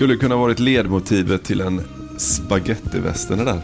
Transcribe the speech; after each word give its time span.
Skulle 0.00 0.16
kunna 0.16 0.36
varit 0.36 0.58
ledmotivet 0.58 1.44
till 1.44 1.60
en 1.60 1.82
spagettivästern 2.18 3.38
det 3.38 3.44
där. 3.44 3.62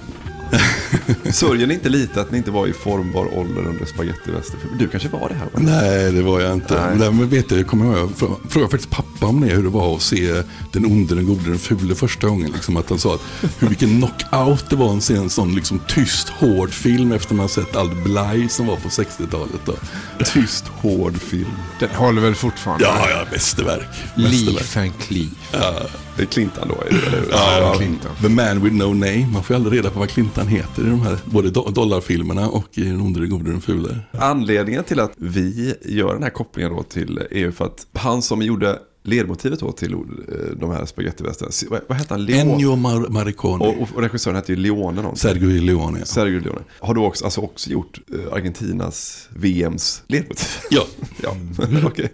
Sörjer 1.32 1.66
ni 1.66 1.74
inte 1.74 1.88
lite 1.88 2.20
att 2.20 2.30
ni 2.30 2.38
inte 2.38 2.50
var 2.50 2.66
i 2.66 2.72
formbar 2.72 3.38
ålder 3.38 3.66
under 3.66 3.84
spagettivästern? 3.86 4.60
För 4.60 4.68
Du 4.78 4.88
kanske 4.88 5.08
var 5.08 5.28
det 5.28 5.34
här? 5.34 5.44
Va? 5.44 5.50
Nej, 5.54 6.12
det 6.12 6.22
var 6.22 6.40
jag 6.40 6.52
inte. 6.52 6.94
Nej. 6.98 7.10
Men 7.12 7.28
vet 7.28 7.48
du, 7.48 7.56
jag 7.56 7.66
kommer 7.66 7.84
ihåg, 7.84 7.96
jag 7.98 8.08
frå- 8.10 8.48
frågade 8.48 8.70
faktiskt 8.70 8.90
pappa 8.90 9.26
om 9.26 9.40
det, 9.40 9.46
hur 9.54 9.62
det 9.62 9.68
var 9.68 9.96
att 9.96 10.02
se 10.02 10.42
den 10.72 10.84
onde, 10.86 11.14
den 11.14 11.26
gode, 11.26 11.48
den 11.50 11.58
fule 11.58 11.94
första 11.94 12.26
gången. 12.28 12.50
Liksom, 12.50 12.76
att 12.76 12.90
han 12.90 12.98
sa 12.98 13.14
att 13.14 13.22
hur 13.58 13.68
mycket 13.68 13.88
knockout 13.88 14.70
det 14.70 14.76
var 14.76 14.96
att 14.96 15.02
se 15.02 15.14
en 15.16 15.30
sån 15.30 15.54
liksom, 15.54 15.80
tyst, 15.88 16.28
hård 16.28 16.70
film 16.70 17.12
efter 17.12 17.34
man 17.34 17.48
sett 17.48 17.76
allt 17.76 18.04
blaj 18.04 18.48
som 18.48 18.66
var 18.66 18.76
på 18.76 18.88
60-talet. 18.88 19.60
Då. 19.64 19.74
Tyst, 20.24 20.64
hård 20.68 21.16
film. 21.20 21.50
Den 21.80 21.88
håller 21.94 22.22
väl 22.22 22.34
fortfarande? 22.34 22.84
Ja, 22.84 23.06
ja, 23.10 23.24
mästerverk. 23.32 23.88
mästerverk. 24.16 24.54
Leaf 24.54 24.76
and 24.76 24.92
Cleave. 24.98 25.30
Det 26.16 26.22
är 26.22 26.26
Clintan 26.26 26.68
då, 26.68 26.82
eller 26.82 27.10
hur? 27.10 27.28
Ja, 27.30 27.58
ja. 27.60 27.74
Clinton. 27.78 28.10
The 28.22 28.28
man 28.28 28.62
with 28.64 28.74
no 28.76 28.84
name. 28.94 29.26
Man 29.32 29.42
får 29.42 29.54
ju 29.56 29.62
aldrig 29.62 29.78
reda 29.78 29.90
på 29.90 29.98
vad 29.98 30.08
Clintan 30.10 30.46
heter 30.48 30.82
i 30.86 30.90
de 30.90 31.00
här 31.00 31.18
både 31.24 31.48
do- 31.50 31.70
dollarfilmerna 31.72 32.48
och 32.48 32.66
i 32.78 32.80
den 32.82 33.00
onde, 33.00 33.20
den 33.20 33.30
gode, 33.30 33.50
den 33.50 33.60
fule. 33.60 33.98
Anledningen 34.12 34.84
till 34.84 35.00
att 35.00 35.12
vi 35.16 35.74
gör 35.84 36.14
den 36.14 36.22
här 36.22 36.30
kopplingen 36.30 36.72
då 36.72 36.82
till 36.82 37.20
EU 37.30 37.52
för 37.52 37.64
att 37.64 37.86
han 37.92 38.22
som 38.22 38.42
gjorde 38.42 38.78
ledmotivet 39.06 39.60
då 39.60 39.72
till 39.72 39.92
eh, 39.92 39.98
de 40.56 40.70
här 40.70 40.86
spagettivästarna, 40.86 41.50
vad, 41.70 41.80
vad 41.88 41.98
hette 41.98 42.14
han? 42.14 42.24
Leone? 42.24 42.40
Ennio 42.52 42.76
Mar- 42.76 43.08
Morricone. 43.08 43.64
Och, 43.64 43.88
och 43.94 44.02
regissören 44.02 44.36
hette 44.36 44.52
ju 44.52 44.56
Leone 44.58 45.02
någonting. 45.02 45.16
Sergio 45.16 45.60
Leone. 45.60 45.98
Ja. 45.98 46.04
Sergio 46.04 46.40
Leone. 46.40 46.60
Har 46.80 46.94
du 46.94 47.00
också, 47.00 47.24
alltså 47.24 47.40
också 47.40 47.70
gjort 47.70 48.00
eh, 48.12 48.32
Argentinas 48.32 49.28
VMs 49.30 50.02
ledmotiv? 50.06 50.46
Ja. 50.70 50.86
ja, 51.22 51.36
okej. 51.84 52.12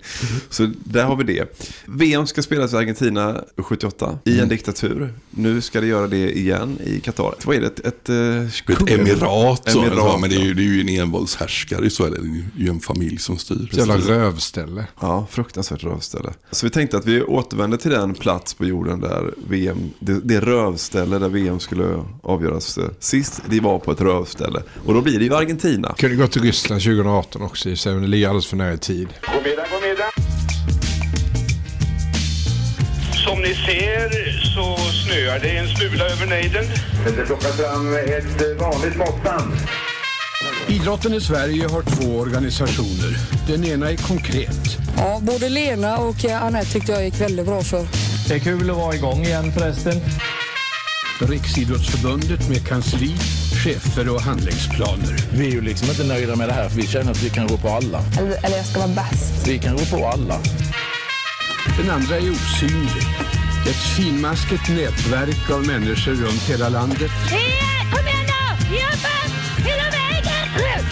Så 0.50 0.70
där 0.84 1.04
har 1.04 1.16
vi 1.16 1.24
det. 1.24 1.60
VM 1.86 2.26
ska 2.26 2.42
spelas 2.42 2.72
i 2.72 2.76
Argentina 2.76 3.44
78 3.56 4.18
i 4.24 4.40
en 4.40 4.48
diktatur. 4.48 5.14
Nu 5.30 5.60
ska 5.60 5.80
det 5.80 5.86
göra 5.86 6.06
det 6.06 6.38
igen 6.38 6.78
i 6.84 7.00
Qatar. 7.00 7.34
Vad 7.44 7.56
är 7.56 7.60
det? 7.60 7.66
Ett, 7.66 7.80
ett, 7.86 8.08
eh, 8.08 8.74
Ett 8.74 8.90
emirat, 8.90 9.68
så, 9.70 9.80
Emirat, 9.80 9.96
ja, 9.98 10.18
men 10.20 10.30
det 10.30 10.36
är, 10.36 10.40
ju, 10.40 10.54
det 10.54 10.62
är 10.62 10.64
ju 10.64 10.80
en 10.80 10.88
envåldshärskare 10.88 11.86
i 11.86 11.90
Sverige. 11.90 12.14
Det 12.54 12.62
är 12.62 12.64
ju 12.64 12.68
en 12.68 12.80
familj 12.80 13.18
som 13.18 13.38
styr. 13.38 13.68
Jävla 13.72 13.96
rövställe. 13.96 14.86
Ja, 15.00 15.26
fruktansvärt 15.30 15.84
rövställe. 15.84 16.32
Så 16.50 16.66
vi 16.66 16.70
tänkte 16.70 16.81
att 16.94 17.06
vi 17.06 17.22
återvänder 17.22 17.78
till 17.78 17.90
den 17.90 18.14
plats 18.14 18.54
på 18.54 18.64
jorden 18.64 19.00
där 19.00 19.34
VM, 19.48 19.90
det, 19.98 20.20
det 20.24 20.40
rövställe 20.40 21.18
där 21.18 21.28
VM 21.28 21.60
skulle 21.60 22.04
avgöras 22.22 22.78
eh, 22.78 22.84
sist. 22.98 23.42
Det 23.46 23.60
var 23.60 23.78
på 23.78 23.92
ett 23.92 24.00
rövställe. 24.00 24.62
Och 24.86 24.94
då 24.94 25.00
blir 25.00 25.18
det 25.18 25.24
ju 25.24 25.34
Argentina. 25.34 25.94
Kunde 25.98 26.16
gå 26.16 26.26
till 26.26 26.42
Ryssland 26.42 26.82
2018 26.82 27.42
också 27.42 27.68
i 27.68 27.76
men 27.84 28.02
det 28.02 28.08
ligger 28.08 28.28
alldeles 28.28 28.46
för 28.46 28.56
nära 28.56 28.72
i 28.72 28.78
tid. 28.78 29.08
God 29.34 29.42
middag, 29.44 29.64
god 29.72 29.82
middag. 29.88 30.10
Som 33.24 33.40
ni 33.40 33.54
ser 33.54 34.08
så 34.54 34.76
snöar 34.76 35.38
det 35.38 35.56
en 35.56 35.68
smula 35.68 36.04
över 36.04 36.26
nejden. 36.26 36.64
Det 37.16 37.26
plockas 37.26 37.56
fram 37.56 37.94
ett 37.94 38.60
vanligt 38.60 38.96
måttband. 38.96 39.52
Idrotten 40.68 41.14
i 41.14 41.20
Sverige 41.20 41.68
har 41.68 41.82
två 41.82 42.18
organisationer. 42.18 43.16
Den 43.46 43.64
ena 43.64 43.90
är 43.90 43.96
konkret. 43.96 44.78
Ja, 44.96 45.18
både 45.22 45.48
Lena 45.48 45.98
och 45.98 46.24
eh, 46.24 46.42
Anette 46.42 46.70
tyckte 46.72 46.92
jag 46.92 47.04
gick 47.04 47.20
väldigt 47.20 47.46
bra 47.46 47.62
för. 47.62 47.86
Det 48.28 48.34
är 48.34 48.38
kul 48.38 48.70
att 48.70 48.76
vara 48.76 48.94
igång 48.94 49.22
igen 49.22 49.52
förresten. 49.52 50.00
Riksidrottsförbundet 51.20 52.48
med 52.48 52.66
kansli, 52.66 53.16
chefer 53.64 54.08
och 54.14 54.20
handlingsplaner. 54.22 55.16
Vi 55.32 55.46
är 55.46 55.50
ju 55.50 55.60
liksom 55.60 55.88
inte 55.90 56.04
nöjda 56.04 56.36
med 56.36 56.48
det 56.48 56.52
här 56.52 56.68
för 56.68 56.76
vi 56.76 56.86
känner 56.86 57.10
att 57.10 57.22
vi 57.22 57.30
kan 57.30 57.46
gå 57.46 57.56
på 57.56 57.68
alla. 57.68 58.00
Eller, 58.18 58.44
eller 58.44 58.56
jag 58.56 58.66
ska 58.66 58.78
vara 58.78 58.88
bäst. 58.88 59.48
Vi 59.48 59.58
kan 59.58 59.76
gå 59.76 59.84
på 59.84 60.06
alla. 60.06 60.40
Den 61.78 61.90
andra 61.90 62.16
är 62.16 62.30
osynlig. 62.30 63.02
Ett 63.68 63.96
finmaskigt 63.96 64.68
nätverk 64.68 65.50
av 65.50 65.66
människor 65.66 66.12
runt 66.12 66.42
hela 66.48 66.68
landet 66.68 67.10
Kom 67.92 68.06
igen 68.06 68.26
nu! 68.26 68.76
Jobba! 68.76 69.11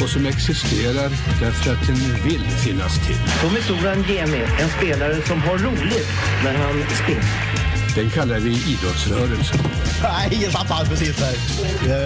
Och 0.03 0.09
som 0.09 0.27
existerar 0.27 1.11
därför 1.41 1.73
att 1.73 1.87
den 1.87 1.97
vill 2.25 2.45
finnas 2.51 3.07
till. 3.07 3.17
Tommy 3.41 3.61
Soran 3.61 4.05
Gemi, 4.09 4.43
en 4.61 4.69
spelare 4.69 5.23
som 5.27 5.43
har 5.43 5.59
roligt 5.59 6.09
när 6.45 6.55
han 6.55 6.85
spelar. 7.05 7.61
Den 7.95 8.11
kallar 8.11 8.39
vi 8.39 8.51
idrottsrörelsen. 8.51 9.59
Nej, 10.03 10.49
satt 10.53 10.71
alls 10.71 10.89
precis 10.89 11.17
där. 11.17 11.35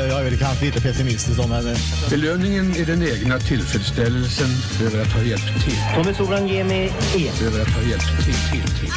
Jag 0.09 0.21
är 0.21 0.25
väl 0.25 0.39
kanske 0.39 0.65
lite 0.65 0.81
pessimistisk 0.81 1.41
om 1.41 1.51
men... 1.51 1.77
Belöningen 2.11 2.77
är 2.77 2.85
den 2.85 3.03
egna 3.03 3.39
tillfredsställelsen 3.39 4.49
över 4.87 5.03
att 5.03 5.13
ha 5.13 5.23
hjälpt 5.23 5.65
till. 5.65 5.79
Tommy 5.97 6.15
Soran 6.15 6.49
Gemi 6.49 6.93
E. 7.17 7.31
Över 7.47 7.61
att 7.63 7.69
ha 7.69 7.83
hjälpt 7.83 8.25
till, 8.25 8.35
till, 8.35 8.79
till. 8.81 8.93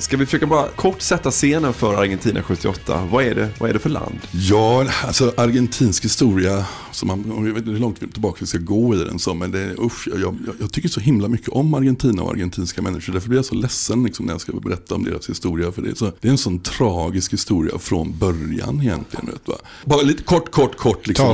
Ska 0.00 0.16
vi 0.16 0.24
försöka 0.24 0.46
bara 0.46 0.68
kort 0.68 1.00
sätta 1.00 1.30
scenen 1.30 1.72
för 1.72 1.94
Argentina 1.94 2.42
78? 2.42 3.08
Vad 3.10 3.24
är 3.24 3.34
det, 3.34 3.48
vad 3.58 3.70
är 3.70 3.74
det 3.74 3.78
för 3.78 3.90
land? 3.90 4.18
Ja, 4.32 4.86
alltså 5.06 5.32
argentinsk 5.36 6.04
historia, 6.04 6.66
som 6.92 7.08
man, 7.08 7.24
jag 7.46 7.54
vet 7.54 7.56
inte 7.56 7.70
hur 7.70 7.78
långt 7.78 8.12
tillbaka 8.12 8.36
vi 8.40 8.46
ska 8.46 8.58
gå 8.58 8.94
i 8.94 8.98
den, 8.98 9.18
så, 9.18 9.34
men 9.34 9.50
det, 9.50 9.74
usch, 9.78 10.08
jag, 10.08 10.20
jag, 10.20 10.36
jag 10.60 10.72
tycker 10.72 10.88
så 10.88 11.00
himla 11.00 11.28
mycket 11.28 11.48
om 11.48 11.74
Argentina 11.74 12.22
och 12.22 12.30
argentinska 12.30 12.82
människor. 12.82 13.12
Därför 13.12 13.28
blir 13.28 13.38
jag 13.38 13.44
så 13.44 13.54
ledsen 13.54 14.04
liksom, 14.04 14.26
när 14.26 14.34
jag 14.34 14.40
ska 14.40 14.52
berätta 14.52 14.94
om 14.94 15.04
deras 15.04 15.28
historia. 15.28 15.72
För 15.72 15.82
det 15.82 15.90
är, 15.90 15.94
så, 15.94 16.12
det 16.20 16.28
är 16.28 16.32
en 16.32 16.38
sån 16.38 16.60
tragisk 16.60 17.32
historia 17.32 17.78
från 17.78 18.18
början 18.18 18.80
egentligen. 18.82 19.26
Vet, 19.26 19.48
va? 19.48 19.54
Bara 19.84 20.02
lite 20.02 20.22
kort, 20.22 20.50
kort, 20.50 20.76
kort. 20.76 21.06
Liksom, 21.06 21.26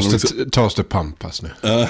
Ta 0.53 0.65
oss 0.65 0.77
liksom. 0.77 0.85
Pampas 0.89 1.43
nu. 1.43 1.51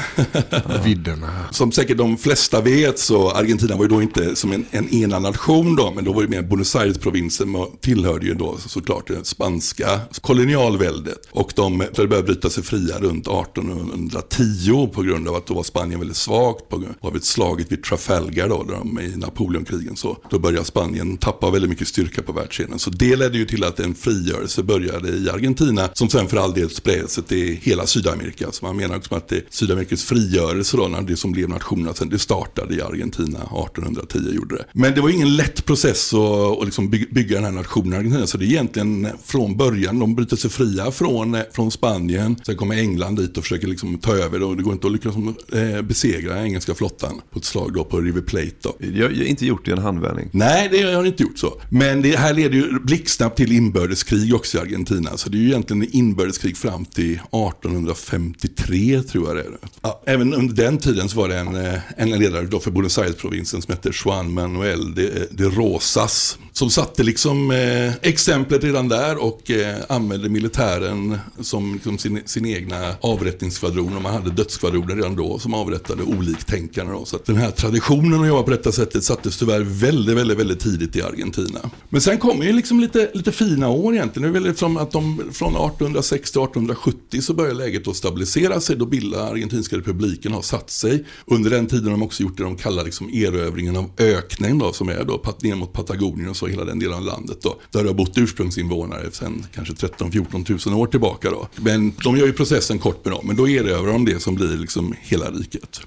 Vidderna. 0.85 1.31
Som 1.51 1.73
säkert 1.73 1.99
de 1.99 2.17
flesta 2.17 2.61
vet 2.61 2.99
så 2.99 3.31
Argentina 3.31 3.77
var 3.77 3.85
ju 3.85 3.89
då 3.89 4.03
inte 4.03 4.37
som 4.37 4.53
en, 4.53 4.65
en 4.71 4.95
enad 4.95 5.23
nation 5.23 5.77
då, 5.77 5.93
men 5.95 6.05
då 6.05 6.13
var 6.13 6.23
det 6.23 6.29
mer 6.29 6.43
Buenos 6.65 6.77
Aires-provinsen 6.77 7.57
tillhörde 7.81 8.27
ju 8.27 8.35
då 8.35 8.59
såklart 8.59 9.09
det 9.09 9.25
spanska 9.25 10.01
kolonialväldet. 10.21 11.19
Och 11.31 11.53
de 11.57 11.79
började 11.79 12.23
bryta 12.23 12.51
sig 12.51 12.63
fria 12.63 12.99
runt 12.99 13.29
1810 13.29 14.89
på 14.93 15.03
grund 15.03 15.29
av 15.29 15.35
att 15.35 15.47
då 15.47 15.55
var 15.55 15.63
Spanien 15.63 16.01
väldigt 16.01 16.17
svagt 16.17 16.69
på 16.69 16.79
grund 16.79 16.95
av 17.01 17.17
ett 17.17 17.25
slaget 17.25 17.73
vid 17.73 17.83
Trafalgar 17.83 18.49
då, 18.49 18.63
där 18.63 18.75
de 18.75 19.01
i 19.01 19.17
Napoleonkrigen 19.17 19.97
så. 19.97 20.17
Då 20.31 20.39
började 20.39 20.65
Spanien 20.65 21.17
tappa 21.17 21.51
väldigt 21.51 21.71
mycket 21.71 21.89
styrka 21.89 22.23
på 22.23 22.33
världsscenen. 22.33 22.79
Så 22.79 22.91
det 22.91 23.17
ledde 23.17 23.39
ju 23.39 23.45
till 23.45 23.65
att 23.65 23.81
en 23.81 23.95
frigörelse 23.95 24.63
började 24.63 25.09
i 25.09 25.31
Argentina 25.31 25.89
som 25.93 26.09
sen 26.09 26.29
för 26.29 26.37
all 26.37 26.55
del 26.55 26.71
spred 26.71 27.11
sig 27.11 27.25
till 27.25 27.59
hela 27.63 27.87
Sydamerika. 27.87 28.53
Så 28.53 28.65
man 28.65 28.77
menar 28.77 28.97
också 28.97 29.15
att 29.15 29.29
det, 29.29 29.45
Sydamerikas 29.51 30.05
frigörelse 30.05 30.77
då, 30.77 30.89
när 30.89 31.03
det 31.03 31.17
som 31.17 31.33
blev 31.33 31.49
nationerna 31.49 31.95
sen, 31.95 32.09
det 32.09 32.19
startade 32.19 32.75
i 32.75 32.81
Argentina 32.81 33.39
1810 33.39 34.35
gjorde 34.35 34.57
det. 34.57 34.65
Men 34.73 34.95
det 34.95 35.01
var 35.01 35.09
ingen 35.09 35.37
lätt 35.37 35.65
process 35.65 36.15
att, 36.15 36.21
att 36.53 36.65
liksom 36.65 36.91
by- 36.91 37.07
bygga 37.11 37.35
den 37.37 37.45
här 37.45 37.53
nationen 37.53 37.93
Argentina. 37.99 38.27
Så 38.27 38.39
det 38.39 38.45
är 38.45 38.47
egentligen 38.47 39.09
från 39.25 39.57
början, 39.57 39.99
de 39.99 40.15
bryter 40.15 40.37
sig 40.37 40.51
fria 40.51 40.91
från, 40.91 41.37
från 41.53 41.71
Spanien. 41.71 42.37
Sen 42.47 42.57
kommer 42.57 42.79
England 42.79 43.17
dit 43.17 43.37
och 43.37 43.43
försöker 43.43 43.67
liksom 43.67 43.99
ta 43.99 44.17
över 44.17 44.43
och 44.43 44.57
det 44.57 44.63
går 44.63 44.73
inte 44.73 44.87
att 44.87 44.93
lyckas 44.93 45.15
eh, 45.53 45.83
besegra 45.83 46.43
engelska 46.43 46.75
flottan 46.75 47.21
på 47.31 47.39
ett 47.39 47.45
slag 47.45 47.73
då 47.73 47.85
på 47.85 48.01
River 48.01 48.21
Plate. 48.21 48.51
Då. 48.63 48.77
Jag 48.95 49.05
har 49.05 49.23
inte 49.23 49.47
gjort 49.47 49.65
det 49.65 49.71
i 49.71 49.73
en 49.73 49.79
handvändning. 49.79 50.29
Nej, 50.33 50.69
det 50.73 50.83
har 50.93 51.05
inte 51.05 51.23
gjort 51.23 51.39
så. 51.39 51.61
Men 51.71 52.03
det 52.03 52.17
här 52.17 52.35
leder 52.35 52.55
ju 52.55 52.81
blixtsnabbt 52.81 53.37
till 53.37 53.53
inbördeskrig 53.53 54.35
också 54.35 54.59
i 54.59 54.61
Argentina. 54.61 55.17
Så 55.17 55.29
det 55.31 55.37
är 55.37 55.41
ju 55.41 55.47
egentligen 55.49 55.89
inbördeskrig 55.93 56.57
fram 56.57 56.85
till 56.85 57.13
1853 57.13 59.03
tror 59.03 59.27
jag 59.29 59.37
det 59.37 59.43
är. 59.43 59.59
Ja, 59.83 60.03
även 60.07 60.35
under 60.35 60.55
den 60.55 60.79
tiden 60.79 61.09
så 61.09 61.17
var 61.17 61.29
det 61.29 61.39
en, 61.39 61.67
eh, 61.67 61.81
en 61.97 62.11
ledare 62.11 62.47
då 62.47 62.61
för 62.61 62.71
Buenos 62.71 62.99
Aires-provinsen 62.99 63.63
som 63.63 63.73
hette 63.73 63.91
Juan 64.05 64.33
Manuel 64.33 64.95
de, 64.95 65.11
de 65.31 65.45
Rosas. 65.45 66.34
Som 66.53 66.71
satte 66.71 67.03
liksom 67.03 67.51
eh, 67.51 67.95
exemplet 68.03 68.65
redan 68.65 68.89
där 68.89 69.23
och 69.23 69.51
eh, 69.51 69.77
använde 69.89 70.29
militären 70.29 71.19
som 71.41 71.75
liksom 71.75 71.99
sin, 71.99 72.23
sin 72.25 72.47
egna 72.47 72.95
avrättningsskvadron. 73.01 73.97
Och 73.97 74.03
man 74.03 74.15
hade 74.15 74.31
dödsskvadroner 74.31 74.97
redan 74.97 75.17
då 75.17 75.39
som 75.39 75.55
avrättade 75.55 76.03
oliktänkande. 76.03 76.93
Då. 76.93 77.05
Så 77.05 77.17
att 77.17 77.25
den 77.25 77.37
här 77.37 77.51
traditionen 77.51 78.21
att 78.21 78.29
jobba 78.29 78.43
på 78.43 78.51
detta 78.51 78.73
sättet 78.73 79.05
sattes 79.05 79.39
tyvärr 79.39 79.61
väldigt, 79.61 80.17
väldigt, 80.17 80.39
väldigt 80.39 80.61
tidigt 80.61 80.97
i 80.97 81.03
Argentina. 81.03 81.61
Men 81.89 82.01
sen 82.01 82.19
kommer 82.19 82.45
ju 82.45 82.53
liksom 82.53 82.81
lite, 82.81 83.11
lite 83.15 83.33
fina 83.33 83.69
år 83.69 83.95
egentligen. 83.95 84.33
Det 84.33 84.39
är 84.39 84.43
väl 84.43 84.57
som 84.57 84.77
att 84.77 84.91
de 84.91 85.17
från 85.33 85.49
1860 85.49 86.35
till 86.35 86.43
1870 86.43 87.21
så 87.21 87.35
börjar 87.35 87.55
läget 87.55 87.89
att 87.89 87.97
stabilisera 87.97 88.61
sig. 88.61 88.77
Då 88.77 88.87
bildar 88.87 89.33
Argentinska 89.33 89.77
republiken 89.77 90.33
har 90.33 90.43
satt 90.43 90.71
sig. 90.71 91.05
Under 91.27 91.51
den 91.51 91.67
tiden 91.67 91.85
har 91.85 91.91
de 91.91 92.03
också 92.03 92.23
gjort 92.23 92.37
det 92.37 92.43
de 92.43 92.57
kallar 92.57 92.85
liksom 92.85 93.11
erövringen 93.15 93.77
av 93.77 93.91
öknen 93.99 94.59
då, 94.59 94.73
som 94.73 94.89
är 94.89 95.05
då 95.05 95.23
ner 95.41 95.55
mot 95.55 95.73
Patagonien 95.73 96.24
och 96.29 96.37
så 96.37 96.47
hela 96.47 96.65
den 96.65 96.79
delen 96.79 96.95
av 96.95 97.05
landet 97.05 97.39
då. 97.43 97.61
Där 97.71 97.83
det 97.83 97.89
har 97.89 97.95
bott 97.95 98.19
ursprungsinvånare 98.19 99.11
sedan 99.11 99.47
kanske 99.55 99.75
13-14 99.75 100.45
tusen 100.45 100.75
år 100.75 100.87
tillbaka 100.87 101.31
då. 101.31 101.49
Men 101.57 101.93
de 102.05 102.17
gör 102.17 102.27
ju 102.27 102.33
processen 102.33 102.79
kort 102.79 103.05
med 103.05 103.15
dem, 103.15 103.27
men 103.27 103.37
då 103.37 103.49
erövrar 103.49 103.93
de 103.93 104.05
det 104.05 104.21
som 104.21 104.35
blir 104.35 104.57
liksom 104.57 104.95
hela 105.01 105.31
riket. 105.31 105.81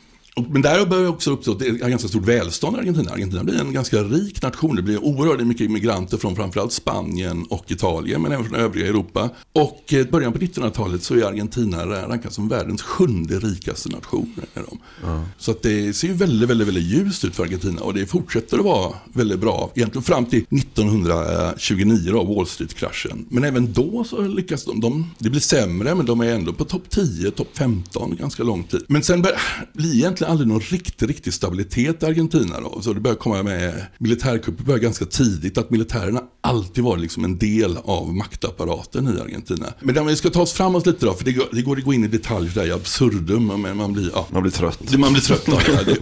Men 0.50 0.62
där 0.62 0.86
börjar 0.86 1.07
också 1.10 1.31
uppstå 1.31 1.51
ett 1.51 1.80
ganska 1.80 2.07
stort 2.07 2.25
välstånd 2.25 2.78
i 2.78 2.80
Argentina. 2.80 3.12
Argentina 3.12 3.44
blir 3.44 3.60
en 3.62 3.74
ganska 3.74 4.04
rik 4.04 4.42
nation. 4.42 4.75
Det 4.75 4.81
blir 4.81 5.04
oerhört 5.04 5.42
mycket 5.48 5.66
immigranter 5.66 6.18
från 6.18 6.36
framförallt 6.36 6.72
Spanien 6.74 7.45
och 7.50 7.72
Italien, 7.72 8.22
men 8.22 8.31
även 8.31 8.45
från 8.45 8.56
övriga 8.60 8.88
Europa. 8.88 9.30
Och 9.54 9.84
i 9.88 10.04
början 10.04 10.34
på 10.34 10.39
1900-talet 10.39 11.04
så 11.04 11.16
är 11.16 11.24
Argentina 11.24 11.86
rankad 11.86 12.34
som 12.34 12.48
världens 12.50 12.81
sjunde 12.81 13.39
rikaste 13.39 13.89
nation. 13.89 14.34
De. 14.54 14.78
Så 15.38 15.51
att 15.51 15.62
det 15.62 15.94
ser 15.95 16.07
ju 16.07 16.13
väldigt, 16.13 16.50
väldigt, 16.50 16.68
väldigt 16.68 16.83
ljust 16.83 17.25
ut 17.25 17.36
för 17.36 17.44
Argentina 17.44 17.81
och 17.81 17.94
det 17.94 18.06
fortsätter 18.06 18.57
att 18.57 18.66
vara 18.66 18.94
väldigt 19.13 19.40
bra. 19.40 19.72
Egentligen 19.75 20.04
fram 20.04 20.25
till 20.25 20.45
1929 20.51 22.12
då, 22.12 22.24
Wall 22.24 22.48
Street-kraschen. 22.48 23.25
Men 23.30 23.44
även 23.44 23.74
då 23.74 24.04
så 24.04 24.22
lyckas 24.22 24.66
de. 24.66 24.80
de. 24.80 25.12
Det 25.19 25.30
blir 25.30 25.42
sämre, 25.42 25.95
men 25.95 26.06
de 26.06 26.22
är 26.22 26.25
ändå 26.33 26.54
på 26.54 26.66
topp 26.66 26.90
10, 26.90 27.31
topp 27.31 27.48
15 27.54 28.16
ganska 28.16 28.44
lång 28.44 28.63
tid. 28.63 28.83
Men 28.88 29.04
sen 29.04 29.22
bör- 29.22 29.40
blir 29.74 29.95
egentligen 29.95 30.27
aldrig 30.28 30.48
någon 30.48 30.60
riktig, 30.60 31.10
riktig 31.10 31.34
stabilitet 31.34 32.04
i 32.04 32.06
Argentina. 32.06 32.60
Då. 32.62 32.82
Så 32.82 32.94
det 32.94 33.00
börjar 33.00 33.16
komma 33.18 33.44
med 33.44 33.86
militärkupper 33.98 34.64
börjar 34.64 34.80
ganska 34.80 35.06
tidigt. 35.06 35.58
Att 35.58 35.70
militärerna 35.70 36.22
alltid 36.42 36.84
var 36.84 36.98
liksom 36.98 37.24
en 37.24 37.38
del 37.38 37.78
av 37.84 38.14
maktapparaten 38.14 39.18
i 39.18 39.22
Argentina. 39.22 39.66
Men 39.82 40.08
vi 40.08 40.16
ska 40.16 40.30
ta 40.30 40.42
oss 40.42 40.54
framåt 40.54 40.86
lite 40.88 41.06
då, 41.06 41.14
för 41.14 41.26
det 41.26 41.32
går, 41.32 41.46
det 41.52 41.62
går 41.62 41.78
att 41.78 41.84
gå 41.84 41.94
in 41.94 42.04
i 42.04 42.08
detalj 42.08 42.52
där 42.56 42.66
i 42.68 42.72
absurdum. 42.72 43.62
Men 43.62 43.78
man 43.78 43.94
blir, 43.94 44.10
ja. 44.14 44.28
Man 44.32 44.42
blir 44.42 44.52
trött. 44.52 44.80
Det- 44.92 44.98
Man 44.98 45.14
blir 45.14 45.22
trött 45.24 45.50
av 45.50 45.60
det. 45.66 45.84
det. 45.94 45.98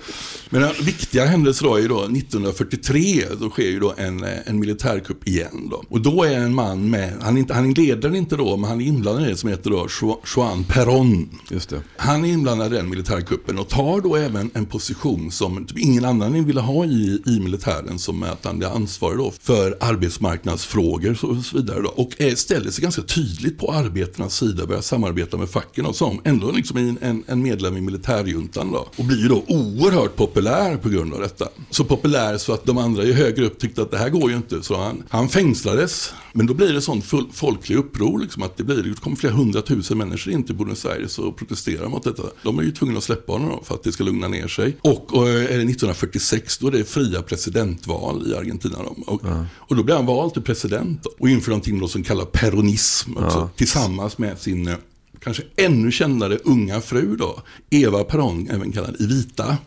Men 0.50 0.62
den 0.62 0.72
viktiga 0.81 1.25
händelser 1.25 1.66
då 1.66 1.75
är 1.75 1.81
ju 1.81 1.88
då 1.88 2.07
1943, 2.07 3.24
då 3.39 3.50
sker 3.50 3.63
ju 3.69 3.80
då 3.80 3.94
en, 3.98 4.24
eh, 4.24 4.30
en 4.45 4.60
militärkupp 4.60 5.27
igen 5.27 5.68
då. 5.72 5.83
Och 5.89 6.01
då 6.01 6.24
är 6.24 6.33
en 6.39 6.54
man 6.56 6.89
med, 6.89 7.13
han, 7.22 7.36
är 7.36 7.39
inte, 7.39 7.54
han 7.54 7.74
leder 7.74 8.16
inte 8.16 8.36
då, 8.36 8.57
men 8.57 8.69
han 8.69 8.81
är 8.81 8.86
inblandad 8.86 9.25
i 9.27 9.30
det 9.30 9.38
som 9.38 9.50
heter 9.50 9.69
då 9.69 9.88
Ju- 10.01 10.16
Juan 10.36 10.63
Perón. 10.63 11.25
Just 11.51 11.69
det. 11.69 11.81
Han 11.98 12.25
är 12.25 12.30
inblandad 12.30 12.74
i 12.74 12.75
den 12.75 12.89
militärkuppen 12.89 13.60
och 13.60 13.69
tar 13.69 14.01
då 14.01 14.14
även 14.17 14.51
en 14.53 14.65
position 14.65 15.31
som 15.31 15.65
typ 15.65 15.79
ingen 15.79 16.06
annan 16.06 16.45
ville 16.45 16.62
ha 16.62 16.85
i, 16.85 17.21
i 17.25 17.39
militären 17.39 18.00
som 18.00 18.23
är 18.23 18.27
att 18.27 18.45
han 18.45 18.62
är 18.63 18.67
ansvarig 18.67 19.17
då 19.17 19.33
för 19.41 19.77
arbetsmarknadsfrågor 19.79 21.25
och 21.25 21.45
så 21.45 21.57
vidare. 21.57 21.81
Då. 21.81 21.89
Och 21.89 22.21
eh, 22.21 22.33
ställer 22.33 22.71
sig 22.71 22.81
ganska 22.81 23.01
tydligt 23.01 23.57
på 23.59 23.71
arbetarnas 23.71 24.38
sida, 24.38 24.65
börjar 24.65 24.81
samarbeta 24.81 25.38
med 25.38 25.50
facken 25.50 25.85
och 25.85 25.95
som 25.95 26.21
ändå 26.23 26.51
liksom 26.51 26.77
en, 26.77 26.97
en, 27.01 27.23
en 27.27 27.44
medlem 27.44 27.77
i 27.77 27.81
militärjuntan 27.81 28.71
då. 28.71 28.88
Och 28.95 29.06
blir 29.06 29.17
ju 29.17 29.27
då 29.27 29.44
oerhört 29.47 30.15
populär 30.15 30.77
på 30.77 30.89
grund 30.89 31.13
av 31.13 31.19
detta. 31.19 31.47
Så 31.69 31.83
populär 31.83 32.38
så 32.38 32.53
att 32.53 32.65
de 32.65 32.77
andra 32.77 33.03
i 33.03 33.13
högre 33.13 33.45
upp 33.45 33.59
tyckte 33.59 33.81
att 33.81 33.91
det 33.91 33.97
här 33.97 34.09
går 34.09 34.31
ju 34.31 34.38
inte. 34.38 34.63
Så 34.63 34.77
han, 34.77 35.03
han 35.09 35.29
fängslades. 35.29 36.13
Men 36.33 36.47
då 36.47 36.53
blir 36.53 36.73
det 36.73 36.81
sånt 36.81 37.06
full, 37.06 37.27
folklig 37.33 37.75
uppror 37.75 38.19
liksom 38.19 38.44
att 38.44 38.57
det 38.57 38.63
blir, 38.63 38.83
det 38.83 39.00
kommer 39.01 39.17
flera 39.17 39.33
hundratusen 39.33 39.97
människor 39.97 40.33
in 40.33 40.44
till 40.44 40.56
Buenos 40.56 40.85
Aires 40.85 41.19
och 41.19 41.38
protesterar 41.38 41.88
mot 41.88 42.03
detta. 42.03 42.23
De 42.44 42.59
är 42.59 42.63
ju 42.63 42.71
tvungna 42.71 42.97
att 42.97 43.03
släppa 43.03 43.33
honom 43.33 43.50
då 43.50 43.63
för 43.63 43.75
att 43.75 43.83
det 43.83 43.91
ska 43.91 44.03
lugna 44.05 44.27
ner 44.27 44.47
sig. 44.47 44.77
Och, 44.81 45.13
och 45.13 45.29
är 45.29 45.33
det 45.33 45.41
1946 45.47 46.57
då 46.57 46.67
är 46.67 46.71
det 46.71 46.83
fria 46.85 47.21
presidentval 47.21 48.31
i 48.31 48.35
Argentina. 48.35 48.77
Då. 48.83 49.03
Och, 49.13 49.21
och 49.55 49.75
då 49.75 49.83
blir 49.83 49.95
han 49.95 50.05
vald 50.05 50.33
till 50.33 50.41
president 50.41 51.05
och 51.19 51.29
inför 51.29 51.49
någonting 51.49 51.79
då 51.79 51.87
som 51.87 52.03
kallas 52.03 52.27
peronism 52.31 53.17
också, 53.17 53.37
Ja. 53.37 53.49
tillsammans 53.55 54.17
med 54.17 54.39
sin 54.39 54.67
eh, 54.67 54.75
kanske 55.19 55.43
ännu 55.55 55.91
kändare 55.91 56.38
unga 56.43 56.81
fru 56.81 57.15
då, 57.15 57.41
Eva 57.69 58.03
Perón, 58.03 58.47
även 58.55 58.71
kallad 58.71 59.01
Evita. 59.01 59.57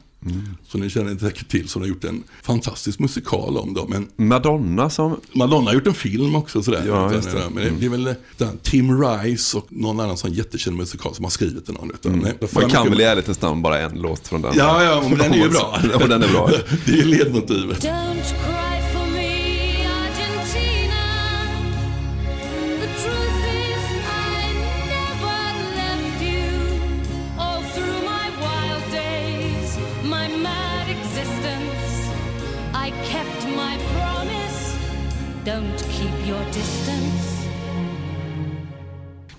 Som 0.68 0.80
ni 0.80 0.90
känner 0.90 1.16
säkert 1.18 1.48
till, 1.48 1.68
som 1.68 1.82
har 1.82 1.88
gjort 1.88 2.04
en 2.04 2.22
fantastisk 2.42 2.98
musikal 2.98 3.56
om 3.56 3.74
dem. 3.74 3.86
Men 4.16 4.28
Madonna 4.28 4.90
som... 4.90 5.20
Madonna 5.32 5.66
har 5.66 5.74
gjort 5.74 5.86
en 5.86 5.94
film 5.94 6.34
också 6.34 6.62
sådär. 6.62 6.84
Ja, 6.88 7.12
just 7.12 7.30
det. 7.30 7.42
Men 7.54 7.64
det, 7.64 7.70
det 7.80 7.86
är 7.86 7.90
väl 7.90 8.06
eh, 8.06 8.48
Tim 8.62 9.02
Rice 9.02 9.56
och 9.56 9.66
någon 9.68 10.00
annan 10.00 10.16
sån 10.16 10.32
jättekänd 10.32 10.76
musikal 10.76 11.14
som 11.14 11.24
har 11.24 11.30
skrivit 11.30 11.66
den. 11.66 11.76
om. 11.76 11.92
Nej, 12.02 12.48
får 12.48 12.60
Man 12.60 12.70
kan 12.70 12.80
mycket- 12.82 12.92
väl 12.92 13.00
i 13.00 13.04
ärlighetens 13.04 13.40
namn 13.40 13.62
bara 13.62 13.78
en 13.80 13.98
låt 14.00 14.28
från 14.28 14.42
den. 14.42 14.52
Ja, 14.56 14.84
ja, 14.84 15.02
men 15.08 15.18
den 15.18 15.32
är 15.32 15.36
ju 15.36 15.48
bra. 15.50 15.78
Ja, 16.00 16.06
den 16.06 16.22
är 16.22 16.28
bra. 16.28 16.50
det 16.86 16.92
är 17.00 17.04
ledmotivet. 17.04 17.84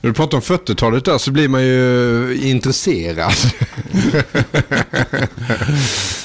När 0.02 0.10
du 0.10 0.14
pratar 0.14 0.38
om 0.38 0.42
40-talet 0.42 1.06
där 1.06 1.18
så 1.18 1.32
blir 1.32 1.48
man 1.48 1.64
ju 1.66 2.40
intresserad. 2.44 3.32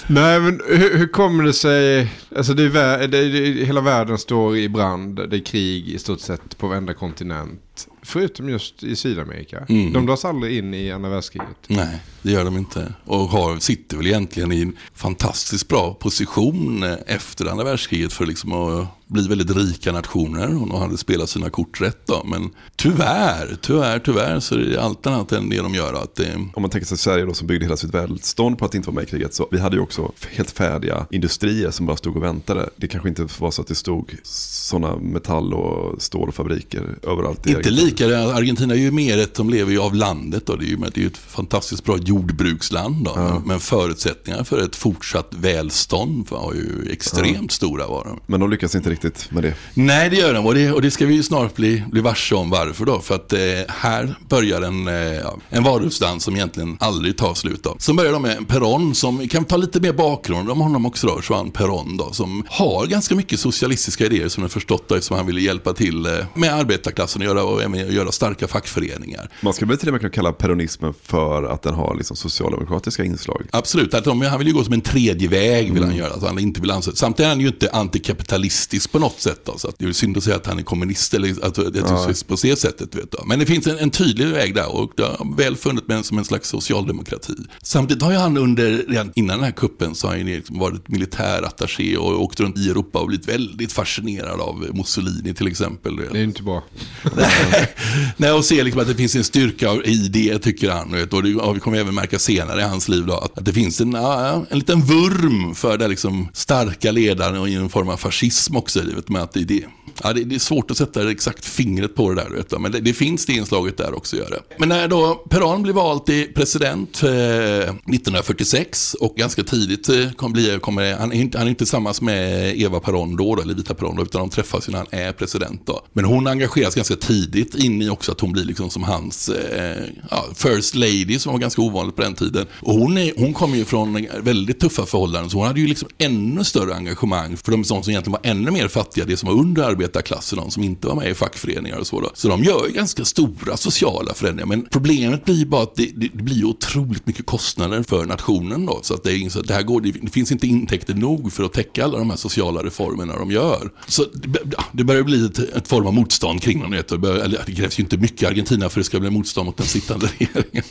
Nej, 0.07 0.40
men 0.40 0.61
hur, 0.69 0.99
hur 0.99 1.07
kommer 1.07 1.45
det 1.45 1.52
sig? 1.52 2.12
Alltså 2.37 2.54
det 2.54 2.62
är, 2.62 2.69
vä- 2.69 3.07
det 3.07 3.19
är, 3.19 3.33
det 3.33 3.38
är, 3.49 3.64
hela 3.64 3.81
världen 3.81 4.19
står 4.19 4.57
i 4.57 4.69
brand, 4.69 5.31
det 5.31 5.37
är 5.37 5.45
krig 5.45 5.88
i 5.88 5.99
stort 5.99 6.21
sett 6.21 6.59
på 6.59 6.69
varenda 6.69 6.95
kontinent. 6.95 7.88
Förutom 8.02 8.49
just 8.49 8.83
i 8.83 8.97
Sydamerika. 8.97 9.66
Mm. 9.69 9.93
De 9.93 10.07
dras 10.07 10.25
aldrig 10.25 10.59
in 10.59 10.75
i 10.75 10.93
andra 10.93 11.11
världskriget. 11.11 11.57
Nej, 11.66 11.99
det 12.23 12.31
gör 12.33 12.45
de 12.45 12.57
inte. 12.57 12.95
Och 13.04 13.19
har, 13.19 13.59
sitter 13.59 13.97
väl 13.97 14.07
egentligen 14.07 14.52
i 14.52 14.62
en 14.62 14.76
fantastiskt 14.95 15.69
bra 15.69 15.95
position 15.95 16.83
eh, 16.83 16.95
efter 17.07 17.47
andra 17.47 17.64
världskriget 17.64 18.12
för 18.12 18.26
liksom 18.26 18.52
att 18.52 18.87
bli 19.07 19.29
väldigt 19.29 19.57
rika 19.57 19.93
nationer. 19.93 20.63
Och 20.63 20.69
de 20.69 20.81
hade 20.81 20.99
spelat 20.99 21.29
sina 21.29 21.51
kort 21.51 21.81
rätt 21.81 22.07
då. 22.07 22.23
Men 22.25 22.51
tyvärr, 22.77 23.57
tyvärr, 23.61 23.99
tyvärr 23.99 24.41
så 24.41 24.55
är 24.55 24.59
det 24.59 24.83
allt 24.83 25.07
annat 25.07 25.33
än 25.33 25.49
det 25.49 25.57
de 25.57 25.75
gör. 25.75 25.95
Att 25.95 26.15
det, 26.15 26.35
Om 26.55 26.63
man 26.63 26.71
tänker 26.71 26.87
sig 26.87 26.99
Sverige 26.99 27.25
då 27.25 27.35
som 27.35 27.47
byggde 27.47 27.65
hela 27.65 27.77
sitt 27.77 27.95
välstånd 27.95 28.59
på 28.59 28.65
att 28.65 28.75
inte 28.75 28.89
vara 28.89 28.95
med 28.95 29.05
i 29.05 29.07
kriget. 29.07 29.35
Så 29.35 29.49
vi 29.51 29.59
hade 29.59 29.77
ju 29.77 29.83
också 29.83 30.13
helt 30.31 30.51
färdiga 30.51 31.07
industrier 31.11 31.71
som 31.71 31.87
bara 31.87 31.97
stod 31.97 32.17
och 32.17 32.23
väntade. 32.23 32.71
Det 32.77 32.89
kanske 32.89 33.09
inte 33.09 33.27
var 33.39 33.51
så 33.51 33.63
att 33.63 33.69
det 33.69 33.75
stod 33.75 34.17
sådana 34.23 34.97
metall 34.97 35.55
och 35.55 36.03
stålfabriker 36.03 36.99
överallt. 37.03 37.47
i 37.47 37.51
Inte 37.51 37.69
Argentina. 37.69 38.07
lika, 38.07 38.19
Argentina 38.35 38.75
är 38.75 38.79
ju 38.79 38.91
mer 38.91 39.19
ett, 39.19 39.35
de 39.35 39.51
lever 39.51 39.73
ju 39.73 39.81
av 39.81 39.95
landet 39.95 40.47
då. 40.47 40.57
Det 40.57 40.65
är 40.65 40.69
ju 40.69 40.77
det 40.95 41.03
är 41.03 41.07
ett 41.07 41.17
fantastiskt 41.17 41.85
bra 41.85 41.97
jordbruksland 41.99 43.05
då. 43.05 43.43
Men 43.47 43.61
förutsättningarna 43.61 44.45
för 44.45 44.59
ett 44.59 44.77
fortsatt 44.77 45.29
välstånd 45.31 46.27
var 46.31 46.55
ju 46.55 46.93
extremt 46.93 47.53
stora 47.53 47.87
var 47.87 48.05
de. 48.05 48.21
Men 48.27 48.41
de 48.41 48.51
lyckas 48.51 48.75
inte 48.75 48.91
riktigt 48.95 49.31
med 49.31 49.43
det. 49.43 49.55
Nej, 49.75 50.11
det 50.11 50.17
gör 50.17 50.35
de 50.35 50.47
och 50.47 50.55
det, 50.55 50.73
och 50.73 50.83
det 50.83 50.91
ska 50.91 51.07
vi 51.07 51.15
ju 51.15 51.23
snart 51.23 51.55
bli, 51.55 51.85
bli 51.91 52.01
varse 52.01 52.35
om 52.35 52.51
varför 52.51 52.85
då. 52.85 53.01
För 53.01 53.15
att 53.15 53.33
eh, 53.33 53.39
här 53.69 54.15
börjar 54.29 54.63
en, 54.63 54.89
eh, 54.89 55.27
en 55.51 55.65
varulvsdans 55.65 56.25
som 56.25 56.37
egentligen 56.37 56.77
aldrig 56.81 57.17
tar 57.17 57.35
slut 57.35 57.63
då. 57.63 57.77
Som 57.79 57.97
börjar 57.97 58.13
då 58.13 58.19
med 58.19 58.39
Perón 58.39 58.95
som, 58.95 59.19
vi 59.19 59.29
kan 59.29 59.45
ta 59.45 59.57
lite 59.57 59.81
mer 59.81 59.93
bakgrund 59.93 60.51
om 60.51 60.61
honom 60.61 60.87
också 60.87 61.07
då, 61.07 61.21
Juan 61.31 61.51
Perón 61.51 61.99
då. 61.99 62.13
Som 62.13 62.45
har 62.49 62.87
ganska 62.87 63.15
mycket 63.15 63.41
socialistiska 63.41 64.07
idéer 64.07 64.29
som 64.29 64.43
jag 64.43 64.51
förstått 64.53 64.89
då, 64.89 64.95
eftersom 64.95 65.17
han 65.17 65.27
ville 65.27 65.41
hjälpa 65.41 65.73
till 65.73 66.07
eh, 66.07 66.13
med 66.35 66.55
arbetarklassen 66.55 67.23
och 67.23 67.27
göra, 67.27 67.45
och 67.45 67.63
även 67.63 67.93
göra 67.93 68.13
starka 68.13 68.49
fackföreningar. 68.49 69.31
Man 69.41 69.55
skulle 69.55 69.69
väl 69.69 69.79
till 69.79 69.89
och 69.89 69.93
med 69.93 70.01
kunna 70.01 70.13
kalla 70.13 70.33
peronismen 70.33 70.95
för 71.03 71.43
att 71.43 71.63
den 71.63 71.75
har 71.75 71.97
liksom 71.97 72.17
socialdemokratiska 72.17 73.05
inslag. 73.05 73.47
Absolut, 73.51 73.95
att 73.95 74.05
de, 74.05 74.21
han 74.21 74.39
vill 74.39 74.49
ju 74.49 74.55
gå 74.55 74.65
som 74.65 74.73
en 74.73 74.81
tredje 74.81 75.29
väg 75.29 75.73
vill 75.73 75.85
han 75.85 75.97
göra. 75.97 76.15
Att 76.15 76.23
han 76.23 76.39
inte 76.39 76.61
vill 76.61 76.71
ansluta. 76.71 76.97
Samtidigt 76.97 77.25
är 77.25 77.29
han 77.29 77.41
ju 77.41 77.47
inte 77.47 77.71
antikapitalistisk 77.71 78.84
på 78.93 78.99
något 78.99 79.21
sätt. 79.21 79.41
Då, 79.45 79.59
så 79.59 79.69
att 79.69 79.79
det 79.79 79.85
är 79.85 79.93
synd 79.93 80.17
att 80.17 80.25
säga 80.25 80.37
att 80.37 80.47
han 80.47 80.59
är 80.59 80.62
kommunist 80.62 81.14
eller 81.14 81.45
att 81.45 81.55
det 81.55 81.62
Ja. 81.62 82.09
är 82.09 82.26
på 82.29 82.37
det 82.43 82.57
sättet. 82.59 82.95
Vet 82.95 83.11
du. 83.11 83.19
Men 83.26 83.38
det 83.38 83.47
finns 83.47 83.67
en, 83.67 83.79
en 83.79 83.91
tydlig 83.91 84.26
väg 84.26 84.55
där 84.55 84.75
och 84.75 84.93
det 84.97 85.03
har 85.03 85.37
väl 85.37 85.57
funnit 85.57 85.88
med 85.88 86.05
som 86.05 86.19
en 86.19 86.25
slags 86.25 86.49
socialdemokrati. 86.49 87.35
Samtidigt 87.62 88.03
har 88.03 88.11
ju 88.12 88.17
han 88.19 88.37
under, 88.37 88.85
redan 88.88 89.12
innan 89.14 89.37
den 89.37 89.45
här 89.45 89.53
kuppen 89.53 89.95
så 89.95 90.07
har 90.07 90.17
han 90.17 90.26
liksom 90.26 90.59
varit 90.59 90.88
militärattaché 90.88 91.97
och 91.97 92.23
åkt 92.23 92.41
runt 92.41 92.59
i 92.59 92.71
Europa 92.71 92.99
och 92.99 93.07
blivit 93.09 93.29
väldigt 93.29 93.73
fascinerad 93.73 94.41
av 94.41 94.67
Mussolini 94.75 95.35
till 95.35 95.47
exempel. 95.47 95.97
Det 95.97 96.19
är 96.19 96.23
inte 96.25 96.43
bra. 96.43 96.64
Nej, 98.17 98.33
och 98.33 98.45
se 98.45 98.62
liksom 98.64 98.81
att 98.81 98.87
det 98.88 98.95
finns 98.95 99.17
en 99.17 99.25
styrka 99.25 99.75
i 99.85 100.09
det, 100.09 100.38
tycker 100.38 100.71
han. 100.71 100.93
Vet, 100.93 101.12
och 101.12 101.23
det 101.23 101.35
och 101.35 101.57
vi 101.57 101.61
kommer 101.61 101.79
även 101.79 101.95
märka 101.95 102.19
senare 102.19 102.61
i 102.61 102.64
hans 102.64 102.88
liv 102.88 103.07
då, 103.07 103.14
att, 103.14 103.38
att 103.38 103.45
det 103.45 103.53
finns 103.53 103.81
en, 103.81 103.95
en 103.95 104.59
liten 104.59 104.81
vurm 104.83 105.55
för 105.55 105.79
det 105.79 105.88
liksom 105.88 106.29
starka 106.33 106.93
ledaren 106.93 107.37
och 107.41 107.49
i 107.49 107.55
en 107.55 107.69
form 107.69 107.88
av 107.88 107.97
fascism 107.97 108.57
också. 108.57 108.74
Vet, 108.76 109.09
med 109.09 109.23
att 109.23 109.33
det, 109.33 109.45
det, 109.45 109.64
ja, 110.03 110.13
det, 110.13 110.25
det 110.25 110.35
är 110.35 110.39
svårt 110.39 110.71
att 110.71 110.77
sätta 110.77 111.11
exakt 111.11 111.45
fingret 111.45 111.95
på 111.95 112.11
det 112.11 112.23
där, 112.23 112.31
vet, 112.31 112.51
du, 112.51 112.59
men 112.59 112.73
det, 112.73 112.81
det 112.81 112.93
finns 112.93 113.27
det 113.27 113.33
inslaget 113.33 113.77
där 113.77 113.95
också. 113.95 114.17
Gör 114.17 114.31
det. 114.31 114.41
Men 114.59 114.69
när 114.69 114.89
då 114.89 115.15
Peron 115.15 115.63
blev 115.63 115.75
vald 115.75 116.07
till 116.07 116.35
president 116.35 117.03
eh, 117.03 117.11
1946 117.11 118.95
och 118.95 119.15
ganska 119.17 119.45
tidigt 119.45 119.89
eh, 119.89 120.11
kom 120.11 120.33
bli, 120.33 120.59
kommer, 120.61 120.97
han, 120.97 121.13
är 121.13 121.17
inte, 121.17 121.39
han 121.39 121.47
är 121.47 121.51
inte 121.51 121.59
tillsammans 121.59 122.01
med 122.01 122.55
Eva 122.61 122.81
Peron 122.81 123.17
då, 123.17 123.35
då, 123.35 123.43
eller 123.43 123.55
Vita 123.55 123.75
Peron 123.75 123.97
då, 123.97 124.03
utan 124.03 124.21
de 124.21 124.31
träffas 124.31 124.69
ju 124.69 124.73
när 124.73 124.79
han 124.79 124.87
är 124.91 125.13
president. 125.13 125.63
Då. 125.67 125.81
Men 125.93 126.05
hon 126.05 126.27
engageras 126.27 126.75
ganska 126.75 126.97
tidigt 126.97 127.55
in 127.55 127.83
i 127.83 127.89
också 127.89 128.13
att 128.13 128.21
hon 128.21 128.33
blir 128.33 128.45
liksom 128.45 128.71
som 128.71 128.83
hans 128.83 129.29
eh, 129.29 129.85
ja, 130.11 130.25
first 130.35 130.75
lady 130.75 131.19
som 131.19 131.33
var 131.33 131.39
ganska 131.39 131.63
ovanligt 131.63 131.97
på 131.97 132.03
den 132.03 132.15
tiden. 132.15 132.47
Och 132.61 132.75
hon, 132.75 132.99
är, 132.99 133.13
hon 133.17 133.35
kommer 133.35 133.57
ju 133.57 133.65
från 133.65 134.07
väldigt 134.21 134.61
tuffa 134.61 134.87
förhållanden 134.87 135.31
så 135.31 135.37
hon 135.37 135.47
hade 135.47 135.61
ju 135.61 135.67
liksom 135.67 135.89
ännu 135.99 136.45
större 136.45 136.75
engagemang 136.75 137.37
för 137.37 137.53
de 137.53 137.65
som 137.65 137.77
egentligen 137.77 138.13
var 138.13 138.31
ännu 138.31 138.51
mer 138.51 138.69
fattiga, 138.69 139.05
det 139.05 139.17
som 139.17 139.29
var 139.29 139.41
under 139.41 139.63
arbetet, 139.63 139.84
arbetarklassen, 139.85 140.38
de 140.38 140.50
som 140.50 140.62
inte 140.62 140.87
var 140.87 140.95
med 140.95 141.11
i 141.11 141.14
fackföreningar 141.14 141.79
och 141.79 141.87
så. 141.87 142.00
Då. 142.00 142.11
Så 142.14 142.29
de 142.29 142.45
gör 142.45 142.67
ju 142.67 142.73
ganska 142.73 143.05
stora 143.05 143.57
sociala 143.57 144.14
förändringar. 144.14 144.47
Men 144.47 144.67
problemet 144.71 145.25
blir 145.25 145.47
bara 145.47 145.62
att 145.62 145.75
det, 145.75 145.91
det, 145.95 146.12
blir 146.12 146.45
otroligt 146.45 147.07
mycket 147.07 147.26
kostnader 147.26 147.83
för 147.83 148.05
nationen 148.05 148.67
då. 148.67 148.81
Så 148.83 148.95
att 148.95 149.03
det, 149.03 149.12
är, 149.12 149.29
så 149.29 149.41
att 149.41 149.47
det, 149.47 149.55
här 149.55 149.62
går, 149.62 149.81
det, 149.81 150.11
finns 150.11 150.33
inte 150.33 150.47
intäkter 150.47 150.95
nog 150.95 151.33
för 151.33 151.45
att 151.45 151.53
täcka 151.53 151.85
alla 151.85 151.99
de 151.99 152.11
här 152.11 152.17
sociala 152.17 152.62
reformerna 152.62 153.17
de 153.17 153.31
gör. 153.31 153.71
Så 153.87 154.05
det, 154.12 154.38
det 154.73 154.85
börjar 154.85 155.03
bli 155.03 155.26
ett, 155.26 155.38
ett 155.38 155.69
form 155.69 155.87
av 155.87 155.95
motstånd 155.95 156.43
kring 156.43 156.61
dem. 156.61 156.83
Det, 156.88 156.99
börjar, 156.99 157.17
eller, 157.17 157.43
det 157.47 157.53
krävs 157.53 157.79
ju 157.79 157.83
inte 157.83 157.97
mycket 157.97 158.29
Argentina 158.29 158.69
för 158.69 158.81
att 158.81 158.85
det 158.85 158.88
ska 158.88 159.00
bli 159.00 159.11
motstånd 159.11 159.47
mot 159.47 159.57
den 159.57 159.67
sittande 159.67 160.09
regeringen. 160.19 160.64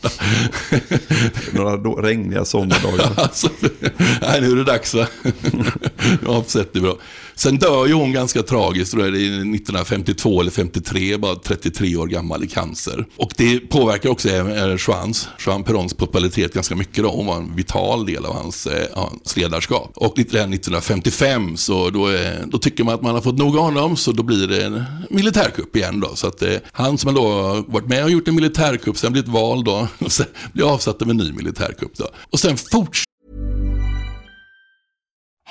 Några 1.51 1.77
då, 1.77 1.95
regniga 1.95 2.45
sommardagar. 2.45 3.11
alltså, 3.17 3.49
nej, 4.21 4.41
nu 4.41 4.51
är 4.51 4.55
det 4.55 4.63
dags 4.63 4.93
va? 4.93 5.07
Avsätt 6.27 6.73
det 6.73 6.79
bra. 6.79 6.97
Sen 7.35 7.57
dör 7.57 7.85
ju 7.85 7.93
hon 7.93 8.11
ganska 8.11 8.43
tragiskt, 8.43 8.91
tror 8.91 9.03
jag 9.03 9.13
det 9.13 9.19
1952 9.19 10.41
eller 10.41 10.51
53, 10.51 11.17
bara 11.17 11.35
33 11.35 11.95
år 11.95 12.07
gammal 12.07 12.43
i 12.43 12.47
cancer. 12.47 13.05
Och 13.17 13.33
det 13.37 13.59
påverkar 13.59 14.09
också 14.09 14.29
eh, 14.29 14.63
eh, 14.63 14.77
Juans, 14.87 15.29
Juan 15.45 15.63
Perons 15.63 15.93
popularitet 15.93 16.53
ganska 16.53 16.75
mycket 16.75 17.03
då. 17.03 17.09
Hon 17.09 17.25
var 17.25 17.35
en 17.35 17.55
vital 17.55 18.05
del 18.05 18.25
av 18.25 18.33
hans, 18.35 18.67
eh, 18.67 18.87
hans 18.93 19.37
ledarskap. 19.37 19.91
Och 19.95 20.19
1955 20.19 21.57
så 21.57 21.89
då, 21.89 22.09
eh, 22.09 22.31
då 22.47 22.57
tycker 22.57 22.83
man 22.83 22.93
att 22.93 23.01
man 23.01 23.15
har 23.15 23.21
fått 23.21 23.37
nog 23.37 23.57
av 23.57 23.63
honom 23.63 23.97
så 23.97 24.11
då 24.11 24.23
blir 24.23 24.47
det 24.47 24.63
en 24.63 24.83
militärkupp 25.09 25.75
igen 25.75 25.99
då. 25.99 26.15
Så 26.15 26.27
att 26.27 26.41
eh, 26.41 26.55
han 26.71 26.97
som 26.97 27.13
då 27.13 27.27
har 27.27 27.71
varit 27.71 27.87
med 27.87 28.03
och 28.03 28.11
gjort 28.11 28.27
en 28.27 28.35
militärkupp, 28.35 28.97
sen 28.97 29.11
blivit 29.11 29.29
vald 29.29 29.65
då, 29.65 29.87
och 29.99 30.11
sen 30.11 30.25
blir 30.53 30.73
avsatt 30.73 31.01
av 31.01 31.09
en 31.09 31.17
ny 31.17 31.31
militärkupp 31.31 31.97
då. 31.97 32.07
Och 32.29 32.39
sen 32.39 32.57
fortsätter 32.57 33.12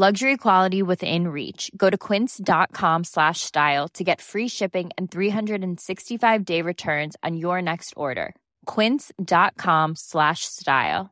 Luxury 0.00 0.38
quality 0.38 0.82
within 0.82 1.28
reach. 1.28 1.70
Go 1.76 1.90
to 1.90 1.98
quince.com 1.98 3.04
slash 3.04 3.40
style 3.40 3.88
to 3.92 4.02
get 4.02 4.22
free 4.22 4.48
shipping 4.48 4.90
and 4.96 5.10
365 5.10 6.44
day 6.44 6.62
returns 6.62 7.16
on 7.22 7.36
your 7.36 7.60
next 7.60 7.92
order. 7.96 8.34
Quince.com 8.64 9.96
slash 9.96 10.46
style. 10.46 11.10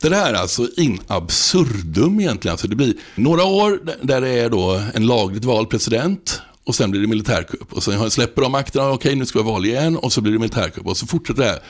det 0.00 0.16
här 0.16 0.34
alltså 0.34 0.66
in 0.76 0.98
absurdum 1.06 2.20
egentligen. 2.20 2.52
Alltså 2.52 2.68
det 2.68 2.76
blir 2.76 2.94
några 3.14 3.44
år 3.44 3.80
där 4.02 4.20
det 4.20 4.28
är 4.28 4.50
då 4.50 4.82
en 4.94 5.06
lagligt 5.06 5.44
vald 5.44 5.70
president 5.70 6.42
och 6.64 6.74
sen 6.74 6.90
blir 6.90 7.00
det 7.00 7.06
militärkupp. 7.06 7.72
Och 7.72 7.82
sen 7.82 8.10
släpper 8.10 8.42
de 8.42 8.52
makten, 8.52 8.90
okej 8.90 9.16
nu 9.16 9.26
ska 9.26 9.38
vi 9.38 9.44
ha 9.44 9.52
val 9.52 9.66
igen 9.66 9.96
och 9.96 10.12
så 10.12 10.20
blir 10.20 10.32
det 10.32 10.38
militärkupp 10.38 10.86
och 10.86 10.96
så 10.96 11.06
fortsätter 11.06 11.42
det 11.42 11.48
här. 11.48 11.60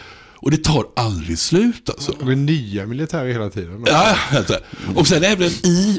Och 0.43 0.51
det 0.51 0.65
tar 0.65 0.87
aldrig 0.97 1.39
slut 1.39 1.91
alltså. 1.91 2.13
Det 2.19 2.25
blir 2.25 2.37
nya 2.37 2.87
militärer 2.87 3.33
hela 3.33 3.51
tiden. 3.51 3.85
Ja, 3.87 4.17
alltså. 4.31 4.59
och 4.95 5.07
sen 5.07 5.25
även 5.25 5.51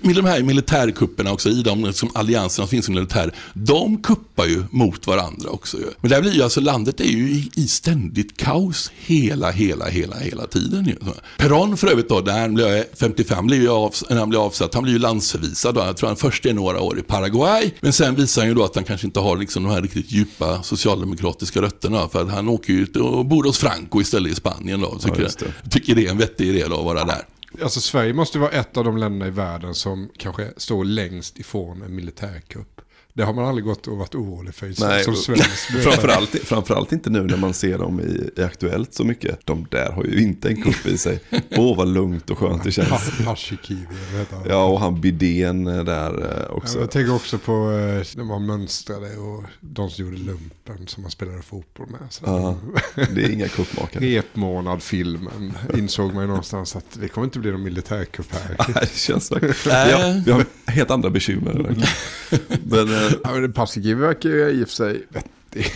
i 0.04 0.14
de 0.16 0.26
här 0.26 0.42
militärkupperna 0.44 1.32
också, 1.32 1.50
i 1.50 1.64
de 1.64 1.86
liksom, 1.86 2.10
allianserna 2.14 2.50
som 2.50 2.68
finns 2.68 2.90
i 2.90 2.92
militär, 2.92 3.36
de 3.54 4.02
kuppar 4.02 4.46
ju 4.46 4.64
mot 4.72 5.08
varandra 5.08 5.50
också. 5.50 5.78
Ju. 5.78 5.86
Men 6.02 6.12
där 6.12 6.22
blir 6.22 6.32
ju 6.32 6.44
alltså, 6.44 6.62
landet 6.62 7.00
är 7.00 7.06
ju 7.06 7.32
i, 7.32 7.52
i 7.56 7.68
ständigt 7.68 8.38
kaos 8.38 8.92
hela, 8.96 9.52
hela, 9.52 9.86
hela, 9.86 10.20
hela 10.20 10.48
tiden. 10.48 10.86
Ju. 10.86 10.96
Perón 11.38 11.78
för 11.78 11.88
övrigt 11.88 12.10
då, 12.10 12.20
när 12.20 12.40
han 12.40 12.54
blev 12.54 12.84
55, 13.00 13.48
blir 13.48 13.62
ju 13.62 13.70
av, 13.70 13.94
när 14.10 14.18
han 14.18 14.30
blir 14.30 14.46
avsatt, 14.46 14.74
han 14.74 14.84
blir 14.84 14.94
ju 14.94 15.00
landsförvisad. 15.00 15.76
Då. 15.76 15.82
Jag 15.82 15.98
tror 15.98 16.08
han 16.08 16.18
först 16.18 16.46
är 16.46 16.54
några 16.54 16.82
år 16.82 17.00
i 17.00 17.02
Paraguay, 17.02 17.72
men 17.82 17.94
sen 17.94 18.16
visar 18.16 18.42
han 18.42 18.50
ju 18.50 18.56
då 18.56 18.64
att 18.64 18.76
han 18.76 18.84
kanske 18.84 19.08
inte 19.08 19.20
har 19.20 19.38
liksom, 19.38 19.64
de 19.64 19.72
här 19.72 19.82
riktigt 19.82 20.12
djupa 20.12 20.64
socialdemokratiska 20.64 21.62
rötterna, 21.62 22.10
för 22.10 22.22
att 22.22 22.32
han 22.32 22.50
åker 22.50 22.74
ut 22.74 22.96
och 22.96 23.26
bor 23.26 23.44
hos 23.44 23.58
Franco 23.58 24.02
istället 24.02 24.31
i 24.32 24.36
Spanien 24.36 24.82
då. 24.82 24.98
Tycker, 25.00 25.22
Ja, 25.22 25.30
det. 25.64 25.70
tycker 25.70 25.96
det 25.96 26.06
är 26.08 26.12
en 26.12 26.18
vettig 26.18 26.48
idé 26.48 26.66
då 26.70 26.80
att 26.80 26.86
vara 26.86 27.06
där. 27.06 27.26
Alltså 27.64 27.82
Sverige 27.82 28.14
måste 28.14 28.40
vara 28.40 28.52
ett 28.52 28.78
av 28.78 28.84
de 28.84 28.98
länderna 28.98 29.28
i 29.28 29.30
världen 29.30 29.76
som 29.76 30.10
kanske 30.18 30.52
står 30.58 30.86
längst 30.86 31.40
ifrån 31.40 31.82
en 31.82 31.96
militärkupp. 31.96 32.81
Det 33.14 33.24
har 33.24 33.34
man 33.34 33.46
aldrig 33.46 33.66
gått 33.66 33.88
och 33.88 33.98
varit 33.98 34.16
orolig 34.16 34.56
för 34.56 34.74
Nej, 34.80 35.04
som 35.04 35.16
svensk. 35.16 35.68
framförallt, 35.84 36.30
framförallt 36.30 36.92
inte 36.92 37.10
nu 37.10 37.22
när 37.24 37.38
man 37.38 37.54
ser 37.54 37.78
dem 37.78 38.00
i, 38.00 38.42
i 38.42 38.44
Aktuellt 38.44 38.94
så 38.94 39.04
mycket. 39.04 39.46
De 39.46 39.68
där 39.72 39.92
har 39.92 40.04
ju 40.04 40.22
inte 40.22 40.50
en 40.50 40.62
kupp 40.62 40.86
i 40.86 40.98
sig. 40.98 41.20
Åh, 41.58 41.78
vad 41.78 41.88
lugnt 41.88 42.30
och 42.30 42.38
skönt 42.38 42.64
det 42.64 42.72
känns. 42.72 42.90
Pa- 42.90 43.24
Pashikivi, 43.26 43.88
jag 44.12 44.20
vet 44.20 44.32
inte. 44.34 44.50
Ja, 44.50 44.64
och 44.66 44.80
han 44.80 45.02
Bidén 45.02 45.64
där 45.64 46.46
eh, 46.48 46.56
också. 46.56 46.80
Jag 46.80 46.92
tänker 46.92 47.16
också 47.16 47.38
på 47.38 47.52
eh, 47.52 48.18
när 48.18 48.24
man 48.24 48.46
mönstrade 48.46 49.18
och 49.18 49.44
de 49.60 49.90
som 49.90 50.06
gjorde 50.06 50.18
lumpen 50.18 50.88
som 50.88 51.02
man 51.04 51.12
spelade 51.12 51.42
fotboll 51.42 51.88
med. 51.90 52.00
Ja, 52.26 52.58
det 52.96 53.24
är 53.24 53.30
inga 53.30 53.48
kuppmakare. 53.48 54.06
Repmånad-filmen 54.06 55.58
insåg 55.78 56.14
man 56.14 56.24
ju 56.24 56.28
någonstans 56.28 56.76
att 56.76 56.86
det 56.94 57.08
kommer 57.08 57.26
inte 57.26 57.40
bli 57.40 57.52
någon 57.52 57.64
militärkupp 57.64 58.34
här. 58.34 58.56
Nej, 58.76 58.76
det 58.94 58.98
känns 58.98 59.32
verkligen. 59.32 59.88
Vi 59.88 59.94
har, 59.94 60.22
vi 60.26 60.32
har 60.32 60.46
helt 60.72 60.92
andra 60.92 61.10
bekymmer. 61.10 61.76
Men, 62.64 62.94
eh, 63.06 63.11
Ja, 63.24 63.34
men 63.34 63.54
Paasikivi 63.54 64.02
verkar 64.02 64.30
ju 64.30 64.50
i 64.50 64.64
och 64.64 64.68
för 64.68 64.76
sig 64.76 65.08
vettig. 65.10 65.72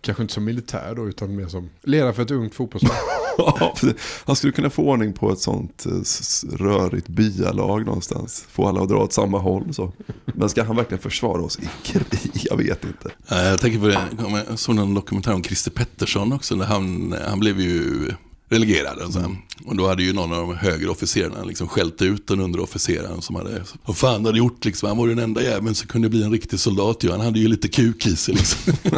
Kanske 0.00 0.22
inte 0.22 0.34
som 0.34 0.44
militär 0.44 0.94
då, 0.96 1.08
utan 1.08 1.36
mer 1.36 1.46
som 1.46 1.70
ledare 1.82 2.12
för 2.12 2.22
ett 2.22 2.30
ungt 2.30 2.54
fotbollslag. 2.54 2.96
Han 4.24 4.36
skulle 4.36 4.52
kunna 4.52 4.70
få 4.70 4.82
ordning 4.82 5.12
på 5.12 5.32
ett 5.32 5.38
sånt 5.38 5.86
eh, 5.86 6.56
rörigt 6.56 7.08
byalag 7.08 7.86
någonstans. 7.86 8.44
Få 8.50 8.68
alla 8.68 8.80
att 8.82 8.88
dra 8.88 8.96
åt 8.96 9.12
samma 9.12 9.38
håll. 9.38 9.74
Så. 9.74 9.92
Men 10.24 10.48
ska 10.48 10.62
han 10.64 10.76
verkligen 10.76 11.02
försvara 11.02 11.42
oss 11.42 11.58
i 11.58 11.68
krig? 11.82 12.30
Jag 12.34 12.56
vet 12.56 12.84
inte. 12.84 13.10
Nej, 13.30 13.48
Jag 13.48 13.60
tänker 13.60 13.78
på 13.78 13.86
det, 13.86 14.00
jag 14.48 14.58
såg 14.58 14.78
en 14.78 14.94
dokumentär 14.94 15.34
om 15.34 15.44
Christer 15.44 15.70
Pettersson 15.70 16.32
också. 16.32 16.54
När 16.56 16.64
han, 16.64 17.14
han 17.28 17.40
blev 17.40 17.60
ju 17.60 18.10
relegerad. 18.48 18.98
Och, 18.98 19.12
så. 19.12 19.36
och 19.64 19.76
då 19.76 19.88
hade 19.88 20.02
ju 20.02 20.12
någon 20.12 20.32
av 20.32 20.38
de 20.38 20.56
högre 20.56 20.88
officerarna 20.88 21.44
liksom 21.44 21.68
skällt 21.68 22.02
ut 22.02 22.26
den 22.26 22.40
underofficeraren 22.40 23.22
som 23.22 23.36
hade, 23.36 23.62
vad 23.84 23.96
fan 23.96 24.24
hade 24.24 24.38
gjort 24.38 24.64
liksom. 24.64 24.88
Han 24.88 24.98
var 24.98 25.06
ju 25.06 25.14
den 25.14 25.24
enda 25.24 25.42
jäveln 25.42 25.74
som 25.74 25.88
kunde 25.88 26.08
bli 26.08 26.22
en 26.22 26.32
riktig 26.32 26.60
soldat 26.60 27.04
ju. 27.04 27.10
Han 27.10 27.20
hade 27.20 27.38
ju 27.38 27.48
lite 27.48 27.68
kuk 27.68 28.06
i 28.06 28.16
sig 28.16 28.34
liksom. 28.34 28.72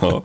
Ja. 0.00 0.24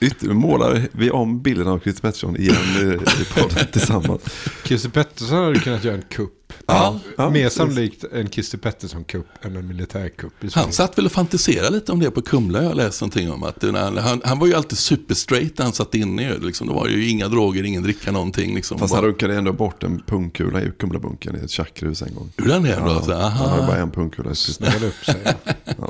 Ytter, 0.00 0.28
målar 0.28 0.88
vi 0.92 1.10
om 1.10 1.42
bilden 1.42 1.68
av 1.68 1.78
Christer 1.80 2.02
Pettersson 2.02 2.36
igen 2.36 2.56
i, 2.76 2.82
i 3.22 3.24
podden 3.34 3.66
tillsammans. 3.72 4.22
Christer 4.64 4.88
Pettersson 4.88 5.44
hade 5.44 5.58
kunnat 5.60 5.84
göra 5.84 5.94
en 5.94 6.02
kupp. 6.02 6.35
Ja, 6.66 7.00
ja, 7.16 7.30
Mer 7.30 7.48
sannolikt 7.48 8.04
en 8.12 8.28
Christer 8.30 8.58
Pettersson-kupp 8.58 9.26
än 9.42 9.56
en 9.56 9.68
militärkupp 9.68 10.44
i. 10.44 10.48
Han 10.54 10.72
satt 10.72 10.98
väl 10.98 11.06
och 11.06 11.12
fantiserade 11.12 11.70
lite 11.70 11.92
om 11.92 12.00
det 12.00 12.10
på 12.10 12.22
Kumla. 12.22 12.62
Jag 12.62 12.76
läste 12.76 13.04
någonting 13.04 13.30
om 13.30 13.42
att 13.42 13.62
han, 13.62 14.22
han, 14.24 14.38
var 14.38 14.46
ju 14.46 14.54
alltid 14.54 14.78
super 14.78 15.14
straight 15.14 15.58
när 15.58 15.64
han 15.64 15.72
satt 15.72 15.94
inne. 15.94 16.22
ju, 16.22 16.40
Liksom. 16.40 16.66
Det 16.66 16.74
var 16.74 16.88
ju 16.88 17.08
inga 17.08 17.28
droger, 17.28 17.62
ingen 17.62 17.82
dricka, 17.82 18.12
någonting. 18.12 18.54
Liksom. 18.54 18.78
Fast 18.78 18.94
han 18.94 19.04
runkade 19.04 19.36
ändå 19.36 19.52
bort 19.52 19.82
en 19.82 20.02
pungkula 20.06 20.62
i 20.62 20.72
Kumlabunkern 20.78 21.36
i 21.36 21.44
ett 21.44 21.50
tjackrus 21.50 22.02
en 22.02 22.14
gång. 22.14 22.32
Gjorde 22.38 22.52
han 22.52 22.62
det 22.62 22.76
då? 22.84 23.02
Så, 23.02 23.12
aha. 23.12 23.28
han 23.28 23.48
hade 23.48 23.66
bara 23.66 23.76
en 23.76 23.90
pungkula. 23.90 24.34
Snällade 24.34 24.86
upp 24.86 25.04
sig. 25.04 25.16
Ja. 25.78 25.88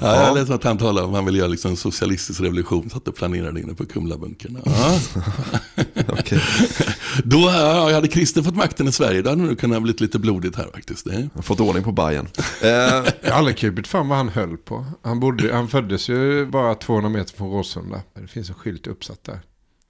Ja, 0.00 0.22
jag 0.26 0.34
läste 0.36 0.54
att 0.54 0.64
han 0.64 0.78
talade 0.78 1.06
om 1.06 1.12
att 1.12 1.16
han 1.16 1.24
ville 1.24 1.38
göra 1.38 1.48
liksom 1.48 1.70
en 1.70 1.76
socialistisk 1.76 2.40
revolution. 2.40 2.90
Satt 2.90 3.08
och 3.08 3.16
planerade 3.16 3.60
inne 3.60 3.74
på 3.74 3.86
Kumlabunkern. 3.86 4.58
Ja. 4.64 4.98
Okej. 6.08 6.42
Då 7.24 7.38
ja, 7.40 7.92
hade 7.94 8.08
Christer 8.08 8.42
fått 8.42 8.56
makten 8.56 8.88
i 8.88 8.92
Sverige. 8.92 9.22
Då 9.22 9.30
hade 9.30 9.42
det 9.42 9.48
nog 9.48 9.58
kunnat 9.58 9.82
bli 9.82 9.94
lite 9.98 10.18
blodigt 10.18 10.56
här 10.56 10.68
faktiskt. 10.74 11.04
Det. 11.04 11.28
fått 11.42 11.60
ordning 11.60 11.84
på 11.84 11.92
Bajen. 11.92 12.28
Eh, 12.62 12.68
Jag 12.68 13.30
har 13.30 13.30
aldrig 13.38 13.56
krupit 13.56 13.86
fram 13.86 14.08
vad 14.08 14.18
han 14.18 14.28
höll 14.28 14.56
på. 14.56 14.86
Han, 15.02 15.20
bodde, 15.20 15.54
han 15.54 15.68
föddes 15.68 16.08
ju 16.08 16.46
bara 16.46 16.74
200 16.74 17.10
meter 17.10 17.36
från 17.36 17.50
Råsunda. 17.50 18.02
Det 18.20 18.26
finns 18.26 18.48
en 18.48 18.54
skylt 18.54 18.86
uppsatt 18.86 19.24
där. 19.24 19.40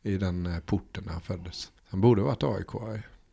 I 0.04 0.16
den 0.16 0.46
eh, 0.46 0.58
porten 0.66 1.04
där 1.04 1.12
han 1.12 1.20
föddes. 1.20 1.68
Han 1.90 2.00
borde 2.00 2.20
ha 2.22 2.28
varit 2.28 2.42
aik 2.42 2.74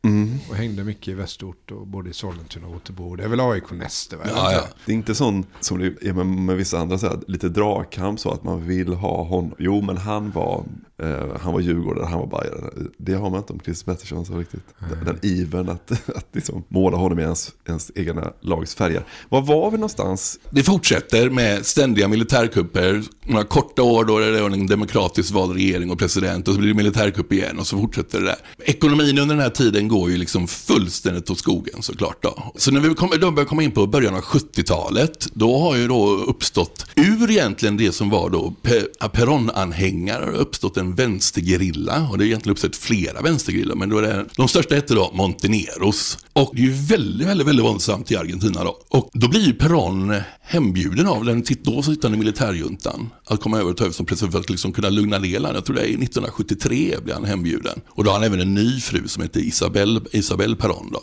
Mm. 0.02 0.38
Och 0.50 0.56
hängde 0.56 0.84
mycket 0.84 1.08
i 1.08 1.14
västort 1.14 1.72
och 1.72 1.88
både 1.88 2.10
i 2.10 2.14
Sollentuna 2.14 2.68
och 2.68 2.74
Rotebro. 2.74 3.16
Det 3.16 3.24
är 3.24 3.28
väl 3.28 3.40
AIK 3.40 3.72
nästa 3.72 4.18
väl? 4.18 4.28
Ja, 4.36 4.52
ja. 4.52 4.64
Det 4.86 4.92
är 4.92 4.96
inte 4.96 5.16
sån 5.16 5.46
som 5.60 5.80
det 5.80 5.86
är 5.86 6.14
med, 6.14 6.26
med 6.26 6.58
vissa 6.58 6.80
andra, 6.80 6.98
så 6.98 7.08
här, 7.08 7.20
lite 7.28 7.50
dragkamp 7.50 8.20
så 8.20 8.32
att 8.32 8.44
man 8.44 8.68
vill 8.68 8.94
ha 8.94 9.24
honom. 9.24 9.56
Jo, 9.58 9.82
men 9.82 9.98
han 9.98 10.32
var, 10.32 10.64
eh, 11.04 11.38
han 11.42 11.54
var 11.54 11.60
djurgårdare, 11.60 12.06
han 12.06 12.20
var 12.20 12.28
bajare. 12.28 12.72
Det 12.98 13.14
har 13.14 13.30
man 13.30 13.40
inte 13.40 13.54
om 13.54 13.60
Christer 13.60 13.92
Pettersson 13.92 14.26
så 14.26 14.38
riktigt. 14.38 14.64
Den, 14.90 15.06
den 15.06 15.20
ivern 15.22 15.70
att, 15.70 15.92
att 16.16 16.28
liksom 16.34 16.64
måla 16.68 16.98
honom 16.98 17.20
i 17.20 17.22
ens, 17.22 17.52
ens 17.68 17.92
egna 17.96 18.34
lags 18.42 18.76
färger. 18.76 19.04
Var 19.30 19.42
var 19.42 19.72
vi 19.72 19.78
någonstans? 19.78 20.40
det 20.50 20.64
fortsätter 20.64 21.30
med 21.30 21.66
ständiga 21.66 22.08
militärkupper. 22.08 23.04
Några 23.26 23.44
korta 23.44 23.84
år 23.84 24.06
då 24.06 24.18
är 24.18 24.32
det 24.32 24.40
en 24.40 24.68
demokratiskt 24.68 25.32
vald 25.32 25.54
regering 25.54 25.92
och 25.92 26.00
president. 26.00 26.48
Och 26.48 26.54
så 26.54 26.60
blir 26.60 26.70
det 26.70 26.76
militärkupp 26.76 27.34
igen 27.34 27.60
och 27.60 27.68
så 27.68 27.78
fortsätter 27.78 28.20
det 28.20 28.26
där. 28.26 28.36
Ekonomin 28.66 29.18
under 29.18 29.36
den 29.36 29.44
här 29.44 29.50
tiden 29.50 29.88
går 29.88 30.10
ju 30.12 30.18
liksom 30.18 30.48
fullständigt 30.48 31.30
åt 31.30 31.40
skogen 31.40 31.82
såklart. 31.82 32.24
Då. 32.24 32.52
Så 32.56 32.72
när 32.72 32.80
vi 32.80 32.96
kommer, 32.96 33.18
då 33.18 33.32
börjar 33.32 33.48
komma 33.48 33.64
in 33.64 33.72
på 33.72 33.88
början 33.88 34.16
av 34.16 34.22
70-talet. 34.22 35.28
Då 35.34 35.58
har 35.60 35.76
ju 35.76 35.88
då 35.88 36.10
uppstått, 36.10 36.86
ur 36.96 37.32
egentligen 37.32 37.78
det 37.78 37.92
som 37.92 38.10
var 38.10 38.30
då 38.30 38.54
pe- 38.64 39.10
Peron-anhängare, 39.10 40.32
uppstått 40.32 40.78
en 40.78 40.87
vänstergerilla. 40.96 42.08
Och 42.12 42.18
det 42.18 42.24
är 42.24 42.26
egentligen 42.26 42.52
uppstått 42.52 42.76
flera 42.76 43.22
vänstergerillor. 43.22 43.76
Men 43.76 43.90
då 43.90 43.98
är 43.98 44.02
det, 44.02 44.26
de 44.36 44.48
största 44.48 44.76
hette 44.76 44.94
då 44.94 45.12
Monteneros. 45.14 46.18
Och 46.34 46.52
det 46.56 46.62
är 46.62 46.66
ju 46.66 46.74
väldigt, 46.74 47.28
väldigt, 47.28 47.48
väldigt 47.48 47.66
våldsamt 47.66 48.12
i 48.12 48.16
Argentina 48.16 48.64
då. 48.64 48.78
Och 48.90 49.10
då 49.14 49.28
blir 49.28 49.42
ju 49.42 49.54
Peron 49.54 50.16
hembjuden 50.48 51.08
av 51.08 51.26
den 51.26 51.44
då 51.62 51.84
sittande 51.84 52.18
militärjuntan 52.18 53.10
att 53.26 53.42
komma 53.42 53.60
över 53.60 53.72
och 53.72 53.78
ta 53.78 53.84
över 53.84 53.94
som 53.94 54.06
president 54.06 54.32
för 54.32 54.40
att 54.40 54.50
liksom 54.50 54.72
kunna 54.72 54.90
lugna 54.90 55.18
ner. 55.20 55.40
Jag 55.40 55.66
tror 55.66 55.76
det 55.76 55.82
är 55.82 55.86
1973 55.86 56.96
blir 57.04 57.14
han 57.14 57.26
hembjuden. 57.26 57.82
Och 57.90 58.04
då 58.04 58.10
har 58.10 58.16
han 58.16 58.24
även 58.24 58.42
en 58.42 58.54
ny 58.54 58.80
fru 58.80 59.08
som 59.08 59.24
heter 59.24 59.40
Isabel, 59.40 60.02
Isabel 60.12 60.56
Peron 60.56 60.90
då. 60.92 61.02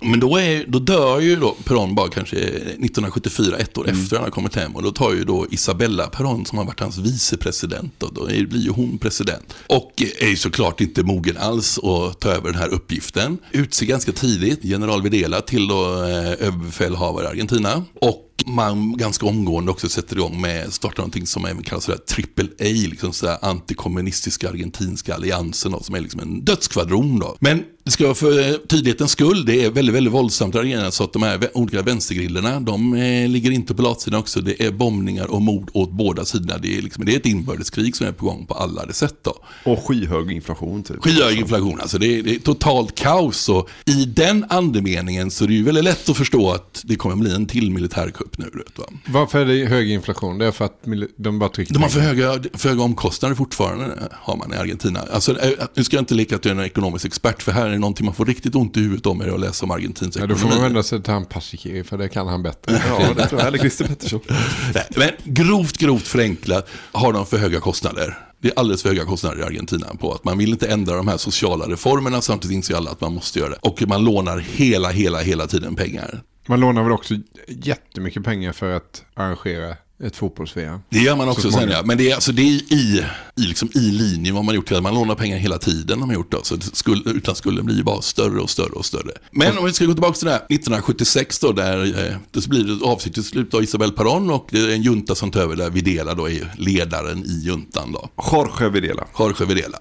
Men 0.00 0.20
då, 0.20 0.36
är, 0.36 0.64
då 0.68 0.78
dör 0.78 1.20
ju 1.20 1.36
då 1.36 1.56
Peron 1.64 1.94
bara 1.94 2.08
kanske 2.08 2.36
1974, 2.36 3.56
ett 3.56 3.78
år 3.78 3.88
efter 3.88 4.16
han 4.16 4.24
har 4.24 4.30
kommit 4.30 4.54
hem. 4.54 4.76
Och 4.76 4.82
då 4.82 4.92
tar 4.92 5.12
ju 5.12 5.24
då 5.24 5.46
Isabella 5.50 6.06
Peron 6.06 6.46
som 6.46 6.58
har 6.58 6.64
varit 6.64 6.80
hans 6.80 6.98
vicepresident. 6.98 7.94
Då, 7.98 8.06
då 8.06 8.24
blir 8.24 8.60
ju 8.60 8.70
hon 8.70 8.98
president. 8.98 9.54
Och 9.66 10.02
är 10.20 10.28
ju 10.28 10.36
såklart 10.36 10.80
inte 10.80 11.02
mogen 11.02 11.36
alls 11.36 11.78
att 11.78 12.20
ta 12.20 12.28
över 12.28 12.50
den 12.50 12.60
här 12.60 12.68
uppgiften. 12.68 13.38
Utser 13.52 13.86
ganska 13.86 14.12
tidigt 14.12 14.58
general 14.62 15.02
Videla 15.02 15.40
till 15.40 15.68
då, 15.68 15.84
eh, 15.84 16.46
överbefälhavare 16.46 17.24
i 17.24 17.28
Argentina. 17.28 17.84
Och 18.00 18.33
man 18.46 18.96
ganska 18.96 19.26
omgående 19.26 19.70
också 19.70 19.88
sätter 19.88 20.16
igång 20.16 20.40
med 20.40 20.72
starta 20.72 21.02
någonting 21.02 21.26
som 21.26 21.44
även 21.44 21.62
kallas 21.62 21.86
för 21.86 21.96
triple 21.96 22.48
A, 22.60 22.88
liksom 22.88 23.12
så 23.12 23.28
antikommunistiska 23.42 24.48
argentinska 24.48 25.14
alliansen 25.14 25.72
då, 25.72 25.82
som 25.82 25.94
är 25.94 26.00
liksom 26.00 26.20
en 26.20 26.44
dödskvadron 26.44 27.18
då. 27.18 27.36
Men 27.40 27.64
det 27.84 27.90
ska 27.90 28.04
vara 28.04 28.14
för 28.14 28.50
eh, 28.50 28.56
tydlighetens 28.68 29.10
skull, 29.10 29.44
det 29.44 29.64
är 29.64 29.70
väldigt, 29.70 29.94
väldigt 29.94 30.12
våldsamt 30.12 30.52
där 30.52 30.90
så 30.90 31.04
att 31.04 31.12
de 31.12 31.22
här 31.22 31.50
olika 31.54 31.82
vänstergrillorna, 31.82 32.60
de 32.60 32.94
eh, 32.94 33.28
ligger 33.28 33.50
inte 33.50 33.74
på 33.74 33.82
latsidan 33.82 34.20
också. 34.20 34.40
Det 34.40 34.62
är 34.62 34.70
bombningar 34.70 35.30
och 35.30 35.42
mord 35.42 35.70
åt 35.72 35.90
båda 35.90 36.24
sidorna. 36.24 36.58
Det 36.58 36.78
är, 36.78 36.82
liksom, 36.82 37.04
det 37.04 37.12
är 37.12 37.16
ett 37.16 37.26
inbördeskrig 37.26 37.96
som 37.96 38.06
är 38.06 38.12
på 38.12 38.26
gång 38.26 38.46
på 38.46 38.54
alla 38.54 38.92
sätt 38.92 39.14
då. 39.22 39.36
Och 39.64 39.78
skyhög 39.88 40.32
inflation 40.32 40.82
typ. 40.82 41.04
Skyhög 41.04 41.38
inflation, 41.38 41.80
alltså 41.80 41.98
det 41.98 42.18
är, 42.18 42.22
det 42.22 42.34
är 42.34 42.38
totalt 42.38 42.94
kaos. 42.94 43.48
Och 43.48 43.68
I 43.84 44.04
den 44.04 44.46
andemeningen 44.48 45.30
så 45.30 45.44
är 45.44 45.48
det 45.48 45.54
ju 45.54 45.62
väldigt 45.62 45.84
lätt 45.84 46.08
att 46.08 46.16
förstå 46.16 46.50
att 46.50 46.82
det 46.84 46.96
kommer 46.96 47.16
bli 47.16 47.34
en 47.34 47.46
till 47.46 47.70
militärkupp 47.70 48.38
nu. 48.38 48.44
Vet, 48.44 48.78
va? 48.78 48.84
Varför 49.06 49.38
är 49.38 49.46
det 49.46 49.66
hög 49.66 49.90
inflation? 49.90 50.38
Det 50.38 50.46
är 50.46 50.52
för 50.52 50.64
att 50.64 50.80
de 51.16 51.38
bara 51.38 51.50
trycker 51.50 51.74
De 51.74 51.82
har 51.82 51.90
för 51.90 52.00
höga, 52.00 52.42
för 52.54 52.68
höga 52.68 52.82
omkostnader 52.82 53.34
fortfarande, 53.34 54.08
har 54.12 54.36
man 54.36 54.52
i 54.52 54.56
Argentina. 54.56 55.00
Alltså, 55.12 55.40
eh, 55.40 55.50
nu 55.74 55.84
ska 55.84 55.96
jag 55.96 56.02
inte 56.02 56.14
leka 56.14 56.36
att 56.36 56.44
jag 56.44 56.56
är 56.56 56.60
en 56.60 56.66
ekonomisk 56.66 57.06
expert, 57.06 57.42
för 57.42 57.52
här 57.52 57.73
är 57.73 57.73
det 57.74 57.80
någonting 57.80 58.06
man 58.06 58.14
får 58.14 58.24
riktigt 58.26 58.54
ont 58.54 58.76
i 58.76 58.80
huvudet 58.80 59.06
om 59.06 59.20
är 59.20 59.28
att 59.34 59.40
läsa 59.40 59.64
om 59.64 59.70
Argentins 59.70 60.16
Ja, 60.16 60.24
ekonomi. 60.24 60.34
då 60.34 60.48
får 60.48 60.48
man 60.48 60.62
vända 60.62 60.82
sig 60.82 61.02
till 61.02 61.12
han 61.12 61.24
Paasikivi 61.24 61.84
för 61.84 61.98
det 61.98 62.08
kan 62.08 62.26
han 62.28 62.42
bättre. 62.42 62.82
Ja, 62.88 63.12
det 63.16 63.26
tror 63.26 63.40
jag. 63.40 63.48
Eller 63.48 63.58
Christer 63.58 63.84
Pettersson. 63.88 64.20
Nej, 64.74 64.86
Men 64.96 65.10
grovt, 65.24 65.76
grovt 65.78 66.06
förenklat 66.08 66.68
har 66.92 67.12
de 67.12 67.26
för 67.26 67.38
höga 67.38 67.60
kostnader. 67.60 68.18
Det 68.42 68.48
är 68.48 68.58
alldeles 68.58 68.82
för 68.82 68.88
höga 68.88 69.04
kostnader 69.04 69.40
i 69.40 69.42
Argentina 69.42 69.86
på 70.00 70.12
att 70.12 70.24
man 70.24 70.38
vill 70.38 70.50
inte 70.50 70.68
ändra 70.68 70.96
de 70.96 71.08
här 71.08 71.16
sociala 71.16 71.64
reformerna 71.66 72.20
samtidigt 72.20 72.54
inser 72.54 72.74
alla 72.74 72.90
att 72.90 73.00
man 73.00 73.14
måste 73.14 73.38
göra 73.38 73.50
det. 73.50 73.58
Och 73.62 73.82
man 73.88 74.04
lånar 74.04 74.38
hela, 74.38 74.88
hela, 74.90 75.20
hela 75.20 75.46
tiden 75.46 75.74
pengar. 75.76 76.20
Man 76.46 76.60
lånar 76.60 76.82
väl 76.82 76.92
också 76.92 77.14
jättemycket 77.48 78.24
pengar 78.24 78.52
för 78.52 78.76
att 78.76 79.02
arrangera 79.14 79.76
ett 80.02 80.16
fotbolls-VM. 80.16 80.80
Det 80.88 80.98
gör 80.98 81.16
man 81.16 81.26
Så 81.26 81.32
också 81.32 81.50
sen 81.50 81.70
ja. 81.70 81.82
Men 81.84 81.98
det 81.98 82.10
är, 82.10 82.14
alltså, 82.14 82.32
det 82.32 82.42
är 82.42 82.72
i, 82.72 83.04
i, 83.36 83.40
liksom, 83.40 83.68
i 83.74 83.78
linje 83.78 84.32
vad 84.32 84.44
man 84.44 84.54
gjort. 84.54 84.70
Man 84.70 84.94
lånar 84.94 85.14
pengar 85.14 85.38
hela 85.38 85.58
tiden. 85.58 86.00
Har 86.00 86.06
man 86.06 86.14
gjort 86.14 86.32
då. 86.32 86.42
Så 86.42 86.56
skuld, 86.60 87.06
utlandsskulden 87.06 87.66
blir 87.66 87.82
bara 87.82 88.02
större 88.02 88.40
och 88.40 88.50
större 88.50 88.72
och 88.72 88.84
större. 88.84 89.12
Men 89.30 89.58
om 89.58 89.64
vi 89.64 89.72
ska 89.72 89.84
gå 89.84 89.92
tillbaka 89.92 90.14
till 90.14 90.26
det 90.26 90.32
här 90.32 90.38
1976 90.38 91.38
då. 91.38 91.52
Där 91.52 91.84
eh, 91.84 92.16
det 92.30 92.48
blir 92.48 92.64
det 92.64 92.86
avsiktligt 92.86 93.28
slut 93.28 93.54
av 93.54 93.62
Isabel 93.62 93.90
Perón 93.92 94.30
och 94.30 94.48
det 94.50 94.60
är 94.60 94.74
en 94.74 94.82
junta 94.82 95.14
som 95.14 95.30
tar 95.30 95.40
över 95.40 95.56
där 95.56 95.70
Videla 95.70 96.14
då 96.14 96.30
är 96.30 96.54
ledaren 96.58 97.24
i 97.24 97.40
juntan 97.44 97.92
då. 97.92 98.08
Jorge 98.32 98.68
Videla. 98.68 99.04
Jorge 99.18 99.46
Videla. 99.46 99.78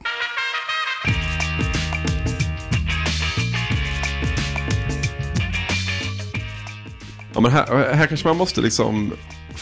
Ja, 7.34 7.42
men 7.42 7.52
här, 7.52 7.94
här 7.94 8.08
kanske 8.08 8.28
man 8.28 8.38
måste 8.38 8.62
liksom 8.62 9.14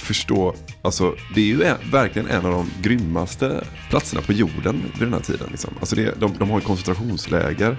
förstå, 0.01 0.53
alltså 0.81 1.15
det 1.35 1.41
är 1.41 1.45
ju 1.45 1.63
en, 1.63 1.77
verkligen 1.91 2.27
en 2.27 2.45
av 2.45 2.51
de 2.51 2.69
grymmaste 2.81 3.63
platserna 3.89 4.21
på 4.21 4.33
jorden 4.33 4.83
vid 4.93 5.07
den 5.07 5.13
här 5.13 5.21
tiden. 5.21 5.47
Liksom. 5.51 5.73
Alltså 5.79 5.95
det, 5.95 6.19
de, 6.19 6.33
de 6.39 6.49
har 6.49 6.59
ju 6.59 6.65
koncentrationsläger. 6.65 7.77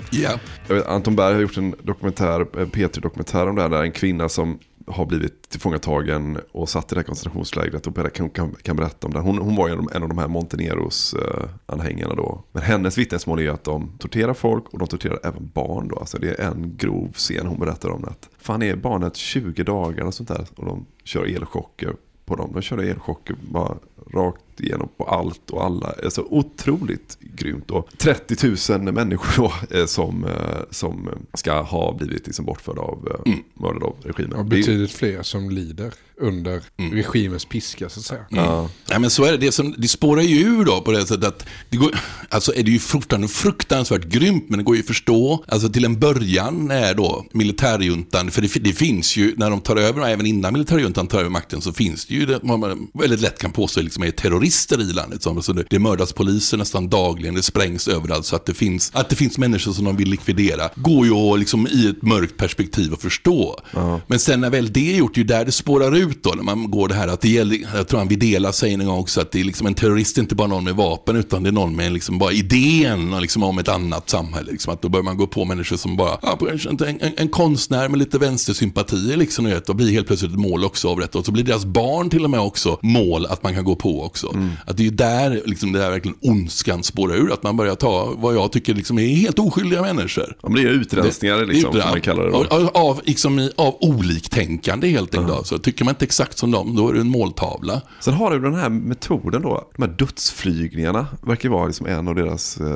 Jag 0.68 0.74
vet, 0.74 0.86
Anton 0.86 1.16
Berg 1.16 1.34
har 1.34 1.40
gjort 1.40 1.56
en 1.56 1.74
dokumentär, 1.82 2.40
en 2.40 2.70
P3-dokumentär 2.70 3.48
om 3.48 3.56
det 3.56 3.62
här, 3.62 3.68
där 3.68 3.82
en 3.82 3.92
kvinna 3.92 4.28
som 4.28 4.58
har 4.86 5.06
blivit 5.06 5.48
tillfångatagen 5.48 6.38
och 6.52 6.68
satt 6.68 6.92
i 6.92 6.94
det 6.94 6.98
här 6.98 7.06
koncentrationslägret 7.06 7.86
och 7.86 8.14
kan, 8.14 8.30
kan, 8.30 8.54
kan 8.62 8.76
berätta 8.76 9.06
om 9.06 9.12
det. 9.12 9.20
Hon, 9.20 9.38
hon 9.38 9.56
var 9.56 9.68
ju 9.68 9.74
en 9.74 10.02
av 10.02 10.08
de 10.08 10.18
här 10.18 10.28
Monteneros 10.28 11.14
eh, 11.14 11.48
anhängarna 11.66 12.14
då. 12.14 12.44
Men 12.52 12.62
hennes 12.62 12.98
vittnesmål 12.98 13.40
är 13.40 13.50
att 13.50 13.64
de 13.64 13.90
torterar 13.98 14.34
folk 14.34 14.68
och 14.68 14.78
de 14.78 14.88
torterar 14.88 15.18
även 15.22 15.50
barn 15.54 15.88
då. 15.88 15.98
Alltså 15.98 16.18
det 16.18 16.40
är 16.40 16.46
en 16.46 16.76
grov 16.76 17.12
scen 17.12 17.46
hon 17.46 17.58
berättar 17.58 17.90
om 17.90 18.02
det. 18.02 18.14
Fan 18.38 18.62
är 18.62 18.76
barnet 18.76 19.16
20 19.16 19.64
dagar 19.64 20.04
och 20.04 20.14
sånt 20.14 20.28
där 20.28 20.46
och 20.56 20.66
de 20.66 20.86
kör 21.04 21.24
elchocker 21.24 21.94
på 22.32 22.42
dem. 22.42 22.50
De 22.52 22.62
körde 22.62 22.90
elchocker 22.90 23.36
bara 23.50 23.76
rakt 24.12 24.60
igenom 24.60 24.88
på 24.96 25.04
allt 25.04 25.50
och 25.50 25.64
alla. 25.64 25.94
Alltså 26.04 26.26
otroligt 26.30 27.18
grymt. 27.20 27.70
Och 27.70 27.88
30 27.98 28.72
000 28.78 28.92
människor 28.92 29.42
då, 29.42 29.76
eh, 29.78 29.86
som, 29.86 30.24
eh, 30.24 30.60
som 30.70 31.08
ska 31.34 31.60
ha 31.62 31.92
blivit 31.92 32.26
liksom 32.26 32.44
bortförda 32.44 32.80
av, 32.80 33.22
mm. 33.26 33.38
mördade 33.54 33.84
av 33.84 33.96
regimen. 34.02 34.38
Och 34.38 34.44
betydligt 34.44 34.92
fler 34.92 35.22
som 35.22 35.50
lider 35.50 35.94
under 36.20 36.62
mm. 36.78 36.92
regimens 36.92 37.44
piska 37.44 37.88
så 37.88 38.00
att 38.00 38.06
säga. 38.06 38.24
Mm. 38.30 38.44
Ja. 38.44 38.68
ja. 38.88 38.98
men 38.98 39.10
så 39.10 39.24
är 39.24 39.32
det. 39.32 39.38
Det, 39.38 39.52
som, 39.52 39.74
det 39.78 39.88
spårar 39.88 40.22
ju 40.22 40.40
ur 40.40 40.64
då 40.64 40.80
på 40.80 40.92
det 40.92 41.06
sättet 41.06 41.24
att 41.24 41.46
det 41.70 41.76
går, 41.76 41.98
alltså 42.28 42.54
är 42.54 42.62
det 42.62 42.70
ju 42.70 42.78
fortfarande 42.78 43.28
fruktansvärt 43.28 44.04
grymt 44.04 44.44
men 44.48 44.58
det 44.58 44.64
går 44.64 44.76
ju 44.76 44.80
att 44.80 44.86
förstå. 44.86 45.44
Alltså 45.48 45.68
till 45.68 45.84
en 45.84 46.00
början 46.00 46.70
är 46.70 46.94
då 46.94 47.26
militärjuntan, 47.32 48.30
för 48.30 48.42
det, 48.42 48.48
det 48.60 48.72
finns 48.72 49.16
ju 49.16 49.34
när 49.36 49.50
de 49.50 49.60
tar 49.60 49.76
över, 49.76 50.08
även 50.08 50.26
innan 50.26 50.52
militärjuntan 50.52 51.06
tar 51.06 51.18
över 51.18 51.30
makten 51.30 51.60
så 51.60 51.72
finns 51.72 52.06
det 52.06 52.14
ju 52.14 52.26
det 52.26 52.42
man 52.42 52.88
väldigt 52.94 53.20
lätt 53.20 53.38
kan 53.38 53.52
påstå 53.52 53.80
liksom 53.80 54.02
är 54.02 54.10
terrorister 54.10 54.80
i 54.80 54.92
landet. 54.92 55.22
Så 55.22 55.52
det, 55.52 55.64
det 55.70 55.78
mördas 55.78 56.12
poliser 56.12 56.56
nästan 56.56 56.88
dagligen, 56.88 57.34
det 57.34 57.42
sprängs 57.42 57.88
överallt 57.88 58.26
så 58.26 58.36
att 58.36 58.46
det 58.46 58.54
finns, 58.54 58.90
att 58.94 59.08
det 59.08 59.16
finns 59.16 59.38
människor 59.38 59.72
som 59.72 59.84
de 59.84 59.96
vill 59.96 60.08
likvidera 60.08 60.70
går 60.76 61.06
ju 61.06 61.12
att 61.12 61.38
liksom 61.38 61.66
i 61.66 61.88
ett 61.88 62.02
mörkt 62.02 62.36
perspektiv 62.36 62.92
att 62.92 63.02
förstå. 63.02 63.60
Uh 63.76 63.96
Men 64.06 64.18
sen 64.18 64.40
när 64.40 64.50
väl 64.50 64.72
det 64.72 64.92
är 64.92 64.96
gjort, 64.96 65.14
det 65.14 65.18
är 65.18 65.22
ju 65.22 65.26
där 65.26 65.44
det 65.44 65.52
spårar 65.52 65.96
ut 65.96 66.11
ut 66.12 66.22
då 66.22 66.30
när 66.30 66.42
man 66.42 66.70
går 66.70 66.88
det 66.88 66.94
här 66.94 67.08
att 67.08 67.20
det 67.20 67.28
gäller, 67.28 67.58
jag 67.74 67.88
tror 67.88 67.98
han 67.98 68.08
Videla 68.08 68.52
säger 68.52 68.78
en 68.78 68.86
gång 68.86 68.98
också 68.98 69.20
att 69.20 69.32
det 69.32 69.40
är 69.40 69.44
liksom 69.44 69.66
en 69.66 69.74
terrorist 69.74 70.16
är 70.18 70.22
inte 70.22 70.34
bara 70.34 70.48
någon 70.48 70.64
med 70.64 70.74
vapen 70.74 71.16
utan 71.16 71.42
det 71.42 71.48
är 71.48 71.52
någon 71.52 71.76
med 71.76 71.92
liksom 71.92 72.18
bara 72.18 72.32
idén 72.32 73.20
liksom 73.20 73.42
om 73.42 73.58
ett 73.58 73.68
annat 73.68 74.10
samhälle. 74.10 74.52
Liksom, 74.52 74.72
att 74.72 74.82
då 74.82 74.88
börjar 74.88 75.04
man 75.04 75.16
gå 75.16 75.26
på 75.26 75.44
människor 75.44 75.76
som 75.76 75.96
bara, 75.96 76.18
ja, 76.22 76.38
en, 76.68 77.00
en, 77.00 77.12
en 77.16 77.28
konstnär 77.28 77.88
med 77.88 77.98
lite 77.98 78.18
vänstersympatier 78.18 79.16
liksom, 79.16 79.44
vet, 79.44 79.68
och 79.68 79.76
blir 79.76 79.92
helt 79.92 80.06
plötsligt 80.06 80.32
ett 80.32 80.38
mål 80.38 80.64
också 80.64 80.88
av 80.88 81.00
detta. 81.00 81.18
Och 81.18 81.26
så 81.26 81.32
blir 81.32 81.44
deras 81.44 81.64
barn 81.64 82.10
till 82.10 82.24
och 82.24 82.30
med 82.30 82.40
också 82.40 82.78
mål 82.82 83.26
att 83.26 83.42
man 83.42 83.54
kan 83.54 83.64
gå 83.64 83.76
på 83.76 84.04
också. 84.04 84.32
Mm. 84.34 84.50
Att 84.66 84.76
det 84.76 84.82
är 84.82 84.84
ju 84.84 84.90
där 84.90 85.42
liksom, 85.44 85.72
det 85.72 85.78
där 85.78 85.90
verkligen 85.90 86.16
ondskan 86.20 86.82
spårar 86.82 87.14
ur, 87.14 87.32
att 87.32 87.42
man 87.42 87.56
börjar 87.56 87.74
ta 87.74 88.14
vad 88.16 88.34
jag 88.34 88.52
tycker 88.52 88.74
liksom 88.74 88.98
är 88.98 89.06
helt 89.06 89.38
oskyldiga 89.38 89.82
människor. 89.82 90.36
Ja, 90.42 90.48
men 90.48 90.62
det 90.62 90.68
är 90.68 90.72
utrensningar 90.72 91.46
liksom, 91.46 91.72
som 91.72 91.90
man 91.90 92.00
kallar 92.00 92.24
det. 92.24 92.36
Av, 92.36 92.70
av, 92.74 93.00
liksom, 93.04 93.50
av 93.56 93.76
oliktänkande 93.80 94.88
helt 94.88 95.14
enkelt. 95.14 95.32
Mm. 95.32 95.44
Så 95.44 95.58
tycker 95.58 95.84
man 95.84 95.91
inte 95.92 96.04
exakt 96.04 96.38
som 96.38 96.50
dem, 96.50 96.76
då 96.76 96.88
är 96.88 96.92
du 96.92 97.00
en 97.00 97.08
måltavla. 97.08 97.82
Sen 98.00 98.14
har 98.14 98.30
du 98.30 98.40
den 98.40 98.54
här 98.54 98.68
metoden 98.68 99.42
då, 99.42 99.70
de 99.76 99.82
här 99.82 99.96
dödsflygningarna 99.98 101.06
verkar 101.22 101.48
vara 101.48 101.66
liksom 101.66 101.86
en 101.86 102.08
av 102.08 102.14
deras 102.14 102.60
eh, 102.60 102.66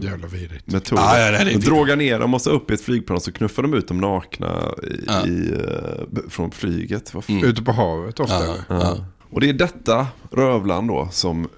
Jävla 0.00 0.28
metoder. 0.64 1.02
Ah, 1.02 1.18
ja, 1.18 1.44
de 1.44 1.54
drogar 1.54 1.96
ner 1.96 2.18
dem 2.18 2.34
och 2.34 2.42
så 2.42 2.50
upp 2.50 2.70
i 2.70 2.74
ett 2.74 2.80
flygplan 2.80 3.16
och 3.16 3.22
så 3.22 3.32
knuffar 3.32 3.62
de 3.62 3.74
ut 3.74 3.88
dem 3.88 3.98
nakna 3.98 4.74
i, 4.82 5.04
ja. 5.06 5.26
i, 5.26 5.52
uh, 5.52 6.28
från 6.28 6.50
flyget. 6.50 7.14
Mm. 7.28 7.44
Ute 7.44 7.62
på 7.62 7.72
havet 7.72 8.20
ofta. 8.20 8.46
Ja, 8.46 8.56
ja. 8.68 8.96
Och 9.30 9.40
det 9.40 9.48
är 9.48 9.52
detta 9.52 10.06
rövland 10.30 10.88
då 10.88 11.08
som 11.12 11.48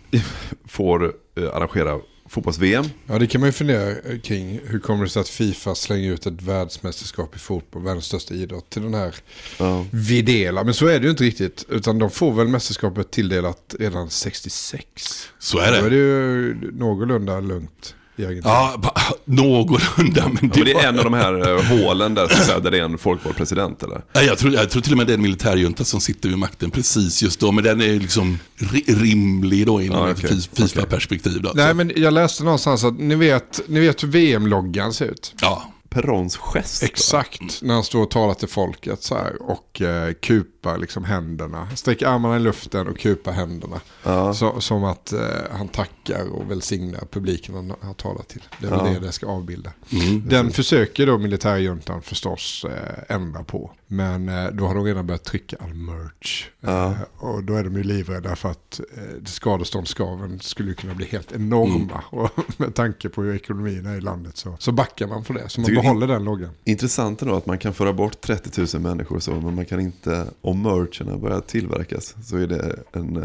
får 0.66 1.04
uh, 1.04 1.12
arrangera 1.54 1.98
fotbolls-VM. 2.28 2.84
Ja, 3.06 3.18
det 3.18 3.26
kan 3.26 3.40
man 3.40 3.48
ju 3.48 3.52
fundera 3.52 4.18
kring. 4.18 4.60
Hur 4.64 4.78
kommer 4.78 5.04
det 5.04 5.10
sig 5.10 5.20
att 5.20 5.28
Fifa 5.28 5.74
slänger 5.74 6.12
ut 6.12 6.26
ett 6.26 6.42
världsmästerskap 6.42 7.36
i 7.36 7.38
fotboll, 7.38 7.82
världens 7.82 8.04
största 8.06 8.34
idrott, 8.34 8.70
till 8.70 8.82
den 8.82 8.94
här 8.94 9.14
ja. 9.58 9.86
Videla. 9.90 10.64
Men 10.64 10.74
så 10.74 10.86
är 10.86 10.98
det 10.98 11.04
ju 11.04 11.10
inte 11.10 11.24
riktigt. 11.24 11.64
Utan 11.68 11.98
de 11.98 12.10
får 12.10 12.32
väl 12.32 12.48
mästerskapet 12.48 13.10
tilldelat 13.10 13.74
redan 13.78 14.10
66. 14.10 15.28
Så 15.38 15.58
är 15.58 15.72
det. 15.72 15.80
Då 15.80 15.86
är 15.86 15.90
det 15.90 15.96
ju 15.96 16.54
någorlunda 16.72 17.40
lugnt. 17.40 17.94
Ja, 18.44 18.92
någorlunda. 19.24 20.30
Men 20.40 20.50
det, 20.50 20.58
ja, 20.58 20.64
men 20.64 20.64
det 20.64 20.72
är 20.72 20.88
en 20.88 20.98
av 20.98 21.04
de 21.04 21.14
här 21.14 21.48
uh, 21.48 21.62
hålen 21.62 22.14
där, 22.14 22.28
så 22.28 22.44
säga, 22.44 22.58
där 22.58 22.70
det 22.70 22.78
är 22.78 22.82
en 22.82 22.98
folkvald 22.98 23.36
president 23.36 23.82
eller? 23.82 24.02
Ja, 24.12 24.22
jag, 24.22 24.38
tror, 24.38 24.54
jag 24.54 24.70
tror 24.70 24.82
till 24.82 24.92
och 24.92 24.98
med 24.98 25.06
det 25.06 25.12
är 25.12 25.14
en 25.14 25.22
militärjunta 25.22 25.84
som 25.84 26.00
sitter 26.00 26.28
vid 26.28 26.38
makten 26.38 26.70
precis 26.70 27.22
just 27.22 27.40
då. 27.40 27.52
Men 27.52 27.64
den 27.64 27.80
är 27.80 27.94
liksom 27.94 28.38
rimlig 28.86 29.66
då 29.66 29.82
inom 29.82 30.06
ja, 30.06 30.12
okay. 30.12 30.38
ett 30.38 30.50
FIFA-perspektiv. 30.52 31.38
Okay. 31.38 31.52
Nej, 31.54 31.74
men 31.74 31.92
jag 31.96 32.14
läste 32.14 32.44
någonstans 32.44 32.84
att 32.84 32.98
ni 32.98 33.14
vet, 33.14 33.60
ni 33.68 33.80
vet 33.80 34.02
hur 34.02 34.08
VM-loggan 34.08 34.92
ser 34.92 35.06
ut. 35.06 35.34
Ja. 35.40 35.72
Perrons 35.90 36.36
gest. 36.36 36.82
Exakt, 36.82 37.40
va? 37.40 37.48
när 37.62 37.74
han 37.74 37.84
står 37.84 38.02
och 38.02 38.10
talar 38.10 38.34
till 38.34 38.48
folket 38.48 39.02
så 39.02 39.14
här, 39.14 39.42
och 39.42 39.82
eh, 39.82 40.12
kupar 40.58 40.78
liksom 40.78 41.04
händerna. 41.04 41.68
Sträcker 41.76 42.06
armarna 42.06 42.36
i 42.36 42.40
luften 42.40 42.88
och 42.88 42.98
kupar 42.98 43.32
händerna. 43.32 43.80
Ja. 44.02 44.34
Så, 44.34 44.60
som 44.60 44.84
att 44.84 45.12
eh, 45.12 45.20
han 45.50 45.68
tackar 45.68 46.28
och 46.28 46.50
välsignar 46.50 47.00
publiken 47.10 47.54
han 47.54 47.72
har 47.80 47.94
talat 47.94 48.28
till. 48.28 48.42
Det 48.60 48.66
är 48.66 48.70
ja. 48.70 48.82
det 48.82 49.06
det 49.06 49.12
ska 49.12 49.26
avbilda. 49.26 49.72
Mm. 49.90 50.28
Den 50.28 50.50
försöker 50.50 51.06
då 51.06 51.18
militärjuntan 51.18 52.02
förstås 52.02 52.64
eh, 52.64 53.16
ändra 53.16 53.44
på. 53.44 53.70
Men 53.86 54.28
eh, 54.28 54.46
då 54.46 54.66
har 54.66 54.74
de 54.74 54.84
redan 54.84 55.06
börjat 55.06 55.24
trycka 55.24 55.56
all 55.60 55.74
merch. 55.74 56.48
Ja. 56.60 56.90
Eh, 56.90 56.96
och 57.18 57.44
då 57.44 57.54
är 57.54 57.64
de 57.64 57.76
ju 57.76 57.82
livrädda 57.82 58.36
för 58.36 58.50
att 58.50 58.80
eh, 58.96 59.24
skadeståndskraven 59.24 60.40
skulle 60.40 60.74
kunna 60.74 60.94
bli 60.94 61.06
helt 61.06 61.32
enorma. 61.32 62.02
Mm. 62.12 62.24
Och 62.24 62.30
med 62.56 62.74
tanke 62.74 63.08
på 63.08 63.22
hur 63.22 63.34
ekonomin 63.34 63.86
är 63.86 63.96
i 63.96 64.00
landet 64.00 64.36
så, 64.36 64.56
så 64.58 64.72
backar 64.72 65.06
man 65.06 65.24
för 65.24 65.34
det. 65.34 65.48
Så 65.48 65.60
man 65.60 65.74
behåller 65.74 66.06
den 66.06 66.24
loggan. 66.24 66.50
Intressant 66.64 67.22
ändå 67.22 67.34
att 67.34 67.46
man 67.46 67.58
kan 67.58 67.74
föra 67.74 67.92
bort 67.92 68.20
30 68.20 68.76
000 68.76 68.82
människor 68.82 69.18
så, 69.18 69.30
men 69.30 69.54
man 69.54 69.66
kan 69.66 69.80
inte, 69.80 70.26
om 70.40 70.57
mercherna 70.62 71.18
börjar 71.18 71.40
tillverkas 71.40 72.14
så 72.24 72.36
är 72.36 72.46
det 72.46 72.76
en 72.92 73.16
äh, 73.16 73.22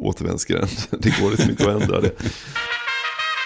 återvändsgränd. 0.00 0.70
Det 0.90 1.20
går 1.20 1.30
liksom 1.30 1.50
inte 1.50 1.70
att 1.70 1.82
ändra 1.82 2.00
det. 2.00 2.12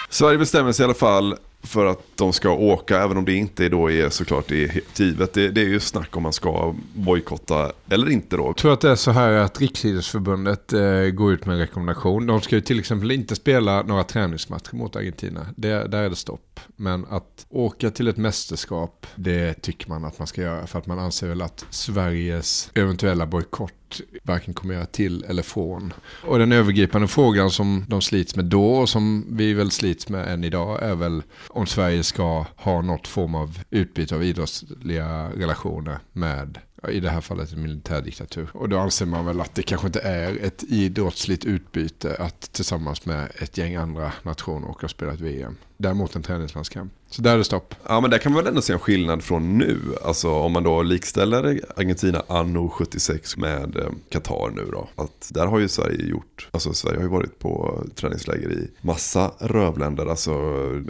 Sverige 0.09 0.39
bestämmer 0.39 0.73
sig 0.73 0.83
i 0.83 0.85
alla 0.85 0.95
fall 0.95 1.37
för 1.63 1.87
att 1.87 2.03
de 2.17 2.33
ska 2.33 2.51
åka, 2.51 3.03
även 3.03 3.17
om 3.17 3.25
det 3.25 3.35
inte 3.35 3.69
då 3.69 3.91
är 3.91 4.09
såklart 4.09 4.51
är 4.51 4.81
givet. 4.97 5.33
Det, 5.33 5.51
det 5.51 5.61
är 5.61 5.69
ju 5.69 5.81
snack 5.81 6.17
om 6.17 6.23
man 6.23 6.33
ska 6.33 6.75
bojkotta 6.95 7.73
eller 7.89 8.11
inte 8.11 8.37
då. 8.37 8.47
Jag 8.47 8.57
tror 8.57 8.73
att 8.73 8.81
det 8.81 8.91
är 8.91 8.97
så 8.97 9.11
här 9.11 9.33
att 9.33 9.61
Riksidrottsförbundet 9.61 10.73
eh, 10.73 11.03
går 11.03 11.33
ut 11.33 11.47
med 11.47 11.55
en 11.55 11.61
rekommendation. 11.61 12.27
De 12.27 12.41
ska 12.41 12.55
ju 12.55 12.61
till 12.61 12.79
exempel 12.79 13.11
inte 13.11 13.37
spela 13.37 13.83
några 13.83 14.05
träningsmatcher 14.05 14.75
mot 14.75 14.97
Argentina. 14.97 15.47
Det, 15.57 15.69
där 15.69 16.03
är 16.03 16.11
det 16.11 16.17
stopp. 16.17 16.61
Men 16.77 17.07
att 17.11 17.47
åka 17.49 17.91
till 17.91 18.09
ett 18.09 18.17
mästerskap, 18.17 19.07
det 19.15 19.55
tycker 19.55 19.89
man 19.89 20.05
att 20.05 20.19
man 20.19 20.27
ska 20.27 20.43
göra. 20.43 20.67
För 20.67 20.79
att 20.79 20.87
man 20.87 20.99
anser 20.99 21.29
väl 21.29 21.43
att 21.43 21.65
Sveriges 21.71 22.71
eventuella 22.75 23.27
bojkott 23.27 24.01
varken 24.23 24.55
kommer 24.55 24.75
göra 24.75 24.87
till 24.87 25.25
eller 25.25 25.43
från. 25.43 25.93
Och 26.25 26.39
den 26.39 26.53
övergripande 26.53 27.09
frågan 27.09 27.51
som 27.51 27.85
de 27.89 28.01
slits 28.01 28.37
med 28.37 28.45
då 28.45 28.75
och 28.75 28.89
som 28.89 29.27
vi 29.31 29.55
väl 29.55 29.71
slits 29.71 30.09
med 30.09 30.29
än 30.29 30.45
idag 30.45 30.83
är 30.83 30.95
väl 30.95 31.23
om 31.51 31.67
Sverige 31.67 32.03
ska 32.03 32.47
ha 32.57 32.83
något 32.83 33.09
form 33.09 33.35
av 33.35 33.59
utbyte 33.71 34.15
av 34.15 34.25
idrottsliga 34.25 35.31
relationer 35.31 35.99
med 36.13 36.59
i 36.89 37.01
det 37.01 37.11
här 37.11 37.21
fallet 37.21 37.53
en 37.53 37.63
militärdiktatur. 37.63 38.49
Och 38.53 38.69
då 38.69 38.79
anser 38.79 39.07
man 39.07 39.27
väl 39.27 39.41
att 39.41 39.55
det 39.55 39.63
kanske 39.63 39.87
inte 39.87 40.01
är 40.01 40.45
ett 40.45 40.65
idrottsligt 40.69 41.45
utbyte 41.45 42.17
att 42.19 42.41
tillsammans 42.41 43.07
med 43.07 43.29
ett 43.39 43.59
gäng 43.59 43.75
andra 43.75 44.13
nationer 44.23 44.71
åka 44.71 44.87
och 44.87 44.91
spela 44.91 45.13
ett 45.13 45.21
VM. 45.21 45.57
Däremot 45.77 46.17
en 46.17 46.23
träningslandskamp. 46.23 46.93
Så 47.11 47.23
där 47.23 47.33
är 47.33 47.39
det 47.39 47.45
stopp. 47.45 47.75
Ja 47.89 48.01
men 48.01 48.11
där 48.11 48.19
kan 48.19 48.33
man 48.33 48.43
väl 48.43 48.49
ändå 48.49 48.63
se 48.63 48.73
en 48.73 48.79
skillnad 48.79 49.23
från 49.23 49.59
nu. 49.59 49.79
Alltså 50.05 50.31
om 50.31 50.53
man 50.53 50.63
då 50.63 50.83
likställer 50.83 51.61
Argentina 51.77 52.23
anno 52.29 52.69
76 52.69 53.37
med 53.37 53.77
eh, 53.77 53.89
Qatar 54.09 54.51
nu 54.51 54.69
då. 54.73 54.89
Att 54.97 55.31
där 55.35 55.47
har 55.47 55.59
ju 55.59 55.69
Sverige 55.69 56.07
gjort, 56.07 56.49
alltså 56.51 56.73
Sverige 56.73 56.97
har 56.97 57.03
ju 57.03 57.09
varit 57.09 57.39
på 57.39 57.85
träningsläger 57.95 58.53
i 58.53 58.71
massa 58.81 59.33
rövländer. 59.39 60.07
Alltså 60.07 60.33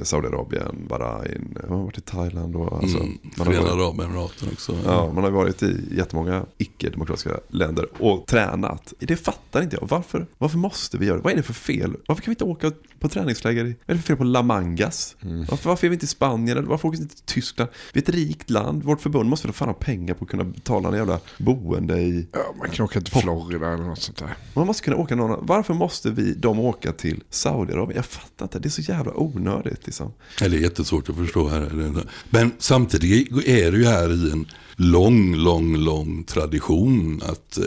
Saudiarabien, 0.03 0.87
Bahrain, 0.89 1.59
man 1.69 1.79
har 1.79 1.85
varit 1.85 1.99
i 1.99 2.01
Thailand 2.01 2.57
och 2.57 2.73
alltså. 2.73 2.99
Mm, 2.99 3.19
Förenade 3.37 3.73
Arabemiraten 3.73 4.49
också. 4.53 4.77
Ja, 4.85 5.13
man 5.13 5.25
har 5.25 5.31
varit 5.31 5.63
i 5.63 5.80
jättemånga 5.91 6.47
icke-demokratiska 6.59 7.41
länder 7.49 7.87
och 7.99 8.27
tränat. 8.27 8.93
Det 8.99 9.17
fattar 9.17 9.63
inte 9.63 9.77
jag. 9.81 9.89
Varför, 9.89 10.27
varför 10.39 10.59
måste 10.59 10.99
vi 10.99 11.07
göra 11.07 11.17
det? 11.17 11.23
Vad 11.23 11.33
är 11.33 11.37
det 11.37 11.43
för 11.43 11.53
fel? 11.53 11.97
Varför 12.07 12.23
kan 12.23 12.31
vi 12.31 12.35
inte 12.35 12.45
åka 12.45 12.73
på 13.01 13.09
träningsläger? 13.09 13.65
Vad 13.65 13.75
är 13.87 13.95
det 13.95 13.99
för 14.01 14.07
fel 14.07 14.17
på 14.17 14.25
La 14.25 14.43
Mangas? 14.43 15.17
Mm. 15.23 15.45
Varför, 15.45 15.69
varför 15.69 15.87
är 15.87 15.89
vi 15.89 15.95
inte 15.95 16.05
i 16.05 16.09
Spanien? 16.09 16.59
Eller 16.59 16.69
varför 16.69 16.89
åker 16.89 16.99
vi 16.99 17.03
inte 17.03 17.17
till 17.17 17.25
Tyskland? 17.25 17.71
Vi 17.93 18.01
är 18.01 18.03
ett 18.03 18.09
rikt 18.09 18.51
land. 18.51 18.83
Vårt 18.83 19.01
förbund 19.01 19.29
måste 19.29 19.47
väl 19.47 19.55
fan 19.55 19.69
ha 19.69 19.75
pengar 19.75 20.15
på 20.15 20.25
att 20.25 20.31
kunna 20.31 20.45
betala 20.45 20.89
en 20.89 20.95
jävla 20.95 21.21
boende 21.39 22.01
i... 22.01 22.27
Ja, 22.33 22.55
man 22.59 22.71
kan 22.71 22.85
åka 22.85 23.01
till 23.01 23.21
Florida 23.21 23.73
eller 23.73 23.85
något 23.85 24.03
sånt 24.03 24.19
där. 24.19 24.37
Man 24.55 24.67
måste 24.67 24.83
kunna 24.83 24.97
åka 24.97 25.17
någon 25.17 25.47
Varför 25.47 25.75
måste 25.75 26.11
vi, 26.11 26.35
de 26.35 26.61
åka 26.61 26.93
till 26.93 27.23
Saudiarabien? 27.31 27.97
Jag 27.97 28.07
fattar 28.07 28.45
inte. 28.45 28.59
Det 28.59 28.69
är 28.69 28.71
så 28.71 28.83
jävla 28.83 29.13
onödigt 29.17 29.87
liksom. 29.87 30.13
Det 30.39 30.45
är 30.45 30.51
jättesvårt 30.51 31.09
att 31.09 31.17
förstå 31.17 31.49
här. 31.49 31.93
Men 32.31 32.53
samtidigt 32.59 33.47
är 33.47 33.73
det 33.73 33.79
ju 33.79 33.85
här 33.85 34.27
i 34.27 34.33
en 34.33 34.47
lång, 34.77 35.35
lång, 35.35 35.77
lång 35.77 36.25
tradition 36.25 37.23
att 37.25 37.59
eh, 37.59 37.65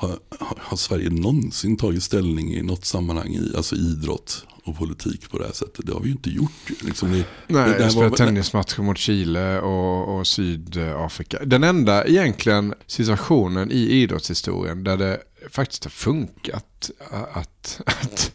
har, 0.00 0.18
har, 0.58 0.76
Sverige 0.76 1.10
någonsin 1.10 1.76
tagit 1.76 2.02
ställning 2.02 2.54
i 2.54 2.62
något 2.62 2.84
sammanhang 2.84 3.34
i 3.34 3.56
alltså 3.56 3.76
idrott 3.76 4.46
och 4.64 4.78
politik 4.78 5.30
på 5.30 5.38
det 5.38 5.44
här 5.44 5.52
sättet? 5.52 5.86
Det 5.86 5.92
har 5.92 6.00
vi 6.00 6.06
ju 6.06 6.12
inte 6.12 6.30
gjort. 6.30 6.70
Liksom 6.80 7.12
det, 7.12 7.24
Nej, 7.46 7.76
jag 7.78 7.92
spelade 7.92 8.16
tennismatcher 8.16 8.82
mot 8.82 8.98
Chile 8.98 9.60
och, 9.60 10.18
och 10.18 10.26
Sydafrika. 10.26 11.38
Den 11.44 11.64
enda 11.64 12.06
egentligen 12.06 12.74
situationen 12.86 13.70
i 13.70 13.78
idrottshistorien 13.90 14.84
där 14.84 14.96
det 14.96 15.20
faktiskt 15.50 15.84
har 15.84 15.90
funkat 15.90 16.90
att, 17.10 17.80
att, 17.86 18.32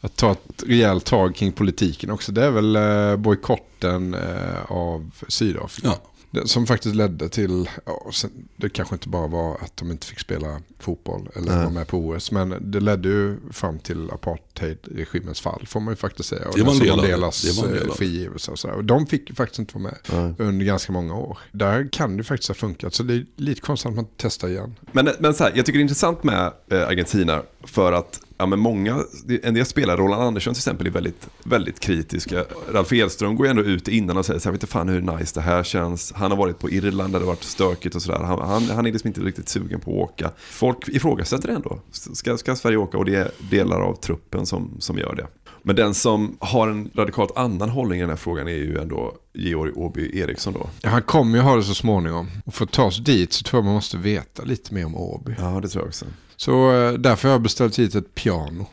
att 0.00 0.16
ta 0.16 0.32
ett 0.32 0.62
rejält 0.66 1.04
tag 1.04 1.34
kring 1.36 1.52
politiken 1.52 2.10
också. 2.10 2.32
Det 2.32 2.44
är 2.44 2.50
väl 2.50 2.76
eh, 2.76 3.16
bojkotten 3.16 4.14
eh, 4.14 4.62
av 4.68 5.10
Sydafrika. 5.28 5.88
Det- 5.88 6.15
Som 6.44 6.66
faktiskt 6.66 6.94
ledde 6.94 7.28
till, 7.28 7.68
ja, 7.84 8.10
sen, 8.12 8.30
det 8.56 8.68
kanske 8.68 8.94
inte 8.94 9.08
bara 9.08 9.26
var 9.26 9.54
att 9.54 9.76
de 9.76 9.90
inte 9.90 10.06
fick 10.06 10.18
spela 10.20 10.60
fotboll 10.78 11.28
eller 11.34 11.46
Nej. 11.46 11.56
vara 11.56 11.70
med 11.70 11.86
på 11.88 11.98
OS. 11.98 12.30
Men 12.30 12.54
det 12.60 12.80
ledde 12.80 13.08
ju 13.08 13.36
fram 13.52 13.78
till 13.78 14.10
apartheidregimens 14.10 15.40
fall 15.40 15.66
får 15.66 15.80
man 15.80 15.92
ju 15.92 15.96
faktiskt 15.96 16.28
säga. 16.28 16.48
Och 16.48 16.58
Det 16.58 16.64
var 16.64 16.72
en 16.72 16.78
del. 16.78 16.96
Mandelas 16.96 17.42
del 17.42 17.64
eh, 17.74 17.86
det. 17.86 17.94
frigivelse 17.94 18.50
och 18.50 18.58
sådär. 18.58 18.74
Och 18.74 18.84
de 18.84 19.06
fick 19.06 19.28
ju 19.28 19.34
faktiskt 19.34 19.58
inte 19.58 19.78
vara 19.78 19.92
med 20.12 20.34
under 20.38 20.66
ganska 20.66 20.92
många 20.92 21.14
år. 21.14 21.38
Där 21.52 21.88
kan 21.92 22.16
det 22.16 22.24
faktiskt 22.24 22.48
ha 22.48 22.54
funkat. 22.54 22.94
Så 22.94 23.02
det 23.02 23.14
är 23.14 23.26
lite 23.36 23.60
konstigt 23.60 23.88
att 23.88 23.96
man 23.96 24.06
testar 24.16 24.48
igen. 24.48 24.74
Men, 24.92 25.08
men 25.18 25.34
så 25.34 25.44
här, 25.44 25.52
jag 25.56 25.66
tycker 25.66 25.78
det 25.78 25.80
är 25.80 25.82
intressant 25.82 26.24
med 26.24 26.52
eh, 26.70 26.88
Argentina 26.88 27.42
för 27.64 27.92
att 27.92 28.20
ja, 28.38 28.46
men 28.46 28.58
många, 28.58 29.04
en 29.42 29.54
del 29.54 29.66
spelare, 29.66 29.96
Roland 29.96 30.22
Andersson 30.22 30.54
till 30.54 30.58
exempel, 30.58 30.86
är 30.86 30.90
väldigt, 30.90 31.28
väldigt 31.44 31.80
kritiska. 31.80 32.44
Ralf 32.72 32.92
Edström 32.92 33.36
går 33.36 33.46
ju 33.46 33.50
ändå 33.50 33.62
ut 33.62 33.88
innan 33.88 34.16
och 34.16 34.26
säger 34.26 34.40
så 34.40 34.48
här, 34.48 34.52
vet 34.52 34.62
inte 34.62 34.72
fan 34.72 34.88
hur 34.88 35.00
nice 35.00 35.34
det 35.34 35.40
här 35.40 35.62
känns. 35.62 36.12
Han 36.12 36.30
har 36.30 36.38
varit 36.38 36.58
på 36.58 36.70
Irland 36.70 37.12
där 37.12 37.20
det 37.20 37.26
varit 37.26 37.42
stökigt 37.42 37.94
och 37.94 38.02
sådär. 38.02 38.18
Han, 38.18 38.48
han, 38.48 38.62
han 38.62 38.86
är 38.86 38.92
liksom 38.92 39.08
inte 39.08 39.20
riktigt 39.20 39.48
sugen 39.48 39.80
på 39.80 39.90
att 39.90 40.10
åka. 40.10 40.30
Folk 40.36 40.88
ifrågasätter 40.88 41.48
det 41.48 41.54
ändå. 41.54 41.80
Ska, 41.90 42.36
ska 42.36 42.56
Sverige 42.56 42.76
åka? 42.76 42.98
Och 42.98 43.04
det 43.04 43.14
är 43.14 43.30
delar 43.50 43.80
av 43.80 43.94
truppen 43.94 44.46
som, 44.46 44.76
som 44.78 44.98
gör 44.98 45.14
det. 45.14 45.26
Men 45.62 45.76
den 45.76 45.94
som 45.94 46.36
har 46.40 46.68
en 46.68 46.90
radikalt 46.94 47.36
annan 47.36 47.68
hållning 47.68 47.98
i 47.98 48.00
den 48.00 48.10
här 48.10 48.16
frågan 48.16 48.48
är 48.48 48.52
ju 48.52 48.78
ändå 48.78 49.14
Georg 49.34 49.72
Åby 49.72 50.20
Eriksson 50.20 50.52
då. 50.52 50.70
Ja, 50.80 50.90
han 50.90 51.02
kommer 51.02 51.38
ju 51.38 51.44
ha 51.44 51.56
det 51.56 51.62
så 51.62 51.74
småningom. 51.74 52.30
Och 52.44 52.54
för 52.54 52.64
att 52.64 52.72
ta 52.72 52.84
oss 52.84 52.98
dit 52.98 53.32
så 53.32 53.42
tror 53.42 53.58
jag 53.58 53.64
man 53.64 53.74
måste 53.74 53.96
veta 53.96 54.42
lite 54.44 54.74
mer 54.74 54.86
om 54.86 54.96
Åby. 54.96 55.34
Ja, 55.38 55.60
det 55.62 55.68
tror 55.68 55.82
jag 55.82 55.88
också. 55.88 56.06
Så 56.36 56.72
eh, 56.72 56.92
därför 56.92 57.28
har 57.28 57.34
jag 57.34 57.42
beställt 57.42 57.78
hit 57.78 57.94
ett 57.94 58.14
piano. 58.14 58.66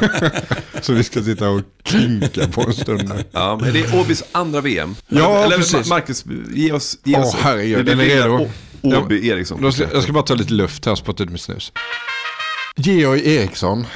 så 0.80 0.92
vi 0.92 1.04
ska 1.04 1.22
sitta 1.22 1.48
och 1.48 1.60
klinka 1.82 2.48
på 2.48 2.60
en 2.62 2.74
stund. 2.74 3.12
Ja, 3.32 3.58
men 3.60 3.72
det 3.72 3.80
är 3.80 4.00
Åbys 4.00 4.22
andra 4.32 4.60
VM. 4.60 4.96
Ja, 5.08 5.44
Eller, 5.44 5.56
precis. 5.56 5.88
Marcus, 5.88 6.24
ge 6.54 6.72
oss... 6.72 6.98
Ge 7.04 7.16
Åh 7.16 7.22
oss 7.22 7.34
herregud, 7.34 7.86
det 7.86 7.92
den 7.92 8.00
är 8.00 8.04
redo. 8.04 8.50
Åby 8.82 9.28
Eriksson. 9.28 9.62
Då 9.62 9.72
ska, 9.72 9.86
jag 9.92 10.02
ska 10.02 10.12
bara 10.12 10.24
ta 10.24 10.34
lite 10.34 10.52
luft 10.52 10.84
här 10.84 10.92
och 10.92 10.98
spotta 10.98 11.22
ut 11.22 11.30
mitt 11.30 11.40
snus. 11.40 11.72
Georg 12.76 13.34
Eriksson 13.34 13.86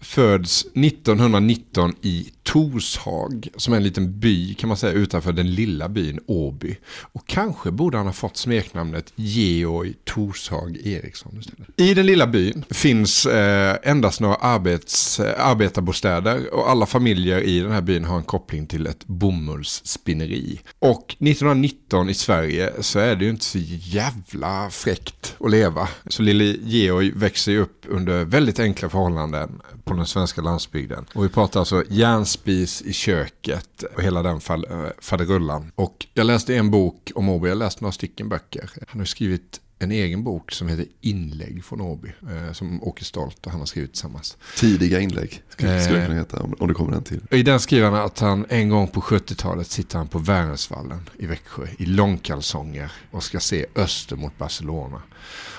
föds 0.00 0.64
1919 0.74 1.94
i 2.02 2.28
Torshag, 2.42 3.48
som 3.56 3.72
är 3.72 3.76
en 3.76 3.82
liten 3.82 4.20
by 4.20 4.54
kan 4.54 4.68
man 4.68 4.76
säga 4.76 4.92
utanför 4.92 5.32
den 5.32 5.54
lilla 5.54 5.88
byn 5.88 6.20
Åby. 6.26 6.76
Och 7.00 7.26
kanske 7.26 7.70
borde 7.70 7.96
han 7.96 8.06
ha 8.06 8.12
fått 8.12 8.36
smeknamnet 8.36 9.12
Georg 9.16 9.94
Torshag 10.04 10.76
Eriksson 10.84 11.38
istället. 11.40 11.68
I 11.76 11.94
den 11.94 12.06
lilla 12.06 12.26
byn 12.26 12.64
finns 12.70 13.26
eh, 13.26 13.76
endast 13.82 14.20
några 14.20 14.34
arbets, 14.34 15.20
eh, 15.20 15.46
arbetarbostäder 15.46 16.54
och 16.54 16.70
alla 16.70 16.86
familjer 16.86 17.40
i 17.40 17.60
den 17.60 17.72
här 17.72 17.80
byn 17.80 18.04
har 18.04 18.16
en 18.16 18.22
koppling 18.22 18.66
till 18.66 18.86
ett 18.86 19.06
bomullsspinneri. 19.06 20.60
Och 20.78 21.16
1919 21.18 22.08
i 22.08 22.14
Sverige 22.14 22.72
så 22.80 22.98
är 22.98 23.16
det 23.16 23.24
ju 23.24 23.30
inte 23.30 23.44
så 23.44 23.58
jävla 23.62 24.70
fräckt 24.70 25.36
att 25.40 25.50
leva. 25.50 25.88
Så 26.06 26.22
lille 26.22 26.44
Georg 26.44 27.10
växer 27.10 27.52
ju 27.52 27.60
upp 27.60 27.84
under 27.88 28.24
väldigt 28.24 28.60
enkla 28.60 28.88
förhållanden 28.88 29.60
på 29.92 29.96
den 29.96 30.06
svenska 30.06 30.40
landsbygden. 30.40 31.04
Och 31.14 31.24
vi 31.24 31.28
pratar 31.28 31.60
alltså 31.60 31.84
järnspis 31.88 32.82
i 32.82 32.92
köket 32.92 33.82
och 33.96 34.02
hela 34.02 34.22
den 34.22 34.40
fall, 34.40 34.66
äh, 34.70 34.84
faderullan. 35.00 35.72
Och 35.74 36.06
jag 36.14 36.26
läste 36.26 36.56
en 36.56 36.70
bok 36.70 37.12
om 37.14 37.28
Åby, 37.28 37.48
jag 37.48 37.54
har 37.54 37.58
läst 37.58 37.80
några 37.80 37.92
stycken 37.92 38.28
böcker. 38.28 38.70
Han 38.88 39.00
har 39.00 39.06
skrivit 39.06 39.60
en 39.78 39.92
egen 39.92 40.24
bok 40.24 40.52
som 40.52 40.68
heter 40.68 40.86
Inlägg 41.00 41.64
från 41.64 41.80
Åby. 41.80 42.08
Eh, 42.08 42.52
som 42.52 42.82
Åke 42.82 43.04
Stolt 43.04 43.46
och 43.46 43.52
han 43.52 43.60
har 43.60 43.66
skrivit 43.66 43.92
tillsammans. 43.92 44.36
Tidiga 44.56 45.00
inlägg 45.00 45.42
skulle, 45.48 45.70
det 45.70 45.98
Eh. 45.98 46.04
kunna 46.06 46.18
heta 46.18 46.42
om, 46.42 46.54
om 46.58 46.68
det 46.68 46.74
kommer 46.74 46.96
en 46.96 47.02
till. 47.04 47.20
I 47.30 47.42
den 47.42 47.60
skriver 47.60 47.90
han 47.90 47.94
att 48.00 48.18
han 48.18 48.46
en 48.48 48.68
gång 48.68 48.88
på 48.88 49.00
70-talet 49.00 49.66
sitter 49.70 49.98
han 49.98 50.08
på 50.08 50.18
Värnsvallen 50.18 51.08
i 51.18 51.26
Växjö 51.26 51.66
i 51.78 51.86
långkalsonger 51.86 52.92
och 53.10 53.22
ska 53.22 53.40
se 53.40 53.66
öster 53.76 54.16
mot 54.16 54.38
Barcelona. 54.38 55.02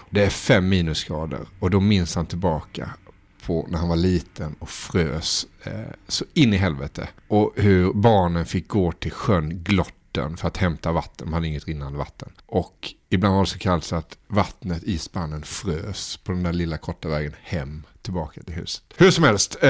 Det 0.10 0.24
är 0.24 0.30
fem 0.30 0.70
minusgrader 0.70 1.40
och 1.60 1.70
då 1.70 1.80
minns 1.80 2.16
han 2.16 2.26
tillbaka 2.26 2.90
på 3.46 3.68
när 3.70 3.78
han 3.80 3.90
var 3.90 3.96
liten 3.96 4.56
och 4.60 4.70
frös 4.70 5.48
eh, 5.64 5.72
så 6.08 6.26
in 6.34 6.54
i 6.54 6.58
helvete. 6.58 7.08
Och 7.28 7.54
hur 7.56 7.94
barnen 7.94 8.46
fick 8.46 8.68
gå 8.68 8.92
till 8.92 9.12
sjön 9.12 9.64
Glotten 9.64 10.38
för 10.38 10.48
att 10.48 10.58
hämta 10.58 10.92
vatten. 10.92 11.28
De 11.28 11.34
hade 11.34 11.48
inget 11.48 11.68
rinnande 11.68 11.98
vatten. 11.98 12.30
Och 12.46 12.94
ibland 13.10 13.36
var 13.36 13.44
det 13.44 13.50
så 13.50 13.60
kallt 13.60 13.84
så 13.84 13.96
att 13.96 14.18
vattnet 14.28 14.84
i 14.84 14.98
spannen 14.98 15.44
frös 15.44 16.18
på 16.24 16.32
den 16.32 16.44
där 16.44 16.54
lilla 16.54 16.78
korta 16.78 17.10
vägen 17.10 17.36
hem 17.44 17.84
tillbaka 18.02 18.44
till 18.44 18.54
huset. 18.56 18.84
Hur 18.98 19.12
som 19.12 19.24
helst, 19.24 19.58
eh, 19.62 19.70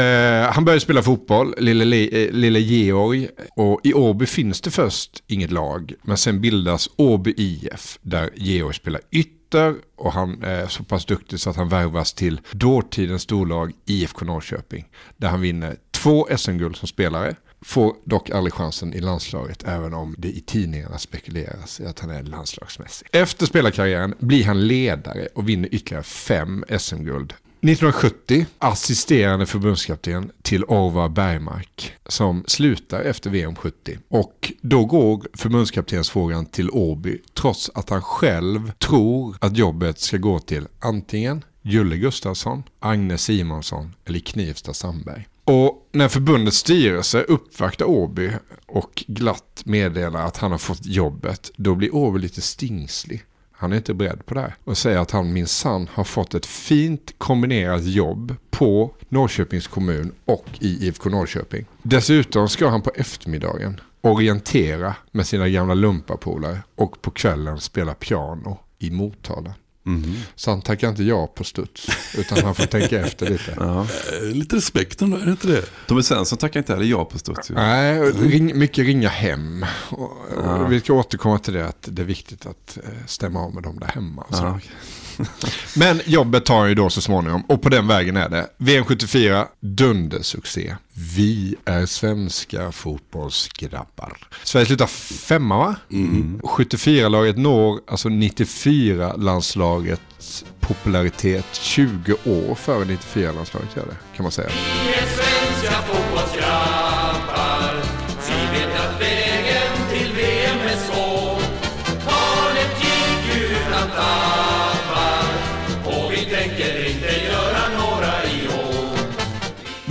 han 0.53 0.65
började 0.65 0.79
spela 0.79 1.03
fotboll, 1.03 1.55
lille, 1.57 1.85
Le- 1.85 2.25
eh, 2.25 2.31
lille 2.31 2.59
Georg. 2.59 3.29
Och 3.55 3.79
i 3.83 3.93
Åby 3.93 4.25
finns 4.25 4.61
det 4.61 4.71
först 4.71 5.23
inget 5.27 5.51
lag, 5.51 5.93
men 6.01 6.17
sen 6.17 6.41
bildas 6.41 6.89
Åby 6.95 7.33
IF 7.37 7.99
där 8.01 8.29
Georg 8.35 8.73
spelar 8.75 9.01
ytter 9.11 9.42
och 9.95 10.13
han 10.13 10.43
är 10.43 10.67
så 10.67 10.83
pass 10.83 11.05
duktig 11.05 11.39
så 11.39 11.49
att 11.49 11.55
han 11.55 11.69
värvas 11.69 12.13
till 12.13 12.41
dåtidens 12.51 13.21
storlag 13.21 13.71
IFK 13.85 14.25
Norrköping. 14.25 14.89
Där 15.17 15.27
han 15.27 15.41
vinner 15.41 15.75
två 15.91 16.27
SM-guld 16.37 16.75
som 16.75 16.87
spelare. 16.87 17.35
Får 17.61 17.95
dock 18.05 18.29
aldrig 18.29 18.53
chansen 18.53 18.93
i 18.93 19.01
landslaget 19.01 19.63
även 19.67 19.93
om 19.93 20.15
det 20.17 20.27
i 20.27 20.41
tidningarna 20.41 20.97
spekuleras 20.97 21.79
i 21.79 21.85
att 21.85 21.99
han 21.99 22.09
är 22.09 22.23
landslagsmässig. 22.23 23.07
Efter 23.11 23.45
spelarkarriären 23.45 24.15
blir 24.19 24.45
han 24.45 24.67
ledare 24.67 25.27
och 25.35 25.49
vinner 25.49 25.69
ytterligare 25.71 26.03
fem 26.03 26.65
SM-guld 26.79 27.33
1970 27.63 28.45
assisterande 28.57 29.45
förbundskapten 29.45 30.31
till 30.41 30.63
Orvar 30.63 31.09
Bergmark 31.09 31.93
som 32.05 32.43
slutar 32.47 33.01
efter 33.01 33.29
VM 33.29 33.55
70. 33.55 33.97
Och 34.07 34.53
då 34.61 34.85
går 34.85 35.27
förbundskaptensfrågan 35.33 36.45
till 36.45 36.69
Åby 36.71 37.21
trots 37.33 37.71
att 37.73 37.89
han 37.89 38.01
själv 38.01 38.71
tror 38.71 39.35
att 39.39 39.57
jobbet 39.57 39.99
ska 39.99 40.17
gå 40.17 40.39
till 40.39 40.67
antingen 40.79 41.43
Julle 41.61 41.97
Gustafsson, 41.97 42.63
Agne 42.79 43.17
Simonsson 43.17 43.93
eller 44.05 44.19
Knivsta 44.19 44.73
Sandberg. 44.73 45.27
Och 45.43 45.89
när 45.91 46.07
förbundets 46.07 46.57
styrelse 46.57 47.21
uppvaktar 47.21 47.85
Åby 47.85 48.31
och 48.65 49.03
glatt 49.07 49.61
meddelar 49.65 50.25
att 50.25 50.37
han 50.37 50.51
har 50.51 50.57
fått 50.57 50.85
jobbet, 50.85 51.51
då 51.55 51.75
blir 51.75 51.95
Åby 51.95 52.19
lite 52.19 52.41
stingslig. 52.41 53.23
Han 53.63 53.71
är 53.71 53.77
inte 53.77 53.93
beredd 53.93 54.25
på 54.25 54.33
det 54.33 54.41
här. 54.41 54.55
Och 54.63 54.77
säger 54.77 54.97
att 54.97 55.11
han 55.11 55.33
minsann 55.33 55.89
har 55.93 56.03
fått 56.03 56.33
ett 56.33 56.45
fint 56.45 57.15
kombinerat 57.17 57.83
jobb 57.83 58.35
på 58.49 58.93
Norrköpings 59.09 59.67
kommun 59.67 60.11
och 60.25 60.45
i 60.59 60.87
IFK 60.87 61.09
Norrköping. 61.09 61.65
Dessutom 61.81 62.49
ska 62.49 62.69
han 62.69 62.81
på 62.81 62.91
eftermiddagen 62.95 63.79
orientera 64.01 64.95
med 65.11 65.27
sina 65.27 65.49
gamla 65.49 65.73
lumpapolare 65.73 66.59
och 66.75 67.01
på 67.01 67.11
kvällen 67.11 67.59
spela 67.59 67.93
piano 67.93 68.59
i 68.79 68.91
Motala. 68.91 69.53
Så 70.35 70.49
han 70.51 70.61
tackar 70.61 70.89
inte 70.89 71.03
ja 71.03 71.27
på 71.27 71.43
studs, 71.43 71.87
utan 72.17 72.43
han 72.43 72.55
får 72.55 72.63
tänka 72.65 72.99
efter 73.05 73.29
lite. 73.29 73.53
Ja. 73.57 73.81
Eh, 73.81 74.23
Lite 74.35 74.55
respekt 74.55 75.01
ändå, 75.01 75.17
är 75.17 75.25
det 75.25 75.31
inte 75.31 75.47
det? 75.47 75.63
Tommy 75.87 76.03
Svensson 76.03 76.37
tackar 76.37 76.59
inte 76.59 76.73
heller 76.73 76.85
ja 76.85 77.05
på 77.05 77.19
studs. 77.19 77.49
ju. 77.51 77.53
Nej, 77.53 77.99
ring, 78.11 78.59
mycket 78.59 78.85
ringa 78.85 79.09
hem. 79.09 79.65
Och, 79.89 79.99
och 80.01 80.17
Ja. 80.37 80.67
Vi 80.67 80.79
ska 80.79 80.93
återkomma 80.93 81.39
till 81.39 81.53
det, 81.53 81.67
att 81.67 81.87
det 81.91 82.01
är 82.01 82.05
viktigt 82.05 82.45
att 82.45 82.77
eh, 82.83 82.89
stämma 83.07 83.39
av 83.39 83.53
med 83.53 83.63
dem 83.63 83.79
där 83.79 83.87
hemma. 83.87 84.21
och 84.21 84.35
så. 84.35 84.43
Ja. 84.43 84.59
Men 85.75 86.01
jobbet 86.05 86.45
tar 86.45 86.59
han 86.59 86.69
ju 86.69 86.75
då 86.75 86.89
så 86.89 87.01
småningom 87.01 87.41
och 87.41 87.61
på 87.61 87.69
den 87.69 87.87
vägen 87.87 88.17
är 88.17 88.29
det. 88.29 88.47
VM 88.57 88.85
74, 88.85 89.47
dundersuccé. 89.59 90.75
Vi 91.15 91.55
är 91.65 91.85
svenska 91.85 92.71
fotbollsgrabbar. 92.71 94.17
Sverige 94.43 94.65
slutar 94.65 94.87
femma 94.87 95.57
va? 95.57 95.75
74-laget 96.43 97.37
når 97.37 97.79
alltså 97.87 98.09
94-landslagets 98.09 100.45
popularitet 100.59 101.45
20 101.51 102.13
år 102.13 102.55
före 102.55 102.85
94-landslaget 102.85 103.75
gör 103.75 103.85
det, 103.85 103.97
kan 104.15 104.23
man 104.23 104.31
säga. 104.31 104.49
Vi 104.49 104.55
är 104.93 105.05
svenska 105.05 105.71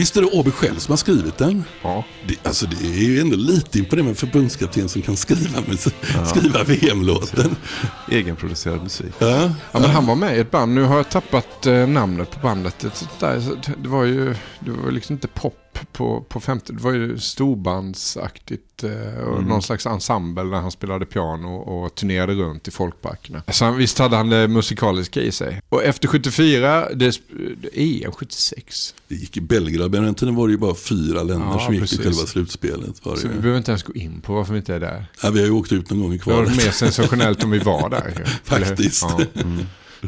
Visst 0.03 0.17
är 0.17 0.21
det 0.23 0.27
Åby 0.27 0.51
själv 0.51 0.79
som 0.79 0.93
har 0.93 0.97
skrivit 0.97 1.39
den? 1.39 1.65
Ja. 1.83 2.05
Det, 2.29 2.47
alltså 2.47 2.67
det 2.67 2.87
är 2.87 3.05
ju 3.05 3.21
ändå 3.21 3.37
lite 3.37 3.79
imponerande 3.79 4.03
med 4.03 4.11
en 4.11 4.17
förbundskapten 4.17 4.89
som 4.89 5.03
kan 5.03 5.17
skriva, 5.17 5.61
musik, 5.69 5.95
Ja. 6.15 6.25
skriva 6.27 6.65
VM-låten. 6.65 7.57
Egenproducerad 8.11 8.83
musik. 8.83 9.13
Ja. 9.19 9.51
Ja, 9.73 9.81
men 9.81 9.91
han 9.91 10.07
var 10.07 10.15
med 10.15 10.37
i 10.37 10.41
ett 10.41 10.51
band. 10.51 10.75
Nu 10.75 10.83
har 10.83 10.97
jag 10.97 11.11
tappat 11.11 11.67
eh, 11.67 11.87
namnet 11.89 12.31
på 12.31 12.39
bandet. 12.41 12.79
Det, 12.81 13.09
där, 13.21 13.43
det 13.83 13.89
var 13.89 14.05
ju 14.05 14.35
det 14.61 14.71
var 14.71 14.91
liksom 14.91 15.13
inte 15.13 15.29
pop 15.29 15.79
på, 15.93 16.21
på 16.29 16.41
50 16.41 16.73
Det 16.73 16.83
var 16.83 16.93
ju 16.93 17.19
storbandsaktigt. 17.19 18.72
Eh, 18.85 19.19
och 19.25 19.33
Mm. 19.43 19.49
Någon 19.49 19.63
slags 19.63 19.87
ensemble 19.87 20.43
där 20.43 20.61
han 20.61 20.71
spelade 20.71 21.07
piano 21.07 21.55
och 21.57 21.95
turnerade 21.95 22.35
runt 22.35 22.69
i 22.69 22.71
folkparkerna. 22.71 23.43
Så 23.53 23.65
han, 23.65 23.77
visst 23.77 23.99
hade 23.99 24.17
han 24.17 24.29
det 24.29 24.49
musikaliska 24.49 25.21
i 25.21 25.33
sig. 25.33 25.63
Och 25.69 25.83
efter 25.85 26.09
74, 26.09 26.89
det, 26.95 27.21
det 27.63 28.03
EM 28.05 28.13
76. 28.13 28.95
Det 29.09 29.15
gick 29.15 29.37
i 29.37 29.41
Belgrad, 29.41 29.91
men 29.91 30.03
den 30.05 30.15
tiden 30.15 30.35
var 30.35 30.47
det 30.49 30.53
ju 30.53 30.59
bara 30.59 30.75
fyra 30.75 31.23
länder 31.23 31.47
Ja, 31.47 31.59
som 31.59 31.75
gick 31.75 31.83
precis. 31.83 32.01
i 32.01 32.03
själva 32.03 32.27
slutspelet. 32.27 33.07
Var 33.07 33.15
det 33.15 33.21
Så 33.21 33.29
vi 33.29 33.35
behöver 33.35 33.59
inte 33.59 33.71
ens 33.71 33.83
gå 33.83 33.93
in 33.93 34.21
på 34.21 34.35
varför 34.35 34.53
vi 34.53 34.59
inte 34.59 34.75
är 34.75 34.81
där. 34.81 35.07
Ja, 35.23 35.31
vi 35.31 35.39
har 35.41 35.47
ju 35.47 35.53
åkt 35.53 35.73
ut 35.73 35.91
någon 35.91 36.01
gång 36.01 36.13
i 36.15 36.19
Det 36.19 36.31
var 36.31 36.43
mer 36.43 36.71
sensationellt 36.71 37.45
om 37.45 37.51
vi 37.51 37.59
var 37.59 37.91
där. 37.91 38.25
Faktiskt. 38.45 39.03
Ja. 39.35 39.43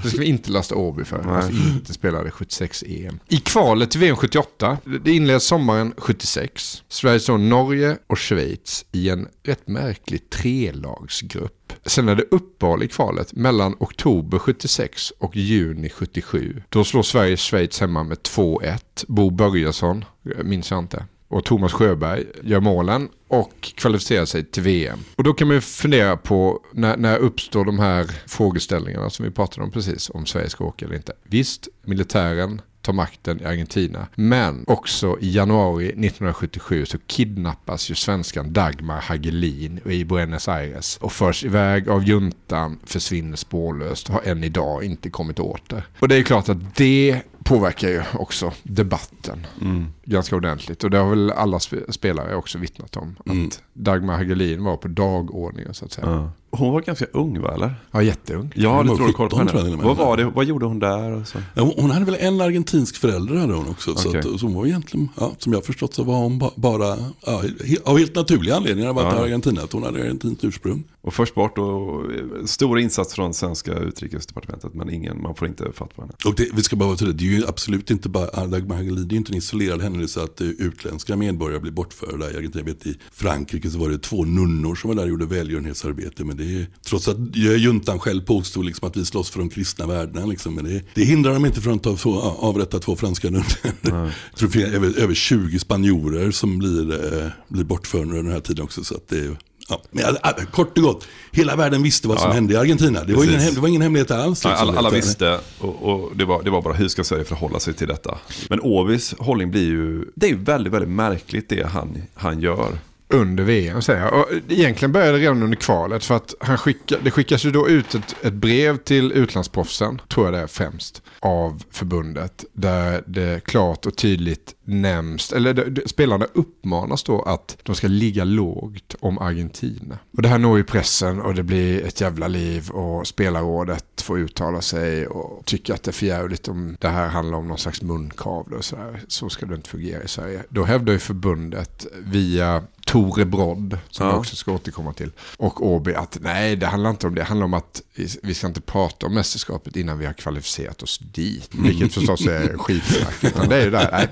Det 0.03 0.09
ska 0.09 0.19
vi 0.19 0.27
inte 0.27 0.51
lasta 0.51 0.75
Åby 0.75 1.05
för. 1.05 1.23
Nej. 1.23 1.35
Att 1.35 1.51
vi 1.51 1.69
inte 1.69 1.95
spelade 1.95 2.31
76 2.31 2.85
EM. 2.87 3.19
I 3.29 3.37
kvalet 3.37 3.91
till 3.91 4.01
VM 4.01 4.17
78, 4.17 4.79
det 5.05 5.13
inleds 5.13 5.47
sommaren 5.47 5.95
76. 5.97 6.83
Sverige 6.89 7.21
står 7.21 7.39
Norge 7.39 7.99
och 8.07 8.19
Schweiz 8.19 8.85
i 8.93 9.09
en 9.09 9.29
rätt 9.43 9.69
märklig 9.69 10.31
trelagsgrupp. 10.31 11.73
Sen 11.87 12.09
är 12.09 12.15
det 12.15 12.25
uppehåll 12.31 12.83
i 12.83 12.89
kvalet 12.89 13.33
mellan 13.33 13.77
oktober 13.81 14.39
76 14.39 15.13
och 15.19 15.37
juni 15.37 15.91
77. 15.91 16.63
Då 16.69 16.85
slår 16.85 17.03
Sverige 17.03 17.37
Schweiz 17.37 17.81
hemma 17.81 18.03
med 18.03 18.19
2-1. 18.19 18.79
Bo 19.09 19.31
Börjesson, 19.31 20.05
minns 20.45 20.71
jag 20.71 20.79
inte. 20.79 21.05
Och 21.35 21.45
Thomas 21.45 21.73
Sjöberg 21.73 22.25
gör 22.43 22.61
målen 22.61 23.09
och 23.29 23.53
kvalificerar 23.61 24.25
sig 24.25 24.45
till 24.45 24.63
VM. 24.63 24.99
Och 25.17 25.25
då 25.25 25.33
kan 25.33 25.49
man 25.49 25.55
ju 25.55 25.61
fundera 25.61 26.17
på 26.17 26.61
när, 26.73 26.97
när 26.97 27.19
uppstår 27.19 27.65
de 27.65 27.79
här 27.79 28.11
frågeställningarna 28.27 29.11
som 29.11 29.25
vi 29.25 29.31
pratade 29.31 29.65
om 29.65 29.71
precis, 29.71 30.11
om 30.11 30.27
Sverige 30.27 30.51
ska 30.51 30.65
åka 30.65 30.85
eller 30.85 30.97
inte. 30.97 31.13
Visst, 31.23 31.69
militären 31.83 32.61
tar 32.81 32.93
makten 32.93 33.41
i 33.41 33.45
Argentina. 33.45 34.07
Men 34.15 34.65
också 34.67 35.19
i 35.21 35.31
januari 35.31 35.85
1977 35.85 36.87
så 36.87 36.99
kidnappas 36.99 37.91
ju 37.91 37.95
svenskan 37.95 38.53
Dagmar 38.53 39.01
Hagelin 39.01 39.81
i 39.91 40.05
Buenos 40.05 40.49
Aires 40.49 40.97
och 40.97 41.13
förs 41.13 41.45
iväg 41.45 41.89
av 41.89 42.05
juntan, 42.05 42.79
försvinner 42.85 43.37
spårlöst, 43.37 44.09
har 44.09 44.23
än 44.25 44.45
idag 44.45 44.85
inte 44.85 45.11
kommit 45.11 45.39
åter. 45.39 45.87
Och 45.99 46.09
det 46.09 46.17
är 46.17 46.23
klart 46.23 46.49
att 46.49 46.77
det 46.77 47.23
påverkar 47.45 47.89
ju 47.89 48.03
också 48.19 48.53
debatten 48.63 49.47
Mm. 49.61 49.87
ganska 50.05 50.37
ordentligt. 50.37 50.85
Och 50.85 50.91
det 50.91 50.99
har 50.99 51.11
väl 51.11 51.31
alla 51.31 51.59
spe- 51.59 51.91
spelare 51.93 52.37
också 52.37 52.59
vittnat 52.59 52.97
om. 52.97 53.17
Mm. 53.27 53.47
Att 53.47 53.63
Dagmar 53.73 54.17
Hagelin 54.17 54.65
var 54.65 54.77
på 54.77 54.89
dagordningen 54.89 55.75
så 55.75 55.85
att 55.85 55.93
säga. 55.93 56.07
Ja. 56.11 56.31
Hon 56.59 56.73
var 56.73 56.81
ganska 56.81 57.05
ung 57.13 57.41
va, 57.41 57.55
eller? 57.55 57.75
Ja, 57.91 58.03
jätteung. 58.03 58.53
Ja, 58.57 58.77
Hon 58.77 58.85
det 58.87 58.91
var 58.91 58.97
tror 58.97 59.09
jag 59.09 59.17
koll 59.17 59.29
på 59.31 59.37
17 59.37 59.49
tror 59.49 59.63
jag 59.65 59.71
henne. 59.71 59.83
Vad 59.85 59.97
var 59.97 60.17
det? 60.17 60.25
Vad 60.25 60.45
gjorde 60.45 60.67
hon 60.67 60.79
där? 60.79 61.13
Och 61.13 61.29
så? 61.29 61.39
Ja, 61.55 61.73
hon- 61.77 61.91
hade 61.91 62.05
väl 62.05 62.17
en 62.21 62.41
argentinsk 62.41 62.97
förälder 62.97 63.35
hade 63.37 63.55
hon 63.55 63.69
också. 63.69 63.95
Så, 63.95 64.09
Okej. 64.09 64.19
att, 64.21 64.41
så 64.41 64.47
hon 64.47 64.55
var 64.55 64.67
egentligen, 64.67 65.09
ja, 65.17 65.33
som 65.39 65.53
jag 65.53 65.61
har 65.61 65.65
förstått 65.65 65.95
så 65.95 66.03
var 66.05 66.15
hon 66.19 66.39
ba, 66.39 66.51
bara, 66.57 66.97
ja, 67.27 67.43
he- 67.43 67.83
av 67.85 67.99
helt 67.99 68.15
naturliga 68.15 68.57
anledningar 68.57 68.93
var 68.93 69.03
Ja. 69.03 69.15
ja. 69.17 69.23
Argentina, 69.25 69.63
att 69.63 69.73
hon 69.73 69.83
hade 69.83 70.01
argentinskt 70.01 70.45
ursprung. 70.45 70.85
Och 71.05 71.15
först 71.15 71.35
bort 71.35 71.59
och 71.59 72.13
eh, 72.13 72.45
stor 72.45 72.79
insats 72.79 73.15
från 73.15 73.35
svenska 73.35 73.79
utrikesdepartementet 73.79 74.75
men 74.75 74.91
ingen, 74.91 75.23
man 75.23 75.35
får 75.35 75.49
inte 75.49 75.73
fatt 75.73 75.97
på 75.97 76.03
henne. 76.03 76.15
Och 76.25 76.35
det, 76.35 76.49
vi 76.55 76.63
ska 76.63 76.77
bara 76.77 76.87
vara 76.87 76.97
tydliga, 76.97 77.17
det 77.17 77.37
är 77.37 77.39
ju 77.41 77.47
absolut 77.47 77.91
inte 77.91 78.09
bara 78.09 78.47
Dagmar 78.47 78.77
Hagelin, 78.77 79.09
det 79.09 79.13
är 79.13 79.15
ju 79.15 79.19
inte 79.19 79.33
en 79.33 79.39
isolerad 79.39 79.83
händelse 79.83 80.23
att 80.23 80.41
eh, 80.41 80.47
utländska 80.47 81.17
medborgare 81.17 81.61
blir 81.61 81.73
bortförda 81.73 82.31
i 82.31 82.37
Argentina. 82.37 82.61
Jag 82.61 82.75
vet, 82.75 82.87
I 82.87 82.99
Frankrike 83.13 83.71
så 83.71 83.79
var 83.79 83.89
det 83.89 83.99
två 83.99 84.25
nunnor 84.25 84.75
som 84.75 84.89
var 84.89 84.95
där 84.95 85.03
och 85.03 85.09
gjorde 85.09 85.27
välgörenhetsarbete. 85.27 86.25
Men 86.25 86.37
det 86.37 86.45
är, 86.45 86.67
trots 86.83 87.09
att 87.09 87.37
juntan 87.37 87.99
själv 87.99 88.21
påstod 88.21 88.65
liksom 88.65 88.89
att 88.89 88.97
vi 88.97 89.05
slåss 89.05 89.31
för 89.31 89.39
de 89.39 89.49
kristna 89.49 89.87
värdena. 89.87 90.27
Liksom, 90.27 90.55
men 90.55 90.65
det, 90.65 90.83
det 90.95 91.05
hindrar 91.05 91.35
dem 91.35 91.47
inte 91.47 91.61
från 91.61 91.75
att 91.75 91.83
ta, 91.83 91.97
så, 91.97 92.21
avrätta 92.21 92.79
två 92.79 92.97
franska 92.97 93.31
nunnor. 93.31 93.47
Jag 93.83 94.13
tror 94.37 94.49
det 94.49 94.63
är 94.63 94.75
över, 94.75 94.99
över 94.99 95.15
20 95.15 95.59
spanjorer 95.59 96.31
som 96.31 96.59
blir, 96.59 96.93
eh, 96.93 97.31
blir 97.49 97.65
bortförda 97.65 98.05
under 98.05 98.23
den 98.23 98.33
här 98.33 98.41
tiden 98.41 98.65
också. 98.65 98.85
Så 98.85 98.95
att 98.95 99.09
det 99.09 99.37
Ja, 99.69 99.83
men, 99.91 100.05
kort 100.51 100.79
och 100.79 100.85
gott, 100.85 101.07
hela 101.33 101.57
världen 101.57 101.83
visste 101.83 102.09
vad 102.09 102.19
som 102.21 102.29
Ja, 102.29 102.35
hände 102.35 102.55
i 102.55 102.57
Argentina. 102.57 103.05
Det 103.05 103.15
var, 103.15 103.25
ingen, 103.25 103.55
det 103.55 103.61
var 103.61 103.69
ingen 103.69 103.83
hemlighet 103.83 104.11
alls. 104.11 104.45
Liksom. 104.45 104.69
alla, 104.69 104.79
alla 104.79 104.91
visste 104.91 105.41
och, 105.59 105.83
och 105.83 106.17
det, 106.17 106.25
var, 106.25 106.43
det 106.43 106.51
var 106.51 106.63
bara 106.63 106.75
hur 106.75 106.89
ska 106.89 107.05
Sverige 107.05 107.25
förhålla 107.25 107.61
sig 107.61 107.75
till 107.75 107.89
detta. 107.89 108.19
Men 108.49 108.61
Åbys 108.61 109.15
hållning 109.19 109.51
blir 109.51 109.65
ju, 109.65 110.05
det 110.15 110.27
är 110.27 110.31
ju 110.31 110.45
väldigt, 110.45 110.73
väldigt 110.73 110.91
märkligt 110.91 111.49
det 111.49 111.67
han, 111.67 112.03
han 112.15 112.41
gör. 112.41 112.79
Under 113.09 113.45
VM 113.45 113.83
säger 113.83 114.01
jag. 114.01 114.15
Och 114.15 114.27
egentligen 114.49 114.93
började 114.93 115.13
det 115.13 115.19
redan 115.19 115.43
under 115.43 115.57
kvalet. 115.57 116.05
För 116.05 116.17
att 116.17 116.35
han 116.41 116.59
skicka, 116.59 116.97
det 117.03 117.11
skickas 117.11 117.45
ju 117.45 117.51
då 117.51 117.69
ut 117.69 117.95
ett, 117.95 118.17
ett 118.23 118.33
brev 118.33 118.77
till 118.77 119.13
utlandsproffsen, 119.13 120.01
tror 120.09 120.27
jag 120.27 120.35
det 120.35 120.41
är 120.41 120.47
främst, 120.47 121.03
av 121.21 121.63
förbundet. 121.71 122.45
Där 122.53 123.03
det 123.07 123.45
klart 123.45 123.87
och 123.87 123.97
tydligt 123.97 124.55
nämns, 124.65 125.33
eller 125.33 125.55
det, 125.55 125.71
det, 125.71 125.89
spelarna 125.89 126.27
uppmanas 126.33 127.03
då 127.03 127.23
att 127.23 127.57
de 127.63 127.75
ska 127.75 127.89
ligga 127.89 128.25
lågt 128.25 128.95
om 129.01 129.19
Argentina. 129.19 129.99
Och 130.17 130.23
det 130.23 130.29
här 130.29 130.39
når 130.39 130.59
ju 130.59 130.65
pressen 130.65 131.21
och 131.21 131.35
det 131.35 131.43
blir 131.43 131.85
ett 131.85 132.01
jävla 132.01 132.29
liv 132.29 132.71
och 132.71 133.07
spelarrådet 133.07 134.01
får 134.03 134.19
uttala 134.19 134.61
sig 134.61 135.07
och 135.07 135.45
tycker 135.45 135.75
att 135.75 135.83
det 135.83 135.91
är 135.91 135.93
förjävligt 135.93 136.49
om 136.49 136.77
det 136.81 136.89
här 136.89 137.09
handlar 137.09 137.39
om 137.39 137.49
någon 137.49 137.59
slags 137.59 137.83
munkavle 137.83 138.57
och 138.57 138.65
sådär. 138.65 139.01
Så 139.09 139.29
ska 139.29 139.47
det 139.47 139.55
inte 139.55 139.71
fungera 139.71 140.03
i 140.03 140.09
Sverige. 140.09 140.43
Då 140.49 140.65
hävdar 140.65 140.93
ju 140.93 140.99
förbundet 140.99 141.87
via 142.05 142.63
Tore 142.95 143.25
Brodd, 143.25 143.79
som 143.91 144.07
Ja. 144.07 144.13
jag 144.13 144.19
också 144.21 144.37
ska 144.37 144.53
återkomma 144.53 144.93
till, 144.93 145.11
och 145.37 145.67
Åby 145.67 145.95
att 145.95 146.19
nej, 146.21 146.57
det 146.57 146.67
handlar 146.67 146.91
inte 146.91 147.07
om 147.07 147.15
det. 147.15 147.21
Det 147.21 147.25
handlar 147.25 147.45
om 147.45 147.55
att 147.55 147.83
vi- 148.23 148.35
ska 148.35 148.47
inte 148.47 148.61
prata 148.61 149.07
om 149.07 149.15
mästerskapet 149.15 149.77
innan 149.77 149.99
vi 149.99 150.07
har 150.07 150.13
kvalificerat 150.13 150.83
oss 150.83 150.99
dit. 150.99 151.49
Vilket 151.55 151.93
förstås 151.95 152.27
är 152.27 152.57
skitsnack. 152.59 153.25
Utan 153.25 153.49
det 153.49 153.57
är 153.57 153.65
ju 153.65 153.71
det 153.71 153.79
här, 153.79 153.91
nej, 153.93 154.09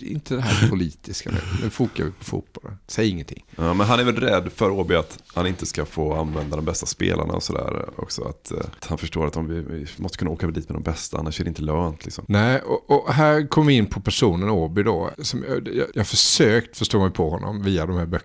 vi, 0.00 0.06
inte 0.10 0.34
det 0.34 0.40
här 0.40 0.68
politiska 0.68 1.30
nu. 1.30 1.38
Nu 1.62 1.70
fokar 1.70 2.04
vi 2.04 2.10
på 2.10 2.24
fotbollen. 2.24 2.78
Säg 2.86 3.08
ingenting. 3.08 3.44
Ja, 3.56 3.74
men 3.74 3.86
han 3.86 4.00
är 4.00 4.04
väl 4.04 4.16
rädd 4.16 4.50
för 4.54 4.70
Åby 4.70 4.94
att 4.94 5.18
han 5.34 5.46
inte 5.46 5.66
ska 5.66 5.86
få 5.86 6.14
använda 6.14 6.56
de 6.56 6.64
bästa 6.64 6.86
spelarna 6.86 7.32
och 7.32 7.42
sådär 7.42 7.88
också. 7.96 8.22
Att, 8.24 8.52
eh, 8.52 8.58
att 8.80 8.84
han 8.86 8.98
förstår 8.98 9.26
att 9.26 9.36
om 9.36 9.48
vi, 9.48 9.60
vi 9.60 9.86
måste 9.96 10.18
kunna 10.18 10.30
åka 10.30 10.46
dit 10.46 10.68
med 10.68 10.76
de 10.76 10.82
bästa, 10.82 11.18
annars 11.18 11.40
är 11.40 11.44
det 11.44 11.48
inte 11.48 11.62
lönt 11.62 12.04
liksom. 12.04 12.24
Nej, 12.28 12.60
och, 12.60 12.90
och 12.90 13.14
här 13.14 13.48
kommer 13.48 13.68
vi 13.68 13.74
in 13.74 13.86
på 13.86 14.00
personen 14.00 14.48
Åby 14.50 14.82
då. 14.82 15.10
Som 15.18 15.44
jag, 15.48 15.68
jag, 15.68 15.86
jag 15.94 16.00
har 16.00 16.04
försökt 16.04 16.76
förstå 16.78 17.00
mig 17.00 17.10
på 17.10 17.30
honom 17.30 17.62
via 17.62 17.86
de 17.86 17.96
här 17.96 18.06
böckerna 18.06 18.17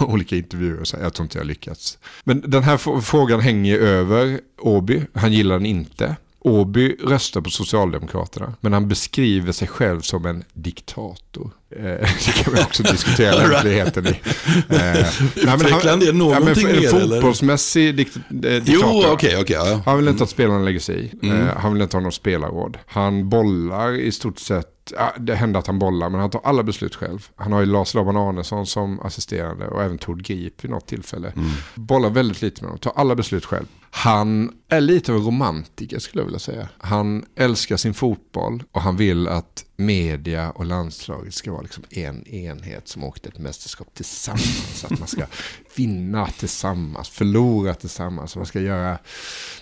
och 0.00 0.08
olika 0.12 0.36
intervjuer. 0.36 0.84
Så 0.84 0.96
jag 1.00 1.14
tror 1.14 1.24
inte 1.24 1.38
jag 1.38 1.46
lyckats. 1.46 1.98
Men 2.24 2.50
den 2.50 2.62
här 2.62 3.00
frågan 3.00 3.40
hänger 3.40 3.78
över 3.78 4.40
Åby. 4.58 5.02
Han 5.14 5.32
gillar 5.32 5.54
den 5.56 5.66
inte. 5.66 6.16
Åby 6.42 6.96
röstar 7.04 7.40
på 7.40 7.50
Socialdemokraterna, 7.50 8.54
men 8.60 8.72
han 8.72 8.88
beskriver 8.88 9.52
sig 9.52 9.68
själv 9.68 10.00
som 10.00 10.26
en 10.26 10.44
diktator. 10.52 11.50
Eh, 11.76 11.82
det 12.26 12.32
kan 12.44 12.54
vi 12.54 12.60
också 12.60 12.82
diskutera 12.82 13.46
lämpligheten 13.46 14.06
i. 14.06 14.20
Eh, 14.68 15.22
Utveckla 15.36 15.96
det 15.96 16.12
någonting 16.12 16.64
men 16.64 16.76
mer, 16.76 16.94
eller? 16.94 17.16
Fotbollsmässig 17.16 17.96
dikt, 17.96 18.16
eh, 18.16 18.22
Jo, 18.32 18.60
diktator. 18.60 19.12
okej, 19.12 19.36
okej. 19.40 19.56
ja. 19.56 19.80
Han 19.86 19.96
vill 19.96 20.08
inte 20.08 20.24
att 20.24 20.30
spelarna 20.30 20.58
lägger 20.64 20.80
sig 20.80 21.04
i. 21.22 21.26
Mm. 21.26 21.40
Eh, 21.48 21.56
han 21.56 21.72
vill 21.72 21.82
inte 21.82 21.96
ha 21.96 22.02
någon 22.02 22.12
spelarråd. 22.12 22.78
Han 22.86 23.28
bollar 23.28 23.92
i 24.00 24.12
stort 24.12 24.38
sett, 24.38 24.66
ja, 24.96 25.12
det 25.18 25.34
händer 25.34 25.60
att 25.60 25.66
han 25.66 25.78
bollar, 25.78 26.08
men 26.08 26.20
han 26.20 26.30
tar 26.30 26.40
alla 26.44 26.62
beslut 26.62 26.94
själv. 26.94 27.28
Han 27.36 27.52
har 27.52 27.60
ju 27.60 27.66
Lars 27.66 27.94
Laban 27.94 28.16
Arnesson 28.16 28.66
som 28.66 29.00
assisterande 29.00 29.68
och 29.68 29.82
även 29.82 29.98
Tord 29.98 30.22
Grip 30.22 30.64
vid 30.64 30.70
något 30.70 30.86
tillfälle. 30.86 31.32
Bollar 31.74 32.10
väldigt 32.10 32.42
lite 32.42 32.62
med 32.62 32.70
dem, 32.70 32.78
tar 32.78 32.92
alla 32.96 33.14
beslut 33.14 33.44
själv. 33.44 33.66
Han 33.90 34.52
är 34.68 34.80
lite 34.80 35.12
av 35.12 35.18
en 35.18 35.24
romantiker 35.24 35.98
skulle 35.98 36.20
jag 36.20 36.26
vilja 36.26 36.38
säga. 36.38 36.68
Han 36.78 37.24
älskar 37.36 37.76
sin 37.76 37.94
fotboll 37.94 38.62
och 38.72 38.82
han 38.82 38.96
vill 38.96 39.28
att 39.28 39.64
media 39.76 40.50
och 40.50 40.64
landslaget 40.64 41.34
ska 41.34 41.52
vara 41.52 41.62
liksom 41.62 41.84
en 41.90 42.26
enhet 42.26 42.88
som 42.88 43.04
åkte 43.04 43.28
ett 43.28 43.38
mästerskap 43.38 43.94
tillsammans. 43.94 44.84
Att 44.84 44.98
man 44.98 45.08
ska 45.08 45.26
vinna 45.76 46.26
tillsammans, 46.26 47.08
förlora 47.08 47.74
tillsammans. 47.74 48.36
Man 48.36 48.46
ska 48.46 48.60
göra, 48.60 48.98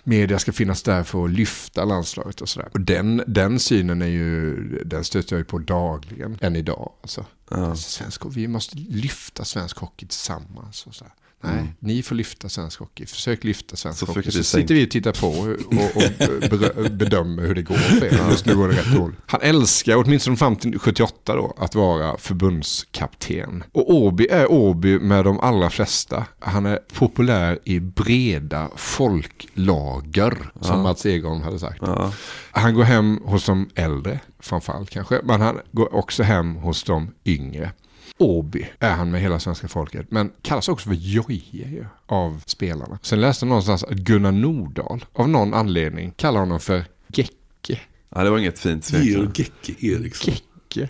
media 0.04 0.38
ska 0.38 0.52
finnas 0.52 0.82
där 0.82 1.02
för 1.02 1.24
att 1.24 1.30
lyfta 1.30 1.84
landslaget 1.84 2.40
och 2.40 2.48
sådär. 2.48 2.68
Och 2.72 2.80
den, 2.80 3.22
den 3.26 3.58
synen 3.58 4.02
är 4.02 4.06
ju, 4.06 4.56
den 4.84 5.04
stöter 5.04 5.36
jag 5.36 5.40
ju 5.40 5.44
på 5.44 5.58
dagligen, 5.58 6.38
än 6.40 6.56
idag. 6.56 6.92
Alltså. 7.02 7.24
Alltså, 7.48 7.90
svensk, 7.90 8.22
vi 8.30 8.48
måste 8.48 8.76
lyfta 8.76 9.44
svensk 9.44 9.78
hockey 9.78 10.06
tillsammans. 10.06 10.86
Och 10.86 10.94
sådär. 10.94 11.12
Nej, 11.40 11.74
ni 11.78 12.02
får 12.02 12.14
lyfta 12.14 12.48
svensk 12.48 12.80
hockey. 12.80 13.06
Försök 13.06 13.44
lyfta 13.44 13.76
svensk 13.76 13.98
Så 13.98 14.06
hockey. 14.06 14.30
Så 14.30 14.42
sitter 14.42 14.74
vi 14.74 14.86
och 14.86 14.90
tittar 14.90 15.12
på 15.12 15.28
och, 15.28 16.84
och, 16.84 16.90
bedömer 16.90 17.42
hur 17.42 17.54
det 17.54 17.62
går 17.62 17.74
för 17.74 18.06
er. 18.06 18.30
Just 18.30 18.46
nu 18.46 18.56
går 18.56 18.68
det 18.68 18.76
rätt 18.76 18.94
dåligt. 18.96 19.18
Han 19.26 19.40
älskar, 19.42 19.96
åtminstone 19.96 20.36
fram 20.36 20.56
till 20.56 20.78
78 20.78 21.34
då, 21.36 21.54
att 21.58 21.74
vara 21.74 22.18
förbundskapten. 22.18 23.64
Och 23.72 23.94
Åby 23.94 24.26
är 24.30 24.52
Åby 24.52 24.98
med 24.98 25.24
de 25.24 25.40
allra 25.40 25.70
flesta. 25.70 26.26
Han 26.38 26.66
är 26.66 26.78
populär 26.94 27.58
i 27.64 27.80
breda 27.80 28.70
folklager, 28.76 30.50
som 30.60 30.76
Ja. 30.76 30.82
Mats 30.82 31.06
Egon 31.06 31.42
hade 31.42 31.58
sagt. 31.58 31.78
Ja. 31.80 32.12
Han 32.50 32.74
går 32.74 32.84
hem 32.84 33.20
hos 33.24 33.44
de 33.46 33.68
äldre, 33.74 34.20
framförallt 34.38 34.90
kanske. 34.90 35.20
Men 35.24 35.40
han 35.40 35.60
går 35.72 35.94
också 35.94 36.22
hem 36.22 36.54
hos 36.54 36.82
de 36.82 37.10
yngre. 37.24 37.72
Åby 38.18 38.66
är 38.78 38.94
han 38.94 39.10
med 39.10 39.20
hela 39.20 39.40
svenska 39.40 39.68
folket. 39.68 40.06
Men 40.10 40.32
kallas 40.42 40.68
också 40.68 40.88
för 40.88 40.96
Jojje 40.96 41.86
av 42.06 42.42
spelarna. 42.46 42.98
Sen 43.02 43.20
läste 43.20 43.44
jag 43.44 43.48
någonstans 43.48 43.84
att 43.84 43.90
Gunnar 43.98 44.32
Nordahl 44.32 45.04
av 45.12 45.28
någon 45.28 45.54
anledning 45.54 46.10
kallar 46.16 46.40
honom 46.40 46.60
för 46.60 46.84
Gecke. 47.08 47.80
Ja, 48.14 48.24
det 48.24 48.30
var 48.30 48.38
inget 48.38 48.58
fint 48.58 48.84
svek. 48.84 49.38
Gecke 49.38 49.86
Eriksson. 49.86 50.34
Gecke. 50.34 50.88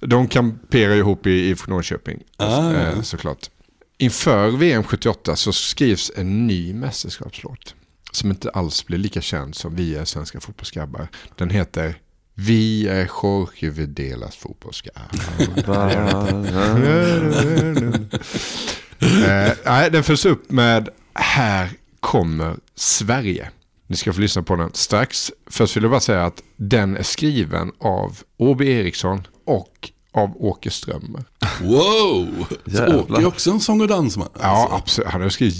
De 0.00 0.28
kamperar 0.28 0.94
ihop 0.94 1.26
i 1.26 1.30
IFK 1.30 1.70
Norrköping. 1.70 2.22
Ah. 2.36 2.72
eh, 2.74 3.00
Såklart. 3.02 3.50
Inför 3.98 4.50
VM 4.50 4.82
78 4.82 5.36
så 5.36 5.52
skrivs 5.52 6.12
en 6.16 6.46
ny 6.46 6.74
mästerskapslåt. 6.74 7.74
Som 8.12 8.30
inte 8.30 8.50
alls 8.50 8.86
blir 8.86 8.98
lika 8.98 9.20
känd 9.20 9.54
som 9.54 9.74
Vi 9.74 9.96
är 9.96 10.04
svenska 10.04 10.40
fotbollsgrabbar. 10.40 11.08
Den 11.36 11.50
heter 11.50 11.98
Vi 12.40 12.88
är 12.88 13.10
Jorge 13.22 13.70
Videlas 13.70 14.36
fotbollsgrabbar. 14.36 15.50
eh, 19.00 19.52
nej, 19.64 19.90
den 19.90 20.04
följs 20.04 20.26
upp 20.26 20.50
med 20.50 20.88
Här 21.14 21.70
kommer 22.00 22.56
Sverige. 22.74 23.50
Ni 23.86 23.96
ska 23.96 24.12
få 24.12 24.20
lyssna 24.20 24.42
på 24.42 24.56
den 24.56 24.70
strax. 24.74 25.32
Först 25.46 25.76
vill 25.76 25.82
jag 25.82 25.90
bara 25.90 26.00
säga 26.00 26.24
att 26.24 26.42
den 26.56 26.96
är 26.96 27.02
skriven 27.02 27.72
av 27.78 28.18
Åby 28.36 28.70
Eriksson 28.72 29.26
och 29.46 29.90
av 30.12 30.36
Åke 30.36 30.70
Strömmer. 30.70 31.24
Wow! 31.60 32.46
Så. 32.66 32.98
Åke 32.98 33.22
är 33.22 33.26
också 33.26 33.50
en 33.50 33.60
sång 33.60 33.80
och 33.80 33.88
dansman. 33.88 34.28
Ja, 34.40 34.68
absolut. 34.72 35.10
Han 35.10 35.22
har 35.22 35.28
skrivit 35.28 35.56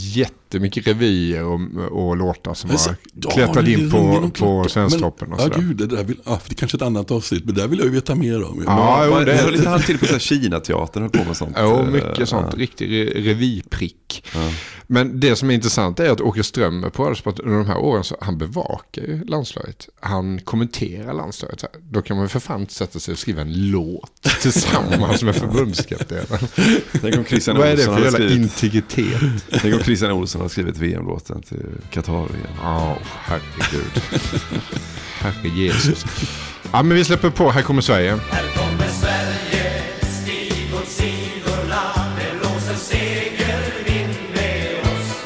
jättemycket 0.48 0.86
revyer 0.86 1.44
och, 1.44 1.60
och 1.90 2.16
låtar 2.16 2.54
som 2.54 2.70
har 2.70 2.78
ja, 3.22 3.30
klättrat 3.30 3.68
in 3.68 3.90
på, 3.90 3.98
och 3.98 4.34
på. 4.34 4.68
Svensktoppen 4.68 5.32
och 5.32 5.40
Ja, 5.40 5.48
gud, 5.58 5.76
det 5.76 5.86
där 5.86 6.04
vill, 6.04 6.20
ja, 6.24 6.40
det 6.46 6.52
är 6.52 6.56
kanske 6.56 6.76
ett 6.76 6.82
annat 6.82 7.10
avsnitt, 7.10 7.44
men 7.44 7.54
det 7.54 7.60
där 7.60 7.68
vill 7.68 7.78
jag 7.78 7.86
ju 7.86 7.92
veta 7.94 8.14
mer 8.14 8.44
om. 8.44 8.62
Ja, 8.66 9.06
jo, 9.06 9.24
det 9.24 9.34
höll 9.34 9.54
inte 9.54 9.68
han 9.68 9.82
till 9.82 9.98
på 9.98 10.18
Kina-teatern 10.18 11.02
höll 11.02 11.10
på 11.10 11.24
med 11.24 11.36
sånt? 11.36 11.56
Ja, 11.56 11.80
eh, 11.80 11.86
mycket 11.86 12.28
sånt. 12.28 12.46
ja. 12.52 12.58
Riktig 12.58 12.88
re- 12.88 13.22
revyprick. 13.22 14.24
Men 14.86 15.20
det 15.20 15.36
som 15.36 15.50
är 15.50 15.54
intressant 15.54 16.00
är 16.00 16.10
att 16.10 16.20
Åke 16.20 16.44
Strömmer 16.44 16.90
på 16.90 17.04
Radiosport 17.04 17.38
under 17.38 17.56
de 17.58 17.66
här 17.66 17.78
åren, 17.78 18.04
så 18.04 18.16
han 18.20 18.38
bevakar 18.38 19.02
ju 19.02 19.24
landslaget. 19.24 19.88
Han 20.00 20.40
kommenterar 20.40 21.14
landslaget. 21.14 21.64
Då 21.90 22.02
kan 22.02 22.16
man 22.16 22.24
ju 22.24 22.28
för 22.28 22.40
fan 22.40 22.60
inte 22.60 22.74
sätta 22.74 22.98
sig 22.98 23.12
och 23.12 23.18
skriva 23.18 23.40
en 23.40 23.70
låt 23.70 24.22
tillsammans 24.42 25.22
med 25.22 25.36
förbundskaptenen. 25.36 26.26
Tänk 27.00 27.16
om 27.16 27.24
Christian 27.24 27.56
Vad 27.56 27.68
är 27.68 27.76
det 27.76 27.82
för 27.82 28.04
jävla 28.04 28.34
integritet? 28.34 29.20
Tänk 29.50 29.74
om 29.74 29.80
Christian 29.80 30.12
Olsson 30.12 30.37
har 30.40 30.48
skrivit 30.48 30.76
VM-låten 30.78 31.42
till 31.42 31.66
Qatar 31.90 32.12
igen. 32.34 32.56
Ja, 32.62 32.96
herregud. 33.04 34.02
Herre 35.20 35.48
Jesus. 35.48 36.04
Ja, 36.72 36.82
men 36.82 36.96
vi 36.96 37.04
släpper 37.04 37.30
på. 37.30 37.50
Här 37.50 37.62
kommer 37.62 37.82
Sverige. 37.82 38.10
kommer 38.56 38.88
Sverige, 38.88 39.82
stig 40.02 40.74
åt 40.74 40.88
sidorna, 40.88 41.82
det 42.18 42.38
blåser 42.38 42.74
segervind 42.74 44.16
med 44.34 44.80
oss. 44.82 45.24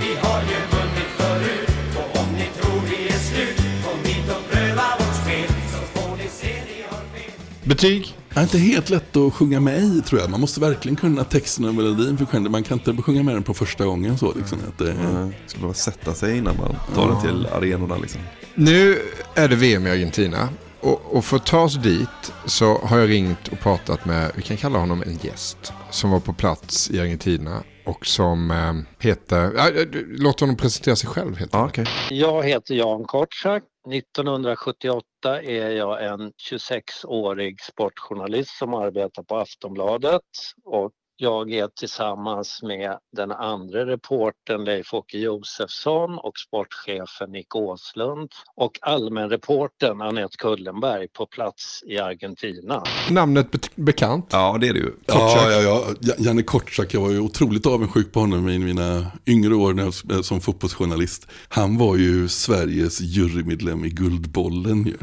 Vi 0.00 0.16
har 0.28 0.40
ju 0.40 0.58
vunnit 0.76 1.10
förut 1.16 1.68
och 1.96 2.20
om 2.20 2.32
ni 2.32 2.46
tror 2.60 2.80
vi 2.80 3.08
är 3.08 3.18
slut, 3.18 3.56
kom 3.84 3.98
hit 4.04 4.28
och 4.30 4.52
pröva 4.52 4.82
vårt 4.98 5.14
spel 5.22 5.48
så 5.72 6.00
får 6.00 6.16
ni 6.16 6.28
se 6.28 6.46
ni 6.46 6.82
har 6.90 6.96
fel. 6.96 7.32
Betyg? 7.64 8.14
Det 8.34 8.40
är 8.40 8.42
inte 8.42 8.58
helt 8.58 8.90
lätt 8.90 9.16
att 9.16 9.34
sjunga 9.34 9.60
med 9.60 9.82
i 9.82 10.00
tror 10.00 10.20
jag. 10.20 10.30
Man 10.30 10.40
måste 10.40 10.60
verkligen 10.60 10.96
kunna 10.96 11.24
texten 11.24 11.64
och 11.64 11.74
melodin 11.74 12.18
för 12.18 12.24
själv. 12.24 12.50
Man 12.50 12.62
kan 12.62 12.78
inte 12.78 13.02
sjunga 13.02 13.22
med 13.22 13.34
den 13.34 13.42
på 13.42 13.54
första 13.54 13.84
gången 13.84 14.18
så. 14.18 14.32
Liksom, 14.34 14.58
att 14.68 14.78
det, 14.78 14.90
Mm. 14.90 15.32
Ska 15.46 15.58
behöva 15.58 15.74
sätta 15.74 16.14
sig 16.14 16.38
innan 16.38 16.56
man 16.56 16.76
tar 16.94 17.08
den 17.08 17.20
till 17.20 17.46
arenorna 17.52 17.96
liksom. 17.96 18.20
Nu 18.54 18.98
är 19.34 19.48
det 19.48 19.56
VM 19.56 19.86
i 19.86 19.90
Argentina. 19.90 20.48
Och, 20.80 21.16
och 21.16 21.24
för 21.24 21.36
att 21.36 21.46
ta 21.46 21.60
oss 21.60 21.74
dit 21.74 22.32
så 22.44 22.78
har 22.78 22.98
jag 22.98 23.10
ringt 23.10 23.48
och 23.48 23.60
pratat 23.60 24.04
med, 24.04 24.32
vi 24.36 24.42
kan 24.42 24.56
kalla 24.56 24.78
honom 24.78 25.02
en 25.02 25.18
gäst, 25.22 25.72
som 25.90 26.10
var 26.10 26.20
på 26.20 26.32
plats 26.32 26.90
i 26.90 27.00
Argentina 27.00 27.62
och 27.86 28.06
som 28.06 28.50
eh, 28.50 28.72
heter, 29.08 29.44
eh, 29.44 29.86
låt 30.18 30.40
honom 30.40 30.56
presentera 30.56 30.96
sig 30.96 31.08
själv 31.10 31.36
helt 31.38 31.54
enkelt. 31.54 31.90
Jag 32.10 32.42
heter 32.42 32.74
Jan 32.74 33.04
Kortsak. 33.04 33.62
1978 33.92 35.42
är 35.42 35.70
jag 35.70 36.04
en 36.04 36.32
26-årig 36.32 37.60
sportjournalist 37.60 38.50
som 38.58 38.74
arbetar 38.74 39.22
på 39.22 39.36
Aftonbladet 39.36 40.22
och 40.64 40.92
jag 41.16 41.52
är 41.52 41.68
tillsammans 41.68 42.60
med 42.62 42.90
den 43.16 43.32
andra 43.32 43.86
reportern 43.86 44.64
Leif-Åke 44.64 45.18
Josefsson 45.18 46.18
och 46.18 46.38
sportchefen 46.38 47.30
Nick 47.32 47.54
Åslund 47.56 48.28
och 48.56 48.78
allmänreportern 48.82 50.00
Anette 50.00 50.36
Kullenberg 50.38 51.08
på 51.08 51.26
plats 51.26 51.82
i 51.86 51.98
Argentina. 51.98 52.82
Namnet 53.10 53.50
be- 53.50 53.58
bekant? 53.74 54.26
Ja, 54.32 54.58
det 54.60 54.68
är 54.68 54.72
det 54.72 54.78
ju. 54.78 54.90
Ja, 55.06 55.50
ja, 55.50 55.60
ja. 55.60 55.84
Ja- 56.00 56.14
Janne 56.18 56.42
Kortsak, 56.42 56.94
jag 56.94 57.00
var 57.00 57.10
ju 57.10 57.20
otroligt 57.20 57.66
avundsjuk 57.66 58.12
på 58.12 58.20
honom 58.20 58.48
i 58.48 58.58
mina 58.58 59.06
yngre 59.26 59.54
år 59.54 59.72
när 59.74 59.92
jag, 60.08 60.24
som 60.24 60.40
fotbollsjournalist. 60.40 61.26
Han 61.48 61.78
var 61.78 61.96
ju 61.96 62.28
Sveriges 62.28 63.00
jurymedlem 63.00 63.84
i 63.84 63.88
Guldbollen 63.88 64.84
ju. 64.86 64.96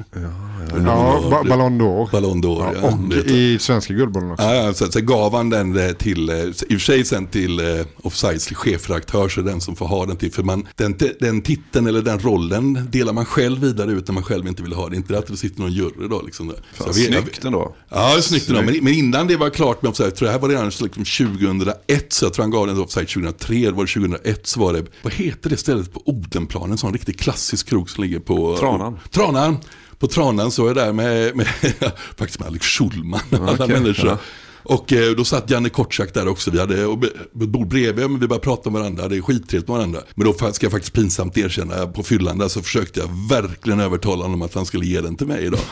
Ja, 0.86 1.22
ba- 1.32 1.44
Ballon 1.50 1.82
d'Or. 1.82 2.12
Ballon 2.12 2.44
d'Or, 2.44 2.76
ja. 2.82 2.88
och 2.88 2.98
Det- 3.10 3.32
i 3.32 3.60
svenska 3.60 3.94
guldbollen 3.94 4.32
också. 4.32 4.44
Ja, 4.46 4.54
ja, 4.56 4.74
så, 4.74 4.86
så 4.92 5.02
gav 5.02 5.34
han 5.36 5.50
den 5.50 5.78
eh, 5.78 5.94
till, 6.02 6.30
eh, 6.30 6.36
i 6.38 6.50
och 6.52 6.68
för 6.70 6.80
sig 6.80 7.06
sen 7.06 7.28
till 7.28 7.60
eh, 7.60 7.86
Offsides 8.04 8.48
chefredaktör, 8.48 9.30
så 9.30 9.42
den 9.42 9.62
som 9.62 9.76
får 9.76 9.86
ha 9.88 10.06
den 10.06 10.18
till. 10.18 10.32
För 10.32 10.44
man, 10.44 10.68
den, 10.76 10.98
den 11.20 11.42
titeln 11.42 11.88
eller 11.88 12.02
den 12.02 12.20
rollen 12.20 12.88
delar 12.92 13.14
man 13.14 13.26
själv 13.26 13.60
vidare 13.62 13.92
ut 13.92 14.08
när 14.08 14.14
man 14.14 14.24
själv 14.24 14.48
inte 14.48 14.64
vill 14.64 14.74
ha 14.74 14.90
det. 14.90 14.96
Inte 14.96 15.18
att 15.18 15.28
det 15.28 15.38
sitter 15.38 15.62
någon 15.62 15.72
jury 15.72 16.08
då. 16.10 16.22
Liksom 16.22 16.48
där. 16.48 16.58
Fan, 16.74 16.88
vet- 16.88 16.98
jag- 17.14 17.24
snyggt 17.24 17.46
ändå. 17.46 17.76
Ja, 17.90 18.18
är 18.18 18.22
snyggt 18.22 18.50
ändå. 18.50 18.62
Men, 18.62 18.84
men 18.84 18.94
innan 18.94 19.28
det 19.28 19.38
var 19.38 19.50
klart 19.50 19.82
med 19.82 19.90
Offside, 19.90 20.08
jag 20.08 20.16
tror 20.16 20.26
det 20.26 20.32
här 20.32 20.40
var 20.40 20.50
redan 20.50 20.66
liksom 20.66 20.88
2001, 20.90 22.14
så 22.14 22.26
jag 22.26 22.34
tror 22.34 22.44
han 22.44 22.52
gav 22.52 22.68
den 22.68 22.76
till 22.76 22.84
Offside 22.84 23.08
2003, 23.08 23.56
det 23.56 23.72
var 23.72 23.86
2001 23.86 24.48
så 24.48 24.60
var 24.60 24.74
det, 24.74 24.86
vad 25.02 25.14
heter 25.14 25.50
det 25.50 25.58
stället 25.58 25.94
på 25.94 26.02
Odenplan, 26.06 26.72
en 26.72 26.78
sån 26.78 26.94
riktigt 26.94 27.20
klassisk 27.20 27.68
krog 27.70 27.90
som 27.90 28.04
ligger 28.04 28.20
på 28.20 28.58
Tranan. 28.58 29.00
Tranan. 29.12 29.58
På 30.00 30.08
Tranan 30.08 30.52
så 30.52 30.64
är 30.64 30.68
jag 30.68 30.76
där 30.76 30.94
med, 30.94 31.36
med 31.36 31.48
faktiskt 32.18 32.40
med 32.40 32.48
Alex 32.48 32.66
Schulman 32.66 33.20
och 33.30 33.38
alla 33.38 33.52
Okej, 33.54 33.68
människor. 33.68 34.08
ja. 34.10 34.18
Och 34.64 34.94
eh, 34.94 35.12
då 35.12 35.26
satt 35.26 35.50
Janne 35.50 35.70
Kortsak 35.70 36.14
där 36.14 36.28
också. 36.28 36.52
Vi 36.52 36.60
hade 36.60 36.84
ett 36.84 37.34
bord 37.34 37.68
bredvid, 37.68 38.10
men 38.10 38.20
vi 38.20 38.28
började 38.28 38.44
prata 38.44 38.70
med 38.70 38.82
varandra. 38.82 39.08
Det 39.08 39.18
är 39.18 39.22
skittrevligt 39.22 39.68
med 39.68 39.78
varandra. 39.78 40.00
Men 40.16 40.28
då 40.28 40.34
ska 40.34 40.66
jag 40.66 40.72
faktiskt 40.72 40.94
pinsamt 40.94 41.38
erkänna, 41.38 41.88
på 41.88 42.04
fyllan 42.04 42.38
där 42.38 42.48
så 42.48 42.62
försökte 42.62 43.00
jag 43.00 43.10
verkligen 43.30 43.80
övertala 43.80 44.24
honom 44.24 44.42
att 44.42 44.54
han 44.54 44.66
skulle 44.66 44.86
ge 44.86 45.02
den 45.02 45.16
till 45.16 45.28
mig 45.28 45.46
idag. 45.46 45.60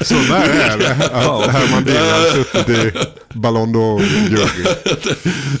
Så 0.00 0.14
nära 0.14 0.44
är 0.44 0.78
det 0.78 1.10
att 1.12 1.46
Herman 1.46 1.84
Dier 1.84 2.12
har 2.12 2.44
suttit 2.44 2.68
i 2.68 2.92
Ballon 3.34 3.74
d'Or-jury. 3.74 4.66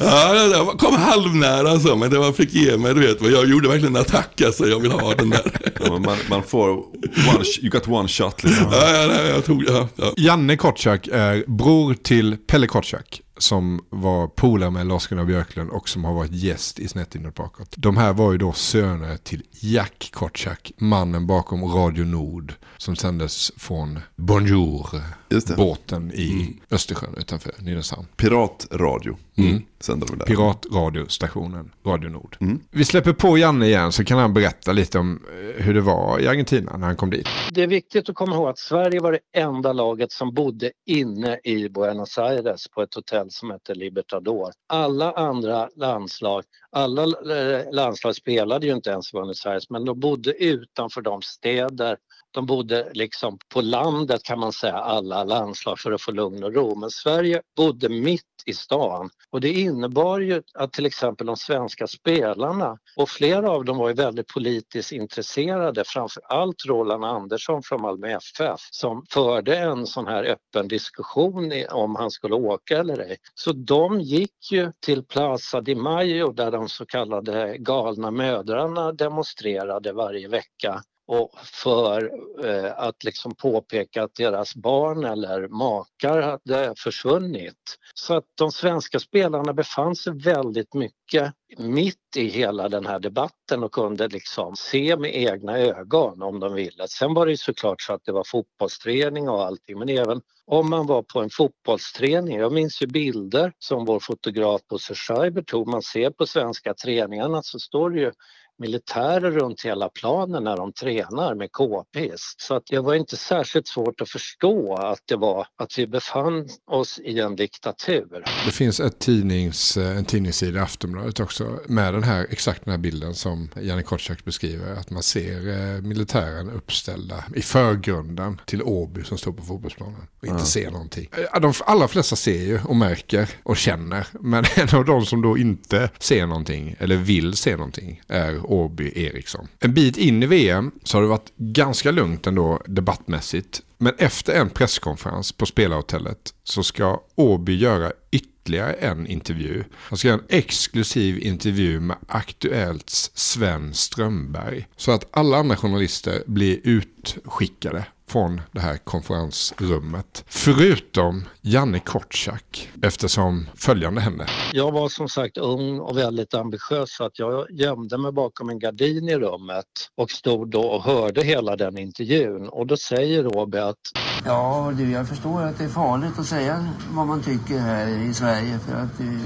ja, 0.00 0.32
det 0.32 0.48
där 0.48 0.78
kom 0.78 0.94
halvnära 0.94 1.80
så, 1.80 1.96
men 1.96 2.10
det 2.10 2.18
var 2.18 2.32
fick 2.32 2.54
ge 2.54 2.76
mig, 2.76 2.94
du 2.94 3.00
vet. 3.00 3.20
vad 3.20 3.30
Jag 3.30 3.48
gjorde 3.48 3.68
verkligen 3.68 3.96
en 3.96 4.02
attack, 4.02 4.40
alltså. 4.40 4.66
Jag 4.66 4.80
vill 4.80 4.92
ha 4.92 5.14
den 5.14 5.30
där. 5.30 5.52
Ja, 5.84 5.98
man, 5.98 6.16
man 6.30 6.42
får, 6.42 6.68
one, 6.68 7.44
you 7.60 7.70
got 7.70 7.88
one 7.88 8.08
shot 8.08 8.44
liksom. 8.44 8.66
Ja, 8.72 8.90
ja, 8.90 9.06
nej, 9.06 9.28
jag 9.28 9.44
tog, 9.44 9.64
ja, 9.68 9.88
ja. 9.96 10.12
Janne 10.16 10.56
Kortsak 10.56 10.91
är 10.92 11.36
eh, 11.36 11.42
bror 11.46 11.94
till 11.94 12.36
Pelle 12.36 12.66
Kortsak 12.66 13.20
som 13.38 13.84
var 13.90 14.26
polare 14.26 14.70
med 14.70 14.86
Lars-Gunnar 14.86 15.24
Björklund 15.24 15.70
och 15.70 15.88
som 15.88 16.04
har 16.04 16.14
varit 16.14 16.32
gäst 16.32 16.78
i 16.78 16.88
Snett 16.88 17.14
inåt 17.14 17.34
bakåt. 17.34 17.74
De 17.76 17.96
här 17.96 18.12
var 18.12 18.32
ju 18.32 18.38
då 18.38 18.52
söner 18.52 19.16
till 19.16 19.42
Jack 19.60 20.08
Kortsak, 20.12 20.72
mannen 20.78 21.26
bakom 21.26 21.64
Radio 21.64 22.04
Nord 22.04 22.54
som 22.76 22.96
sändes 22.96 23.52
från 23.56 23.98
Bonjour, 24.16 24.88
Just 25.30 25.48
det. 25.48 25.54
båten 25.56 26.12
i 26.12 26.60
Östersjön 26.70 27.14
utanför 27.18 27.52
Nynäshamn. 27.58 28.06
Piratradio 28.16 29.16
Mm. 29.36 29.62
sänder 29.80 30.06
de 30.06 30.18
där. 30.18 30.26
Piratradiostationen 30.26 31.70
Radio 31.86 32.08
Nord. 32.10 32.36
Vi 32.70 32.84
släpper 32.84 33.12
på 33.12 33.38
Janne 33.38 33.66
igen 33.66 33.92
så 33.92 34.04
kan 34.04 34.18
han 34.18 34.34
berätta 34.34 34.72
lite 34.72 34.98
om 34.98 35.20
eh, 35.56 35.64
hur 35.64 35.74
det 35.74 35.80
var 35.80 36.20
i 36.20 36.28
Argentina 36.28 36.76
när 36.76 36.86
han 36.86 36.96
kom 36.96 37.10
dit. 37.10 37.28
Det 37.52 37.62
är 37.62 37.66
viktigt 37.66 38.08
att 38.08 38.14
komma 38.14 38.34
ihåg 38.34 38.48
att 38.48 38.58
Sverige 38.58 39.00
var 39.00 39.12
det 39.12 39.40
enda 39.40 39.72
laget 39.72 40.12
som 40.12 40.34
bodde 40.34 40.70
inne 40.86 41.38
i 41.44 41.68
Buenos 41.68 42.18
Aires 42.18 42.68
på 42.68 42.82
ett 42.82 42.94
hotell 42.94 43.30
som 43.32 43.50
hette 43.50 43.74
Libertador. 43.74 44.52
Alla 44.66 45.12
andra 45.12 45.68
landslag, 45.76 46.44
alla 46.70 47.02
eh, 47.02 47.72
landslag 47.72 48.16
spelade 48.16 48.66
ju 48.66 48.72
inte 48.72 48.90
ens 48.90 49.12
i 49.12 49.16
Buenos 49.16 49.46
Aires 49.46 49.70
men 49.70 49.84
de 49.84 50.00
bodde 50.00 50.32
utanför 50.44 51.02
de 51.02 51.22
städer 51.22 51.96
de 52.32 52.46
bodde 52.46 52.90
liksom 52.94 53.38
på 53.48 53.60
landet 53.60 54.22
kan 54.22 54.38
man 54.38 54.52
säga, 54.52 54.74
alla 54.74 55.24
landslag 55.24 55.78
för 55.78 55.92
att 55.92 56.02
få 56.02 56.12
lugn 56.12 56.44
och 56.44 56.54
ro. 56.54 56.74
Men 56.74 56.90
Sverige 56.90 57.42
bodde 57.56 57.88
mitt 57.88 58.22
i 58.46 58.52
stan 58.52 59.10
och 59.30 59.40
det 59.40 59.52
innebar 59.52 60.20
ju 60.20 60.42
att 60.54 60.72
till 60.72 60.86
exempel 60.86 61.26
de 61.26 61.36
svenska 61.36 61.86
spelarna 61.86 62.78
och 62.96 63.08
flera 63.08 63.50
av 63.50 63.64
dem 63.64 63.78
var 63.78 63.88
ju 63.88 63.94
väldigt 63.94 64.26
politiskt 64.26 64.92
intresserade, 64.92 65.84
framför 65.86 66.22
allt 66.28 66.64
Roland 66.66 67.04
Andersson 67.04 67.62
från 67.62 67.82
Malmö 67.82 68.08
FF 68.08 68.60
som 68.70 69.04
förde 69.10 69.56
en 69.56 69.86
sån 69.86 70.06
här 70.06 70.24
öppen 70.24 70.68
diskussion 70.68 71.52
om 71.70 71.96
han 71.96 72.10
skulle 72.10 72.34
åka 72.34 72.78
eller 72.78 72.98
ej. 72.98 73.16
Så 73.34 73.52
de 73.52 74.00
gick 74.00 74.52
ju 74.52 74.72
till 74.80 75.04
Plaza 75.04 75.60
de 75.60 75.74
Mayo 75.74 76.32
där 76.32 76.50
de 76.50 76.68
så 76.68 76.86
kallade 76.86 77.56
galna 77.58 78.10
mödrarna 78.10 78.92
demonstrerade 78.92 79.92
varje 79.92 80.28
vecka 80.28 80.82
och 81.12 81.30
för 81.42 82.10
eh, 82.44 82.72
att 82.76 83.04
liksom 83.04 83.34
påpeka 83.34 84.02
att 84.02 84.14
deras 84.14 84.54
barn 84.54 85.04
eller 85.04 85.48
makar 85.48 86.22
hade 86.22 86.74
försvunnit. 86.76 87.78
Så 87.94 88.14
att 88.14 88.24
de 88.38 88.52
svenska 88.52 88.98
spelarna 88.98 89.52
befann 89.52 89.96
sig 89.96 90.12
väldigt 90.12 90.74
mycket 90.74 91.32
mitt 91.58 92.16
i 92.16 92.28
hela 92.28 92.68
den 92.68 92.86
här 92.86 92.98
debatten 92.98 93.62
och 93.62 93.72
kunde 93.72 94.08
liksom 94.08 94.56
se 94.56 94.96
med 94.96 95.16
egna 95.16 95.58
ögon 95.58 96.22
om 96.22 96.40
de 96.40 96.54
ville. 96.54 96.88
Sen 96.88 97.14
var 97.14 97.26
det 97.26 97.32
ju 97.32 97.36
såklart 97.36 97.82
så 97.82 97.92
att 97.92 98.04
det 98.04 98.12
var 98.12 98.24
fotbollsträning 98.26 99.28
och 99.28 99.44
allting 99.44 99.78
men 99.78 99.88
även 99.88 100.20
om 100.46 100.70
man 100.70 100.86
var 100.86 101.02
på 101.02 101.20
en 101.20 101.30
fotbollsträning. 101.30 102.38
Jag 102.38 102.52
minns 102.52 102.82
ju 102.82 102.86
bilder 102.86 103.52
som 103.58 103.84
vår 103.84 104.00
fotograf 104.00 104.60
Bosse 104.68 104.94
Schreiber 104.94 105.42
tog. 105.42 105.68
Man 105.68 105.82
ser 105.82 106.10
på 106.10 106.26
svenska 106.26 106.74
träningarna 106.74 107.42
så 107.42 107.58
står 107.58 107.90
det 107.90 108.00
ju 108.00 108.12
militärer 108.58 109.30
runt 109.30 109.64
hela 109.64 109.88
planen 109.88 110.44
när 110.44 110.56
de 110.56 110.72
tränar 110.72 111.34
med 111.34 111.52
KPs. 111.52 112.34
Så 112.38 112.54
att 112.54 112.62
det 112.70 112.78
var 112.78 112.94
inte 112.94 113.16
särskilt 113.16 113.66
svårt 113.68 114.00
att 114.00 114.08
förstå 114.10 114.74
att 114.76 115.00
det 115.06 115.16
var 115.16 115.46
att 115.62 115.78
vi 115.78 115.86
befann 115.86 116.48
oss 116.70 116.98
i 117.04 117.20
en 117.20 117.36
diktatur. 117.36 118.24
Det 118.46 118.52
finns 118.52 118.80
ett 118.80 118.98
tidnings, 118.98 119.76
en 119.76 120.04
tidningssida 120.04 120.58
i 120.58 120.62
Aftonbladet 120.62 121.20
också 121.20 121.58
med 121.66 121.94
den 121.94 122.02
här, 122.02 122.26
exakt 122.30 122.64
den 122.64 122.70
här 122.72 122.78
bilden 122.78 123.14
som 123.14 123.48
Janne 123.60 123.82
Kotschack 123.82 124.24
beskriver. 124.24 124.72
Att 124.72 124.90
man 124.90 125.02
ser 125.02 125.48
eh, 125.48 125.80
militären 125.82 126.50
uppställda 126.50 127.24
i 127.34 127.42
förgrunden 127.42 128.40
till 128.46 128.62
Åby 128.62 129.04
som 129.04 129.18
står 129.18 129.32
på 129.32 129.42
fotbollsplanen 129.42 130.00
och 130.20 130.26
inte 130.26 130.38
Ja. 130.40 130.44
ser 130.46 130.70
någonting. 130.70 131.08
Eh, 131.34 131.40
De 131.40 131.52
allra 131.66 131.88
flesta 131.88 132.16
ser 132.16 132.42
ju 132.42 132.60
och 132.64 132.76
märker 132.76 133.28
och 133.42 133.56
känner. 133.56 134.06
Men 134.20 134.44
en 134.56 134.76
av 134.78 134.84
de 134.84 135.06
som 135.06 135.22
då 135.22 135.38
inte 135.38 135.90
ser 135.98 136.26
någonting 136.26 136.76
eller 136.78 136.96
vill 136.96 137.34
se 137.36 137.56
någonting 137.56 138.02
är 138.08 138.51
Åby 138.52 138.92
Eriksson. 138.94 139.48
En 139.60 139.74
bit 139.74 139.96
in 139.96 140.22
i 140.22 140.26
VM 140.26 140.70
så 140.84 140.96
har 140.96 141.02
det 141.02 141.08
varit 141.08 141.32
ganska 141.36 141.90
lugnt 141.90 142.26
ändå 142.26 142.62
debattmässigt. 142.66 143.62
Men 143.78 143.94
efter 143.98 144.34
en 144.34 144.50
presskonferens 144.50 145.32
på 145.32 145.46
spelarhotellet 145.46 146.34
så 146.44 146.62
ska 146.62 147.02
Åby 147.14 147.56
göra 147.56 147.92
ytterligare 148.10 148.72
en 148.72 149.06
intervju. 149.06 149.64
Han 149.74 149.98
ska 149.98 150.08
göra 150.08 150.18
en 150.18 150.38
exklusiv 150.38 151.18
intervju 151.18 151.80
med 151.80 151.96
Aktuellts 152.06 153.10
Sven 153.14 153.74
Strömberg. 153.74 154.68
Så 154.76 154.92
att 154.92 155.08
alla 155.10 155.36
andra 155.36 155.56
journalister 155.56 156.22
blir 156.26 156.60
utskickade 156.64 157.84
från 158.12 158.40
det 158.52 158.60
här 158.60 158.76
konferensrummet. 158.76 160.24
Förutom 160.28 161.24
Janne 161.40 161.78
Kortschak 161.78 162.68
eftersom 162.82 163.48
följande 163.56 164.00
hände. 164.00 164.26
Jag 164.52 164.72
var 164.72 164.88
som 164.88 165.08
sagt 165.08 165.36
ung 165.36 165.78
och 165.80 165.98
väldigt 165.98 166.34
ambitiös 166.34 166.96
så 166.96 167.04
att 167.04 167.18
jag 167.18 167.50
gömde 167.50 167.98
mig 167.98 168.12
bakom 168.12 168.48
en 168.48 168.58
gardin 168.58 169.08
i 169.08 169.16
rummet 169.16 169.66
och 169.96 170.10
stod 170.10 170.50
då 170.50 170.62
och 170.62 170.82
hörde 170.82 171.22
hela 171.24 171.56
den 171.56 171.78
intervjun 171.78 172.48
och 172.48 172.66
då 172.66 172.76
säger 172.76 173.22
Roby 173.22 173.58
att 173.58 173.76
Ja, 174.24 174.72
du, 174.76 174.90
jag 174.90 175.08
förstår 175.08 175.42
att 175.42 175.58
det 175.58 175.64
är 175.64 175.68
farligt 175.68 176.18
att 176.18 176.26
säga 176.26 176.68
vad 176.90 177.06
man 177.06 177.22
tycker 177.22 177.58
här 177.58 177.88
i 178.10 178.14
Sverige 178.14 178.58
för 178.58 178.74
att 178.74 178.98
det, 178.98 179.20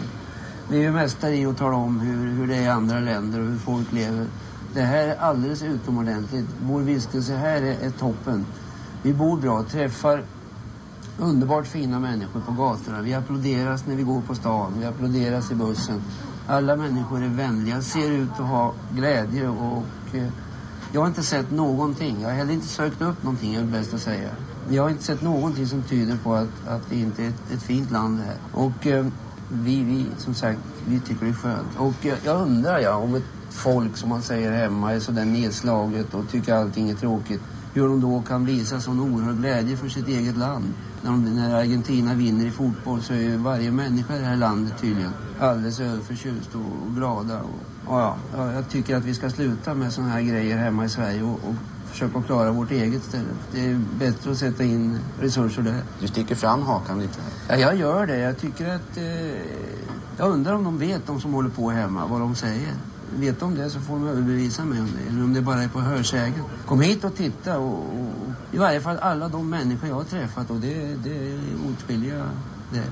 vi 0.70 0.76
är 0.76 0.82
ju 0.82 0.90
mästare 0.90 1.36
i 1.36 1.46
att 1.46 1.58
tala 1.58 1.76
om 1.76 2.00
hur, 2.00 2.32
hur 2.32 2.46
det 2.46 2.56
är 2.56 2.62
i 2.62 2.68
andra 2.68 3.00
länder 3.00 3.40
och 3.40 3.46
hur 3.46 3.58
folk 3.58 3.92
lever. 3.92 4.26
Det 4.74 4.82
här 4.82 5.08
är 5.08 5.16
alldeles 5.16 5.62
utomordentligt. 5.62 6.46
Vår 6.62 6.80
vistelse 6.80 7.32
här 7.32 7.62
är, 7.62 7.86
är 7.86 7.90
toppen. 7.90 8.46
Vi 9.06 9.12
bor 9.12 9.36
bra, 9.36 9.62
träffar 9.62 10.24
underbart 11.18 11.66
fina 11.66 12.00
människor 12.00 12.40
på 12.40 12.52
gatorna. 12.52 13.02
Vi 13.02 13.14
applåderas 13.14 13.86
när 13.86 13.96
vi 13.96 14.02
går 14.02 14.20
på 14.20 14.34
stan, 14.34 14.72
vi 14.78 14.86
applåderas 14.86 15.50
i 15.50 15.54
bussen. 15.54 16.02
Alla 16.46 16.76
människor 16.76 17.22
är 17.22 17.28
vänliga, 17.28 17.82
ser 17.82 18.10
ut 18.10 18.30
att 18.30 18.46
ha 18.46 18.74
glädje 18.94 19.48
och 19.48 20.14
eh, 20.14 20.28
jag 20.92 21.00
har 21.00 21.08
inte 21.08 21.22
sett 21.22 21.50
någonting. 21.50 22.16
Jag 22.20 22.28
har 22.28 22.36
heller 22.36 22.52
inte 22.52 22.66
sökt 22.66 23.02
upp 23.02 23.22
någonting, 23.22 23.54
är 23.54 23.60
det 23.60 23.66
bäst 23.66 23.94
att 23.94 24.00
säga. 24.00 24.30
Jag 24.68 24.82
har 24.82 24.90
inte 24.90 25.04
sett 25.04 25.22
någonting 25.22 25.66
som 25.66 25.82
tyder 25.82 26.16
på 26.16 26.34
att, 26.34 26.68
att 26.68 26.90
det 26.90 26.96
inte 26.96 27.24
är 27.24 27.28
ett, 27.28 27.52
ett 27.52 27.62
fint 27.62 27.90
land 27.90 28.18
det 28.18 28.24
här. 28.24 28.38
Och 28.52 28.86
eh, 28.86 29.06
vi, 29.48 29.84
vi, 29.84 30.06
som 30.18 30.34
sagt, 30.34 30.60
vi 30.86 31.00
tycker 31.00 31.24
det 31.24 31.30
är 31.30 31.34
skönt. 31.34 31.78
Och 31.78 32.06
eh, 32.06 32.14
jag 32.24 32.42
undrar 32.42 32.78
ja, 32.78 32.96
om 32.96 33.14
ett 33.14 33.24
folk 33.50 33.96
som 33.96 34.08
man 34.08 34.22
säger 34.22 34.52
hemma 34.52 34.92
är 34.92 35.00
sådär 35.00 35.24
nedslaget 35.24 36.14
och 36.14 36.28
tycker 36.30 36.54
allting 36.54 36.90
är 36.90 36.94
tråkigt. 36.94 37.42
Hur 37.76 37.88
de 37.88 38.00
då 38.00 38.22
kan 38.22 38.44
visa 38.44 38.80
sån 38.80 39.00
oerhörd 39.00 39.36
glädje 39.36 39.76
för 39.76 39.88
sitt 39.88 40.08
eget 40.08 40.36
land. 40.36 40.64
När, 41.02 41.10
de, 41.10 41.36
när 41.36 41.54
Argentina 41.54 42.14
vinner 42.14 42.46
i 42.46 42.50
fotboll 42.50 43.02
så 43.02 43.12
är 43.12 43.18
ju 43.18 43.36
varje 43.36 43.70
människa 43.70 44.16
i 44.16 44.18
det 44.18 44.24
här 44.24 44.36
landet 44.36 44.74
tydligen 44.80 45.12
alldeles 45.40 45.80
överförtjust 45.80 46.54
och, 46.54 46.86
och 46.86 46.94
glada. 46.94 47.40
Och, 47.40 47.92
och 47.92 48.00
ja, 48.00 48.16
ja, 48.36 48.52
jag 48.52 48.68
tycker 48.68 48.96
att 48.96 49.04
vi 49.04 49.14
ska 49.14 49.30
sluta 49.30 49.74
med 49.74 49.92
såna 49.92 50.08
här 50.08 50.20
grejer 50.20 50.56
hemma 50.56 50.84
i 50.84 50.88
Sverige 50.88 51.22
och, 51.22 51.30
och 51.32 51.54
försöka 51.90 52.22
klara 52.22 52.50
vårt 52.50 52.70
eget 52.70 53.04
istället. 53.04 53.36
Det 53.52 53.66
är 53.66 53.80
bättre 53.98 54.30
att 54.30 54.38
sätta 54.38 54.64
in 54.64 54.98
resurser 55.20 55.62
där. 55.62 55.82
Du 56.00 56.06
sticker 56.06 56.34
fram 56.34 56.62
hakan 56.62 56.98
lite. 56.98 57.20
Ja, 57.48 57.56
jag 57.56 57.76
gör 57.76 58.06
det. 58.06 58.18
Jag 58.18 58.38
tycker 58.38 58.74
att... 58.74 58.96
Eh, 58.96 59.04
jag 60.18 60.30
undrar 60.30 60.54
om 60.54 60.64
de 60.64 60.78
vet, 60.78 61.06
de 61.06 61.20
som 61.20 61.34
håller 61.34 61.50
på 61.50 61.70
hemma, 61.70 62.06
vad 62.06 62.20
de 62.20 62.34
säger. 62.34 62.72
Vet 63.14 63.40
de 63.40 63.54
det 63.54 63.70
så 63.70 63.80
får 63.80 63.94
de 63.94 64.08
överbevisa 64.08 64.64
mig 64.64 64.80
om 64.80 64.88
det. 64.96 65.10
Eller 65.10 65.24
om 65.24 65.32
det 65.32 65.40
bara 65.42 65.62
är 65.62 65.68
på 65.68 65.80
hörsägen. 65.80 66.44
Kom 66.66 66.80
hit 66.80 67.04
och 67.04 67.14
titta 67.14 67.58
och, 67.58 67.74
och 67.74 68.32
i 68.52 68.58
varje 68.58 68.80
fall 68.80 68.98
alla 68.98 69.28
de 69.28 69.50
människor 69.50 69.88
jag 69.88 69.96
har 69.96 70.04
träffat 70.04 70.50
och 70.50 70.56
det, 70.56 70.94
det 71.04 71.32
är 71.32 71.40
åtskilliga 71.70 72.24
det. 72.72 72.84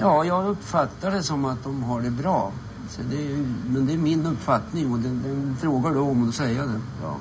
Ja, 0.00 0.24
jag 0.24 0.48
uppfattar 0.48 1.10
det 1.10 1.22
som 1.22 1.44
att 1.44 1.64
de 1.64 1.82
har 1.82 2.00
det 2.00 2.10
bra. 2.10 2.52
Så 2.90 3.02
det 3.10 3.32
är, 3.32 3.36
men 3.66 3.86
det 3.86 3.92
är 3.92 3.98
min 3.98 4.26
uppfattning 4.26 4.92
och 4.92 4.98
den, 4.98 5.22
den 5.22 5.56
frågar 5.60 5.90
du 5.90 5.98
om 5.98 6.20
och 6.20 6.26
då 6.26 6.32
säger 6.32 6.58
jag 6.58 6.68
det. 6.68 6.80
Ja. 7.02 7.16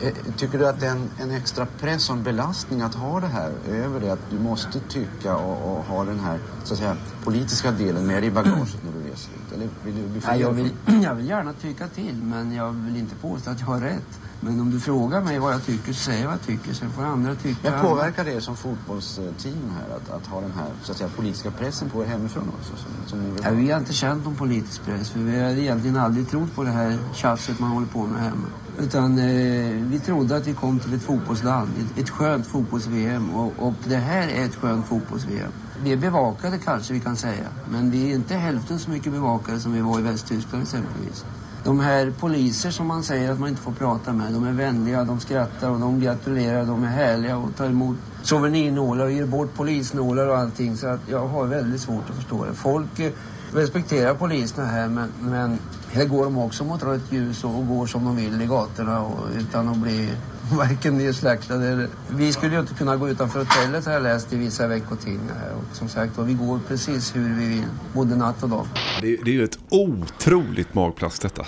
Eh, 0.00 0.12
Tycker 0.36 0.58
du 0.58 0.68
att 0.68 0.80
det 0.80 0.86
är 0.86 0.90
en, 0.90 1.10
en 1.18 1.30
extra 1.30 1.66
press 1.66 2.10
och 2.10 2.16
en 2.16 2.22
belastning 2.22 2.80
att 2.82 2.94
ha 2.94 3.20
det 3.20 3.26
här 3.26 3.52
över 3.68 4.00
det? 4.00 4.12
Att 4.12 4.30
du 4.30 4.38
måste 4.38 4.80
tycka 4.80 5.36
och, 5.36 5.78
och 5.78 5.84
ha 5.84 6.04
den 6.04 6.20
här 6.20 6.38
så 6.64 6.74
att 6.74 6.78
säga, 6.78 6.96
politiska 7.24 7.70
delen 7.70 8.06
med 8.06 8.24
i 8.24 8.30
bagaget 8.30 8.78
när 8.84 8.92
du 8.92 9.10
reser 9.10 9.30
ut? 9.32 9.52
Eller 9.54 9.68
vill 9.84 9.96
du 9.96 10.08
bli 10.08 10.20
Ja, 10.26 10.36
jag, 10.36 10.50
vill, 10.52 10.70
jag 11.02 11.14
vill 11.14 11.28
gärna 11.28 11.52
tycka 11.52 11.88
till 11.88 12.22
men 12.22 12.52
jag 12.52 12.72
vill 12.72 12.96
inte 12.96 13.14
påstå 13.14 13.50
att 13.50 13.60
jag 13.60 13.66
har 13.66 13.80
rätt. 13.80 14.20
Men 14.40 14.60
om 14.60 14.70
du 14.70 14.80
frågar 14.80 15.20
mig 15.20 15.38
vad 15.38 15.52
jag 15.52 15.64
tycker 15.64 15.92
så 15.92 15.98
säger 16.02 16.20
jag 16.20 16.26
vad 16.26 16.34
jag 16.38 16.46
tycker. 16.46 16.72
Sen 16.74 16.90
får 16.90 17.02
andra 17.04 17.34
tycka... 17.34 17.70
Men 17.70 17.80
påverkar 17.84 18.24
det 18.24 18.40
som 18.40 18.56
fotbollsteam 18.56 19.70
här 19.78 19.96
att, 19.96 20.10
att 20.10 20.26
ha 20.26 20.40
den 20.40 20.52
här 20.52 20.68
så 20.82 20.92
att 20.92 20.98
säga, 20.98 21.10
politiska 21.16 21.50
pressen 21.50 21.90
på 21.90 22.02
er 22.02 22.06
hemifrån 22.06 22.48
också? 22.58 22.72
Som, 22.76 22.90
som 23.06 23.20
ni 23.22 23.40
Ja, 23.44 23.50
vi 23.50 23.70
har 23.70 23.78
inte 23.78 23.92
känt 23.92 24.24
någon 24.24 24.36
politisk 24.36 24.84
press 24.84 25.10
för 25.10 25.20
vi 25.20 25.40
har 25.40 25.48
egentligen 25.50 25.96
aldrig 25.96 26.30
trott 26.30 26.54
på 26.54 26.62
det 26.64 26.70
här 26.70 26.98
tjafset 27.14 27.58
man 27.58 27.70
håller 27.70 27.86
på 27.86 28.06
med 28.06 28.22
hemma. 28.22 28.46
Utan 28.80 29.18
eh, 29.18 29.82
vi 29.90 29.98
trodde 29.98 30.36
att 30.36 30.46
vi 30.46 30.54
kom 30.54 30.78
till 30.78 30.94
ett 30.94 31.02
fotbollsland, 31.02 31.70
ett, 31.78 31.98
ett 31.98 32.10
skönt 32.10 32.46
fotbolls-VM 32.46 33.30
och, 33.30 33.52
och 33.58 33.74
det 33.84 33.96
här 33.96 34.28
är 34.28 34.44
ett 34.44 34.54
skönt 34.54 34.86
fotbolls-VM. 34.86 35.52
Vi 35.82 35.92
är 35.92 35.96
bevakade 35.96 36.58
kanske 36.58 36.92
vi 36.92 37.00
kan 37.00 37.16
säga, 37.16 37.48
men 37.70 37.90
vi 37.90 38.10
är 38.10 38.14
inte 38.14 38.34
hälften 38.34 38.78
så 38.78 38.90
mycket 38.90 39.12
bevakade 39.12 39.60
som 39.60 39.72
vi 39.72 39.80
var 39.80 39.98
i 39.98 40.02
Västtyskland 40.02 40.62
exempelvis. 40.62 41.24
De 41.64 41.80
här 41.80 42.10
poliser 42.10 42.70
som 42.70 42.86
man 42.86 43.02
säger 43.02 43.32
att 43.32 43.40
man 43.40 43.48
inte 43.48 43.62
får 43.62 43.72
prata 43.72 44.12
med, 44.12 44.32
de 44.32 44.44
är 44.44 44.52
vänliga, 44.52 45.04
de 45.04 45.20
skrattar 45.20 45.70
och 45.70 45.80
de 45.80 46.00
gratulerar, 46.00 46.64
de 46.64 46.84
är 46.84 46.88
härliga 46.88 47.36
och 47.36 47.56
tar 47.56 47.66
emot 47.66 47.96
souvenirnålar 48.22 49.04
och 49.04 49.12
ger 49.12 49.26
bort 49.26 49.54
polisnålar 49.54 50.26
och 50.26 50.38
allting. 50.38 50.76
Så 50.76 50.86
att 50.86 51.00
jag 51.06 51.28
har 51.28 51.46
väldigt 51.46 51.80
svårt 51.80 52.10
att 52.10 52.16
förstå 52.16 52.44
det. 52.44 52.54
Folk 52.54 52.98
eh, 52.98 53.12
respekterar 53.54 54.14
poliserna 54.14 54.66
här 54.66 54.88
men, 54.88 55.12
men 55.20 55.58
här 55.92 56.04
går 56.04 56.24
de 56.24 56.38
också 56.38 56.64
mot 56.64 56.82
rött 56.82 57.12
ljus 57.12 57.44
och 57.44 57.66
går 57.66 57.86
som 57.86 58.04
de 58.04 58.16
vill 58.16 58.42
i 58.42 58.46
gatorna 58.46 59.00
och, 59.02 59.26
utan 59.38 59.68
att 59.68 59.76
bli 59.76 60.08
varken 60.52 60.98
nedslaktade 60.98 61.68
eller... 61.68 61.88
Vi 62.10 62.32
skulle 62.32 62.54
ju 62.54 62.60
inte 62.60 62.74
kunna 62.74 62.96
gå 62.96 63.08
utanför 63.08 63.38
hotellet 63.38 63.86
har 63.86 63.92
jag 63.92 64.02
läst 64.02 64.32
i 64.32 64.36
vissa 64.36 64.66
veckotidningar. 64.66 65.52
Och 65.56 65.76
som 65.76 65.88
sagt 65.88 66.18
och 66.18 66.28
vi 66.28 66.34
går 66.34 66.60
precis 66.68 67.16
hur 67.16 67.34
vi 67.34 67.46
vill, 67.48 67.64
både 67.94 68.16
natt 68.16 68.42
och 68.42 68.48
dag. 68.48 68.66
Det, 69.00 69.16
det 69.24 69.30
är 69.30 69.34
ju 69.34 69.44
ett 69.44 69.58
otroligt 69.68 70.74
magplask 70.74 71.22
detta. 71.22 71.46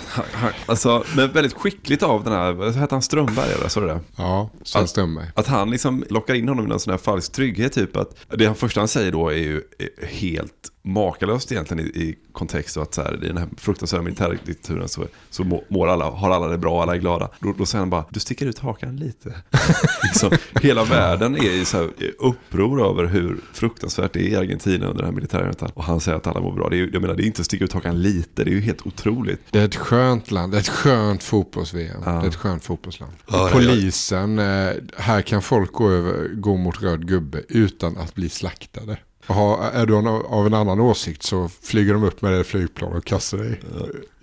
Alltså, 0.65 1.03
men 1.15 1.31
väldigt 1.31 1.53
skickligt 1.53 2.03
av 2.03 2.23
den 2.23 2.33
här, 2.33 2.51
vad 2.53 2.75
heter 2.75 2.95
han, 2.95 3.01
Strömberg 3.01 3.51
eller? 3.53 3.67
Såg 3.67 3.83
du 3.83 3.87
det? 3.87 3.99
Ja, 4.15 4.49
Sven 4.63 4.83
Att- 4.83 4.89
Strömberg. 4.89 5.25
Att 5.35 5.47
han 5.47 5.69
liksom 5.69 6.03
lockar 6.09 6.33
in 6.33 6.47
honom 6.47 6.65
i 6.65 6.69
någon 6.69 6.79
sån 6.79 6.91
här 6.91 6.97
falsk 6.97 7.31
trygghet 7.31 7.73
typ. 7.73 7.97
Att 7.97 8.15
det 8.29 8.45
han 8.45 8.55
första 8.55 8.81
han 8.81 8.87
säger 8.87 9.11
då 9.11 9.29
är 9.29 9.37
ju 9.37 9.61
helt 10.07 10.70
makalöst 10.83 11.51
egentligen 11.51 11.85
i, 11.85 11.89
i 11.89 12.15
kontext 12.31 12.77
och 12.77 12.83
att 12.83 12.93
så 12.93 13.01
här, 13.01 13.23
i 13.23 13.27
den 13.27 13.37
här 13.37 13.47
fruktansvärda 13.57 14.03
militärdiktaturen 14.03 14.87
så, 14.89 15.05
så 15.29 15.43
må- 15.43 15.63
mår 15.69 15.87
alla, 15.87 16.05
har 16.09 16.29
alla 16.31 16.47
det 16.47 16.57
bra, 16.57 16.81
alla 16.81 16.95
är 16.95 16.99
glada. 16.99 17.29
Då, 17.39 17.53
då 17.57 17.65
säger 17.65 17.79
han 17.79 17.89
bara, 17.89 18.05
du 18.09 18.19
sticker 18.19 18.45
ut 18.45 18.59
hakan 18.59 18.95
lite. 18.97 19.35
liksom, 20.03 20.31
hela 20.61 20.83
världen 20.83 21.35
är 21.35 21.51
i 21.51 21.65
så 21.65 21.77
här, 21.77 21.89
uppror 22.19 22.89
över 22.89 23.05
hur 23.05 23.37
fruktansvärt 23.53 24.13
det 24.13 24.19
är 24.19 24.27
i 24.29 24.35
Argentina 24.35 24.85
under 24.85 24.97
den 25.03 25.05
här 25.05 25.15
militärjuntan. 25.15 25.71
Och 25.73 25.83
han 25.83 25.99
säger 25.99 26.17
att 26.17 26.27
alla 26.27 26.39
mår 26.41 26.53
bra. 26.53 26.69
Det 26.69 26.77
är, 26.79 26.89
jag 26.93 27.01
menar, 27.01 27.15
det 27.15 27.23
är 27.23 27.27
inte 27.27 27.39
att 27.41 27.45
sticka 27.45 27.63
ut 27.65 27.73
hakan 27.73 28.01
lite, 28.01 28.43
det 28.43 28.49
är 28.51 28.55
ju 28.55 28.61
helt 28.61 28.87
otroligt. 28.87 29.39
Det 29.51 29.59
är 29.59 29.65
ett 29.65 29.75
skönt 29.75 30.31
land, 30.31 30.51
det 30.51 30.57
är 30.57 30.61
ett 30.61 30.69
skönt 30.69 31.23
fotbolls-VM. 31.23 32.01
Det 32.03 32.09
är 32.09 32.27
ett 32.27 32.35
skönt 32.35 32.63
fotbollsland. 32.63 33.13
Ja, 33.27 33.37
ja, 33.37 33.43
ja. 33.47 33.53
Polisen, 33.53 34.39
eh, 34.39 34.73
här 34.97 35.21
kan 35.21 35.41
folk 35.41 35.71
gå, 35.71 35.89
över, 35.89 36.27
gå 36.35 36.57
mot 36.57 36.81
röd 36.81 37.07
gubbe 37.07 37.41
utan 37.49 37.97
att 37.97 38.15
bli 38.15 38.29
slaktade. 38.29 38.97
Har, 39.31 39.57
är 39.57 39.85
du 39.85 39.95
av 39.95 40.45
en 40.45 40.53
annan 40.53 40.79
åsikt 40.79 41.23
så 41.23 41.49
flyger 41.61 41.93
de 41.93 42.03
upp 42.03 42.21
med 42.21 42.33
det 42.33 42.43
flygplan 42.43 42.93
och 42.93 43.05
kastar 43.05 43.37
dig 43.37 43.59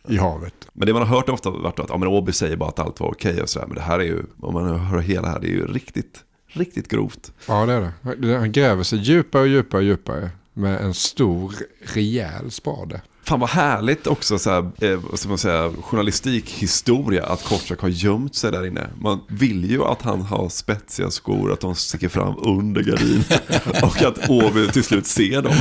i 0.09 0.17
havet. 0.17 0.55
Men 0.73 0.87
det 0.87 0.93
man 0.93 1.03
har 1.03 1.17
hört 1.17 1.29
ofta 1.29 1.51
varit 1.51 1.79
att 1.79 1.89
ja, 1.89 1.97
men 1.97 2.09
Åby 2.09 2.33
säger 2.33 2.57
bara 2.57 2.69
att 2.69 2.79
allt 2.79 3.01
var 3.01 3.09
okej 3.09 3.43
och 3.43 3.49
sådär. 3.49 3.67
Men 3.67 3.77
det 3.77 3.83
här 3.83 3.99
är 3.99 4.05
ju, 4.05 4.23
om 4.41 4.55
man 4.55 4.81
hör 4.81 4.99
hela 4.99 5.29
här, 5.29 5.41
det 5.41 5.47
är 5.47 5.51
ju 5.51 5.67
riktigt, 5.67 6.25
riktigt 6.47 6.89
grovt. 6.89 7.33
Ja, 7.47 7.67
det 7.67 7.73
är 7.73 7.93
det. 8.27 8.39
Han 8.39 8.53
gräver 8.53 8.83
sig 8.83 8.99
djupare 8.99 9.43
och 9.43 9.49
djupare 9.49 9.79
och 9.79 9.85
djupare 9.85 10.31
med 10.53 10.81
en 10.81 10.95
stor, 10.95 11.55
rejäl 11.95 12.51
spade. 12.51 13.01
Fan 13.29 13.41
vad 13.41 13.49
härligt 13.49 14.07
också, 14.07 14.39
så 14.39 14.51
här, 14.51 14.71
eh, 14.85 15.01
vad 15.11 15.19
ska 15.19 15.29
man 15.29 15.39
säga, 15.39 15.73
journalistikhistoria 15.83 17.27
att 17.27 17.45
Kortsak 17.45 17.81
har 17.81 17.89
gömt 17.89 18.35
sig 18.35 18.53
där 18.53 18.67
inne. 18.67 18.91
Man 19.01 19.21
vill 19.29 19.71
ju 19.71 19.85
att 19.85 20.03
han 20.03 20.21
har 20.21 20.49
spetsiga 20.49 21.11
skor, 21.11 21.53
att 21.53 21.61
de 21.61 21.75
sticker 21.75 22.09
fram 22.09 22.35
under 22.39 22.83
gardinen 22.83 23.25
och 23.83 24.03
att 24.03 24.31
Åby 24.31 24.69
till 24.69 24.85
slut 24.85 25.07
ser 25.07 25.43
dem. 25.43 25.53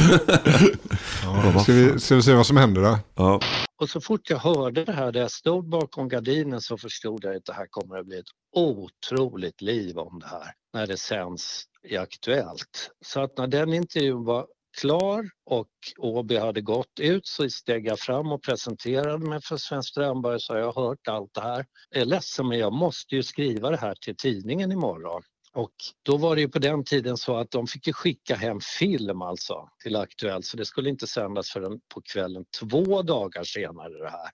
Ja, 1.24 1.60
ska, 1.60 1.74
vi, 1.74 2.00
ska 2.00 2.16
vi 2.16 2.22
se 2.22 2.34
vad 2.34 2.46
som 2.46 2.58
händer 2.58 2.82
då? 2.82 2.98
Ja. 3.16 3.40
Och 3.82 3.90
så 3.90 4.02
fort 4.02 4.30
jag 4.30 4.38
hörde 4.38 4.86
det 4.86 4.94
här, 4.94 5.12
där 5.12 5.20
jag 5.20 5.32
stod 5.32 5.70
bakom 5.70 6.10
gardinen 6.10 6.62
så 6.62 6.78
förstod 6.78 7.24
jag 7.24 7.36
att 7.36 7.46
det 7.46 7.54
här 7.54 7.68
kommer 7.70 7.98
att 7.98 8.06
bli 8.06 8.20
ett 8.20 8.32
otroligt 8.56 9.62
liv 9.62 9.98
om 9.98 10.20
det 10.20 10.28
här 10.28 10.52
när 10.74 10.88
det 10.88 10.98
sänds 10.98 11.64
i 11.84 11.98
Aktuellt. 11.98 12.92
Så 13.06 13.22
att 13.22 13.38
när 13.38 13.48
den 13.48 13.74
intervjun 13.74 14.24
var 14.24 14.46
klar 14.78 15.30
och 15.46 15.70
Åby 15.98 16.38
hade 16.38 16.62
gått 16.62 17.00
ut 17.00 17.28
så 17.28 17.50
steg 17.50 17.88
jag 17.88 18.00
fram 18.00 18.32
och 18.32 18.44
presenterade 18.44 19.30
mig 19.30 19.42
för 19.42 19.58
Sven 19.58 19.84
Strömberg 19.84 20.36
och 20.36 20.42
sa 20.42 20.58
jag 20.58 20.72
har 20.72 20.88
hört 20.88 21.08
allt 21.08 21.34
det 21.34 21.42
här. 21.42 21.66
Jag 21.90 22.02
är 22.02 22.06
ledsen 22.06 22.48
men 22.48 22.60
jag 22.60 22.74
måste 22.74 23.16
ju 23.16 23.24
skriva 23.24 23.70
det 23.70 23.78
här 23.78 23.96
till 23.96 24.16
tidningen 24.16 24.72
imorgon. 24.72 25.22
Och 25.54 25.74
då 26.04 26.18
var 26.18 26.36
det 26.36 26.42
ju 26.42 26.50
på 26.50 26.60
den 26.60 26.84
tiden 26.84 27.18
så 27.18 27.36
att 27.38 27.52
de 27.52 27.68
fick 27.68 27.88
ju 27.88 27.94
skicka 27.94 28.36
hem 28.36 28.60
film 28.80 29.22
alltså 29.22 29.70
till 29.84 29.96
Aktuellt 29.96 30.46
så 30.46 30.58
det 30.58 30.66
skulle 30.66 30.90
inte 30.90 31.08
sändas 31.08 31.50
förrän 31.50 31.80
på 31.94 32.02
kvällen 32.02 32.46
två 32.60 33.02
dagar 33.02 33.44
senare 33.44 34.04
det 34.04 34.10
här. 34.10 34.30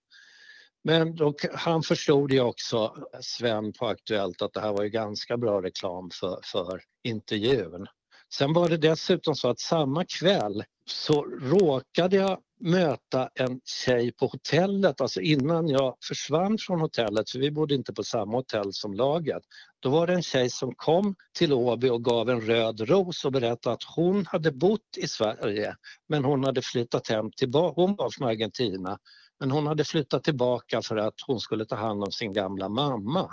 Men 0.83 1.15
då, 1.15 1.33
han 1.53 1.83
förstod 1.83 2.31
ju 2.31 2.41
också, 2.41 2.95
eh, 3.13 3.19
Sven 3.21 3.73
på 3.73 3.87
Aktuellt, 3.87 4.41
att 4.41 4.53
det 4.53 4.61
här 4.61 4.71
var 4.73 4.83
ju 4.83 4.89
ganska 4.89 5.37
bra 5.37 5.61
reklam 5.61 6.09
för, 6.19 6.39
för 6.43 6.81
intervjun. 7.03 7.87
Sen 8.37 8.53
var 8.53 8.69
det 8.69 8.77
dessutom 8.77 9.35
så 9.35 9.49
att 9.49 9.59
samma 9.59 10.05
kväll 10.05 10.63
så 10.89 11.23
råkade 11.23 12.15
jag 12.15 12.39
möta 12.59 13.29
en 13.33 13.59
tjej 13.65 14.11
på 14.11 14.27
hotellet, 14.27 15.01
alltså 15.01 15.21
innan 15.21 15.67
jag 15.67 15.95
försvann 16.07 16.57
från 16.57 16.81
hotellet, 16.81 17.29
för 17.29 17.39
vi 17.39 17.51
bodde 17.51 17.75
inte 17.75 17.93
på 17.93 18.03
samma 18.03 18.37
hotell 18.37 18.73
som 18.73 18.93
laget. 18.93 19.43
Då 19.79 19.89
var 19.89 20.07
det 20.07 20.13
en 20.13 20.21
tjej 20.21 20.49
som 20.49 20.75
kom 20.75 21.15
till 21.37 21.53
Åby 21.53 21.89
och 21.89 22.03
gav 22.03 22.29
en 22.29 22.41
röd 22.41 22.81
ros 22.81 23.25
och 23.25 23.31
berättade 23.31 23.73
att 23.73 23.83
hon 23.95 24.25
hade 24.25 24.51
bott 24.51 24.97
i 24.97 25.07
Sverige 25.07 25.75
men 26.09 26.23
hon 26.25 26.43
hade 26.43 26.61
flyttat 26.61 27.07
hem 27.07 27.31
tillbaka, 27.31 27.81
hon 27.81 27.95
var 27.95 28.09
från 28.09 28.27
Argentina, 28.27 28.97
men 29.39 29.51
hon 29.51 29.67
hade 29.67 29.83
flyttat 29.83 30.23
tillbaka 30.23 30.81
för 30.81 30.97
att 30.97 31.15
hon 31.27 31.39
skulle 31.39 31.65
ta 31.65 31.75
hand 31.75 32.03
om 32.03 32.11
sin 32.11 32.33
gamla 32.33 32.69
mamma. 32.69 33.29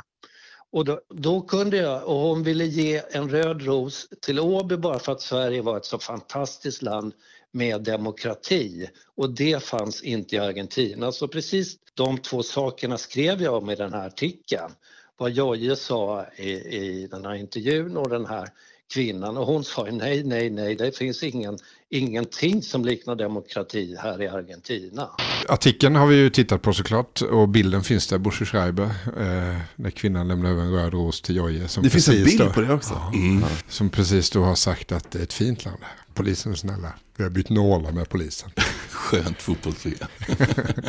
Och 0.72 0.84
då, 0.84 1.00
då, 1.08 1.40
kunde 1.40 1.76
jag, 1.76 2.04
och 2.04 2.16
hon 2.16 2.42
ville 2.42 2.64
ge 2.64 3.02
en 3.10 3.30
röd 3.30 3.62
ros 3.62 4.08
till 4.20 4.40
Åby 4.40 4.76
bara 4.76 4.98
för 4.98 5.12
att 5.12 5.20
Sverige 5.20 5.62
var 5.62 5.76
ett 5.76 5.84
så 5.84 5.98
fantastiskt 5.98 6.82
land 6.82 7.14
med 7.52 7.82
demokrati. 7.82 8.88
Och 9.14 9.30
det 9.30 9.62
fanns 9.62 10.02
inte 10.02 10.36
i 10.36 10.38
Argentina. 10.38 11.12
Så 11.12 11.28
precis 11.28 11.76
de 11.94 12.18
två 12.18 12.42
sakerna 12.42 12.98
skrev 12.98 13.42
jag 13.42 13.54
om 13.54 13.70
i 13.70 13.76
den 13.76 13.92
här 13.92 14.06
artikeln. 14.06 14.72
Vad 15.16 15.30
Jojje 15.30 15.76
sa 15.76 16.26
i, 16.36 16.50
i 16.52 17.06
den 17.06 17.24
här 17.24 17.34
intervjun 17.34 17.96
och 17.96 18.08
den 18.08 18.26
här 18.26 18.48
kvinnan 18.92 19.36
och 19.36 19.46
hon 19.46 19.64
sa 19.64 19.86
nej, 19.90 20.24
nej, 20.24 20.50
nej, 20.50 20.74
det 20.74 20.96
finns 20.96 21.22
ingen, 21.22 21.58
ingenting 21.90 22.62
som 22.62 22.84
liknar 22.84 23.16
demokrati 23.16 23.96
här 23.98 24.22
i 24.22 24.28
Argentina. 24.28 25.08
Artikeln 25.48 25.96
har 25.96 26.06
vi 26.06 26.16
ju 26.16 26.30
tittat 26.30 26.62
på 26.62 26.72
såklart 26.72 27.22
och 27.22 27.48
bilden 27.48 27.82
finns 27.82 28.06
där, 28.06 28.18
Busche 28.18 28.44
Schreiber, 28.44 28.84
eh, 28.84 29.60
när 29.76 29.90
kvinnan 29.90 30.28
lämnar 30.28 30.50
över 30.50 30.62
en 30.62 30.72
röd 30.72 30.92
ros 30.92 31.20
till 31.20 31.36
Jojje. 31.36 31.68
Det 31.82 31.90
finns 31.90 32.08
en 32.08 32.24
bild 32.24 32.40
då, 32.40 32.50
på 32.50 32.60
det 32.60 32.72
också? 32.72 32.94
Ja, 32.94 33.12
mm. 33.14 33.44
Som 33.68 33.90
precis 33.90 34.30
då 34.30 34.42
har 34.42 34.54
sagt 34.54 34.92
att 34.92 35.10
det 35.10 35.18
är 35.18 35.22
ett 35.22 35.32
fint 35.32 35.64
land. 35.64 35.78
Polisen 36.20 36.52
är 36.52 36.56
snälla. 36.56 36.92
Vi 37.16 37.22
har 37.22 37.30
bytt 37.30 37.50
nålar 37.50 37.92
med 37.92 38.08
polisen. 38.08 38.50
Skönt 38.90 39.42
fotbollsliga. 39.42 40.08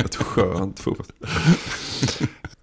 ett 0.04 0.14
skönt 0.14 0.80
fotboll. 0.80 1.06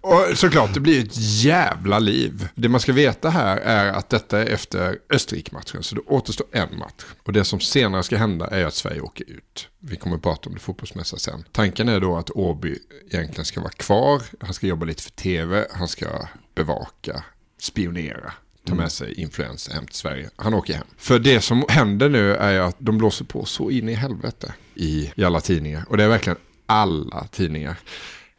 Och 0.00 0.38
såklart, 0.38 0.74
det 0.74 0.80
blir 0.80 1.04
ett 1.04 1.16
jävla 1.42 1.98
liv. 1.98 2.48
Det 2.54 2.68
man 2.68 2.80
ska 2.80 2.92
veta 2.92 3.30
här 3.30 3.56
är 3.56 3.92
att 3.92 4.08
detta 4.08 4.42
är 4.42 4.46
efter 4.46 4.98
Österrike-matchen, 5.10 5.82
så 5.82 5.94
det 5.94 6.00
återstår 6.00 6.46
en 6.52 6.78
match. 6.78 7.04
Och 7.22 7.32
det 7.32 7.44
som 7.44 7.60
senare 7.60 8.02
ska 8.02 8.16
hända 8.16 8.46
är 8.46 8.64
att 8.64 8.74
Sverige 8.74 9.00
åker 9.00 9.30
ut. 9.30 9.68
Vi 9.78 9.96
kommer 9.96 10.16
att 10.16 10.22
prata 10.22 10.48
om 10.48 10.54
det 10.54 10.60
fotbollsmässiga 10.60 11.18
sen. 11.18 11.44
Tanken 11.52 11.88
är 11.88 12.00
då 12.00 12.16
att 12.16 12.30
Åby 12.30 12.78
egentligen 13.10 13.44
ska 13.44 13.60
vara 13.60 13.72
kvar. 13.72 14.22
Han 14.40 14.54
ska 14.54 14.66
jobba 14.66 14.86
lite 14.86 15.02
för 15.02 15.10
tv, 15.10 15.66
han 15.72 15.88
ska 15.88 16.06
bevaka, 16.54 17.24
spionera 17.58 18.32
ta 18.66 18.74
med 18.74 18.92
sig 18.92 19.20
influenser 19.20 19.72
hem 19.72 19.86
till 19.86 19.96
Sverige. 19.96 20.30
Han 20.36 20.54
åker 20.54 20.74
hem. 20.74 20.86
För 20.96 21.18
det 21.18 21.40
som 21.40 21.64
händer 21.68 22.08
nu 22.08 22.34
är 22.34 22.60
att 22.60 22.76
de 22.78 22.98
blåser 22.98 23.24
på 23.24 23.44
så 23.44 23.70
in 23.70 23.88
i 23.88 23.94
helvete 23.94 24.54
i, 24.74 25.12
i 25.16 25.24
alla 25.24 25.40
tidningar. 25.40 25.84
Och 25.88 25.96
det 25.96 26.04
är 26.04 26.08
verkligen 26.08 26.38
alla 26.66 27.26
tidningar. 27.30 27.76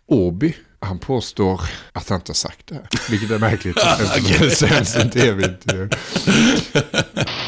Åby, 0.07 0.55
han 0.79 0.99
påstår 0.99 1.61
att 1.91 2.09
han 2.09 2.19
inte 2.19 2.29
har 2.29 2.35
sagt 2.35 2.67
det 2.67 2.75
här. 2.75 2.87
Vilket 3.09 3.31
är 3.31 3.39
märkligt. 3.39 3.77
Eftersom 4.01 4.47
det 4.47 4.55
sänds 4.55 4.95
en 4.95 5.09
tv-intervju. 5.09 5.89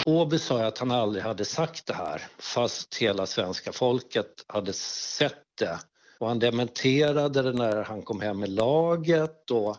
Åby 0.05 0.39
sa 0.39 0.65
att 0.65 0.77
han 0.77 0.91
aldrig 0.91 1.23
hade 1.23 1.45
sagt 1.45 1.85
det 1.85 1.93
här 1.93 2.21
fast 2.39 2.95
hela 2.95 3.25
svenska 3.25 3.71
folket 3.71 4.27
hade 4.47 4.73
sett 4.73 5.33
det. 5.59 5.79
Och 6.19 6.27
han 6.27 6.39
dementerade 6.39 7.41
det 7.41 7.53
när 7.53 7.83
han 7.83 8.01
kom 8.01 8.21
hem 8.21 8.39
med 8.39 8.49
laget 8.49 9.51
och 9.51 9.77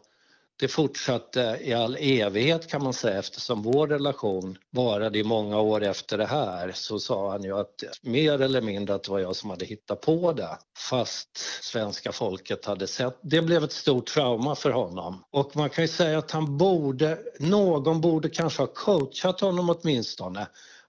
det 0.56 0.68
fortsatte 0.68 1.58
i 1.60 1.72
all 1.72 1.96
evighet 2.00 2.68
kan 2.68 2.82
man 2.82 2.92
säga 2.92 3.18
eftersom 3.18 3.62
vår 3.62 3.86
relation 3.86 4.58
varade 4.70 5.18
i 5.18 5.24
många 5.24 5.60
år 5.60 5.82
efter 5.82 6.18
det 6.18 6.26
här 6.26 6.72
så 6.74 6.98
sa 6.98 7.30
han 7.30 7.42
ju 7.42 7.58
att 7.58 7.74
mer 8.02 8.40
eller 8.40 8.60
mindre 8.60 8.94
att 8.94 9.02
det 9.02 9.10
var 9.10 9.18
jag 9.18 9.36
som 9.36 9.50
hade 9.50 9.64
hittat 9.64 10.00
på 10.00 10.32
det 10.32 10.58
fast 10.90 11.36
svenska 11.62 12.12
folket 12.12 12.64
hade 12.64 12.86
sett. 12.86 13.18
Det 13.22 13.42
blev 13.42 13.64
ett 13.64 13.72
stort 13.72 14.06
trauma 14.06 14.54
för 14.54 14.70
honom 14.70 15.24
och 15.30 15.56
man 15.56 15.70
kan 15.70 15.84
ju 15.84 15.88
säga 15.88 16.18
att 16.18 16.30
han 16.30 16.58
borde, 16.58 17.18
någon 17.38 18.00
borde 18.00 18.28
kanske 18.28 18.62
ha 18.62 18.66
coachat 18.66 19.40
honom 19.40 19.70
åtminstone 19.70 20.46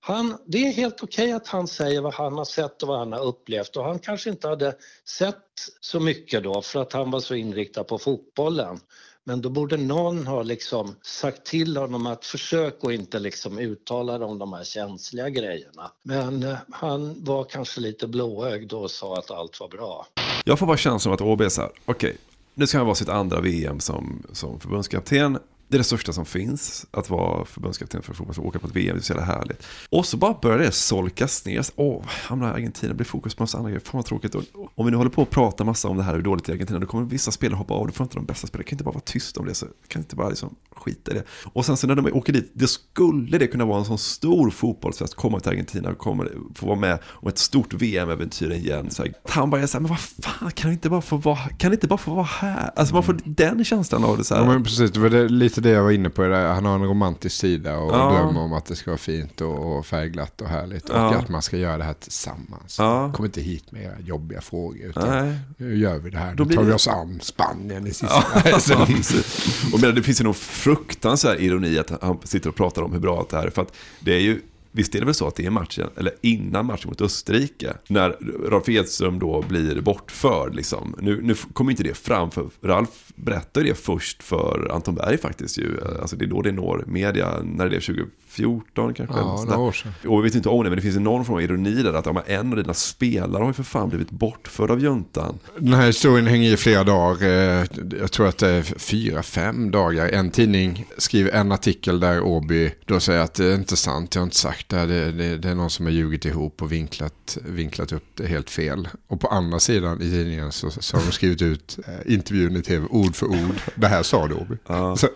han, 0.08 0.38
det 0.46 0.58
är 0.58 0.72
helt 0.72 1.04
okej 1.04 1.26
okay 1.26 1.34
att 1.34 1.48
han 1.48 1.68
säger 1.68 2.02
vad 2.02 2.14
han 2.14 2.34
har 2.34 2.46
sett 2.46 2.82
och 2.82 2.88
vad 2.88 3.00
han 3.00 3.12
har 3.14 3.26
upplevt 3.26 3.76
och 3.76 3.84
han 3.84 4.00
kanske 4.00 4.30
inte 4.30 4.48
hade 4.48 4.76
sett 5.10 5.44
så 5.80 6.00
mycket 6.00 6.44
då 6.44 6.62
för 6.62 6.82
att 6.82 6.94
han 6.94 7.12
var 7.12 7.20
så 7.20 7.36
inriktad 7.36 7.84
på 7.84 7.98
fotbollen. 7.98 8.80
Men 9.28 9.42
då 9.42 9.50
borde 9.50 9.78
någon 9.78 10.28
ha 10.28 10.44
liksom 10.44 10.96
sagt 11.02 11.46
till 11.46 11.78
honom 11.78 12.08
att 12.08 12.26
försök 12.26 12.76
att 12.82 12.92
inte 12.92 13.20
liksom 13.20 13.60
uttala 13.60 14.26
om 14.26 14.40
de 14.40 14.54
här 14.54 14.64
känsliga 14.64 15.30
grejerna. 15.30 15.92
Men 16.04 16.44
eh, 16.44 16.58
han 16.72 17.24
var 17.24 17.44
kanske 17.44 17.82
lite 17.82 18.08
blåögd 18.08 18.74
och 18.74 18.92
sa 18.92 19.18
att 19.18 19.32
allt 19.32 19.60
var 19.60 19.68
bra. 19.68 20.08
Jag 20.44 20.60
får 20.60 20.68
bara 20.68 20.78
känslan 20.78 21.12
av 21.12 21.14
att 21.14 21.22
ÅB 21.22 21.42
är 21.42 21.50
så 21.50 21.62
här, 21.62 21.72
okej, 21.86 22.10
okay, 22.10 22.18
nu 22.54 22.68
ska 22.68 22.78
han 22.78 22.88
vara 22.88 22.96
sitt 22.96 23.10
andra 23.10 23.42
VM 23.42 23.80
som, 23.80 24.24
som 24.34 24.60
förbundskapten. 24.60 25.38
Det 25.68 25.76
är 25.76 25.78
det 25.78 25.84
största 25.84 26.14
som 26.14 26.26
finns, 26.26 26.86
att 26.92 27.10
vara 27.10 27.46
förbundskapten 27.46 28.02
för 28.02 28.14
fotboll, 28.14 28.48
åka 28.48 28.60
på 28.60 28.68
ett 28.68 28.76
VM, 28.76 28.96
det 28.96 29.02
är 29.02 29.04
så 29.04 29.14
jävla 29.14 29.26
härligt. 29.26 29.64
Och 29.90 30.06
så 30.06 30.18
bara 30.18 30.38
börjar 30.42 30.58
det 30.58 30.72
solkas 30.72 31.46
ner. 31.46 31.66
Åh, 31.76 32.04
hamnar 32.08 32.48
i 32.48 32.52
Argentina, 32.52 32.94
blir 32.94 33.06
fokus 33.06 33.36
på 33.36 33.44
massa 33.44 33.58
andra 33.58 33.70
grejer, 33.70 33.82
fan 33.86 33.92
vad 33.94 34.06
tråkigt. 34.06 34.36
Och 34.36 34.44
om 34.76 34.86
vi 34.86 34.92
nu 34.92 34.98
håller 34.98 35.12
på 35.12 35.22
att 35.22 35.30
prata 35.30 35.64
massa 35.64 35.88
om 35.88 35.98
det 35.98 36.04
här, 36.04 36.16
hur 36.16 36.22
dåligt 36.22 36.46
det 36.46 36.52
är 36.52 36.54
i 36.54 36.58
Argentina, 36.58 36.80
då 36.80 36.88
kommer 36.88 37.06
vissa 37.06 37.32
spelare 37.32 37.58
hoppa 37.58 37.74
av, 37.74 37.88
då 37.88 37.94
får 37.94 38.04
inte 38.04 38.16
de 38.16 38.26
bästa 38.26 38.48
spelare, 38.48 38.64
kan 38.64 38.76
inte 38.76 38.84
bara 38.84 38.92
vara 38.92 39.04
tyst 39.06 39.38
om 39.38 39.46
det, 39.46 39.54
så 39.54 39.66
kan 39.88 40.02
inte 40.02 40.16
bara 40.16 40.30
liksom 40.30 40.56
skita 40.76 41.12
i 41.12 41.14
det. 41.14 41.24
Och 41.54 41.66
sen 41.66 41.78
så 41.78 41.88
när 41.88 41.96
de 41.96 42.14
åker 42.14 42.34
dit, 42.34 42.52
då 42.54 42.68
skulle 42.68 43.38
det 43.38 43.48
kunna 43.48 43.66
vara 43.66 43.80
en 43.80 43.86
sån 43.86 43.98
stor 43.98 44.50
fotbollsfest, 44.50 45.16
komma 45.16 45.40
till 45.40 45.50
Argentina, 45.52 45.94
kommer 45.94 46.32
få 46.56 46.66
vara 46.66 46.80
med 46.80 47.00
om 47.06 47.28
ett 47.28 47.38
stort 47.38 47.74
VM-äventyr 47.74 48.52
igen. 48.52 48.92
Så 48.92 49.04
här, 49.04 49.14
han 49.30 49.50
bara 49.50 49.62
är 49.62 49.68
så 49.68 49.78
här, 49.78 49.82
men 49.82 49.90
vad 49.90 50.00
fan, 50.00 50.52
kan 50.52 50.70
det 50.70 50.74
inte 50.74 50.90
bara 50.90 51.02
få 51.02 51.18
vara, 51.18 51.38
kan 51.58 51.74
inte 51.74 51.88
bara 51.88 51.98
få 51.98 52.14
vara 52.14 52.26
här? 52.26 52.72
Alltså 52.76 52.94
man 52.94 53.04
får 53.04 53.18
den 53.24 53.66
känslan 53.66 54.04
av 54.04 54.18
det 54.18 54.24
så 54.24 54.36
här. 54.36 54.42
Ja, 54.42 54.48
men 54.48 54.64
precis, 54.64 54.92
det 54.92 55.00
var 55.00 55.10
det, 55.10 55.30
lite 55.30 55.55
det 55.62 55.70
jag 55.70 55.84
var 55.84 55.92
inne 55.92 56.10
på. 56.10 56.24
Han 56.24 56.66
har 56.66 56.76
en 56.76 56.84
romantisk 56.84 57.36
sida 57.36 57.78
och 57.78 57.94
ja. 57.94 58.12
drömmer 58.12 58.42
om 58.42 58.54
att 58.54 58.66
det 58.66 58.76
ska 58.76 58.92
vara 58.92 58.98
fint 58.98 59.42
och, 59.42 59.78
och 59.78 59.86
färgglatt 59.86 60.42
och 60.42 60.48
härligt. 60.48 60.90
Och 60.90 60.96
ja. 60.96 61.16
att 61.16 61.30
man 61.30 61.42
ska 61.42 61.58
göra 61.58 61.78
det 61.78 61.84
här 61.84 61.94
tillsammans. 61.94 62.76
Ja. 62.80 63.12
Kom 63.14 63.26
inte 63.26 63.42
hit 63.42 63.72
med 63.72 63.84
era 63.84 64.00
jobbiga 64.00 64.42
frågor. 64.42 64.86
Utan 64.86 65.10
Nej. 65.10 65.38
nu 65.58 65.78
gör 65.78 65.98
vi 65.98 66.10
det 66.10 66.18
här. 66.18 66.36
Då, 66.36 66.44
Då 66.44 66.56
tar 66.56 66.64
vi 66.64 66.74
oss 66.74 66.88
an 66.88 67.20
Spanien 67.22 67.88
i 67.88 67.94
sista. 67.94 68.24
Ja, 68.46 68.86
och 69.74 69.82
men 69.82 69.96
det 69.96 70.04
finns 70.04 70.22
ju 70.22 70.24
nog 70.24 70.36
fruktansvärd 70.36 71.40
ironi 71.40 71.80
att 71.80 72.02
han 72.02 72.18
sitter 72.24 72.50
och 72.50 72.56
pratar 72.56 72.82
om 72.82 72.94
hur 72.94 73.00
bra 73.00 73.26
det 73.30 73.38
här 73.38 73.46
är. 73.46 73.50
För 73.50 73.62
att 73.62 73.76
det 74.00 74.14
är 74.14 74.20
ju 74.20 74.42
visst 74.76 74.96
är 74.96 75.00
det 75.00 75.06
väl 75.06 75.16
så 75.16 75.28
att 75.28 75.36
det 75.36 75.46
är 75.46 75.50
matchen, 75.50 75.90
eller 75.98 76.14
innan 76.22 76.66
matchen 76.66 76.90
mot 76.90 77.02
Österrike, 77.02 77.74
när 77.88 78.18
Ralf 78.50 78.70
Edström 78.70 79.20
då 79.20 79.42
blir 79.42 79.82
bortförd. 79.82 80.56
Liksom. 80.56 80.96
Nu, 81.00 81.22
nu 81.22 81.36
kommer 81.54 81.72
inte 81.72 81.84
det 81.84 81.98
fram, 81.98 82.32
för 82.32 82.50
Ralf 82.62 83.05
berättar 83.16 83.64
det 83.64 83.76
först 83.76 84.24
för 84.24 84.72
Anton 84.72 84.96
Berg 84.96 85.18
faktiskt. 85.18 85.58
Ju. 85.58 85.78
Alltså 86.02 86.16
det 86.16 86.26
är 86.26 86.30
då 86.30 86.42
det 86.42 86.52
når 86.52 86.84
media, 86.88 87.40
när 87.44 87.70
det 87.70 87.76
är 87.76 87.80
2014 87.82 88.94
kanske. 88.94 89.16
Ja, 89.18 89.44
några 89.48 89.58
år 89.58 89.72
sedan. 89.72 89.92
Och 90.08 90.20
vi 90.20 90.24
vet 90.24 90.36
inte 90.36 90.50
om 90.50 90.64
det, 90.64 90.70
men 90.70 90.76
det 90.78 90.82
finns 90.82 90.96
någon 90.98 91.26
form 91.26 91.36
av 91.36 91.42
ironi 91.42 91.84
där. 91.84 91.94
Att 91.94 92.06
ja, 92.06 92.24
en 92.28 92.50
av 92.52 92.56
dina 92.58 92.74
spelare 92.74 93.42
har 93.42 93.48
ju 93.50 93.54
för 93.54 93.64
fan 93.64 93.90
blivit 93.90 94.10
bortförd 94.12 94.72
av 94.72 94.80
juntan. 94.80 95.40
Den 95.60 95.74
här 95.74 95.86
historien 95.88 96.28
hänger 96.28 96.52
i 96.54 96.58
flera 96.58 96.84
dagar. 96.84 97.28
Eh, 97.62 97.66
Jag 98.00 98.12
tror 98.12 98.28
att 98.28 98.38
det 98.38 98.50
är 98.50 98.62
fyra, 98.64 99.24
fem 99.24 99.72
dagar. 99.72 100.10
En 100.10 100.30
tidning 100.30 100.86
skriver 100.98 101.32
en 101.32 101.52
artikel 101.52 102.00
där 102.00 102.22
Åby 102.24 102.72
då 102.86 103.00
säger 103.00 103.20
att 103.22 103.34
det 103.34 103.46
är 103.46 103.56
inte 103.56 103.76
sant, 103.76 104.16
jag 104.16 104.22
har 104.22 104.26
inte 104.26 104.36
sagt 104.38 104.70
det. 104.70 104.86
Det, 104.86 105.12
det, 105.12 105.38
det 105.38 105.50
är 105.50 105.56
någon 105.56 105.70
som 105.70 105.86
har 105.86 105.94
ljugit 105.94 106.26
ihop 106.26 106.62
och 106.62 106.72
vinklat, 106.72 107.38
vinklat 107.46 107.92
upp 107.92 108.04
det 108.16 108.28
helt 108.28 108.50
fel. 108.50 108.88
Och 109.08 109.22
på 109.22 109.28
andra 109.28 109.60
sidan 109.60 110.02
i 110.02 110.10
tidningen 110.12 110.52
så, 110.52 110.70
så 110.72 110.98
har 110.98 111.06
de 111.06 111.12
skrivit 111.12 111.42
ut 111.42 111.80
eh, 111.88 112.14
intervjun 112.14 112.56
i 112.56 112.62
tv 112.62 112.88
ord 113.08 113.16
för 113.16 113.26
ord. 113.26 113.56
Det 113.76 113.88
här 113.88 114.04
sa 114.04 114.28
du 114.28 114.36
Åby. 114.36 114.58
Så, 114.98 115.08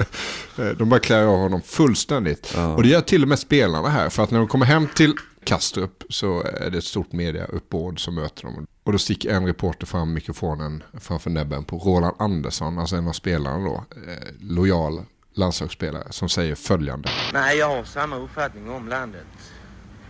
eh, 0.61 0.69
de 0.77 0.89
bara 0.89 0.99
klär 0.99 1.23
av 1.23 1.37
honom 1.37 1.61
fullständigt. 1.61 2.55
Och 2.75 2.83
det 2.83 2.89
gör 2.89 3.01
till 3.01 3.23
och 3.23 3.29
med 3.29 3.39
spelarna 3.39 3.89
här. 3.89 4.09
För 4.09 4.23
att 4.23 4.31
när 4.31 4.39
de 4.39 4.47
kommer 4.47 4.65
hem 4.65 4.87
till 4.95 5.13
Kastrup 5.43 6.03
så 6.09 6.43
är 6.43 6.69
det 6.69 6.77
ett 6.77 6.83
stort 6.83 7.11
mediauppbåd 7.11 7.99
som 7.99 8.15
möter 8.15 8.43
dem. 8.43 8.67
Och 8.83 8.91
då 8.91 8.97
sticker 8.97 9.29
en 9.29 9.45
reporter 9.45 9.85
fram 9.85 10.13
mikrofonen 10.13 10.83
framför 10.99 11.29
näbben 11.29 11.63
på 11.63 11.77
Roland 11.77 12.15
Andersson, 12.19 12.79
alltså 12.79 12.95
en 12.95 13.07
av 13.07 13.13
spelarna 13.13 13.65
då, 13.65 13.75
eh, 13.75 14.27
lojal 14.39 15.03
landslagsspelare, 15.33 16.07
som 16.09 16.29
säger 16.29 16.55
följande. 16.55 17.09
Nej, 17.33 17.57
jag 17.57 17.69
har 17.69 17.83
samma 17.83 18.15
uppfattning 18.15 18.69
om 18.69 18.87
landet 18.87 19.25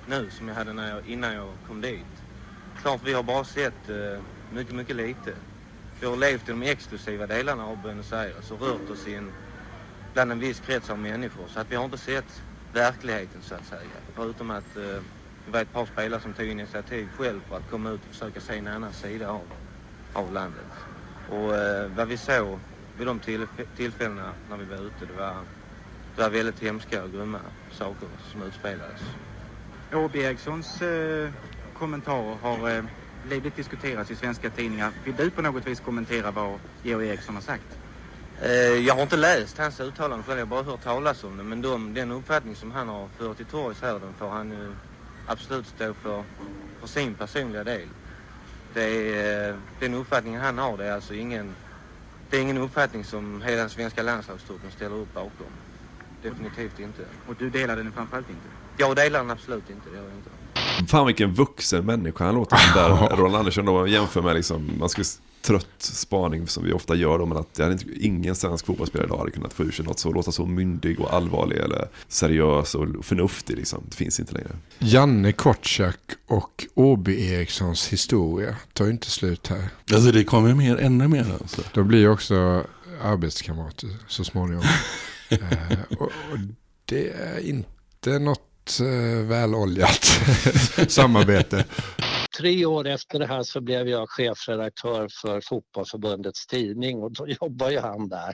nu 0.09 0.29
som 0.37 0.47
jag 0.47 0.55
hade 0.55 0.73
när 0.73 0.89
jag, 0.89 1.07
innan 1.07 1.33
jag 1.33 1.49
kom 1.67 1.81
dit. 1.81 2.05
Klart 2.81 3.01
vi 3.03 3.13
har 3.13 3.23
bara 3.23 3.43
sett 3.43 3.89
eh, 3.89 4.21
mycket, 4.53 4.75
mycket 4.75 4.95
lite. 4.95 5.33
Vi 5.99 6.07
har 6.07 6.17
levt 6.17 6.49
i 6.49 6.51
de 6.51 6.63
exklusiva 6.63 7.27
delarna 7.27 7.65
av 7.65 7.77
Buenos 7.77 8.13
Aires 8.13 8.51
och 8.51 8.61
rört 8.61 8.89
oss 8.89 9.07
in 9.07 9.33
bland 10.13 10.31
en 10.31 10.39
viss 10.39 10.59
krets 10.59 10.89
av 10.89 10.99
människor. 10.99 11.47
Så 11.47 11.59
att 11.59 11.71
vi 11.71 11.75
har 11.75 11.85
inte 11.85 11.97
sett 11.97 12.41
verkligheten 12.73 13.41
så 13.41 13.55
att 13.55 13.65
säga. 13.65 13.95
Förutom 14.15 14.51
att 14.51 14.75
eh, 14.75 14.83
det 15.45 15.51
var 15.51 15.61
ett 15.61 15.73
par 15.73 15.85
spelare 15.85 16.21
som 16.21 16.33
tog 16.33 16.47
initiativ 16.47 17.09
själv 17.17 17.41
för 17.49 17.57
att 17.57 17.69
komma 17.69 17.89
ut 17.89 18.01
och 18.05 18.11
försöka 18.11 18.41
se 18.41 18.57
en 18.57 18.67
annan 18.67 18.93
sida 18.93 19.29
av, 19.29 19.47
av 20.13 20.33
landet. 20.33 20.67
Och 21.27 21.57
eh, 21.57 21.89
vad 21.89 22.07
vi 22.07 22.17
såg 22.17 22.59
vid 22.97 23.07
de 23.07 23.19
tillf 23.19 23.49
tillfällena 23.75 24.33
när 24.49 24.57
vi 24.57 24.65
var 24.65 24.87
ute, 24.87 25.05
det 25.05 25.13
var, 25.13 25.45
det 26.15 26.21
var 26.21 26.29
väldigt 26.29 26.59
hemska 26.59 27.03
och 27.03 27.11
grymma 27.11 27.41
saker 27.71 28.07
som 28.31 28.41
utspelades. 28.41 28.99
Åby 29.93 30.19
Erikssons 30.19 30.81
eh, 30.81 31.31
kommentarer 31.73 32.35
har 32.35 32.69
eh, 32.69 32.83
livligt 33.23 33.55
diskuterats 33.55 34.11
i 34.11 34.15
svenska 34.15 34.49
tidningar. 34.49 34.91
Vill 35.05 35.15
du 35.15 35.31
på 35.31 35.41
något 35.41 35.67
vis 35.67 35.79
kommentera 35.79 36.31
vad 36.31 36.59
Georg 36.83 37.07
Eriksson 37.07 37.35
har 37.35 37.41
sagt? 37.41 37.77
Eh, 38.41 38.51
jag 38.87 38.95
har 38.95 39.01
inte 39.01 39.17
läst 39.17 39.57
hans 39.57 39.79
uttalande 39.79 40.23
själv, 40.23 40.39
jag 40.39 40.45
har 40.45 40.49
bara 40.49 40.63
hört 40.63 40.81
talas 40.81 41.23
om 41.23 41.37
det. 41.37 41.43
Men 41.43 41.61
de, 41.61 41.93
den 41.93 42.11
uppfattning 42.11 42.55
som 42.55 42.71
han 42.71 42.87
har 42.87 43.09
fört 43.17 43.37
till 43.37 43.45
torgs 43.45 43.81
här, 43.81 43.99
den 43.99 44.13
får 44.13 44.29
han 44.29 44.51
ju 44.51 44.75
absolut 45.25 45.67
stå 45.67 45.93
för, 45.93 46.23
för 46.79 46.87
sin 46.87 47.15
personliga 47.15 47.63
del. 47.63 47.89
Det 48.73 48.83
är, 48.83 49.49
eh, 49.49 49.59
den 49.79 49.93
uppfattningen 49.93 50.41
han 50.41 50.57
har, 50.57 50.77
det 50.77 50.85
är 50.85 50.91
alltså 50.91 51.13
ingen, 51.13 51.55
det 52.29 52.37
är 52.37 52.41
ingen 52.41 52.57
uppfattning 52.57 53.03
som 53.03 53.41
hela 53.41 53.57
den 53.57 53.69
svenska 53.69 54.03
landslagstruppen 54.03 54.71
ställer 54.71 54.95
upp 54.95 55.13
bakom. 55.13 55.51
Definitivt 56.21 56.79
inte. 56.79 57.05
Och 57.25 57.35
du 57.35 57.49
delar 57.49 57.75
den 57.75 57.91
framförallt 57.91 58.29
inte? 58.29 58.47
Jag 58.77 58.95
delar 58.95 59.19
den 59.19 59.31
absolut 59.31 59.69
inte, 59.69 59.89
det 59.89 59.95
gör 59.95 60.03
jag 60.03 60.13
inte. 60.17 60.29
Fan 60.87 61.05
vilken 61.05 61.33
vuxen 61.33 61.85
människa 61.85 62.25
han 62.25 62.35
låter 62.35 62.57
som 62.57 62.81
där. 62.81 62.89
Roland 63.17 63.35
Andersson 63.35 63.65
då 63.65 63.87
jämför 63.87 64.21
med 64.21 64.35
liksom, 64.35 64.71
man 64.79 64.89
skulle 64.89 65.05
trött 65.41 65.67
spaning 65.77 66.47
som 66.47 66.63
vi 66.63 66.73
ofta 66.73 66.95
gör 66.95 67.19
då, 67.19 67.25
men 67.25 67.37
att 67.37 67.57
hade 67.57 67.71
inte, 67.71 67.85
ingen 67.99 68.35
svensk 68.35 68.65
fotbollsspelare 68.65 69.07
idag 69.07 69.17
hade 69.17 69.31
kunnat 69.31 69.53
få 69.53 69.63
ur 69.63 69.71
sig 69.71 69.85
något 69.85 69.99
så, 69.99 70.13
låta 70.13 70.31
så 70.31 70.45
myndig 70.45 70.99
och 70.99 71.13
allvarlig 71.13 71.57
eller 71.57 71.87
seriös 72.07 72.75
och 72.75 73.05
förnuftig 73.05 73.57
liksom. 73.57 73.83
Det 73.89 73.95
finns 73.95 74.19
inte 74.19 74.33
längre. 74.33 74.49
Janne 74.79 75.31
Kortsak 75.31 75.99
och 76.27 76.65
Åby 76.73 77.31
Erikssons 77.31 77.87
historia 77.87 78.55
tar 78.73 78.85
ju 78.85 78.91
inte 78.91 79.09
slut 79.09 79.47
här. 79.47 79.69
Alltså 79.93 80.11
det 80.11 80.23
kommer 80.23 80.53
mer, 80.53 80.77
ännu 80.77 81.07
mer 81.07 81.25
alltså. 81.41 81.61
De 81.73 81.87
blir 81.87 81.99
ju 81.99 82.09
också 82.09 82.63
arbetskamrater 83.03 83.89
så 84.07 84.23
småningom. 84.23 84.63
eh, 85.29 85.39
och, 85.97 86.01
och 86.01 86.37
det 86.85 87.09
är 87.09 87.39
inte 87.39 88.19
något 88.19 88.48
eh, 88.79 89.27
väloljat 89.27 90.05
samarbete. 90.87 91.65
Tre 92.37 92.65
år 92.65 92.87
efter 92.87 93.19
det 93.19 93.25
här 93.25 93.43
så 93.43 93.61
blev 93.61 93.87
jag 93.87 94.09
chefredaktör 94.09 95.07
för 95.21 95.41
Fotbollförbundets 95.41 96.47
tidning 96.47 97.03
och 97.03 97.11
då 97.13 97.27
jobbade 97.27 97.71
ju 97.71 97.79
han 97.79 98.09
där. 98.09 98.33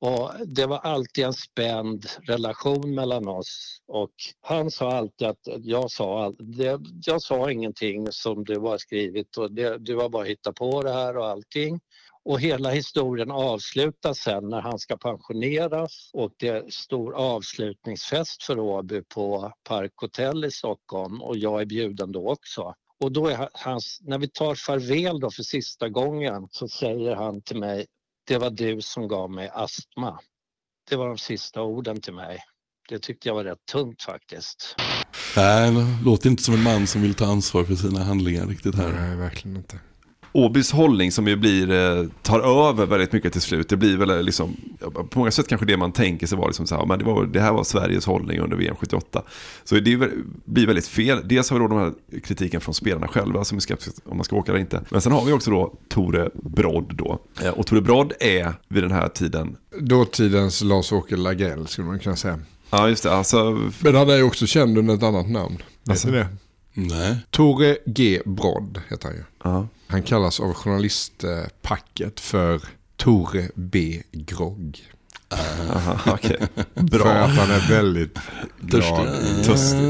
Och 0.00 0.32
det 0.46 0.66
var 0.66 0.78
alltid 0.78 1.24
en 1.24 1.32
spänd 1.32 2.06
relation 2.22 2.94
mellan 2.94 3.28
oss 3.28 3.78
och 3.88 4.10
han 4.40 4.70
sa 4.70 4.92
alltid 4.92 5.28
att 5.28 5.48
jag 5.60 5.90
sa, 5.90 6.24
all, 6.24 6.36
det, 6.38 6.80
jag 7.06 7.22
sa 7.22 7.50
ingenting 7.50 8.06
som 8.10 8.44
du 8.44 8.58
har 8.58 8.78
skrivit 8.78 9.36
och 9.36 9.52
det, 9.52 9.78
du 9.78 9.96
har 9.96 10.08
bara 10.08 10.24
hittat 10.24 10.54
på 10.54 10.82
det 10.82 10.92
här 10.92 11.16
och 11.16 11.28
allting. 11.28 11.80
Och 12.24 12.40
hela 12.40 12.70
historien 12.70 13.30
avslutas 13.30 14.18
sen 14.18 14.48
när 14.48 14.60
han 14.60 14.78
ska 14.78 14.96
pensioneras 14.96 16.10
och 16.12 16.32
det 16.38 16.48
är 16.48 16.70
stor 16.70 17.14
avslutningsfest 17.14 18.42
för 18.42 18.58
Åby 18.58 19.02
på 19.14 19.52
Park 19.68 19.92
Hotel 19.96 20.44
i 20.44 20.50
Stockholm 20.50 21.22
och 21.22 21.36
jag 21.36 21.60
är 21.60 21.66
bjuden 21.66 22.12
då 22.12 22.30
också. 22.30 22.74
Och 23.00 23.12
då 23.12 23.26
är 23.26 23.48
hans, 23.52 23.98
när 24.02 24.18
vi 24.18 24.28
tar 24.28 24.54
farväl 24.54 25.20
då 25.20 25.30
för 25.30 25.42
sista 25.42 25.88
gången 25.88 26.48
så 26.50 26.68
säger 26.68 27.16
han 27.16 27.42
till 27.42 27.58
mig, 27.58 27.86
det 28.26 28.38
var 28.38 28.50
du 28.50 28.80
som 28.80 29.08
gav 29.08 29.30
mig 29.30 29.50
astma. 29.54 30.18
Det 30.90 30.96
var 30.96 31.08
de 31.08 31.18
sista 31.18 31.62
orden 31.62 32.00
till 32.00 32.14
mig. 32.14 32.38
Det 32.88 32.98
tyckte 32.98 33.28
jag 33.28 33.34
var 33.34 33.44
rätt 33.44 33.66
tungt 33.72 34.02
faktiskt. 34.02 34.76
Nej, 35.36 35.72
det 35.72 36.04
låter 36.04 36.30
inte 36.30 36.42
som 36.42 36.54
en 36.54 36.62
man 36.62 36.86
som 36.86 37.02
vill 37.02 37.14
ta 37.14 37.26
ansvar 37.26 37.64
för 37.64 37.74
sina 37.74 38.04
handlingar 38.04 38.46
riktigt 38.46 38.74
här. 38.74 38.92
Nej, 38.92 39.16
verkligen 39.16 39.56
inte. 39.56 39.80
Åbys 40.34 40.72
hållning 40.72 41.12
som 41.12 41.28
ju 41.28 41.36
blir, 41.36 41.70
eh, 41.70 42.06
tar 42.22 42.68
över 42.68 42.86
väldigt 42.86 43.12
mycket 43.12 43.32
till 43.32 43.40
slut. 43.42 43.68
Det 43.68 43.76
blir 43.76 43.96
väl 43.96 44.10
eh, 44.10 44.22
liksom, 44.22 44.56
på 45.10 45.18
många 45.18 45.30
sätt 45.30 45.48
kanske 45.48 45.66
det 45.66 45.76
man 45.76 45.92
tänker 45.92 46.26
sig 46.26 46.38
var 46.38 46.46
liksom 46.46 46.66
så 46.66 46.76
här, 46.76 46.86
men 46.86 46.98
det, 46.98 47.04
var, 47.04 47.24
det 47.26 47.40
här 47.40 47.52
var 47.52 47.64
Sveriges 47.64 48.06
hållning 48.06 48.38
under 48.40 48.56
VM 48.56 48.76
78. 48.76 49.22
Så 49.64 49.74
det 49.74 49.80
blir 50.44 50.66
väldigt 50.66 50.86
fel. 50.86 51.20
Dels 51.24 51.50
har 51.50 51.58
vi 51.58 51.62
då 51.62 51.68
den 51.68 51.78
här 51.78 52.20
kritiken 52.20 52.60
från 52.60 52.74
spelarna 52.74 53.08
själva 53.08 53.44
som 53.44 53.56
är 53.56 53.60
skeptiska 53.60 54.00
om 54.04 54.16
man 54.16 54.24
ska 54.24 54.36
åka 54.36 54.52
eller 54.52 54.60
inte. 54.60 54.82
Men 54.90 55.00
sen 55.00 55.12
har 55.12 55.24
vi 55.24 55.32
också 55.32 55.50
då 55.50 55.74
Tore 55.88 56.30
Brodd 56.34 56.94
då. 56.96 57.18
Eh, 57.42 57.48
Och 57.50 57.66
Tore 57.66 57.80
Brodd 57.80 58.12
är 58.20 58.52
vid 58.68 58.82
den 58.82 58.92
här 58.92 59.08
tiden 59.08 59.56
Dåtidens 59.80 60.62
Lars-Åke 60.62 61.16
Lagrell 61.16 61.66
skulle 61.66 61.86
man 61.86 61.98
kunna 61.98 62.16
säga. 62.16 62.38
Ja, 62.70 62.88
just 62.88 63.02
det. 63.02 63.12
Alltså... 63.12 63.60
Men 63.80 63.94
han 63.94 64.10
är 64.10 64.16
ju 64.16 64.22
också 64.22 64.46
känd 64.46 64.78
under 64.78 64.94
ett 64.94 65.02
annat 65.02 65.30
namn. 65.30 65.56
Vet 65.56 65.90
Alltså? 65.90 66.08
ni 66.08 66.14
det? 66.16 66.26
Nej. 66.74 67.16
Tore 67.30 67.76
G. 67.86 68.20
Brodd 68.24 68.80
heter 68.90 69.08
han 69.08 69.16
ju. 69.16 69.22
Ja. 69.44 69.66
Han 69.92 70.02
kallas 70.02 70.40
av 70.40 70.54
journalistpacket 70.54 72.20
för 72.20 72.60
Tore 72.96 73.48
B. 73.54 74.02
Grogg. 74.12 74.80
Aha, 75.30 75.98
okej. 76.12 76.36
Bra. 76.74 77.02
För 77.02 77.10
att 77.10 77.30
han 77.30 77.50
är 77.50 77.68
väldigt 77.68 78.18
glad. 78.60 79.06
Törstig. 79.44 79.80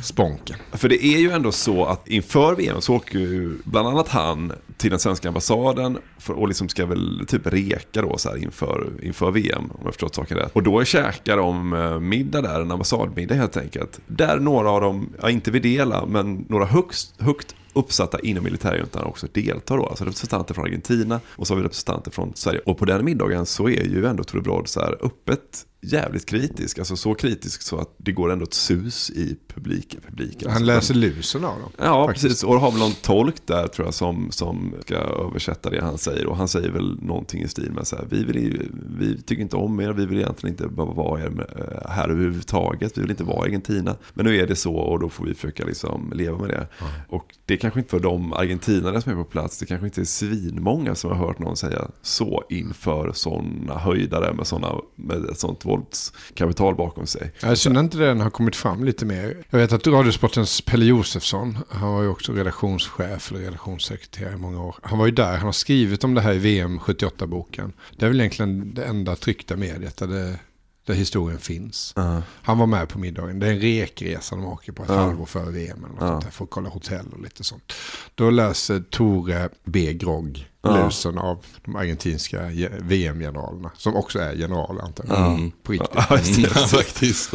Sponken. 0.00 0.56
För 0.72 0.88
det 0.88 1.04
är 1.04 1.18
ju 1.18 1.30
ändå 1.30 1.52
så 1.52 1.84
att 1.84 2.08
inför 2.08 2.54
VM 2.54 2.80
så 2.80 2.94
åker 2.94 3.18
ju 3.18 3.58
bland 3.64 3.88
annat 3.88 4.08
han 4.08 4.52
till 4.76 4.90
den 4.90 4.98
svenska 4.98 5.28
ambassaden 5.28 5.98
för, 6.18 6.34
och 6.34 6.48
liksom 6.48 6.68
ska 6.68 6.86
väl 6.86 7.24
typ 7.28 7.46
reka 7.46 8.02
då 8.02 8.18
så 8.18 8.28
här 8.28 8.36
inför, 8.36 8.90
inför 9.02 9.30
VM 9.30 9.70
om 9.70 9.80
jag 9.84 9.92
förstått 9.92 10.14
saken 10.14 10.36
rätt. 10.36 10.52
Och 10.52 10.62
då 10.62 10.84
käkar 10.84 11.36
de 11.36 11.72
eh, 11.72 12.00
middag 12.00 12.42
där, 12.42 12.60
en 12.60 12.70
ambassadmiddag 12.70 13.34
helt 13.34 13.56
enkelt. 13.56 14.00
Där 14.06 14.38
några 14.38 14.70
av 14.70 14.80
dem, 14.80 15.12
ja 15.22 15.30
inte 15.30 15.50
Videla, 15.50 16.06
men 16.06 16.46
några 16.48 16.64
högst, 16.64 17.20
högt 17.20 17.54
uppsatta 17.72 18.20
inom 18.20 18.44
militärjuntan 18.44 19.04
också 19.04 19.26
deltar 19.32 19.76
då. 19.76 19.86
Alltså 19.86 20.04
representanter 20.04 20.54
från 20.54 20.64
Argentina 20.64 21.20
och 21.28 21.46
så 21.46 21.54
har 21.54 21.58
vi 21.58 21.64
representanter 21.64 22.10
från 22.10 22.32
Sverige. 22.34 22.60
Och 22.66 22.78
på 22.78 22.84
den 22.84 23.04
middagen 23.04 23.46
så 23.46 23.68
är 23.68 23.84
ju 23.84 24.06
ändå 24.06 24.24
Tore 24.24 24.42
Brodd 24.42 24.68
så 24.68 24.80
här 24.80 24.96
öppet 25.00 25.66
jävligt 25.80 26.26
kritisk. 26.26 26.78
Alltså 26.78 26.96
så 26.96 27.14
kritisk 27.14 27.62
så 27.62 27.76
att 27.76 27.94
det 27.96 28.12
går 28.12 28.32
ändå 28.32 28.44
ett 28.44 28.54
sus 28.54 29.10
i 29.10 29.36
publiken. 29.54 30.00
publiken. 30.06 30.50
Han 30.50 30.66
läser 30.66 30.94
lusen 30.94 31.44
av 31.44 31.60
dem. 31.60 31.70
Ja, 31.78 32.06
faktiskt. 32.06 32.26
precis. 32.26 32.44
Och 32.44 32.60
har 32.60 32.70
väl 32.70 32.80
någon 32.80 32.92
tolk 32.92 33.46
där 33.46 33.66
tror 33.68 33.86
jag 33.86 33.94
som, 33.94 34.30
som 34.30 34.74
ska 34.80 34.94
översätta 34.94 35.70
det 35.70 35.82
han 35.82 35.98
säger. 35.98 36.26
Och 36.26 36.36
han 36.36 36.48
säger 36.48 36.70
väl 36.70 36.98
någonting 37.02 37.42
i 37.42 37.48
stil 37.48 37.72
med 37.72 37.86
så 37.86 37.96
här, 37.96 38.06
vi, 38.10 38.24
vill, 38.24 38.70
vi 38.98 39.22
tycker 39.22 39.42
inte 39.42 39.56
om 39.56 39.80
er, 39.80 39.92
vi 39.92 40.06
vill 40.06 40.18
egentligen 40.18 40.54
inte 40.54 40.68
behöva 40.68 40.92
vara 40.92 41.20
er 41.20 41.46
eh, 41.56 41.90
här 41.90 42.08
överhuvudtaget. 42.08 42.98
Vi 42.98 43.02
vill 43.02 43.10
inte 43.10 43.24
vara 43.24 43.42
Argentina. 43.42 43.96
Men 44.14 44.26
nu 44.26 44.36
är 44.36 44.46
det 44.46 44.56
så 44.56 44.74
och 44.74 45.00
då 45.00 45.08
får 45.08 45.24
vi 45.24 45.34
försöka 45.34 45.64
liksom 45.64 46.12
leva 46.14 46.38
med 46.38 46.48
det. 46.48 46.66
Och 47.08 47.34
det 47.46 47.54
är 47.54 47.58
kanske 47.58 47.80
inte 47.80 47.90
för 47.90 48.00
de 48.00 48.32
argentinare 48.32 49.00
som 49.00 49.12
är 49.12 49.16
på 49.16 49.24
plats, 49.24 49.58
det 49.58 49.66
kanske 49.66 49.86
inte 49.86 50.00
är 50.00 50.04
svinmånga 50.04 50.94
som 50.94 51.10
har 51.10 51.26
hört 51.26 51.38
någon 51.38 51.56
säga 51.56 51.90
så 52.02 52.44
inför 52.50 53.12
sådana 53.12 53.78
höjdare 53.78 54.32
med, 54.32 54.46
såna, 54.46 54.74
med 54.96 55.24
ett 55.24 55.38
sånt 55.38 55.64
Osvolds 55.70 56.12
kapital 56.34 56.74
bakom 56.74 57.06
sig. 57.06 57.32
Jag 57.40 57.58
synd 57.58 57.78
inte 57.78 57.98
den 57.98 58.20
har 58.20 58.30
kommit 58.30 58.56
fram 58.56 58.84
lite 58.84 59.04
mer. 59.04 59.36
Jag 59.50 59.58
vet 59.58 59.72
att 59.72 59.86
Radiosportens 59.86 60.60
Pelle 60.60 60.84
Josefsson, 60.84 61.58
han 61.68 61.92
var 61.92 62.02
ju 62.02 62.08
också 62.08 62.32
redaktionschef 62.32 63.30
eller 63.30 63.40
redaktionssekreterare 63.40 64.32
i 64.32 64.36
många 64.36 64.62
år. 64.62 64.76
Han 64.82 64.98
var 64.98 65.06
ju 65.06 65.12
där, 65.12 65.36
han 65.36 65.46
har 65.46 65.52
skrivit 65.52 66.04
om 66.04 66.14
det 66.14 66.20
här 66.20 66.32
i 66.32 66.38
VM 66.38 66.78
78-boken. 66.78 67.72
Det 67.96 68.04
är 68.04 68.08
väl 68.08 68.20
egentligen 68.20 68.74
det 68.74 68.84
enda 68.84 69.16
tryckta 69.16 69.56
mediet 69.56 69.96
där, 69.96 70.06
det, 70.06 70.38
där 70.86 70.94
historien 70.94 71.38
finns. 71.38 71.92
Ja. 71.96 72.22
Han 72.42 72.58
var 72.58 72.66
med 72.66 72.88
på 72.88 72.98
middagen. 72.98 73.38
Det 73.38 73.46
är 73.46 73.50
en 73.52 73.58
rekresa 73.60 74.36
de 74.36 74.44
åker 74.44 74.72
på 74.72 74.82
ett 74.82 74.88
Ja. 74.88 74.94
halvår 74.96 75.26
före 75.26 75.50
VM. 75.50 75.84
Eller 75.84 76.08
sånt 76.08 76.24
där, 76.24 76.30
för 76.30 76.44
att 76.44 76.50
kolla 76.50 76.68
hotell 76.68 77.06
och 77.12 77.20
lite 77.22 77.44
sånt. 77.44 77.72
Då 78.14 78.30
läser 78.30 78.80
Tore 78.80 79.48
B. 79.64 79.92
Grogg 79.94 80.46
lusen 80.62 81.18
av 81.18 81.44
de 81.64 81.76
argentinska 81.76 82.50
ge- 82.50 82.68
VM-generalerna. 82.80 83.70
Som 83.76 83.96
också 83.96 84.18
är 84.18 84.36
generaler 84.36 84.82
antar 84.82 85.04
jag. 85.08 85.16
Ja. 85.18 85.38
På 85.62 85.72
riktigt. 85.72 86.50
Faktiskt. 86.70 87.34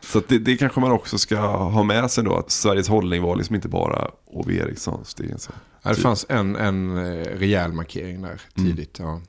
Så 0.00 0.22
det, 0.28 0.38
det 0.38 0.56
kanske 0.56 0.80
man 0.80 0.92
också 0.92 1.18
ska 1.18 1.36
ha 1.56 1.82
med 1.82 2.10
sig 2.10 2.24
då. 2.24 2.34
Att 2.36 2.50
Sveriges 2.50 2.88
hållning 2.88 3.22
var 3.22 3.36
liksom 3.36 3.54
inte 3.54 3.68
bara 3.68 4.10
Ove 4.26 4.54
Erikssons. 4.54 5.14
Det, 5.14 5.24
är 5.24 5.36
sån- 5.38 5.54
Ja, 5.82 5.90
det 5.90 5.96
fanns 5.96 6.26
en, 6.28 6.56
en 6.56 6.96
eh, 6.96 7.24
rejäl 7.24 7.72
markering 7.72 8.22
där 8.22 8.40
tidigt. 8.54 8.96
Ja. 8.98 9.20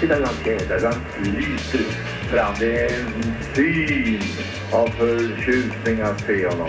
Titta 0.00 0.18
Landskrona, 0.18 0.60
han! 0.82 1.24
lyser 1.24 1.84
fram. 2.30 2.54
Det 2.58 2.80
är 2.80 3.00
en 3.00 3.34
syn 3.54 4.20
av 4.72 4.86
förtjusning 4.86 6.00
att 6.00 6.20
se 6.20 6.48
honom. 6.48 6.68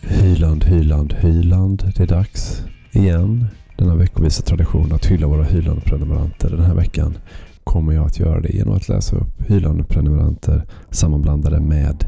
Hyland, 0.00 0.64
Hyland, 0.64 1.12
Hyland. 1.12 1.92
Det 1.96 2.02
är 2.02 2.06
dags 2.06 2.62
igen. 2.90 3.46
Denna 3.76 3.94
veckovisa 3.94 4.42
tradition 4.42 4.92
att 4.92 5.06
hylla 5.06 5.26
våra 5.26 5.44
Hyland-prenumeranter. 5.44 6.50
Den 6.50 6.64
här 6.64 6.74
veckan 6.74 7.18
kommer 7.64 7.92
jag 7.92 8.06
att 8.06 8.18
göra 8.18 8.40
det 8.40 8.48
genom 8.48 8.74
att 8.74 8.88
läsa 8.88 9.16
upp 9.16 9.42
Hyland-prenumeranter 9.48 10.62
sammanblandade 10.90 11.60
med 11.60 12.04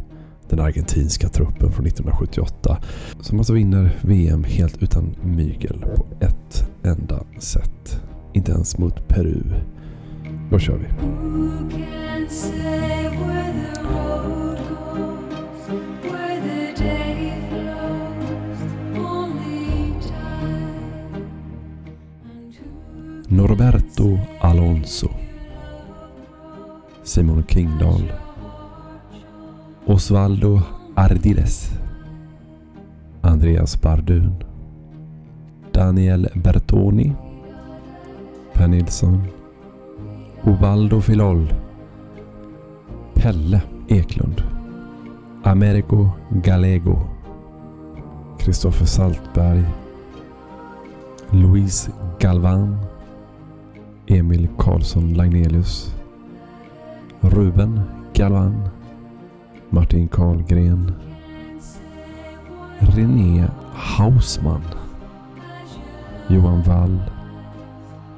den 0.48 0.60
argentinska 0.60 1.28
truppen 1.28 1.72
från 1.72 1.86
1978. 1.86 2.78
Som 3.20 3.38
alltså 3.38 3.52
vinner 3.52 3.90
VM 4.02 4.44
helt 4.44 4.82
utan 4.82 5.14
mygel 5.22 5.84
på 5.96 6.06
ett 6.20 6.70
enda 6.82 7.24
sätt. 7.38 8.02
Inte 8.32 8.52
ens 8.52 8.78
mot 8.78 9.08
Peru. 9.08 9.42
Då 10.50 10.58
kör 10.58 10.76
vi. 10.76 10.86
Norberto 23.28 24.18
Alonso 24.40 25.08
Simon 27.02 27.42
Kingdahl 27.42 28.12
Osvaldo 29.86 30.60
Ardiles 30.94 31.70
Andreas 33.20 33.82
Bardun 33.82 34.44
Daniel 35.72 36.28
Bertoni 36.34 37.12
Per 38.52 38.68
Nilsson 38.68 39.22
Ovaldo 40.46 41.00
Filol. 41.00 41.48
Pelle 43.14 43.62
Eklund. 43.88 44.42
Americo 45.42 46.14
Gallego. 46.42 47.08
Kristoffer 48.38 48.84
Saltberg. 48.84 49.64
Louise 51.32 51.90
Galvan 52.18 52.78
Emil 54.06 54.46
Karlsson 54.58 55.14
Lagnelius. 55.16 55.94
Ruben 57.22 57.80
Galvan 58.12 58.68
Martin 59.70 60.08
Karlgren. 60.08 60.94
René 62.94 63.48
Hausman 63.72 64.62
Johan 66.28 66.62
Wall. 66.66 67.00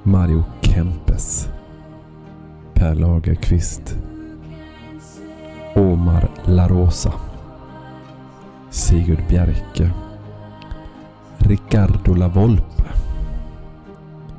Mario 0.05 0.45
Kempes. 0.61 1.56
Per 2.77 2.95
Lagerqvist 2.95 3.97
Omar 5.77 6.29
Larosa 6.47 7.13
Sigurd 8.69 9.27
Bjerke 9.29 9.91
Ricardo 11.39 12.15
Lavolpe 12.15 12.85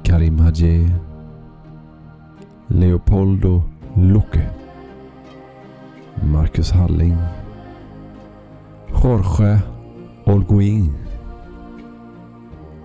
Karim 0.03 0.39
Hadje 0.39 0.85
Leopoldo 2.67 3.63
Luque 3.95 4.45
Marcus 6.21 6.71
Halling 6.71 7.17
Jorge 8.93 9.61
Olguin 10.25 10.93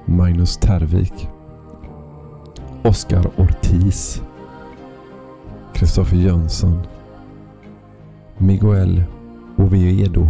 Magnus 0.06 0.56
Tervik 0.56 1.28
Oscar 2.84 3.30
Ortiz 3.36 4.22
Kristoffer 5.74 6.16
Jönsson 6.16 6.78
Miguel 8.38 9.04
Oviedo 9.58 10.26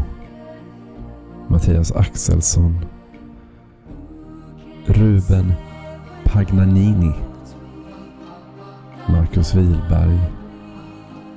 Mattias 1.49 1.93
Axelsson 1.93 2.74
Ruben 4.86 5.55
Pagnanini 6.24 7.14
Marcus 9.09 9.55
Wilberg 9.55 10.18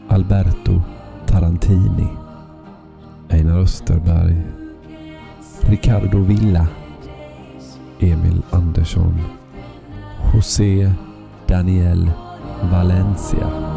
Alberto 0.10 0.82
Tarantini 1.26 2.10
Einar 3.30 3.60
Österberg 3.60 4.36
Ricardo 5.70 6.22
Villa 6.22 6.68
Emil 8.00 8.44
Andersson 8.52 9.14
José 10.32 10.92
Daniel 11.48 12.12
Valencia. 12.64 13.75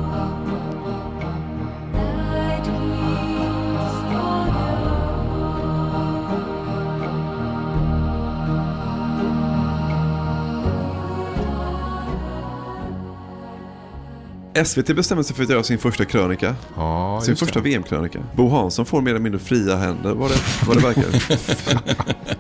SVT 14.64 14.96
bestämmer 14.96 15.22
sig 15.22 15.36
för 15.36 15.42
att 15.42 15.50
göra 15.50 15.62
sin 15.62 15.78
första 15.78 16.04
krönika. 16.04 16.54
Ja, 16.76 17.20
sin 17.24 17.36
första. 17.36 17.61
VM-krönika. 17.61 18.22
Bo 18.36 18.48
Hansson 18.48 18.86
får 18.86 19.00
mer 19.00 19.11
eller 19.11 19.20
mindre 19.20 19.40
fria 19.40 19.76
händer 19.76 20.14
vad 20.14 20.30
det, 20.30 20.36
vad 20.66 20.76
det 20.76 20.82
verkar. 20.82 21.04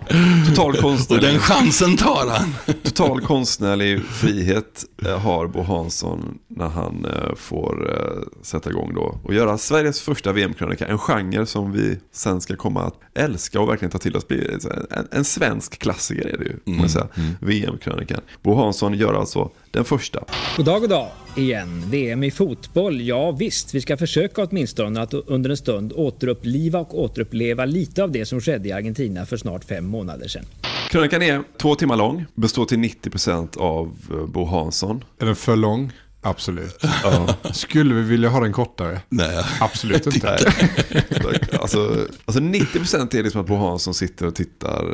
Total 0.48 0.70
Och 0.70 0.76
konstnärlig, 0.76 1.30
den 1.30 1.38
chansen 1.38 1.96
tar 1.96 2.26
han. 2.26 2.54
total 2.82 3.20
konstnärlig 3.20 4.02
frihet 4.02 4.84
eh, 5.06 5.18
har 5.18 5.46
Bo 5.46 5.62
Hansson 5.62 6.38
när 6.48 6.68
han 6.68 7.04
eh, 7.04 7.34
får 7.34 7.90
eh, 7.92 8.42
sätta 8.42 8.70
igång 8.70 8.94
då 8.94 9.18
och 9.24 9.34
göra 9.34 9.58
Sveriges 9.58 10.00
första 10.00 10.32
VM-krönika. 10.32 10.86
En 10.86 10.98
genre 10.98 11.46
som 11.46 11.72
vi 11.72 11.98
sen 12.12 12.40
ska 12.40 12.56
komma 12.56 12.82
att 12.82 13.00
älska 13.14 13.60
och 13.60 13.68
verkligen 13.68 13.90
ta 13.90 13.98
till 13.98 14.16
oss. 14.16 14.26
En, 14.90 15.08
en 15.10 15.24
svensk 15.24 15.78
klassiker 15.78 16.26
är 16.26 16.38
det 16.38 16.44
ju, 16.44 16.76
man 16.78 16.88
säga. 16.88 17.08
VM-krönikan. 17.40 18.20
Bo 18.42 18.54
Hansson 18.54 18.94
gör 18.94 19.14
alltså 19.14 19.50
den 19.70 19.84
första. 19.84 20.24
God 20.56 20.66
dag, 20.66 20.80
god 20.80 20.90
dag 20.90 21.08
igen. 21.36 21.82
VM 21.90 22.24
i 22.24 22.30
fotboll, 22.30 23.00
ja 23.00 23.30
visst, 23.30 23.74
vi 23.74 23.80
ska 23.80 23.96
försöka 23.96 24.42
åtminstone 24.42 25.00
att 25.00 25.14
under 25.14 25.50
en 25.50 25.56
stund 25.56 25.92
återuppliva 25.92 26.78
och 26.78 27.00
återuppleva 27.00 27.64
lite 27.64 28.02
av 28.02 28.12
det 28.12 28.26
som 28.26 28.40
skedde 28.40 28.68
i 28.68 28.72
Argentina 28.72 29.26
för 29.26 29.36
snart 29.36 29.64
fem 29.64 29.84
månader 29.86 30.28
sedan. 30.28 30.44
Krönikan 30.90 31.22
är 31.22 31.42
två 31.56 31.74
timmar 31.74 31.96
lång, 31.96 32.24
består 32.34 32.64
till 32.64 32.78
90% 32.78 33.58
av 33.58 33.96
eh, 34.10 34.26
Bo 34.26 34.44
Hansson. 34.44 35.04
Är 35.18 35.26
den 35.26 35.36
för 35.36 35.56
lång? 35.56 35.92
Absolut. 36.20 36.78
Ja. 37.02 37.34
Skulle 37.52 37.94
vi 37.94 38.02
vilja 38.02 38.28
ha 38.28 38.40
den 38.40 38.52
kortare? 38.52 39.00
Nej. 39.08 39.44
Absolut 39.60 40.06
inte. 40.14 40.28
alltså, 41.60 42.06
alltså 42.24 42.40
90% 42.40 43.16
är 43.16 43.22
liksom 43.22 43.40
att 43.40 43.46
Bo 43.46 43.56
Hansson 43.56 43.94
sitter 43.94 44.26
och 44.26 44.34
tittar 44.34 44.84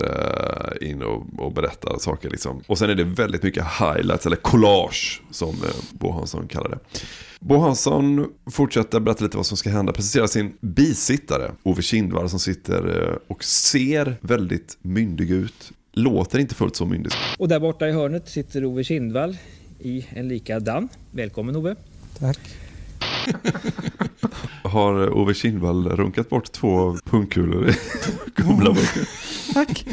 eh, 0.81 0.91
in 0.91 1.03
och, 1.03 1.27
och 1.39 1.53
berättar 1.53 1.99
saker. 1.99 2.31
Liksom. 2.31 2.63
Och 2.67 2.79
sen 2.79 2.91
är 2.91 2.95
det 2.95 3.05
väldigt 3.05 3.43
mycket 3.43 3.65
highlights, 3.81 4.27
eller 4.27 4.37
collage 4.37 5.23
som 5.31 5.49
eh, 5.49 5.71
Bo 5.93 6.13
Hansson 6.13 6.49
kallar 6.49 6.69
det. 6.69 6.79
Bo 7.41 7.59
Hansson 7.59 8.27
fortsätter 8.51 9.01
berätta 9.01 9.25
lite 9.25 9.37
vad 9.37 9.47
som 9.47 9.57
ska 9.57 9.71
hända. 9.71 9.93
Presenterar 9.93 10.27
sin 10.27 10.57
bisittare, 10.61 11.53
Ove 11.63 11.83
Kindvall, 11.83 12.31
som 12.31 12.39
sitter 12.39 13.03
eh, 13.03 13.17
och 13.29 13.45
ser 13.45 14.17
väldigt 14.21 14.79
myndig 14.83 15.31
ut. 15.31 15.73
Låter 15.93 16.39
inte 16.39 16.55
fullt 16.55 16.77
så 16.77 16.87
myndig. 16.87 17.13
Och 17.39 17.49
där 17.49 17.61
borta 17.61 17.89
i 17.89 17.93
hörnet 17.93 18.29
sitter 18.29 18.65
Ove 18.65 18.85
Kindvall 18.85 19.37
i 19.85 20.07
en 20.15 20.29
likadan. 20.29 20.89
Välkommen 21.11 21.57
Ove. 21.57 21.75
Tack. 22.19 22.64
Har 24.63 25.11
Ove 25.19 25.35
Kindvall 25.35 25.89
runkat 25.89 26.29
bort 26.29 26.53
två 26.53 26.97
pungkulor 27.11 27.69
i 27.69 27.75
Kumlaburken? 28.35 29.05
Tack. 29.55 29.87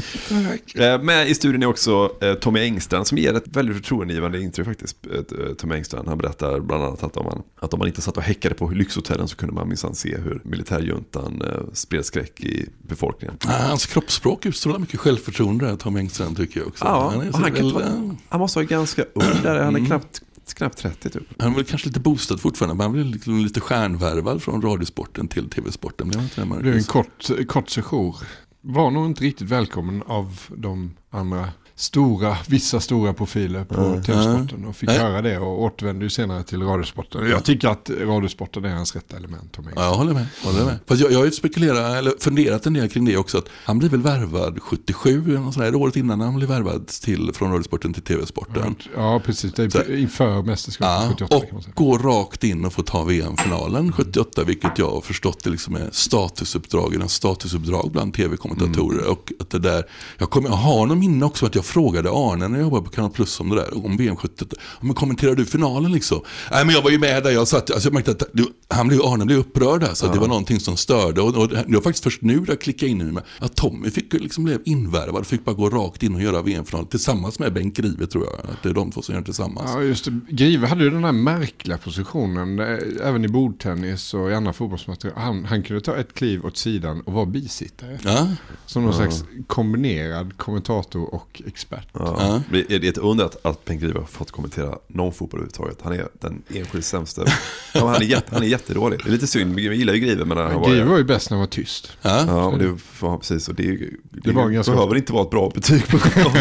Eh, 0.75 1.01
Med 1.01 1.29
i 1.29 1.35
studion 1.35 1.63
är 1.63 1.67
också 1.67 2.11
eh, 2.21 2.33
Tommy 2.33 2.59
Engstrand 2.59 3.07
som 3.07 3.17
ger 3.17 3.33
ett 3.33 3.47
väldigt 3.47 3.75
förtroendegivande 3.77 4.41
intryck 4.41 4.67
faktiskt. 4.67 4.97
Eh, 5.13 5.53
Tommy 5.57 5.75
Engstrand, 5.75 6.07
han 6.07 6.17
berättar 6.17 6.59
bland 6.59 6.83
annat 6.83 7.03
att 7.03 7.17
om 7.17 7.25
man, 7.25 7.43
att 7.59 7.73
om 7.73 7.79
man 7.79 7.87
inte 7.87 8.01
satt 8.01 8.17
och 8.17 8.23
häckade 8.23 8.55
på 8.55 8.69
lyxhotellen 8.69 9.27
så 9.27 9.35
kunde 9.37 9.55
man 9.55 9.67
minsann 9.67 9.95
se 9.95 10.17
hur 10.17 10.41
militärjuntan 10.43 11.43
spred 11.73 12.05
skräck 12.05 12.39
i 12.39 12.69
befolkningen. 12.87 13.37
Ah, 13.47 13.67
Hans 13.67 13.85
kroppsspråk 13.85 14.45
utstrålar 14.45 14.79
mycket 14.79 14.99
självförtroende 14.99 15.65
där, 15.65 15.75
Tom 15.75 15.95
Engstrand 15.95 16.37
tycker 16.37 16.59
jag 16.59 16.67
också. 16.67 16.85
Ja, 16.85 17.09
han, 17.33 17.41
han, 17.43 17.51
kan 17.51 17.73
väl, 17.73 17.81
eh, 17.81 18.11
han 18.29 18.39
måste 18.39 18.59
vara 18.59 18.65
ganska 18.65 19.03
ung 19.13 19.23
där, 19.43 19.59
han 19.59 19.75
är 19.75 19.79
Mm. 19.81 19.85
knappt, 19.85 20.21
knappt 20.53 20.77
30 20.77 21.09
typ. 21.09 21.41
han 21.41 21.53
väl 21.53 21.63
kanske 21.63 21.87
lite 21.87 21.99
boostad 21.99 22.37
fortfarande, 22.37 22.75
men 22.75 22.83
han 22.83 22.91
blev 22.93 23.05
liksom 23.05 23.39
lite 23.39 23.59
stjärnvärvad 23.59 24.41
från 24.41 24.61
radiosporten 24.61 25.27
till 25.27 25.49
tv-sporten. 25.49 26.07
Blev 26.07 26.19
han 26.19 26.23
inte 26.23 26.55
det, 26.55 26.61
blev 26.61 26.75
en 26.75 26.83
kort, 26.83 27.47
kort 27.47 27.69
session. 27.69 28.13
Var 28.61 28.91
nog 28.91 29.05
inte 29.05 29.23
riktigt 29.23 29.47
välkommen 29.49 30.03
av 30.03 30.39
de 30.57 30.93
andra 31.09 31.49
stora, 31.81 32.37
vissa 32.47 32.79
stora 32.79 33.13
profiler 33.13 33.63
på 33.65 33.75
Mm. 33.81 34.03
tv-sporten. 34.03 34.65
Och 34.65 34.75
fick 34.75 34.89
Nej. 34.89 34.99
höra 34.99 35.21
det 35.21 35.37
och 35.39 35.61
återvände 35.63 36.05
ju 36.05 36.09
senare 36.09 36.43
till 36.43 36.63
radiosporten. 36.63 37.29
Jag 37.29 37.43
tycker 37.43 37.67
att 37.67 37.89
radiosporten 38.01 38.65
är 38.65 38.75
hans 38.75 38.95
rätta 38.95 39.17
element. 39.17 39.51
Tom 39.51 39.65
Ja, 39.75 39.83
jag 39.83 39.93
håller 39.93 40.13
med. 40.13 40.25
Håller 40.43 40.65
med. 40.65 40.79
Fast 40.87 41.01
jag, 41.01 41.11
jag 41.11 41.17
har 41.17 41.25
ju 41.25 41.31
spekulerat, 41.31 41.97
eller 41.97 42.13
funderat 42.19 42.65
en 42.65 42.73
del 42.73 42.89
kring 42.89 43.05
det 43.05 43.17
också. 43.17 43.37
Att 43.37 43.45
han 43.65 43.79
blev 43.79 43.91
väl 43.91 44.01
värvad 44.01 44.59
77, 44.61 45.23
eller 45.29 45.39
något 45.39 45.53
sådär, 45.53 45.75
året 45.75 45.95
innan 45.95 46.21
han 46.21 46.35
blev 46.35 46.49
värvad 46.49 46.87
till, 46.87 47.31
från 47.33 47.51
radiosporten 47.51 47.93
till 47.93 48.03
tv-sporten. 48.03 48.75
Ja, 48.95 49.21
precis. 49.25 49.53
Det 49.53 49.75
är 49.75 49.97
inför 49.99 50.41
mästerskapet 50.43 51.19
Ja, 51.19 51.27
78 51.27 51.35
och 51.35 51.41
kan 51.43 51.53
man 51.53 51.63
säga. 51.63 51.73
gå 51.75 51.97
rakt 51.97 52.43
in 52.43 52.65
och 52.65 52.73
få 52.73 52.81
ta 52.83 53.03
VM-finalen 53.03 53.91
78, 53.91 54.43
vilket 54.43 54.77
jag 54.77 54.91
har 54.91 55.01
förstått 55.01 55.43
det 55.43 55.49
liksom 55.49 55.75
är 55.75 55.89
statusuppdrag, 55.91 56.93
en 56.95 57.09
statusuppdrag 57.09 57.89
bland 57.91 58.13
tv-kommentatorer. 58.13 59.07
Och 59.11 59.31
att 59.39 59.49
det 59.49 59.59
där, 59.59 59.83
jag, 60.17 60.29
kommer, 60.29 60.49
jag 60.49 60.55
har 60.55 60.85
någon 60.85 60.99
minne 60.99 61.25
också 61.25 61.45
att 61.45 61.55
jag 61.55 61.65
frågade 61.71 62.09
Arne 62.09 62.47
när 62.47 62.57
jag 62.59 62.65
jobbade 62.65 62.83
på 62.83 62.89
Kanal 62.89 63.11
Plus 63.11 63.39
om 63.39 63.49
det 63.49 63.55
där, 63.55 63.85
om 63.85 63.97
VM 63.97 64.15
78. 64.15 64.55
Ja, 64.59 64.77
Men 64.81 64.93
kommenterar 64.95 65.35
du 65.35 65.45
finalen 65.45 65.91
liksom? 65.91 66.21
Nej 66.51 66.65
men 66.65 66.75
jag 66.75 66.81
var 66.81 66.89
ju 66.91 66.99
med 66.99 67.23
där, 67.23 67.31
jag 67.31 67.47
satt, 67.47 67.71
alltså 67.71 67.87
jag 67.87 67.93
märkte 67.93 68.11
att 68.11 68.23
du, 68.33 68.45
han 68.67 68.87
blev, 68.87 69.01
Arne 69.01 69.25
blev 69.25 69.37
upprörd 69.37 69.81
där, 69.81 69.93
så 69.93 70.05
att 70.05 70.13
det 70.13 70.19
var 70.19 70.27
någonting 70.27 70.59
som 70.59 70.77
störde. 70.77 71.21
Och, 71.21 71.37
och 71.37 71.47
det 71.49 71.65
var 71.75 71.81
faktiskt 71.81 72.03
först 72.03 72.21
nu 72.21 72.45
jag 72.47 72.61
klickade 72.61 72.91
in 72.91 73.01
i 73.01 73.03
mig, 73.03 73.23
att 73.39 73.55
Tommy 73.55 73.89
fick, 73.89 74.13
liksom 74.13 74.43
blev 74.43 74.61
invärvad, 74.65 75.27
fick 75.27 75.45
bara 75.45 75.55
gå 75.55 75.69
rakt 75.69 76.03
in 76.03 76.15
och 76.15 76.21
göra 76.21 76.41
VM-final 76.41 76.85
tillsammans 76.85 77.39
med 77.39 77.53
Bengt 77.53 77.77
Grive 77.77 78.07
tror 78.07 78.23
jag. 78.25 78.33
Att 78.33 78.63
det 78.63 78.69
är 78.69 78.73
de 78.73 78.91
två 78.91 79.01
som 79.01 79.13
gör 79.13 79.19
det 79.21 79.25
tillsammans. 79.25 79.71
Ja, 79.73 79.81
just 79.81 80.05
det. 80.05 80.19
Grive 80.29 80.67
hade 80.67 80.83
ju 80.83 80.89
den 80.89 81.03
här 81.03 81.11
märkliga 81.11 81.77
positionen, 81.77 82.59
eh, 82.59 83.07
även 83.07 83.25
i 83.25 83.27
bordtennis 83.27 84.13
och 84.13 84.31
i 84.31 84.33
andra 84.33 84.53
fotbollsmatcher. 84.53 85.11
Han, 85.15 85.45
han 85.45 85.63
kunde 85.63 85.81
ta 85.81 85.95
ett 85.95 86.13
kliv 86.13 86.45
åt 86.45 86.57
sidan 86.57 87.01
och 87.01 87.13
vara 87.13 87.25
bisittare. 87.25 87.99
Ja. 88.03 88.27
Som 88.65 88.83
någon 88.83 88.91
Ja. 88.91 88.97
slags 88.97 89.23
kombinerad 89.47 90.37
kommentator 90.37 91.13
och 91.13 91.41
expert. 91.61 91.87
Ja. 91.93 92.41
Det 92.51 92.71
är 92.71 92.89
ett 92.89 92.97
under 92.97 93.25
att, 93.25 93.45
att 93.45 93.65
Bengt 93.65 93.81
Grive 93.81 93.99
har 93.99 94.05
fått 94.05 94.31
kommentera 94.31 94.77
någon 94.87 95.13
fotboll 95.13 95.39
överhuvudtaget. 95.39 95.77
Han 95.83 95.93
är 95.93 96.07
den 96.21 96.41
enskilt 96.53 96.85
sämsta. 96.85 97.21
ja, 97.73 97.87
han, 97.87 97.95
är 97.95 98.01
jätte, 98.01 98.27
han 98.35 98.43
är 98.43 98.47
jättedålig. 98.47 98.99
Det 99.03 99.09
är 99.09 99.11
lite 99.11 99.27
synd, 99.27 99.59
jag 99.59 99.75
gillar 99.75 99.93
ju 99.93 99.99
Grive. 99.99 100.25
Men 100.25 100.37
han 100.37 100.63
Grive 100.63 100.83
var 100.85 100.97
ju 100.97 101.03
bäst 101.03 101.29
när 101.29 101.37
han 101.37 101.41
var 101.41 101.47
tyst. 101.47 101.91
Ja, 102.01 102.45
och 102.45 102.57
det 102.59 102.77
var 102.99 103.17
precis. 103.17 103.47
Och 103.49 103.55
det, 103.55 103.63
det, 103.77 103.89
Det 104.11 104.31
var 104.31 104.49
ganska- 104.49 104.71
behöver 104.73 104.95
inte 104.95 105.13
vara 105.13 105.23
ett 105.23 105.29
bra 105.29 105.51
betyg 105.55 105.87
på 105.87 105.97
honom. 106.19 106.37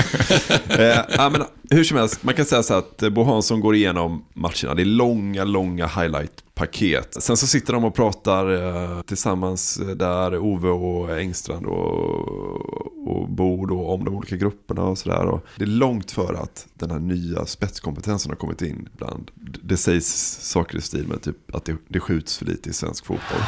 eh, 0.68 0.98
ja, 1.16 1.30
men 1.30 1.42
hur 1.70 1.84
som 1.84 1.96
helst, 1.96 2.22
man 2.24 2.34
kan 2.34 2.44
säga 2.44 2.62
så 2.62 2.72
här 2.72 2.78
att 2.78 3.02
eh, 3.02 3.10
Bo 3.10 3.22
Hansson 3.22 3.60
går 3.60 3.74
igenom 3.74 4.24
matcherna. 4.34 4.74
Det 4.74 4.82
är 4.82 4.84
långa, 4.84 5.44
långa 5.44 5.86
highlight-paket. 5.86 7.16
Sen 7.22 7.36
så 7.36 7.46
sitter 7.46 7.72
de 7.72 7.84
och 7.84 7.94
pratar 7.94 8.52
eh, 8.52 9.02
tillsammans 9.02 9.80
eh, 9.80 9.86
där, 9.88 10.38
Ove 10.38 10.68
och 10.68 11.18
Engstrand 11.18 11.66
och, 11.66 13.08
och 13.08 13.28
Bo 13.28 13.66
då, 13.66 13.86
om 13.86 14.04
de 14.04 14.14
olika 14.14 14.36
grupperna 14.36 14.82
och 14.82 14.98
sådär. 14.98 15.26
Och 15.26 15.46
Det 15.56 15.64
är 15.64 15.66
långt 15.66 16.10
före 16.10 16.38
att 16.38 16.66
den 16.74 16.90
här 16.90 16.98
nya 16.98 17.46
spetskompetensen 17.46 18.30
har 18.30 18.36
kommit 18.36 18.62
in 18.62 18.88
bland. 18.96 19.30
Det 19.62 19.76
sägs 19.76 20.38
saker 20.42 20.78
i 20.78 20.80
stil 20.80 21.06
med 21.08 21.22
typ 21.22 21.54
att 21.54 21.64
det, 21.64 21.76
det 21.88 22.00
skjuts 22.00 22.38
för 22.38 22.46
lite 22.46 22.70
i 22.70 22.72
svensk 22.72 23.06
fotboll. 23.06 23.40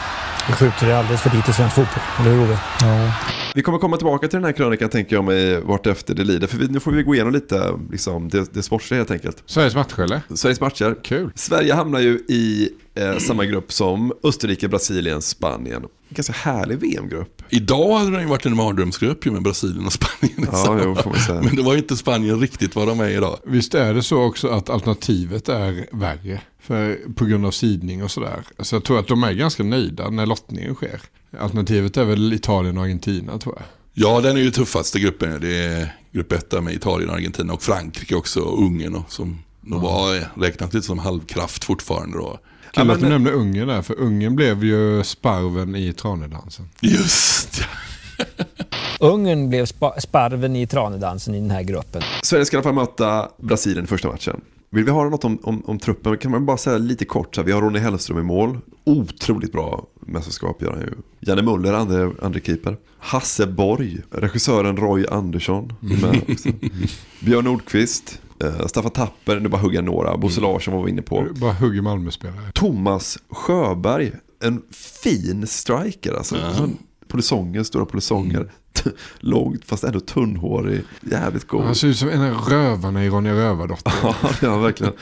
Det 0.47 0.53
skjuter 0.53 0.93
alldeles 0.93 1.23
för 1.23 1.37
lite 1.37 1.51
i 1.51 1.55
svensk 1.55 1.75
fotboll. 1.75 2.03
Eller 2.21 2.31
hur 2.31 2.43
Ove? 2.43 2.59
Ja. 2.81 3.13
Vi 3.55 3.63
kommer 3.63 3.79
komma 3.79 3.97
tillbaka 3.97 4.29
till 4.29 4.37
den 4.37 4.45
här 4.45 4.53
krönikan 4.53 4.89
tänker 4.89 5.17
jag 5.17 5.25
mig 5.25 5.61
vart 5.61 5.87
efter 5.87 6.15
det 6.15 6.25
lider. 6.25 6.47
För 6.47 6.59
vi, 6.59 6.69
nu 6.69 6.81
får 6.81 6.93
vi 6.93 7.03
gå 7.03 7.15
igenom 7.15 7.33
lite 7.33 7.73
liksom, 7.91 8.12
det, 8.21 8.55
det 8.55 8.63
sportsliga 8.63 9.01
helt 9.01 9.11
enkelt. 9.11 9.43
Sveriges 9.47 9.75
matcher 9.75 10.01
eller? 10.01 10.21
Sveriges 10.35 10.61
matcher. 10.61 10.97
Kul. 11.03 11.33
Sverige 11.35 11.75
hamnar 11.75 12.01
ju 12.01 12.19
i 12.29 12.71
eh, 12.95 13.19
samma 13.19 13.45
grupp 13.45 13.73
som 13.73 14.13
Österrike, 14.23 14.69
Brasilien, 14.69 15.23
Spanien. 15.23 15.83
En 15.83 16.15
ganska 16.15 16.33
härlig 16.33 16.79
VM-grupp. 16.79 17.43
Idag 17.49 17.99
hade 17.99 18.11
det 18.11 18.23
ju 18.23 18.29
varit 18.29 18.47
en 18.47 18.57
mardrömsgrupp 18.57 19.27
ju 19.27 19.31
med 19.31 19.43
Brasilien 19.43 19.87
och 19.87 19.93
Spanien. 19.93 20.49
Ja, 20.53 20.81
jo, 20.85 20.95
får 20.95 21.11
man 21.11 21.19
säga. 21.19 21.43
Men 21.43 21.57
det 21.57 21.63
var 21.63 21.73
ju 21.73 21.79
inte 21.79 21.97
Spanien 21.97 22.41
riktigt 22.41 22.77
vad 22.77 22.89
de 22.89 23.01
är 23.01 23.09
idag. 23.09 23.39
Visst 23.45 23.75
är 23.75 23.95
det 23.95 24.03
så 24.03 24.23
också 24.23 24.49
att 24.49 24.71
alternativet 24.71 25.49
är 25.49 25.87
värre 25.93 26.41
för, 26.63 26.99
på 27.15 27.25
grund 27.25 27.47
av 27.47 27.51
sidning 27.51 28.05
och 28.05 28.11
sådär. 28.11 28.43
Så 28.59 28.75
jag 28.77 28.85
tror 28.85 28.99
att 28.99 29.09
de 29.09 29.25
är 29.25 29.33
ganska 29.33 29.63
nöjda 29.63 30.11
när 30.11 30.27
lottningen 30.27 30.75
sker. 30.75 31.01
Alternativet 31.39 31.97
är 31.97 32.05
väl 32.05 32.33
Italien 32.33 32.79
och 32.79 32.85
Argentina 32.85 33.39
tror 33.39 33.55
jag. 33.59 33.65
Ja, 33.95 34.21
den 34.21 34.37
är 34.37 34.41
ju 34.41 34.51
tuffaste 34.51 35.01
gruppen. 35.01 35.41
Det 35.41 35.65
är 35.65 35.97
grupp 36.13 36.33
1 36.33 36.63
med 36.63 36.75
Italien, 36.75 37.11
Argentina 37.11 37.53
och 37.53 37.63
Frankrike 37.63 38.15
också. 38.15 38.41
Och 38.41 38.63
Ungern 38.63 38.95
och, 38.95 39.13
som 39.13 39.39
nog 39.61 39.83
var 39.83 40.41
räknat 40.41 40.75
lite 40.75 40.87
som 40.87 40.99
halvkraft 40.99 41.65
fortfarande 41.65 42.19
då. 42.19 42.39
Kul 42.73 42.91
att 42.91 43.01
du 43.01 43.09
nämner 43.09 43.33
Ungern 43.33 43.69
där, 43.69 43.83
för 43.83 43.99
Ungern 43.99 44.37
blev 44.37 44.65
ju 44.65 45.05
sparven 45.05 45.77
i 45.77 45.93
tranedansen. 45.93 46.69
Just. 46.81 47.63
Ungern 49.01 49.49
blev 49.49 49.67
spa- 49.67 50.01
sparven 50.01 50.57
i 50.57 50.67
tranedansen 50.67 51.35
i 51.35 51.41
den 51.41 51.51
här 51.51 51.63
gruppen. 51.63 52.03
Sverige 52.23 52.45
ska 52.45 52.57
i 52.57 52.59
alla 52.59 52.65
fall 52.65 52.75
möta 52.75 53.29
Brasilien 53.39 53.85
i 53.85 53.89
första 53.89 54.09
matchen. 54.09 54.41
Vill 54.71 54.85
vi 54.85 54.91
ha 54.91 55.05
något 55.05 55.25
om, 55.25 55.39
om, 55.43 55.63
om 55.67 55.79
truppen 55.79 56.19
kan 56.19 56.31
man 56.31 56.47
bara 56.47 56.57
säga 56.57 56.79
lite 56.79 57.05
kort. 57.05 57.35
Så 57.35 57.41
här, 57.41 57.47
vi 57.47 57.53
har 57.53 57.61
Ronny 57.61 57.79
Hellström 57.79 58.19
i 58.19 58.23
mål. 58.23 58.59
Otroligt 58.85 59.53
bra 59.53 59.85
mästerskap 60.07 60.63
gör 60.63 60.71
han 60.73 60.81
ju. 60.81 60.91
Janne 61.21 61.43
Muller, 61.43 61.73
andre, 61.73 62.13
andre 62.23 62.41
keeper. 62.41 62.77
Hasse 62.99 63.47
Borg, 63.47 64.03
regissören 64.11 64.77
Roy 64.77 65.07
Andersson. 65.11 65.73
också. 66.29 66.49
Björn 67.21 67.45
Nordqvist, 67.45 68.21
eh, 68.45 68.67
Staffan 68.67 68.91
Tapper, 68.91 69.41
nu 69.41 69.49
bara 69.49 69.63
hugga 69.63 69.81
några. 69.81 70.17
Bosse 70.17 70.41
Larsson 70.41 70.75
var 70.75 70.85
vi 70.85 70.91
inne 70.91 71.03
på. 71.03 71.27
Bara 71.41 71.53
hugger 71.53 71.83
Malmö-spelare. 71.83 72.53
Thomas 72.55 73.19
Sjöberg, 73.31 74.13
en 74.45 74.63
fin 75.03 75.47
striker 75.47 76.13
alltså. 76.13 76.37
Sån 76.57 76.77
Polisonger, 77.09 77.63
stora 77.63 77.85
polisonger. 77.85 78.53
Långt 79.21 79.65
fast 79.65 79.85
ändå 79.85 80.01
tunnhårig. 80.01 80.83
Jävligt 81.01 81.47
god. 81.47 81.65
Han 81.65 81.75
ser 81.75 81.89
ut 81.89 81.97
som 81.97 82.09
en 82.09 82.23
av 82.23 82.49
rövarna 82.49 83.05
i 83.05 83.09
Ronja 83.09 83.35
Rövardotter. 83.35 83.93
Ja, 84.03 84.15
ja, 84.43 84.59
verkligen. 84.59 84.93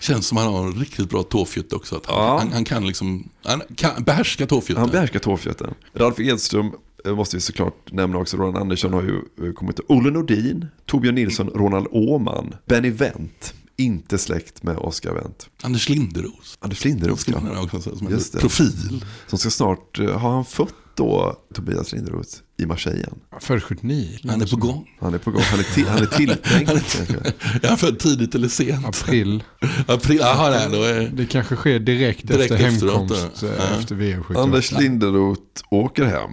Känns 0.00 0.26
som 0.26 0.36
han 0.38 0.52
har 0.52 0.66
en 0.66 0.72
riktigt 0.72 1.10
bra 1.10 1.22
tåfjutt 1.22 1.72
också. 1.72 1.96
Att 1.96 2.06
han, 2.06 2.38
han, 2.38 2.52
han 2.52 2.64
kan 2.64 2.86
liksom, 2.86 3.28
han 3.42 3.62
kan 3.76 4.02
behärska 4.04 4.46
tåfjutten. 4.46 4.80
Han 4.82 4.90
behärskar 4.90 5.18
tåfjutten. 5.18 5.74
Ralf 5.94 6.20
Edström 6.20 6.72
eh, 7.04 7.14
måste 7.14 7.36
vi 7.36 7.40
såklart 7.40 7.92
nämna 7.92 8.18
också. 8.18 8.36
Roland 8.36 8.56
Andersson 8.56 8.92
har 8.92 9.02
ju 9.02 9.46
eh, 9.46 9.52
kommit. 9.52 9.80
Olle 9.88 10.10
Nordin, 10.10 10.66
Torbjörn 10.86 11.14
Nilsson, 11.14 11.48
Ronald 11.54 11.86
Åman, 11.90 12.54
Benny 12.66 12.90
Wendt. 12.90 13.54
Inte 13.76 14.18
släkt 14.18 14.62
med 14.62 14.76
Oscar 14.76 15.12
Wendt. 15.14 15.48
Anders 15.62 15.88
Linderos. 15.88 16.58
Anders 16.60 16.84
Linderos, 16.84 17.28
ja. 17.28 17.40
man 17.40 17.58
också 17.64 17.80
säga, 17.80 17.96
som 17.96 18.06
en 18.06 18.12
Just 18.12 18.32
det. 18.32 18.38
profil. 18.38 19.04
Som 19.26 19.38
ska 19.38 19.50
snart, 19.50 19.98
eh, 19.98 20.18
har 20.18 20.30
han 20.30 20.44
fått 20.44 20.74
då 21.00 21.36
Tobias 21.54 21.92
Linderoth 21.92 22.28
i 22.58 22.66
Marseille 22.66 22.98
igen? 22.98 23.14
Född 23.40 23.62
79. 23.62 24.18
Han 24.28 24.42
är 24.42 24.46
på 24.46 24.56
gång. 24.56 24.90
Han 25.00 25.14
är 25.14 25.18
på 25.18 25.30
gång, 25.30 25.42
han 25.42 25.58
är, 25.60 25.74
till, 25.74 25.86
han 25.88 26.02
är 26.02 26.06
tilltänkt. 26.06 26.70
Han 27.62 27.72
är- 27.72 27.76
född 27.76 27.98
tidigt 27.98 28.34
eller 28.34 28.48
sent? 28.48 28.86
April. 28.86 29.42
April, 29.86 30.18
jaha, 30.20 30.50
nej, 30.50 30.68
då 30.72 30.82
är... 30.82 31.10
Det 31.14 31.26
kanske 31.26 31.56
sker 31.56 31.78
direkt, 31.78 32.28
Direkt 32.28 32.50
efter 32.52 32.56
hemkomst 32.70 33.42
eh, 33.42 33.78
efter 33.80 33.94
VM 33.94 34.22
78. 34.22 34.42
Anders 34.42 34.72
Linderoth 34.72 35.40
åker 35.70 36.04
hem. 36.04 36.30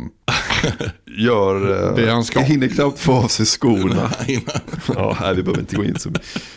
Gör, 1.18 1.88
eh, 1.90 1.96
Det 1.96 2.12
han 2.12 2.24
ska. 2.26 2.40
hinner 2.40 2.68
knappt 2.68 3.00
få 3.00 3.14
av 3.14 3.28
sig 3.28 3.46
skorna. 3.46 4.12
Ja, 4.96 5.18
nej, 5.22 5.36
vi 5.36 5.44
behöver 5.44 5.60
inte 5.60 5.76
gå 5.76 5.84
in 5.84 6.00
så 6.00 6.10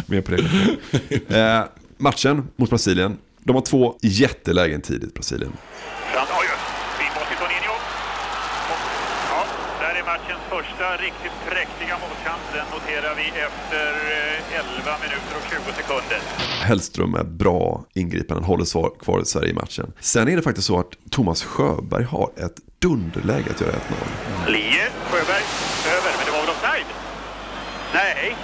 mer 0.06 0.20
på 0.20 0.30
det. 0.32 1.38
Eh, 1.38 1.64
matchen 1.98 2.48
mot 2.56 2.70
Brasilien. 2.70 3.16
De 3.44 3.54
har 3.56 3.62
två 3.62 3.98
jättelägen 4.02 4.80
tidigt, 4.80 5.14
Brasilien. 5.14 5.52
Fram, 6.12 6.26
oj, 6.40 6.46
oj, 6.52 6.58
fin 6.98 7.12
boll 7.14 7.24
till 7.28 7.36
Toninho. 7.36 7.74
Och, 8.72 8.80
ja, 9.30 9.44
där 9.80 9.94
är 10.00 10.04
matchens 10.12 10.42
första 10.62 10.96
riktigt 10.96 11.36
präktiga 11.48 11.98
målchans. 11.98 12.44
Den 12.52 12.66
noterar 12.74 13.14
vi 13.14 13.26
efter 13.46 13.86
eh, 14.16 14.58
11 14.58 14.98
minuter 15.04 15.34
och 15.36 15.42
20 15.50 15.72
sekunder. 15.76 16.18
Hellström 16.62 17.14
är 17.14 17.24
bra 17.24 17.84
ingripande, 17.94 18.42
han 18.42 18.44
håller 18.44 18.64
svar, 18.64 18.92
kvar 19.00 19.22
Sverige 19.24 19.50
i 19.50 19.54
matchen. 19.54 19.92
Sen 20.00 20.28
är 20.28 20.36
det 20.36 20.42
faktiskt 20.42 20.66
så 20.66 20.78
att 20.80 20.92
Thomas 21.10 21.42
Sjöberg 21.42 22.04
har 22.04 22.30
ett 22.36 22.56
dunderläge 22.78 23.50
att 23.50 23.60
göra 23.60 23.72
1-0. 23.72 23.76
Lie, 24.48 24.84
Sjöberg, 25.10 25.44
över, 25.96 26.10
men 26.16 26.24
det 26.26 26.32
var 26.32 26.40
väl 26.40 26.50
offside? 26.50 26.86
Nej, 27.94 28.36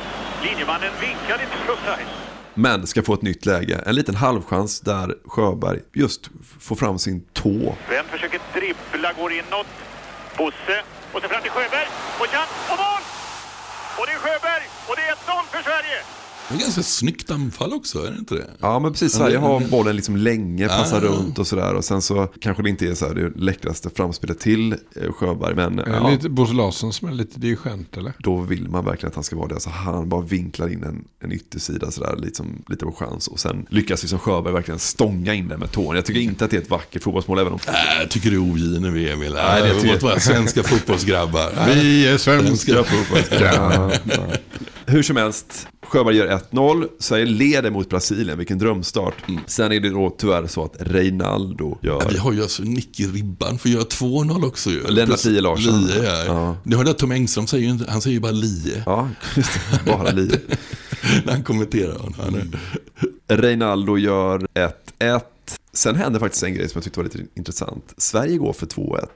linjemannen 0.42 0.90
vinkade 1.00 1.42
inte 1.42 1.56
för 1.66 1.72
offside. 1.72 2.06
Men 2.54 2.86
ska 2.86 3.02
få 3.02 3.14
ett 3.14 3.22
nytt 3.22 3.46
läge. 3.46 3.82
En 3.86 3.94
liten 3.94 4.14
halvchans 4.14 4.80
där 4.80 5.14
Sjöberg 5.24 5.80
just 5.92 6.30
får 6.60 6.76
fram 6.76 6.98
sin 6.98 7.24
tå. 7.32 7.76
Sven 7.88 8.04
försöker 8.10 8.40
dribbla, 8.54 9.12
går 9.12 9.32
inåt. 9.32 9.66
Bosse. 10.38 10.82
Och 11.16 11.22
så 11.22 11.28
fram 11.28 11.42
till 11.42 11.50
Sjöberg. 11.50 11.88
Och 12.18 12.26
chans 12.26 12.50
och 12.70 12.78
mål! 12.78 13.02
Och 13.98 14.06
det 14.06 14.12
är 14.12 14.18
Sjöberg! 14.18 14.62
Och 14.86 14.96
det 14.96 15.02
är 15.02 15.14
1-0 15.14 15.46
för 15.50 15.62
Sverige! 15.62 16.15
Det 16.48 16.54
är 16.54 16.58
ganska 16.58 16.82
snyggt 16.82 17.30
anfall 17.30 17.72
också, 17.72 18.06
är 18.06 18.10
det 18.10 18.18
inte 18.18 18.34
det? 18.34 18.46
Ja 18.60 18.78
men 18.78 18.92
precis, 18.92 19.12
Sverige 19.12 19.38
har 19.38 19.60
bollen 19.60 19.96
liksom 19.96 20.16
länge, 20.16 20.68
passar 20.68 21.02
Ja. 21.02 21.08
runt 21.08 21.38
och 21.38 21.46
sådär. 21.46 21.74
Och 21.74 21.84
sen 21.84 22.02
så 22.02 22.26
kanske 22.40 22.62
det 22.62 22.68
inte 22.70 22.86
är 22.88 22.94
så 22.94 23.06
här 23.06 23.14
det 23.14 23.32
läckraste 23.36 23.90
framspelet 23.96 24.40
till 24.40 24.72
eh, 24.72 25.12
Sjöberg. 25.12 25.54
Men 25.54 25.78
Är 25.78 25.84
det 25.84 25.90
ja, 25.90 26.10
lite 26.10 26.28
Bosse 26.28 26.54
Larsson 26.54 26.92
som 26.92 27.08
är 27.08 27.12
lite 27.12 27.40
dirigent 27.40 27.96
eller? 27.96 28.12
då 28.18 28.36
vill 28.40 28.68
man 28.68 28.84
verkligen 28.84 29.08
att 29.10 29.14
han 29.14 29.24
ska 29.24 29.36
vara 29.36 29.48
det. 29.48 29.54
Alltså 29.54 29.70
han 29.70 30.08
bara 30.08 30.22
vinklar 30.22 30.68
in 30.72 30.82
en, 30.84 31.04
en 31.20 31.32
yttersida 31.32 31.90
sådär, 31.90 32.16
lite, 32.16 32.36
som, 32.36 32.62
lite 32.68 32.84
på 32.84 32.92
chans. 32.92 33.28
Och 33.28 33.40
sen 33.40 33.66
lyckas 33.70 34.02
liksom 34.02 34.18
Sjöberg 34.18 34.52
verkligen 34.54 34.78
stånga 34.78 35.34
in 35.34 35.48
den 35.48 35.60
med 35.60 35.72
tån. 35.72 35.94
Jag 35.96 36.04
tycker 36.04 36.20
inte 36.20 36.44
att 36.44 36.50
det 36.50 36.56
är 36.56 36.60
ett 36.62 36.70
vackert 36.70 37.02
fotbollsmål, 37.02 37.38
även 37.38 37.52
om... 37.52 37.58
Äh, 37.68 37.74
jag 38.00 38.10
tycker 38.10 38.30
du 38.30 38.36
är 38.36 38.52
ogin 38.52 38.92
vi 38.92 39.10
Emil. 39.10 39.32
Nej, 39.32 39.62
det 39.62 39.74
tycker- 39.80 39.92
mot 39.94 40.02
våra 40.02 40.20
svenska 40.20 40.62
fotbollsgrabbar. 40.62 41.50
Vi 41.74 42.06
är 42.08 42.18
svenska 42.18 42.84
fotbollsgrabbar. 42.84 43.92
Hur 44.88 45.02
som 45.02 45.16
helst, 45.16 45.68
Sjöberg 45.88 46.16
gör 46.16 46.40
1-0. 46.50 46.88
Sverige 46.98 47.24
leder 47.24 47.70
mot 47.70 47.88
Brasilien, 47.88 48.38
vilken 48.38 48.58
drömstart. 48.58 49.14
Sen 49.46 49.72
är 49.72 49.80
det 49.80 49.90
då 49.90 50.14
tyvärr 50.18 50.46
så 50.46 50.64
att 50.64 50.76
Reinaldo 50.78 51.78
gör... 51.82 52.02
Ja, 52.02 52.08
vi 52.10 52.18
har 52.18 52.32
ju 52.32 52.42
alltså 52.42 52.62
Nicky 52.62 53.06
Ribban 53.06 53.58
för 53.58 53.68
att 53.68 53.74
göra 53.74 53.84
2-0 53.84 54.46
också 54.46 54.70
ju. 54.70 54.86
Lennart 54.88 55.24
Lie 55.24 55.40
Larsson. 55.40 55.84
Lie, 55.84 56.04
ja. 56.04 56.24
Ja. 56.26 56.56
Du 56.64 56.76
hörde 56.76 56.90
att 56.90 56.98
Tom 56.98 57.12
Engström 57.12 57.46
säger 57.46 57.72
ju 57.72 57.78
han 57.88 58.00
säger 58.00 58.14
ju 58.14 58.20
bara 58.20 58.32
Lie. 58.32 58.82
Ja, 58.86 59.08
just 59.36 59.52
det. 59.52 59.92
Bara 59.92 60.10
Lie. 60.10 60.40
När 61.24 61.32
han 61.32 61.42
kommenterar 61.42 61.98
honom. 61.98 62.52
Är... 63.28 63.36
Reinaldo 63.36 63.98
gör 63.98 64.46
1-1. 64.98 65.20
Sen 65.76 65.94
händer 65.96 66.20
faktiskt 66.20 66.42
en 66.42 66.54
grej 66.54 66.68
som 66.68 66.78
jag 66.78 66.84
tyckte 66.84 67.00
var 67.00 67.04
lite 67.04 67.18
intressant. 67.34 67.94
Sverige 67.96 68.36
går 68.36 68.52
för 68.52 68.66
2-1, 68.66 69.06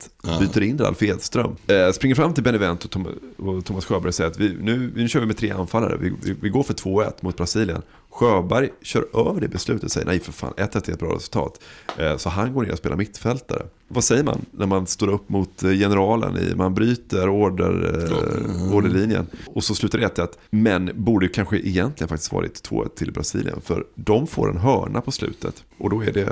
byter 0.40 0.62
in 0.62 0.78
Ralf 0.78 1.02
Edström. 1.02 1.56
Eh, 1.66 1.92
springer 1.92 2.14
fram 2.14 2.34
till 2.34 2.44
Benevent 2.44 2.84
och, 2.84 2.90
Tom 2.90 3.06
och 3.36 3.64
Thomas 3.64 3.84
Sjöberg 3.84 4.08
och 4.08 4.14
säger 4.14 4.30
att 4.30 4.40
vi, 4.40 4.56
nu, 4.60 4.92
nu 4.96 5.08
kör 5.08 5.20
vi 5.20 5.26
med 5.26 5.36
tre 5.36 5.50
anfallare, 5.50 5.96
vi, 6.00 6.12
vi, 6.22 6.36
vi 6.40 6.48
går 6.48 6.62
för 6.62 6.74
2-1 6.74 7.12
mot 7.20 7.36
Brasilien. 7.36 7.82
Sjöberg 8.10 8.70
kör 8.82 9.28
över 9.28 9.40
det 9.40 9.48
beslutet 9.48 9.84
och 9.84 9.90
säger 9.90 10.06
nej 10.06 10.20
för 10.20 10.32
fan, 10.32 10.52
1-1 10.56 10.88
är 10.88 10.92
ett 10.92 10.98
bra 10.98 11.14
resultat. 11.14 11.60
Eh, 11.98 12.16
så 12.16 12.28
han 12.28 12.52
går 12.52 12.62
ner 12.62 12.72
och 12.72 12.78
spelar 12.78 12.96
mittfältare. 12.96 13.62
Vad 13.88 14.04
säger 14.04 14.24
man 14.24 14.44
när 14.50 14.66
man 14.66 14.86
står 14.86 15.08
upp 15.08 15.28
mot 15.28 15.62
eh, 15.62 15.70
generalen, 15.70 16.36
i, 16.36 16.54
man 16.54 16.74
bryter 16.74 17.28
order, 17.28 18.06
eh, 18.08 18.74
orderlinjen 18.74 19.26
och 19.46 19.64
så 19.64 19.74
slutar 19.74 19.98
det 19.98 20.06
1-1. 20.06 20.28
Men 20.50 20.90
borde 20.94 21.28
kanske 21.28 21.58
egentligen 21.58 22.08
faktiskt 22.08 22.32
varit 22.32 22.68
2-1 22.70 22.88
till 22.88 23.12
Brasilien 23.12 23.60
för 23.60 23.84
de 23.94 24.26
får 24.26 24.50
en 24.50 24.56
hörna 24.56 25.00
på 25.00 25.12
slutet 25.12 25.64
och 25.78 25.90
då 25.90 26.02
är 26.04 26.12
det 26.12 26.28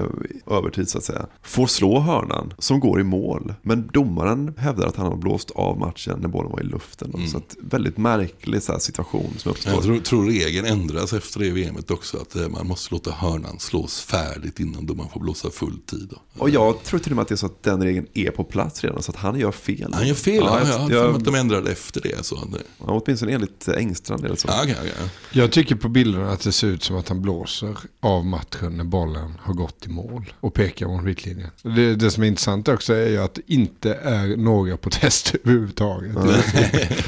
övertid 0.47 0.89
så 0.89 0.99
att 0.99 1.05
säga. 1.05 1.26
Får 1.43 1.66
slå 1.66 2.01
hörnan 2.01 2.55
som 2.59 2.81
går 2.81 3.01
i 3.01 3.05
mål 3.05 3.55
men 3.62 3.91
domaren 3.93 4.55
hävdar 4.59 4.87
att 4.87 4.97
han 4.97 5.07
har 5.07 5.16
blåst 5.16 5.51
av 5.51 5.79
matchen 5.79 6.18
när 6.20 6.29
bollen 6.29 6.53
var 6.53 6.61
i 6.61 6.64
luften. 6.64 7.29
Så 7.29 7.37
att 7.37 7.57
väldigt 7.61 7.99
märklig 7.99 8.62
så 8.62 8.79
situation 8.79 9.31
som 9.37 9.51
uppstår. 9.51 9.72
Jag 9.72 9.83
tror, 9.83 9.99
tror 9.99 10.24
regeln 10.24 10.66
ändras 10.66 11.12
efter 11.12 11.41
det 11.41 11.51
VMet 11.70 11.90
också. 11.90 12.16
Att 12.18 12.36
eh, 12.36 12.48
man 12.48 12.66
måste 12.66 12.94
låta 12.94 13.10
hörnan 13.10 13.58
slås 13.58 14.00
färdigt 14.00 14.60
innan 14.60 14.86
då 14.86 14.94
man 14.94 15.08
får 15.08 15.20
blåsa 15.20 15.50
full 15.50 15.78
tid. 15.86 16.08
Då. 16.10 16.16
Och 16.42 16.50
jag 16.50 16.82
tror 16.82 17.00
till 17.00 17.12
och 17.12 17.16
med 17.16 17.22
att 17.22 17.28
det 17.28 17.34
är 17.34 17.36
så 17.36 17.46
att 17.46 17.62
den 17.62 17.82
regeln 17.82 18.06
är 18.14 18.30
på 18.30 18.44
plats 18.44 18.84
redan 18.84 19.02
så 19.02 19.10
att 19.12 19.16
han 19.16 19.38
gör 19.38 19.52
fel. 19.52 19.90
Han 19.94 20.06
gör 20.08 20.14
fel, 20.14 20.34
ja, 20.36 20.58
jag- 20.58 20.68
ja, 20.68 20.78
jag, 20.90 21.06
jag- 21.06 21.14
att 21.16 21.24
de 21.24 21.34
ändrade 21.34 21.72
efter 21.72 22.00
det. 22.00 22.24
Så. 22.26 22.48
Ja, 22.86 23.02
åtminstone 23.04 23.32
enligt 23.32 23.68
Engstrand 23.68 24.24
eller 24.24 24.36
så. 24.36 24.48
Ja, 24.48 24.60
okej, 24.62 24.76
okej. 24.80 24.92
Jag 25.32 25.52
tycker 25.52 25.74
på 25.74 25.88
bilderna 25.88 26.30
att 26.32 26.40
det 26.40 26.52
ser 26.52 26.66
ut 26.66 26.82
som 26.84 26.96
att 26.96 27.08
han 27.08 27.22
blåser 27.22 27.76
av 28.00 28.26
matchen 28.26 28.76
när 28.76 28.84
bollen 28.84 29.34
har 29.40 29.54
gått 29.54 29.86
i 29.86 29.88
mål 29.88 30.32
och 30.40 30.54
pekar 30.54 30.86
mot 30.86 31.04
mittlinjen. 31.04 31.50
Det, 31.62 31.94
det 31.94 32.10
som 32.10 32.22
är 32.22 32.26
intressant 32.26 32.68
också 32.68 32.94
är 32.94 33.08
ju 33.08 33.18
att 33.18 33.34
det 33.34 33.42
inte 33.46 33.94
är 33.94 34.36
några 34.36 34.76
protester 34.76 35.38
överhuvudtaget. 35.44 36.16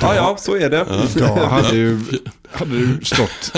Ja, 0.00 0.14
ja, 0.14 0.36
så 0.38 0.56
är 0.56 0.70
det. 0.70 0.86
Idag 1.16 1.36
hade 1.48 1.76
ju, 1.76 2.00
hade 2.52 2.76
ju 2.76 3.00
stått 3.00 3.52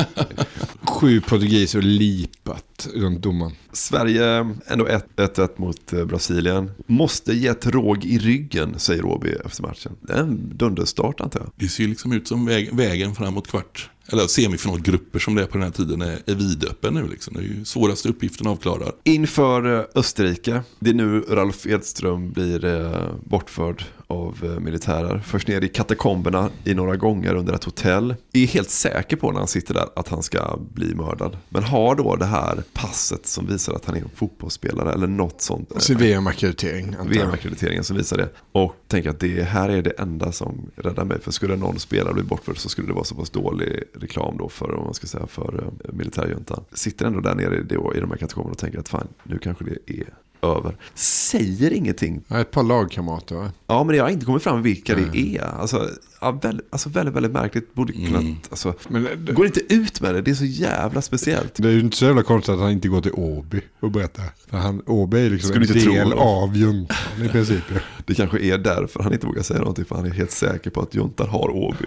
sju 0.88 1.20
portugiser 1.20 1.78
och 1.78 1.84
lipat 1.84 2.88
runt 2.94 3.20
domaren. 3.20 3.52
Sverige 3.72 4.54
ändå 4.66 4.86
1-1 4.86 5.48
mot 5.56 5.92
eh, 5.92 6.04
Brasilien. 6.04 6.70
Måste 6.86 7.32
gett 7.32 7.66
råg 7.66 8.04
i 8.04 8.18
ryggen, 8.18 8.78
säger 8.78 9.02
Råby 9.02 9.28
efter 9.44 9.62
matchen. 9.62 9.92
Det 10.00 10.12
är 10.12 10.18
en 10.18 10.58
dunderstart 10.58 11.20
antar 11.20 11.40
jag. 11.40 11.50
Det 11.56 11.68
ser 11.68 11.82
ju 11.82 11.88
liksom 11.88 12.12
ut 12.12 12.28
som 12.28 12.46
väg, 12.46 12.74
vägen 12.74 13.14
framåt 13.14 13.48
kvart. 13.48 13.90
Eller 14.12 14.26
semifinalgrupper 14.26 15.18
som 15.18 15.34
det 15.34 15.42
är 15.42 15.46
på 15.46 15.52
den 15.52 15.62
här 15.62 15.70
tiden 15.70 16.02
är, 16.02 16.18
är 16.26 16.34
vidöppen 16.34 16.94
nu. 16.94 17.08
Liksom. 17.08 17.34
Det 17.34 17.40
är 17.40 17.44
ju 17.44 17.64
svåraste 17.64 18.08
uppgiften 18.08 18.46
avklarad. 18.46 18.92
Inför 19.04 19.78
eh, 19.78 19.84
Österrike, 19.94 20.62
det 20.78 20.90
är 20.90 20.94
nu 20.94 21.20
Ralf 21.20 21.66
Edström 21.66 22.32
blir 22.32 22.64
eh, 22.64 23.14
bortförd 23.24 23.84
av 24.14 24.38
eh, 24.44 24.60
militärer. 24.60 25.18
Först 25.18 25.48
ner 25.48 25.64
i 25.64 25.68
katakomberna 25.68 26.50
i 26.64 26.74
några 26.74 26.96
gånger 26.96 27.34
under 27.34 27.52
ett 27.52 27.64
hotell. 27.64 28.14
Är 28.32 28.46
helt 28.46 28.70
säker 28.70 29.16
på 29.16 29.32
när 29.32 29.38
han 29.38 29.48
sitter 29.48 29.74
där 29.74 29.88
att 29.96 30.08
han 30.08 30.22
ska 30.22 30.58
bli 30.74 30.94
mördad. 30.94 31.36
Men 31.48 31.62
har 31.62 31.94
då 31.94 32.16
det 32.16 32.24
här 32.24 32.62
passet 32.72 33.26
som 33.26 33.46
visar 33.46 33.74
att 33.74 33.84
han 33.84 33.96
är 33.96 34.00
en 34.00 34.10
fotbollsspelare 34.14 34.92
eller 34.92 35.06
något 35.06 35.40
sånt. 35.40 35.72
Så 35.76 35.94
VM-akkreditering. 35.94 36.86
antar 36.86 36.98
jag. 36.98 37.10
VM-akkrediteringen 37.10 37.84
som 37.84 37.96
visar 37.96 38.16
det. 38.16 38.28
Och 38.52 38.76
tänker 38.88 39.10
att 39.10 39.20
det 39.20 39.42
här 39.42 39.68
är 39.68 39.82
det 39.82 39.90
enda 39.90 40.32
som 40.32 40.70
räddar 40.76 41.04
mig. 41.04 41.20
För 41.20 41.30
skulle 41.32 41.56
någon 41.56 41.78
spelare 41.78 42.14
bli 42.14 42.22
bortförd 42.22 42.58
så 42.58 42.68
skulle 42.68 42.88
det 42.88 42.94
vara 42.94 43.04
så 43.04 43.14
pass 43.14 43.30
dålig 43.30 43.82
reklam 43.94 44.36
då 44.38 44.48
för, 44.48 44.74
om 44.74 44.84
man 44.84 44.94
ska 44.94 45.06
säga, 45.06 45.26
för 45.26 45.64
eh, 45.84 45.94
militärjuntan. 45.94 46.64
Sitter 46.72 47.06
ändå 47.06 47.20
där 47.20 47.34
nere 47.34 47.56
i, 47.56 48.00
de 48.00 48.10
här 48.10 48.16
kategorierna 48.16 48.52
och 48.52 48.58
tänker 48.58 48.78
att 48.78 48.88
fan, 48.88 49.08
nu 49.22 49.38
kanske 49.38 49.64
det 49.64 50.00
är 50.00 50.06
över. 50.44 50.76
Säger 50.94 51.72
ingenting. 51.72 52.22
Ett 52.28 52.50
par 52.50 52.62
lagkamrater? 52.62 53.50
Ja, 53.66 53.84
men 53.84 53.94
det 53.96 54.00
har 54.02 54.08
inte 54.08 54.26
kommit 54.26 54.42
fram 54.42 54.62
vilka 54.62 54.94
det 54.94 55.18
är. 55.18 55.42
Alltså, 55.60 55.88
ja, 56.24 56.30
väldigt, 56.30 56.66
alltså 56.70 56.88
väldigt, 56.88 57.14
väldigt 57.14 57.32
märkligt. 57.32 57.74
Borde 57.74 57.92
kunna, 57.92 58.36
alltså, 58.50 58.74
Men 58.88 59.08
det, 59.24 59.32
går 59.32 59.46
inte 59.46 59.74
ut 59.74 60.00
med 60.00 60.14
det. 60.14 60.22
Det 60.22 60.30
är 60.30 60.34
så 60.34 60.44
jävla 60.44 61.02
speciellt. 61.02 61.54
det 61.56 61.68
är 61.68 61.72
ju 61.72 61.80
inte 61.80 61.96
så 61.96 62.04
jävla 62.04 62.22
konstigt 62.22 62.54
att 62.54 62.60
han 62.60 62.70
inte 62.70 62.88
går 62.88 63.00
till 63.00 63.12
Åby 63.12 63.60
och 63.80 63.90
berättar. 63.90 64.24
För 64.50 64.56
han, 64.56 64.82
Åby 64.86 65.26
är 65.26 65.30
liksom 65.30 65.48
Skulle 65.48 65.66
en 65.66 65.70
inte 65.70 65.84
tro 65.84 65.92
del 65.92 66.12
av 66.12 66.56
juntan 66.56 67.24
i 67.24 67.28
princip. 67.28 67.64
Det 68.06 68.14
kanske 68.14 68.38
är 68.38 68.58
därför 68.58 69.02
han 69.02 69.12
inte 69.12 69.26
vågar 69.26 69.42
säga 69.42 69.58
någonting. 69.58 69.84
För 69.84 69.96
han 69.96 70.06
är 70.06 70.10
helt 70.10 70.30
säker 70.30 70.70
på 70.70 70.80
att 70.80 70.94
juntan 70.94 71.28
har 71.28 71.50
Åby. 71.50 71.86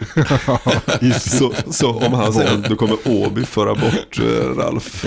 så, 1.19 1.53
så 1.69 1.93
om 1.93 2.13
han 2.13 2.33
säger 2.33 2.53
att 2.53 2.69
då 2.69 2.75
kommer 2.75 2.97
Åby 3.05 3.43
föra 3.45 3.75
bort 3.75 4.19
eh, 4.19 4.55
Ralf. 4.57 5.05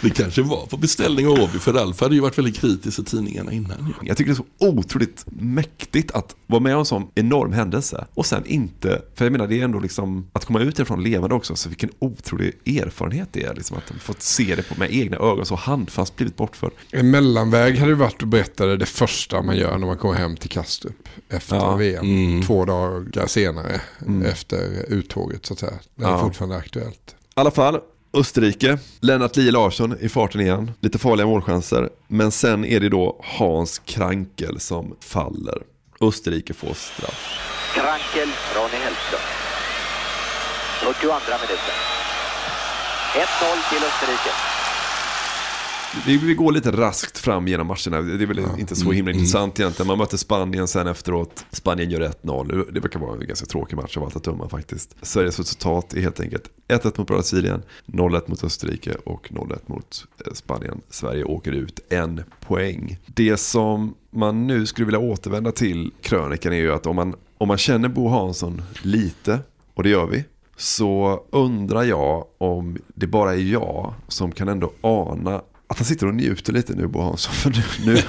Det 0.00 0.10
kanske 0.10 0.42
var 0.42 0.66
på 0.66 0.76
beställning 0.76 1.26
av 1.26 1.32
Åby. 1.32 1.58
För 1.58 1.72
Ralf 1.72 2.00
hade 2.00 2.14
ju 2.14 2.20
varit 2.20 2.38
väldigt 2.38 2.56
kritisk 2.56 2.98
i 2.98 3.04
tidningarna 3.04 3.52
innan. 3.52 3.94
Jag 4.02 4.16
tycker 4.16 4.30
det 4.30 4.34
är 4.34 4.44
så 4.60 4.68
otroligt 4.68 5.24
mäktigt 5.26 6.10
att 6.10 6.36
vara 6.46 6.60
med 6.60 6.74
om 6.74 6.78
en 6.78 6.84
sån 6.84 7.08
enorm 7.14 7.52
händelse. 7.52 8.06
Och 8.14 8.26
sen 8.26 8.46
inte, 8.46 8.67
för 9.14 9.24
jag 9.24 9.32
menar 9.32 9.46
det 9.46 9.60
är 9.60 9.64
ändå 9.64 9.78
liksom 9.80 10.30
att 10.32 10.44
komma 10.44 10.60
ut 10.60 10.78
ifrån 10.78 11.02
levande 11.02 11.34
också. 11.34 11.56
Så 11.56 11.68
vilken 11.68 11.90
otrolig 11.98 12.52
erfarenhet 12.66 13.28
det 13.32 13.42
är. 13.44 13.54
Liksom 13.54 13.76
att 13.76 13.86
de 13.86 13.98
fått 13.98 14.22
se 14.22 14.54
det 14.56 14.62
på 14.62 14.74
med 14.78 14.94
egna 14.94 15.16
ögon 15.16 15.46
så 15.46 15.54
handfast 15.54 16.16
blivit 16.16 16.36
bortförd. 16.36 16.72
En 16.92 17.10
mellanväg 17.10 17.78
hade 17.78 17.90
ju 17.90 17.96
varit 17.96 18.22
att 18.22 18.28
berätta 18.28 18.66
det, 18.66 18.76
det 18.76 18.86
första 18.86 19.42
man 19.42 19.56
gör 19.56 19.78
när 19.78 19.86
man 19.86 19.96
kommer 19.96 20.14
hem 20.14 20.36
till 20.36 20.50
Kastrup 20.50 21.08
efter 21.28 21.56
Ja. 21.56 21.76
VM. 21.76 22.04
Mm. 22.04 22.42
Två 22.42 22.64
dagar 22.64 23.26
senare 23.26 23.80
Mm. 24.06 24.22
efter 24.26 24.84
uttåget 24.88 25.46
så 25.46 25.52
att 25.52 25.58
säga. 25.60 25.72
Det 25.94 26.04
är 26.04 26.08
Ja. 26.10 26.20
fortfarande 26.20 26.56
aktuellt. 26.56 27.14
I 27.36 27.40
alla 27.40 27.50
fall, 27.50 27.78
Österrike. 28.12 28.78
Lennart 29.00 29.36
Lie 29.36 29.50
Larsson 29.50 29.96
i 30.00 30.08
farten 30.08 30.40
igen. 30.40 30.70
Lite 30.80 30.98
farliga 30.98 31.26
målchanser. 31.26 31.88
Men 32.08 32.30
sen 32.30 32.64
är 32.64 32.80
det 32.80 32.88
då 32.88 33.20
Hans 33.24 33.78
Krankel 33.78 34.60
som 34.60 34.96
faller. 35.00 35.62
Österrike 36.00 36.54
får 36.54 36.74
straff. 36.74 37.28
Krankel, 37.78 38.28
Ronny 38.54 38.78
Hellström. 38.84 39.20
42 40.80 41.06
minuten. 41.06 41.76
1-0 43.14 43.70
till 43.70 43.84
Österrike. 43.84 44.30
Vi, 46.06 46.16
vi 46.16 46.34
går 46.34 46.52
lite 46.52 46.70
raskt 46.70 47.18
fram 47.18 47.48
genom 47.48 47.66
matcherna. 47.66 48.00
Det 48.00 48.24
är 48.24 48.26
väl 48.26 48.40
inte 48.58 48.76
så 48.76 48.92
himla 48.92 49.12
intressant 49.12 49.60
egentligen. 49.60 49.86
Man 49.86 49.98
möter 49.98 50.16
Spanien 50.16 50.68
sen 50.68 50.86
efteråt. 50.86 51.44
Spanien 51.50 51.90
gör 51.90 52.00
1-0. 52.00 52.72
Det 52.72 52.80
verkar 52.80 53.00
vara 53.00 53.12
en 53.12 53.26
ganska 53.26 53.46
tråkig 53.46 53.76
match 53.76 53.96
av 53.96 54.04
allt 54.04 54.16
att 54.16 54.24
döma 54.24 54.48
faktiskt. 54.48 54.96
Sveriges 55.02 55.38
resultat 55.38 55.94
är 55.94 56.00
helt 56.00 56.20
enkelt 56.20 56.44
1-1 56.68 56.98
mot 56.98 57.08
Brasilien, 57.08 57.62
0-1 57.86 58.22
mot 58.26 58.44
Österrike 58.44 58.94
och 59.04 59.28
0-1 59.30 59.58
mot 59.66 60.04
eh, 60.26 60.32
Spanien. 60.32 60.80
Sverige 60.90 61.24
åker 61.24 61.52
ut 61.52 61.80
en 61.88 62.22
poäng. 62.40 62.98
Det 63.06 63.36
som 63.36 63.94
man 64.10 64.46
nu 64.46 64.66
skulle 64.66 64.86
vilja 64.86 65.00
återvända 65.00 65.52
till 65.52 65.92
krönikan 66.02 66.52
är 66.52 66.56
ju 66.56 66.72
att 66.72 66.86
om 66.86 66.96
man, 66.96 67.14
om 67.38 67.48
man 67.48 67.58
känner 67.58 67.88
Bo 67.88 68.08
Hansson 68.08 68.62
lite, 68.82 69.38
och 69.74 69.82
det 69.82 69.88
gör 69.88 70.06
vi, 70.06 70.24
så 70.56 71.24
undrar 71.30 71.82
jag 71.82 72.24
om 72.38 72.78
det 72.94 73.06
bara 73.06 73.34
är 73.34 73.52
jag 73.52 73.94
som 74.08 74.32
kan 74.32 74.48
ändå 74.48 74.72
ana 74.80 75.42
att 75.70 75.78
han 75.78 75.84
sitter 75.84 76.06
och 76.06 76.14
njuter 76.14 76.52
lite 76.52 76.74
nu 76.74 76.86
Bo 76.86 77.00
Hansson. 77.00 77.34
För 77.34 77.50
nu, 77.50 77.62
nu, 77.84 78.02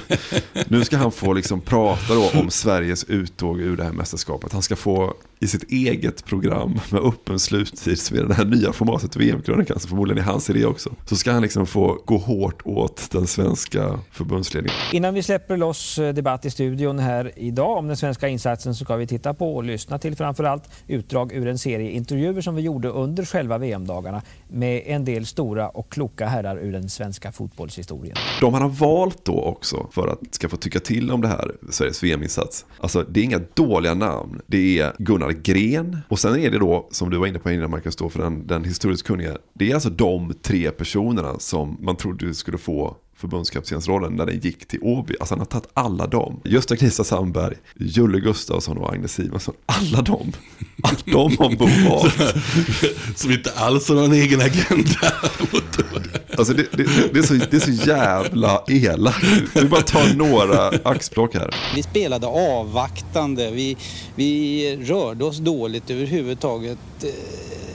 nu 0.67 0.85
ska 0.85 0.97
han 0.97 1.11
få 1.11 1.33
liksom 1.33 1.61
prata 1.61 2.13
då 2.13 2.29
om 2.39 2.49
Sveriges 2.49 3.03
uttåg 3.03 3.59
ur 3.59 3.77
det 3.77 3.83
här 3.83 3.91
mästerskapet. 3.91 4.53
Han 4.53 4.61
ska 4.61 4.75
få 4.75 5.13
i 5.39 5.47
sitt 5.47 5.71
eget 5.71 6.25
program 6.25 6.79
med 6.91 7.01
öppen 7.01 7.39
sluttid, 7.39 7.99
som 7.99 8.17
är 8.17 8.23
det 8.23 8.33
här 8.33 8.45
nya 8.45 8.73
formatet 8.73 9.15
VM-krönikan, 9.15 9.79
förmodligen 9.79 10.23
är 10.23 10.31
hans 10.31 10.49
idé 10.49 10.65
också. 10.65 10.89
Så 11.05 11.15
ska 11.15 11.31
han 11.31 11.41
liksom 11.41 11.65
få 11.65 12.01
gå 12.05 12.17
hårt 12.17 12.61
åt 12.65 13.11
den 13.11 13.27
svenska 13.27 13.99
förbundsledningen. 14.11 14.77
Innan 14.93 15.13
vi 15.13 15.23
släpper 15.23 15.57
loss 15.57 15.97
eh, 15.97 16.13
debatt 16.13 16.45
i 16.45 16.49
studion 16.49 16.99
här 16.99 17.31
idag 17.35 17.77
om 17.77 17.87
den 17.87 17.97
svenska 17.97 18.27
insatsen 18.27 18.75
så 18.75 18.85
ska 18.85 18.95
vi 18.95 19.07
titta 19.07 19.33
på 19.33 19.55
och 19.55 19.63
lyssna 19.63 19.99
till 19.99 20.15
framförallt 20.15 20.63
utdrag 20.87 21.33
ur 21.33 21.47
en 21.47 21.57
serie 21.57 21.91
intervjuer 21.91 22.41
som 22.41 22.55
vi 22.55 22.61
gjorde 22.61 22.89
under 22.89 23.25
själva 23.25 23.57
VM-dagarna 23.57 24.21
med 24.47 24.83
en 24.85 25.05
del 25.05 25.25
stora 25.25 25.69
och 25.69 25.91
kloka 25.91 26.27
herrar 26.27 26.57
ur 26.57 26.71
den 26.71 26.89
svenska 26.89 27.31
fotbollshistorien. 27.31 28.15
De 28.41 28.53
han 28.53 28.63
har 28.63 28.69
valt 28.69 29.25
då 29.25 29.41
också 29.41 29.87
för 29.91 30.07
att 30.07 30.19
ska 30.31 30.49
få 30.49 30.57
tycka 30.57 30.79
till 30.79 31.11
om 31.11 31.21
det 31.21 31.27
här, 31.27 31.51
Sveriges 31.69 32.03
VM-insats. 32.03 32.65
Alltså 32.79 33.03
det 33.09 33.19
är 33.19 33.23
inga 33.23 33.41
dåliga 33.53 33.93
namn. 33.93 34.41
Det 34.47 34.79
är 34.79 34.93
Gunnar 34.97 35.28
Gren 35.33 35.97
och 36.07 36.19
sen 36.19 36.39
är 36.39 36.51
det 36.51 36.59
då, 36.59 36.87
som 36.91 37.09
du 37.09 37.17
var 37.17 37.27
inne 37.27 37.39
på 37.39 37.51
innan 37.51 37.71
Marcus, 37.71 37.95
då 37.95 38.09
för 38.09 38.23
den, 38.23 38.47
den 38.47 38.63
historiskt 38.63 39.03
kunniga. 39.03 39.37
Det 39.53 39.71
är 39.71 39.73
alltså 39.73 39.89
de 39.89 40.33
tre 40.41 40.71
personerna 40.71 41.39
som 41.39 41.77
man 41.81 41.95
trodde 41.95 42.33
skulle 42.33 42.57
få 42.57 42.95
förbundskaptensrollen 43.19 44.13
när 44.13 44.25
den 44.25 44.39
gick 44.39 44.67
till 44.67 44.79
Åby. 44.81 45.15
Alltså 45.19 45.33
han 45.35 45.39
har 45.39 45.45
tagit 45.45 45.69
alla 45.73 46.07
dem. 46.07 46.41
Gösta 46.43 46.75
Krista 46.75 47.03
Sandberg, 47.03 47.55
Julle 47.75 48.19
Gustafsson 48.19 48.77
och 48.77 48.93
Agnes 48.93 49.13
Simonsson. 49.13 49.55
Alla 49.65 50.01
dem. 50.01 50.31
Alla 50.83 50.97
dem 51.05 51.35
har 51.39 51.55
Bo 51.55 51.89
valt. 51.89 52.35
Som 53.19 53.31
inte 53.31 53.51
alls 53.51 53.89
har 53.89 53.95
någon 53.95 54.13
egen 54.13 54.41
agenda. 54.41 55.13
Alltså 56.37 56.53
det, 56.53 56.71
det, 56.71 57.13
det, 57.13 57.19
är 57.19 57.23
så, 57.23 57.33
det 57.33 57.53
är 57.53 57.59
så 57.59 57.87
jävla 57.87 58.63
elakt. 58.67 59.25
Vi 59.55 59.65
bara 59.65 59.81
tar 59.81 60.15
några 60.15 60.67
axplock 60.83 61.35
här. 61.35 61.55
Vi 61.75 61.83
spelade 61.83 62.27
avvaktande, 62.27 63.51
vi, 63.51 63.77
vi 64.15 64.75
rörde 64.85 65.25
oss 65.25 65.37
dåligt 65.37 65.89
överhuvudtaget. 65.89 66.77
Eh, 67.03 67.09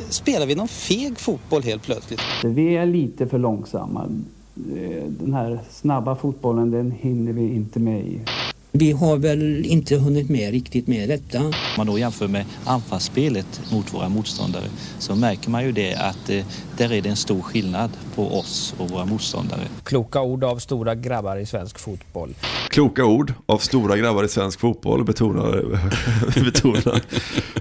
Spelar 0.08 0.46
vi 0.46 0.54
någon 0.54 0.68
feg 0.68 1.18
fotboll 1.18 1.62
helt 1.62 1.82
plötsligt? 1.82 2.20
Vi 2.44 2.76
är 2.76 2.86
lite 2.86 3.26
för 3.26 3.38
långsamma. 3.38 4.08
Eh, 4.56 5.04
den 5.04 5.34
här 5.34 5.60
snabba 5.70 6.14
fotbollen, 6.14 6.70
den 6.70 6.90
hinner 6.90 7.32
vi 7.32 7.54
inte 7.54 7.80
med 7.80 8.00
i. 8.00 8.20
Vi 8.76 8.92
har 8.92 9.16
väl 9.16 9.66
inte 9.66 9.96
hunnit 9.96 10.30
med 10.30 10.50
riktigt 10.50 10.86
med 10.86 11.08
detta. 11.08 11.40
Om 11.40 11.52
man 11.76 11.86
då 11.86 11.98
jämför 11.98 12.28
med 12.28 12.44
anfallsspelet 12.64 13.60
mot 13.72 13.94
våra 13.94 14.08
motståndare 14.08 14.64
så 14.98 15.14
märker 15.14 15.50
man 15.50 15.64
ju 15.64 15.72
det 15.72 15.94
att 15.94 16.30
eh, 16.30 16.44
där 16.76 16.92
är 16.92 17.00
det 17.00 17.08
en 17.08 17.16
stor 17.16 17.42
skillnad 17.42 17.90
på 18.14 18.38
oss 18.38 18.74
och 18.78 18.90
våra 18.90 19.04
motståndare. 19.04 19.60
Kloka 19.82 20.20
ord 20.20 20.44
av 20.44 20.58
stora 20.58 20.94
grabbar 20.94 21.36
i 21.36 21.46
svensk 21.46 21.78
fotboll. 21.78 22.34
Kloka 22.68 23.04
ord 23.04 23.32
av 23.46 23.58
stora 23.58 23.96
grabbar 23.96 24.24
i 24.24 24.28
svensk 24.28 24.60
fotboll 24.60 25.04
betonar, 25.04 25.80
betonar 26.44 27.02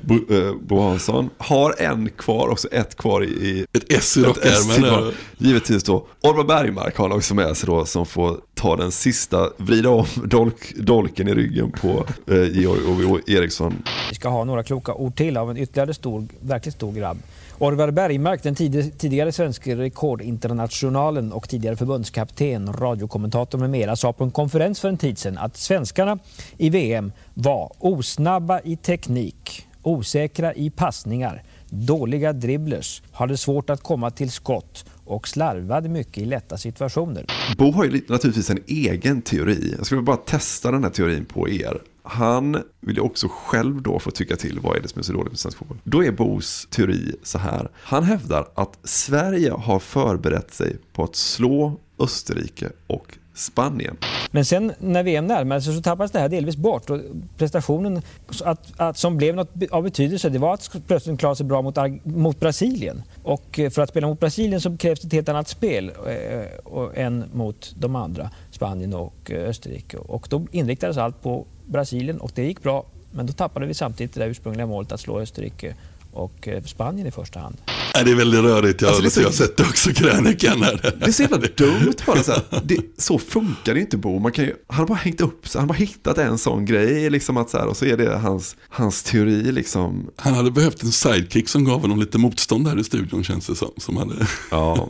Bo, 0.01 0.33
eh, 0.35 0.53
Bo 0.61 0.79
Hansson. 0.79 1.29
Har 1.37 1.81
en 1.81 2.09
kvar, 2.09 2.47
också 2.47 2.67
ett 2.67 2.97
kvar 2.97 3.23
i... 3.23 3.65
Ett 3.73 3.93
S 3.93 4.17
i 4.17 4.23
rockärmen. 4.23 5.13
Givetvis 5.37 5.83
då. 5.83 6.07
Orvar 6.21 6.43
Bergmark 6.43 6.97
har 6.97 7.09
han 7.09 7.17
också 7.17 7.35
med 7.35 7.57
sig 7.57 7.67
då 7.67 7.85
som 7.85 8.05
får 8.05 8.37
ta 8.53 8.75
den 8.75 8.91
sista, 8.91 9.49
vrida 9.57 9.89
om 9.89 10.05
dolk, 10.25 10.73
dolken 11.03 11.27
i 11.27 11.33
ryggen 11.33 11.71
på 11.71 12.05
eh, 12.27 12.57
Georg 12.59 13.05
och 13.05 13.29
Eriksson. 13.29 13.83
Vi 14.09 14.15
ska 14.15 14.29
ha 14.29 14.43
några 14.43 14.63
kloka 14.63 14.93
ord 14.93 15.15
till 15.15 15.37
av 15.37 15.51
en 15.51 15.57
ytterligare 15.57 15.93
stor, 15.93 16.27
verkligt 16.39 16.75
stor 16.75 16.91
grabb. 16.91 17.17
Orvar 17.59 17.91
Bergmark, 17.91 18.43
den 18.43 18.55
tid, 18.55 18.97
tidigare 18.97 19.31
svenska 19.31 19.75
rekordinternationalen 19.75 21.31
och 21.31 21.49
tidigare 21.49 21.75
förbundskapten, 21.75 22.73
radiokommentator 22.73 23.57
med 23.57 23.69
mera, 23.69 23.95
sa 23.95 24.13
på 24.13 24.23
en 24.23 24.31
konferens 24.31 24.79
för 24.79 24.89
en 24.89 24.97
tid 24.97 25.17
sedan 25.17 25.37
att 25.37 25.57
svenskarna 25.57 26.19
i 26.57 26.69
VM 26.69 27.11
var 27.33 27.71
osnabba 27.79 28.59
i 28.63 28.75
teknik, 28.75 29.67
osäkra 29.81 30.53
i 30.53 30.69
passningar, 30.69 31.43
dåliga 31.69 32.33
dribblers, 32.33 33.01
hade 33.11 33.37
svårt 33.37 33.69
att 33.69 33.83
komma 33.83 34.11
till 34.11 34.31
skott 34.31 34.85
och 35.05 35.27
slarvade 35.27 35.89
mycket 35.89 36.17
i 36.17 36.25
lätta 36.25 36.57
situationer. 36.57 37.25
Bo 37.57 37.71
har 37.71 37.85
ju 37.85 38.01
naturligtvis 38.07 38.49
en 38.49 38.63
egen 38.67 39.21
teori. 39.21 39.73
Jag 39.77 39.85
skulle 39.85 40.01
bara 40.01 40.17
testa 40.17 40.71
den 40.71 40.83
här 40.83 40.91
teorin 40.91 41.25
på 41.25 41.49
er. 41.49 41.81
Han 42.03 42.57
vill 42.79 42.95
ju 42.95 43.01
också 43.01 43.27
själv 43.31 43.81
då 43.81 43.99
få 43.99 44.11
tycka 44.11 44.35
till 44.35 44.59
vad 44.59 44.77
är 44.77 44.81
det 44.81 44.87
som 44.87 44.99
är 44.99 45.03
så 45.03 45.13
dåligt 45.13 45.31
med 45.31 45.39
svensk 45.39 45.57
fotboll. 45.57 45.77
Då 45.83 46.03
är 46.03 46.11
Bos 46.11 46.67
teori 46.69 47.15
så 47.23 47.37
här. 47.37 47.71
Han 47.73 48.03
hävdar 48.03 48.47
att 48.53 48.79
Sverige 48.83 49.51
har 49.51 49.79
förberett 49.79 50.53
sig 50.53 50.77
på 50.93 51.03
att 51.03 51.15
slå 51.15 51.79
Österrike 51.99 52.69
och 52.87 53.17
Spanien. 53.33 53.97
Men 54.31 54.45
sen 54.45 54.73
när 54.79 55.03
VM 55.03 55.27
närmade 55.27 55.61
sig 55.61 55.75
så 55.75 55.81
tappades 55.81 56.11
det 56.11 56.19
här 56.19 56.29
delvis 56.29 56.55
bort. 56.55 56.89
Och 56.89 56.99
prestationen 57.37 58.01
att, 58.43 58.73
att, 58.77 58.97
som 58.97 59.17
blev 59.17 59.35
något 59.35 59.49
av 59.71 59.83
betydelse 59.83 60.29
det 60.29 60.39
var 60.39 60.53
att 60.53 60.75
plötsligt 60.87 61.19
klara 61.19 61.35
sig 61.35 61.45
bra 61.45 61.61
mot, 61.61 61.77
mot 62.03 62.39
Brasilien. 62.39 63.03
Och 63.23 63.59
eh, 63.59 63.69
för 63.69 63.81
att 63.81 63.89
spela 63.89 64.07
mot 64.07 64.19
Brasilien 64.19 64.61
så 64.61 64.77
krävs 64.77 64.99
det 65.01 65.07
ett 65.07 65.13
helt 65.13 65.29
annat 65.29 65.47
spel 65.47 65.91
eh, 66.07 66.57
och- 66.63 66.97
än 66.97 67.23
mot 67.33 67.73
de 67.79 67.95
andra, 67.95 68.29
Spanien 68.51 68.93
och 68.93 69.31
eh, 69.31 69.49
Österrike. 69.49 69.97
Och 69.97 70.27
då 70.29 70.45
inriktades 70.51 70.97
allt 70.97 71.21
på 71.21 71.45
Brasilien 71.65 72.17
och 72.17 72.31
det 72.35 72.43
gick 72.45 72.63
bra. 72.63 72.85
Men 73.11 73.25
då 73.25 73.33
tappade 73.33 73.65
vi 73.65 73.73
samtidigt 73.73 74.13
det 74.13 74.19
där 74.19 74.27
ursprungliga 74.27 74.65
målet 74.65 74.91
att 74.91 74.99
slå 74.99 75.19
Österrike 75.19 75.75
och 76.13 76.47
eh, 76.47 76.63
Spanien 76.63 77.07
i 77.07 77.11
första 77.11 77.39
hand. 77.39 77.57
Nej, 77.95 78.05
det 78.05 78.11
är 78.11 78.15
väldigt 78.15 78.41
rörigt. 78.41 78.81
Jag, 78.81 78.87
Alltså, 78.87 79.03
det 79.03 79.09
så- 79.09 79.21
jag 79.21 79.27
har 79.27 79.31
sett 79.33 79.59
också 79.59 79.89
krönikan 79.93 80.61
här. 80.63 80.93
Det 80.99 81.05
är 81.05 81.11
så 81.11 81.21
jävla 81.21 81.37
dumt 81.37 81.93
bara 82.05 82.23
så 82.23 82.31
här. 82.31 82.41
Det, 82.63 82.77
så 82.97 83.17
funkar 83.19 83.73
det 83.73 83.79
inte 83.79 83.97
Bo. 83.97 84.19
Man 84.19 84.31
kan 84.31 84.45
ju, 84.45 84.53
han 84.67 84.77
har 84.79 84.85
bara 84.87 84.95
hängt 84.97 85.21
upp 85.21 85.47
sig, 85.47 85.59
han 85.59 85.69
har 85.69 85.75
bara 85.75 85.79
hittat 85.79 86.17
en 86.17 86.37
sån 86.37 86.65
grej 86.65 87.09
liksom 87.09 87.37
att 87.37 87.49
så 87.49 87.57
här, 87.57 87.67
och 87.67 87.77
så 87.77 87.85
är 87.85 87.97
det 87.97 88.17
hans, 88.17 88.55
hans 88.69 89.03
teori 89.03 89.51
liksom. 89.51 90.09
Han 90.15 90.33
hade 90.33 90.51
behövt 90.51 90.83
en 90.83 90.91
sidekick 90.91 91.49
som 91.49 91.63
gav 91.65 91.81
honom 91.81 91.99
lite 91.99 92.17
motstånd 92.17 92.67
här 92.67 92.79
i 92.79 92.83
studion 92.83 93.23
känns 93.23 93.47
det 93.47 93.55
som. 93.55 93.69
som 93.77 93.97
hade... 93.97 94.13
Ja, 94.51 94.87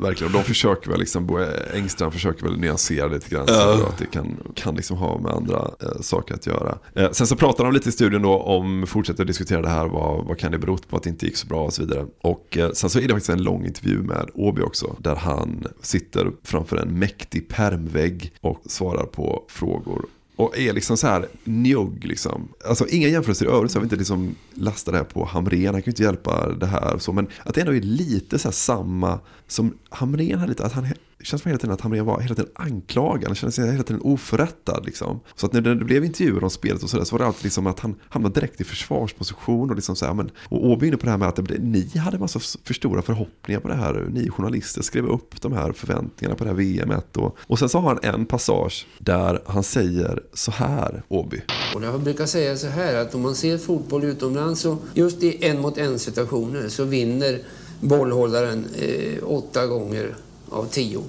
verkligen. 0.00 0.34
Och 0.34 0.40
de 0.40 0.44
försöker 0.44 0.90
väl 0.90 1.00
liksom, 1.00 1.26
Bo 1.26 1.38
Engström 1.74 2.12
försöker 2.12 2.42
väl 2.42 2.56
nyansera 2.58 3.08
det 3.08 3.14
lite 3.14 3.28
grann. 3.30 3.44
Ja. 3.48 3.54
Så 3.78 3.86
att 3.86 3.98
det 3.98 4.06
kan, 4.06 4.36
kan 4.54 4.74
liksom 4.74 4.96
ha 4.96 5.18
med 5.20 5.32
andra 5.32 5.70
eh, 5.82 6.00
saker 6.00 6.34
att 6.34 6.46
göra. 6.46 6.78
Eh, 6.96 7.10
sen 7.10 7.26
så 7.26 7.36
pratar 7.36 7.64
de 7.64 7.72
lite 7.72 7.88
i 7.88 7.92
studion 7.92 8.22
då 8.22 8.38
om, 8.38 8.86
fortsätter 8.86 9.24
diskutera 9.24 9.62
det 9.62 9.68
här, 9.68 9.86
vad, 9.86 10.24
vad 10.26 10.38
kan 10.38 10.52
det 10.52 10.58
bero 10.58 10.76
på 10.76 10.96
att 10.96 11.02
det 11.02 11.10
inte 11.10 11.26
gick 11.26 11.36
så 11.36 11.46
bra 11.46 11.64
och 11.64 11.72
så 11.72 11.82
vidare. 11.82 12.06
Och 12.20 12.58
eh, 12.58 12.72
sen 12.72 12.90
så 12.90 12.98
är 12.98 13.02
det 13.02 13.14
faktiskt 13.14 13.30
en 13.30 13.42
lång 13.42 13.66
intervju 13.66 14.02
med 14.02 14.30
Åby 14.34 14.62
också, 14.62 14.96
där 14.98 15.16
han 15.16 15.66
sitter 15.82 16.32
framför 16.42 16.76
en 16.76 16.98
mäktig 16.98 17.48
permvägg 17.48 18.32
och 18.40 18.62
svarar 18.66 19.04
på 19.04 19.44
frågor. 19.48 20.06
Och 20.36 20.58
är 20.58 20.72
liksom 20.72 20.96
så 20.96 21.06
här 21.06 21.28
njugg 21.44 22.04
liksom. 22.04 22.48
Alltså 22.68 22.86
inga 22.88 23.08
jämförelser 23.08 23.46
i 23.46 23.48
övrigt 23.48 23.72
så 23.72 23.76
jag 23.76 23.80
vill 23.80 23.86
inte 23.86 23.96
liksom 23.96 24.34
lasta 24.54 24.90
det 24.90 24.96
här 24.96 25.04
på 25.04 25.24
Hamrén. 25.24 25.74
Han 25.74 25.82
kan 25.82 25.86
ju 25.86 25.92
inte 25.92 26.02
hjälpa 26.02 26.48
det 26.48 26.66
här. 26.66 26.98
Så, 26.98 27.12
men 27.12 27.28
att 27.42 27.54
det 27.54 27.60
ändå 27.60 27.74
är 27.74 27.80
lite 27.80 28.38
så 28.38 28.48
här 28.48 28.52
samma 28.52 29.18
som 29.46 29.74
Hamrén 29.88 30.46
lite. 30.46 30.64
Att 30.64 30.72
han 30.72 30.86
det 31.20 31.26
känns 31.26 31.42
som 31.42 31.48
hela 31.48 31.58
tiden 31.58 31.74
att 31.74 31.80
Hamrén 31.80 32.04
var 32.04 32.20
hela 32.20 32.34
tiden 32.34 32.50
anklagad. 32.54 33.26
Han 33.26 33.34
kände 33.34 33.52
sig 33.52 33.72
hela 33.72 33.82
tiden 33.82 34.02
oförrättad 34.02 34.86
liksom. 34.86 35.20
Så 35.34 35.46
att 35.46 35.52
när 35.52 35.60
det 35.60 35.74
blev 35.74 36.04
intervjuer 36.04 36.44
om 36.44 36.50
spelet 36.50 36.82
och 36.82 36.90
sådär 36.90 37.04
så 37.04 37.14
var 37.14 37.18
det 37.18 37.26
alltid 37.26 37.44
liksom 37.44 37.66
att 37.66 37.80
han 37.80 37.94
hamnade 38.08 38.34
direkt 38.34 38.60
i 38.60 38.64
försvarsposition. 38.64 39.70
Och 39.70 39.76
liksom 39.76 39.96
så 39.96 40.06
här, 40.06 40.14
men, 40.14 40.30
och 40.48 40.66
Åby 40.66 40.86
är 40.86 40.88
inne 40.88 40.96
på 40.96 41.04
det 41.04 41.10
här 41.10 41.18
med 41.18 41.28
att 41.28 41.36
det, 41.36 41.58
ni 41.58 41.98
hade 41.98 42.18
massa 42.18 42.40
för 42.64 42.74
stora 42.74 43.02
förhoppningar 43.02 43.60
på 43.60 43.68
det 43.68 43.74
här. 43.74 44.06
Ni 44.10 44.30
journalister 44.30 44.82
skrev 44.82 45.06
upp 45.06 45.40
de 45.40 45.52
här 45.52 45.72
förväntningarna 45.72 46.36
på 46.36 46.44
det 46.44 46.50
här 46.50 46.56
VMet. 46.56 47.16
Och, 47.16 47.36
och 47.40 47.58
sen 47.58 47.68
så 47.68 47.78
har 47.78 47.88
han 47.88 48.14
en 48.14 48.26
passage 48.26 48.86
där 48.98 49.42
han 49.46 49.62
säger 49.62 50.22
så 50.32 50.50
här, 50.50 51.02
Åby. 51.08 51.42
Och 51.74 51.84
jag 51.84 52.00
brukar 52.00 52.26
säga 52.26 52.56
så 52.56 52.66
här 52.66 52.94
att 52.94 53.14
om 53.14 53.20
man 53.20 53.34
ser 53.34 53.58
fotboll 53.58 54.04
utomlands 54.04 54.60
så 54.60 54.78
just 54.94 55.22
i 55.22 55.46
en 55.46 55.60
mot 55.60 55.78
en 55.78 55.98
situationer 55.98 56.68
så 56.68 56.84
vinner 56.84 57.38
bollhållaren 57.80 58.64
eh, 58.78 59.24
åtta 59.24 59.66
gånger 59.66 60.14
av 60.50 60.66
tio. 60.66 61.02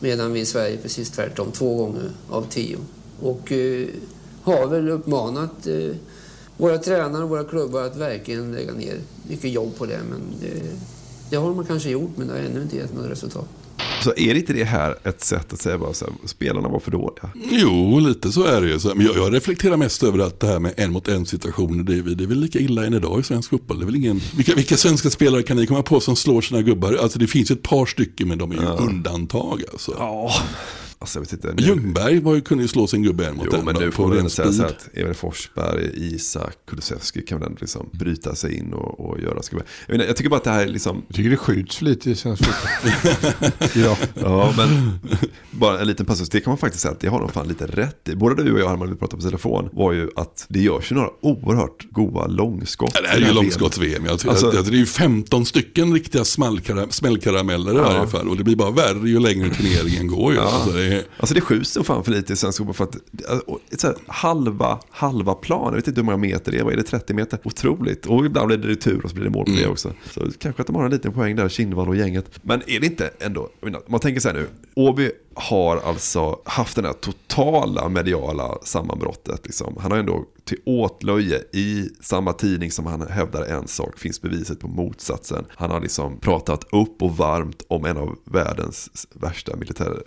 Medan 0.00 0.32
vi 0.32 0.40
i 0.40 0.46
Sverige 0.46 0.76
precis 0.76 1.10
tvärtom, 1.10 1.52
två 1.52 1.74
gånger 1.74 2.10
av 2.30 2.46
tio. 2.50 2.78
Och 3.20 3.52
eh, 3.52 3.88
har 4.42 4.66
väl 4.66 4.88
uppmanat 4.88 5.66
eh, 5.66 5.96
våra 6.56 6.78
tränare 6.78 7.22
och 7.22 7.28
våra 7.30 7.44
klubbar 7.44 7.82
att 7.82 7.96
verkligen 7.96 8.52
lägga 8.52 8.72
ner 8.72 9.00
mycket 9.28 9.50
jobb 9.50 9.76
på 9.78 9.86
det. 9.86 10.00
Men 10.10 10.20
det, 10.40 10.62
det 11.30 11.36
har 11.36 11.54
man 11.54 11.66
kanske 11.66 11.90
gjort 11.90 12.16
men 12.16 12.26
det 12.26 12.32
har 12.32 12.40
ännu 12.40 12.62
inte 12.62 12.76
gett 12.76 12.94
något 12.94 13.10
resultat. 13.10 13.48
Så 14.00 14.12
är 14.16 14.34
det 14.34 14.40
inte 14.40 14.52
det 14.52 14.64
här 14.64 14.96
ett 15.04 15.24
sätt 15.24 15.52
att 15.52 15.60
säga 15.60 15.78
bara 15.78 15.94
så 15.94 16.04
här, 16.04 16.14
spelarna 16.24 16.68
var 16.68 16.80
för 16.80 16.90
dåliga? 16.90 17.30
Jo, 17.50 18.00
lite 18.00 18.32
så 18.32 18.44
är 18.44 18.60
det 18.60 18.68
ju. 18.68 18.78
Men 18.94 19.06
jag, 19.06 19.16
jag 19.16 19.34
reflekterar 19.34 19.76
mest 19.76 20.02
över 20.02 20.18
att 20.18 20.40
det 20.40 20.46
här 20.46 20.58
med 20.58 20.74
en 20.76 20.92
mot 20.92 21.08
en 21.08 21.26
situationer, 21.26 21.84
det 21.84 21.94
är, 21.94 22.02
det 22.02 22.24
är 22.24 22.28
väl 22.28 22.40
lika 22.40 22.58
illa 22.58 22.86
än 22.86 22.94
idag 22.94 23.20
i 23.20 23.22
svensk 23.22 23.50
fotboll. 23.50 23.78
Det 23.78 23.84
är 23.84 23.86
väl 23.86 23.96
ingen, 23.96 24.20
vilka, 24.36 24.54
vilka 24.54 24.76
svenska 24.76 25.10
spelare 25.10 25.42
kan 25.42 25.56
ni 25.56 25.66
komma 25.66 25.82
på 25.82 26.00
som 26.00 26.16
slår 26.16 26.40
sina 26.40 26.62
gubbar? 26.62 26.94
Alltså 26.94 27.18
det 27.18 27.26
finns 27.26 27.50
ett 27.50 27.62
par 27.62 27.86
stycken 27.86 28.28
men 28.28 28.38
de 28.38 28.52
är 28.52 28.56
ju 28.56 28.62
undantag 28.62 29.62
alltså. 29.72 29.94
Ja. 29.98 30.32
Alltså 31.00 31.18
jag 31.18 31.24
vet 31.24 31.32
inte. 31.32 31.54
Ljungberg 31.64 32.20
var 32.20 32.34
ju, 32.34 32.40
kunde 32.40 32.64
ju 32.64 32.68
slå 32.68 32.86
sin 32.86 33.02
gubbe 33.02 33.26
en 33.26 33.36
mot 33.36 33.46
Jo, 33.52 33.58
en. 33.58 33.64
men 33.64 33.74
nu 33.74 33.90
får 33.90 34.04
vi 34.06 34.10
ren 34.10 34.18
ändå 34.18 34.30
säga 34.30 34.52
så 34.52 34.64
att 34.64 34.88
Emil 34.94 35.14
Forsberg, 35.14 35.90
Isak, 36.14 36.56
Kulusevski 36.68 37.22
kan 37.22 37.38
väl 37.38 37.46
ändå 37.48 37.58
liksom 37.60 37.88
bryta 37.92 38.34
sig 38.34 38.54
in 38.56 38.72
och, 38.72 39.00
och 39.10 39.20
göra 39.20 39.42
skubbe. 39.42 39.62
Jag, 39.86 39.92
menar, 39.94 40.04
jag 40.04 40.16
tycker 40.16 40.30
bara 40.30 40.36
att 40.36 40.44
det 40.44 40.50
här 40.50 40.62
är 40.62 40.66
liksom... 40.68 41.02
Jag 41.08 41.16
tycker 41.16 41.30
det 41.30 41.36
skjuts 41.36 41.82
lite 41.82 42.10
i 42.10 42.14
svensk 42.14 42.44
fotboll. 42.44 43.50
ja. 43.84 43.96
ja, 44.14 44.54
men 44.56 44.98
bara 45.50 45.80
en 45.80 45.86
liten 45.86 46.06
passus, 46.06 46.28
det 46.28 46.40
kan 46.40 46.50
man 46.50 46.58
faktiskt 46.58 46.82
säga 46.82 46.92
att 46.92 47.00
det 47.00 47.08
har 47.08 47.20
de 47.20 47.28
fan 47.28 47.48
lite 47.48 47.66
rätt 47.66 48.08
i. 48.08 48.14
Både 48.16 48.44
du 48.44 48.52
och 48.52 48.60
jag, 48.60 48.68
Herman, 48.68 48.90
vi 48.90 48.96
pratade 48.96 49.22
på 49.22 49.28
telefon, 49.28 49.68
var 49.72 49.92
ju 49.92 50.10
att 50.16 50.46
det 50.48 50.60
görs 50.60 50.92
ju 50.92 50.96
några 50.96 51.10
oerhört 51.22 51.86
goda 51.90 52.26
långskott. 52.26 52.90
Ja, 52.94 53.00
det 53.02 53.08
här 53.08 53.16
är 53.16 53.26
ju 53.26 53.32
långskotts-VM. 53.32 54.04
Jag 54.04 54.12
Alltså- 54.12 54.50
det 54.50 54.58
är 54.68 54.72
ju 54.72 54.86
15 54.86 55.46
stycken 55.46 55.92
riktiga 55.94 56.22
smällkara- 56.24 56.90
smällkarameller 56.90 57.72
i 57.72 57.78
varje 57.78 58.06
fall. 58.06 58.28
Och 58.28 58.36
det 58.36 58.44
blir 58.44 58.56
bara 58.56 58.70
värre 58.70 59.08
ju 59.08 59.20
längre 59.20 59.54
turneringen 59.54 60.06
går 60.06 60.32
ju. 60.32 60.38
Ja. 60.38 60.44
Alltså, 60.44 60.78
det. 60.90 61.04
Alltså 61.18 61.34
det 61.34 61.40
skjuts 61.40 61.76
nog 61.76 61.86
fan 61.86 62.04
för 62.04 62.10
lite 62.12 62.32
i 62.32 62.36
svensk 62.36 62.58
fotboll 62.58 62.74
för 62.74 62.84
att 62.84 62.96
och 63.46 63.60
ett 63.70 63.80
så 63.80 63.86
här, 63.86 63.96
halva, 64.06 64.78
halva 64.90 65.34
plan, 65.34 65.64
jag 65.64 65.72
vet 65.76 65.88
inte 65.88 66.00
hur 66.00 66.04
många 66.04 66.16
meter 66.16 66.52
det 66.52 66.58
är, 66.58 66.64
vad 66.64 66.72
är 66.72 66.76
det, 66.76 66.82
30 66.82 67.14
meter? 67.14 67.38
Otroligt. 67.44 68.06
Och 68.06 68.26
ibland 68.26 68.46
blir 68.46 68.56
det 68.56 68.68
retur 68.68 69.00
och 69.04 69.10
så 69.10 69.14
blir 69.14 69.24
det 69.24 69.30
mål 69.30 69.44
på 69.44 69.50
det 69.50 69.58
Mm. 69.58 69.70
också. 69.70 69.92
Så 70.10 70.20
kanske 70.38 70.62
att 70.62 70.66
de 70.66 70.76
har 70.76 70.84
en 70.84 70.90
liten 70.90 71.12
poäng 71.12 71.36
där, 71.36 71.48
Kindvall 71.48 71.88
och 71.88 71.96
gänget. 71.96 72.30
Men 72.42 72.62
är 72.66 72.80
det 72.80 72.86
inte 72.86 73.10
ändå, 73.20 73.48
man 73.86 74.00
tänker 74.00 74.20
så 74.20 74.28
här 74.28 74.34
nu, 74.34 74.46
Åby 74.74 75.10
har 75.34 75.76
alltså 75.76 76.38
haft 76.44 76.76
den 76.76 76.84
här 76.84 76.92
totala 76.92 77.88
mediala 77.88 78.58
sammanbrottet. 78.62 79.40
Liksom. 79.44 79.76
Han 79.80 79.90
har 79.90 79.98
ändå 79.98 80.24
till 80.44 80.58
åtlöje 80.64 81.42
i 81.52 81.88
samma 82.00 82.32
tidning 82.32 82.70
som 82.70 82.86
han 82.86 83.06
hävdar 83.08 83.42
en 83.42 83.68
sak 83.68 83.98
finns 83.98 84.22
beviset 84.22 84.60
på 84.60 84.68
motsatsen. 84.68 85.44
Han 85.56 85.70
har 85.70 85.80
liksom 85.80 86.18
pratat 86.20 86.64
upp 86.72 87.02
och 87.02 87.16
varmt 87.16 87.62
om 87.68 87.84
en 87.84 87.96
av 87.96 88.16
världens 88.24 89.06
värsta 89.14 89.56
militärjuntor, 89.56 90.02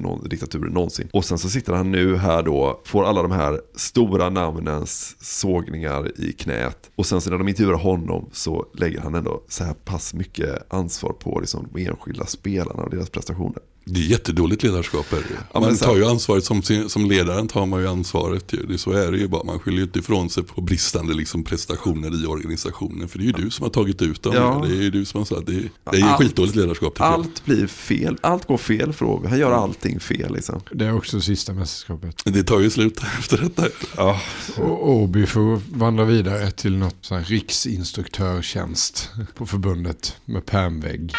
någon, 0.00 0.72
någonsin. 0.72 1.08
Och 1.12 1.24
sen 1.24 1.38
så 1.38 1.48
sitter 1.48 1.72
han 1.72 1.90
nu 1.90 2.16
här 2.16 2.42
då, 2.42 2.80
får 2.84 3.04
alla 3.04 3.22
de 3.22 3.30
här 3.32 3.60
stora 3.74 4.30
namnens 4.30 5.16
sågningar 5.20 6.20
i 6.20 6.32
knät. 6.32 6.90
Och 6.94 7.06
sen 7.06 7.20
så 7.20 7.30
när 7.30 7.38
de 7.38 7.48
intervjuar 7.48 7.78
honom 7.78 8.28
så 8.32 8.66
lägger 8.74 9.00
han 9.00 9.14
ändå 9.14 9.42
så 9.48 9.64
här 9.64 9.74
pass 9.74 10.14
mycket 10.14 10.72
ansvar 10.72 11.12
på 11.12 11.40
liksom, 11.40 11.68
de 11.72 11.86
enskilda 11.86 12.26
spelarna 12.26 12.82
och 12.82 12.90
deras 12.90 13.10
prestationer. 13.10 13.62
Det 13.84 14.00
är 14.00 14.04
jättedåligt 14.04 14.62
ledarskap. 14.62 15.12
Är 15.12 15.16
det. 15.16 15.60
man 15.60 15.76
så- 15.76 15.84
tar 15.84 15.96
ju 15.96 16.04
ansvaret, 16.06 16.44
som, 16.44 16.62
som 16.88 17.06
ledaren 17.10 17.48
tar 17.48 17.66
man 17.66 17.80
ju 17.80 17.88
ansvaret. 17.88 18.52
Ju. 18.52 18.62
Det, 18.66 18.78
så 18.78 18.92
är 18.92 19.12
det 19.12 19.18
ju 19.18 19.28
bara. 19.28 19.44
Man 19.44 19.58
skyller 19.58 19.78
ju 19.78 19.84
inte 19.84 19.98
ifrån 19.98 20.30
sig 20.30 20.42
på 20.42 20.60
bristande 20.60 21.14
liksom, 21.14 21.44
prestationer 21.44 22.24
i 22.24 22.26
organisationen. 22.26 23.08
För 23.08 23.18
det 23.18 23.24
är 23.24 23.26
ju 23.26 23.32
du 23.32 23.50
som 23.50 23.62
har 23.62 23.70
tagit 23.70 24.02
ut 24.02 24.22
dem. 24.22 24.32
Ja. 24.34 24.64
Det 24.68 24.74
är 24.76 24.82
ju 24.82 24.90
du 24.90 25.04
som 25.04 25.20
har 25.20 25.24
sagt 25.24 25.46
det. 25.46 25.52
är- 25.54 25.70
Det 25.90 25.96
är 25.96 26.00
ju 26.00 26.02
Allt- 26.06 26.22
skitdåligt 26.22 26.56
ledarskap. 26.56 27.00
Allt 27.00 27.44
blir 27.44 27.66
fel, 27.66 28.16
allt 28.20 28.46
går 28.46 28.56
fel 28.58 28.92
för 28.92 29.06
Åby. 29.06 29.28
Han 29.28 29.38
gör 29.38 29.52
allting 29.52 30.00
fel 30.00 30.34
liksom. 30.34 30.60
Det 30.72 30.84
är 30.86 30.96
också 30.96 31.20
sista 31.20 31.52
mästerskapet. 31.52 32.22
Det 32.24 32.42
tar 32.42 32.60
ju 32.60 32.70
slut 32.70 33.00
efter 33.18 33.38
detta. 33.38 33.64
Ja. 33.96 34.20
Och 34.56 34.90
Åby 34.90 35.26
får 35.26 35.60
vandra 35.76 36.04
vidare 36.04 36.50
till 36.50 36.76
något 36.76 36.96
sån 37.00 37.16
här 37.18 37.24
riksinstruktörtjänst 37.24 39.10
på 39.34 39.46
förbundet 39.46 40.16
med 40.24 40.46
pärmvägg. 40.46 41.12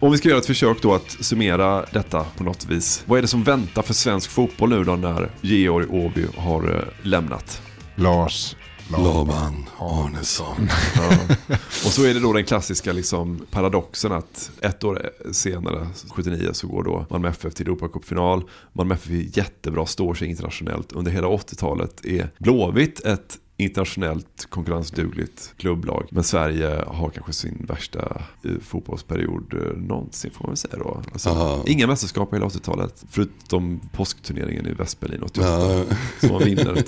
Om 0.00 0.12
vi 0.12 0.18
ska 0.18 0.28
göra 0.28 0.38
ett 0.38 0.46
försök 0.46 0.82
då 0.82 0.94
att 0.94 1.10
summera 1.10 1.84
detta 1.92 2.24
på 2.36 2.44
något 2.44 2.66
vis. 2.66 3.04
Vad 3.06 3.18
är 3.18 3.22
det 3.22 3.28
som 3.28 3.44
väntar 3.44 3.82
för 3.82 3.94
svensk 3.94 4.30
fotboll 4.30 4.68
nu 4.68 4.84
då 4.84 4.96
när 4.96 5.30
Georg 5.40 5.86
Åby 5.86 6.26
har 6.36 6.74
eh, 6.74 7.06
lämnat? 7.06 7.62
Lars 7.94 8.56
Laban 8.90 9.64
Arnesson. 9.78 10.68
Ja. 10.96 11.10
Och 11.58 11.92
så 11.92 12.04
är 12.04 12.14
det 12.14 12.20
då 12.20 12.32
den 12.32 12.44
klassiska 12.44 12.92
liksom 12.92 13.46
paradoxen 13.50 14.12
att 14.12 14.50
ett 14.60 14.84
år 14.84 15.10
senare, 15.32 15.88
79, 16.10 16.50
så 16.52 16.66
går 16.66 16.82
då 16.82 17.06
Malmö 17.10 17.28
FF 17.28 17.54
till 17.54 17.66
Europacupfinal. 17.66 18.42
Malmö 18.72 18.94
FF 18.94 19.10
är 19.10 19.38
jättebra, 19.38 19.86
står 19.86 20.14
sig 20.14 20.28
internationellt. 20.28 20.92
Under 20.92 21.12
hela 21.12 21.28
80-talet 21.28 22.04
är 22.04 22.30
Blåvitt 22.38 23.04
ett 23.04 23.38
internationellt 23.56 24.46
konkurrensdugligt 24.48 25.54
klubblag. 25.56 26.08
Men 26.10 26.24
Sverige 26.24 26.84
har 26.86 27.10
kanske 27.10 27.32
sin 27.32 27.66
värsta 27.68 28.22
eh, 28.44 28.50
fotbollsperiod 28.62 29.54
eh, 29.54 29.78
någonsin 29.78 30.30
får 30.30 30.44
man 30.44 30.50
väl 30.50 30.56
säga 30.56 30.76
då. 30.76 31.02
Alltså. 31.12 31.62
Inga 31.66 31.86
mästerskap 31.86 32.30
på 32.30 32.36
hela 32.36 32.48
80-talet. 32.48 33.04
Förutom 33.10 33.80
påskturneringen 33.92 34.66
i 34.66 34.72
Västberlin 34.72 35.22
88. 35.22 35.48
Ja. 35.48 35.84
Som 36.20 36.32
man 36.32 36.44
vinner. 36.44 36.84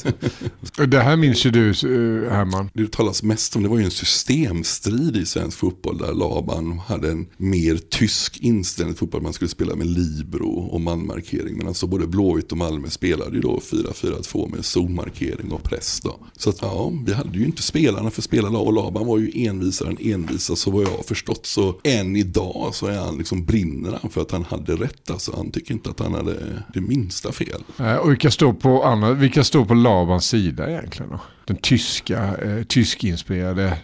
Det 0.87 1.01
här 1.01 1.17
minns 1.17 1.47
ju 1.47 1.51
du 1.51 1.69
eh, 1.71 2.33
Herman. 2.33 2.71
Det 2.75 2.93
talas 2.93 3.23
mest 3.23 3.57
om, 3.57 3.63
det 3.63 3.69
var 3.69 3.79
ju 3.79 3.85
en 3.85 3.91
systemstrid 3.91 5.17
i 5.17 5.27
svensk 5.27 5.59
fotboll 5.59 5.99
där 5.99 6.15
Laban 6.15 6.79
hade 6.79 7.11
en 7.11 7.27
mer 7.37 7.77
tysk 7.77 8.39
inställning 8.41 8.95
till 8.95 8.99
fotboll. 8.99 9.23
Man 9.23 9.33
skulle 9.33 9.49
spela 9.49 9.77
med 9.77 9.87
libero 9.87 10.51
och 10.51 10.81
manmarkering. 10.81 11.57
Men 11.57 11.69
alltså 11.69 11.87
både 11.87 12.07
Blåvitt 12.07 12.53
och 12.53 12.59
Malmö 12.59 12.91
spelade 12.91 13.35
ju 13.35 13.41
då 13.41 13.61
4-4-2 13.71 14.55
med 14.57 14.65
zonmarkering 14.65 15.53
och 15.53 15.63
press 15.63 16.01
då. 16.01 16.19
Så 16.37 16.51
att 16.63 16.73
ja, 16.73 16.93
vi 17.05 17.13
hade 17.13 17.39
ju 17.39 17.45
inte 17.45 17.63
spelarna 17.63 18.11
för 18.11 18.23
spelarna 18.23 18.59
och 18.59 18.73
Laban 18.73 19.07
var 19.07 19.19
ju 19.19 19.47
envisare 19.47 19.89
än 19.89 20.13
envisa 20.13 20.57
så 20.57 20.71
vad 20.71 20.83
jag 20.83 20.91
har 20.91 21.03
förstått 21.03 21.47
så 21.47 21.81
än 21.85 22.17
idag 22.17 22.71
så 22.75 22.87
är 22.87 22.99
han 22.99 23.19
liksom 23.19 23.45
brinner 23.45 23.99
han 24.03 24.11
för 24.11 24.21
att 24.21 24.31
han 24.31 24.45
hade 24.45 24.73
rätt. 24.73 25.11
Alltså 25.11 25.37
han 25.37 25.51
tycker 25.51 25.73
inte 25.73 25.91
att 25.91 26.01
han 26.01 26.15
hade 26.15 26.63
det 26.75 26.81
minsta 26.81 27.33
fel. 27.33 27.63
Och 28.01 28.11
vilka 28.11 28.31
står 28.31 28.53
på, 28.53 28.85
andra, 28.85 29.13
vilka 29.13 29.45
står 29.45 29.65
på 29.65 29.75
Labans 29.75 30.27
sida 30.29 30.71
egentligen 30.71 31.11
då? 31.11 31.21
Den 31.45 31.57
tyska, 31.57 32.37
eh, 32.37 32.63
tyskinspirerade... 32.63 33.79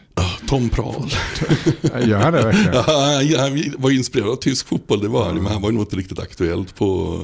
Tom 0.48 0.68
Prahl. 0.68 1.10
Gör 2.04 2.18
han 2.18 2.32
det 2.32 2.42
verkligen? 2.42 2.74
Ja, 3.32 3.40
han 3.40 3.72
var 3.78 3.90
inspirerad 3.90 4.30
av 4.30 4.36
tysk 4.36 4.68
fotboll, 4.68 5.00
det 5.00 5.08
var 5.08 5.24
han 5.24 5.34
men 5.34 5.46
han 5.46 5.62
var 5.62 5.70
ju 5.70 5.74
nog 5.74 5.82
inte 5.82 5.96
riktigt 5.96 6.18
aktuellt 6.18 6.74
på, 6.74 7.20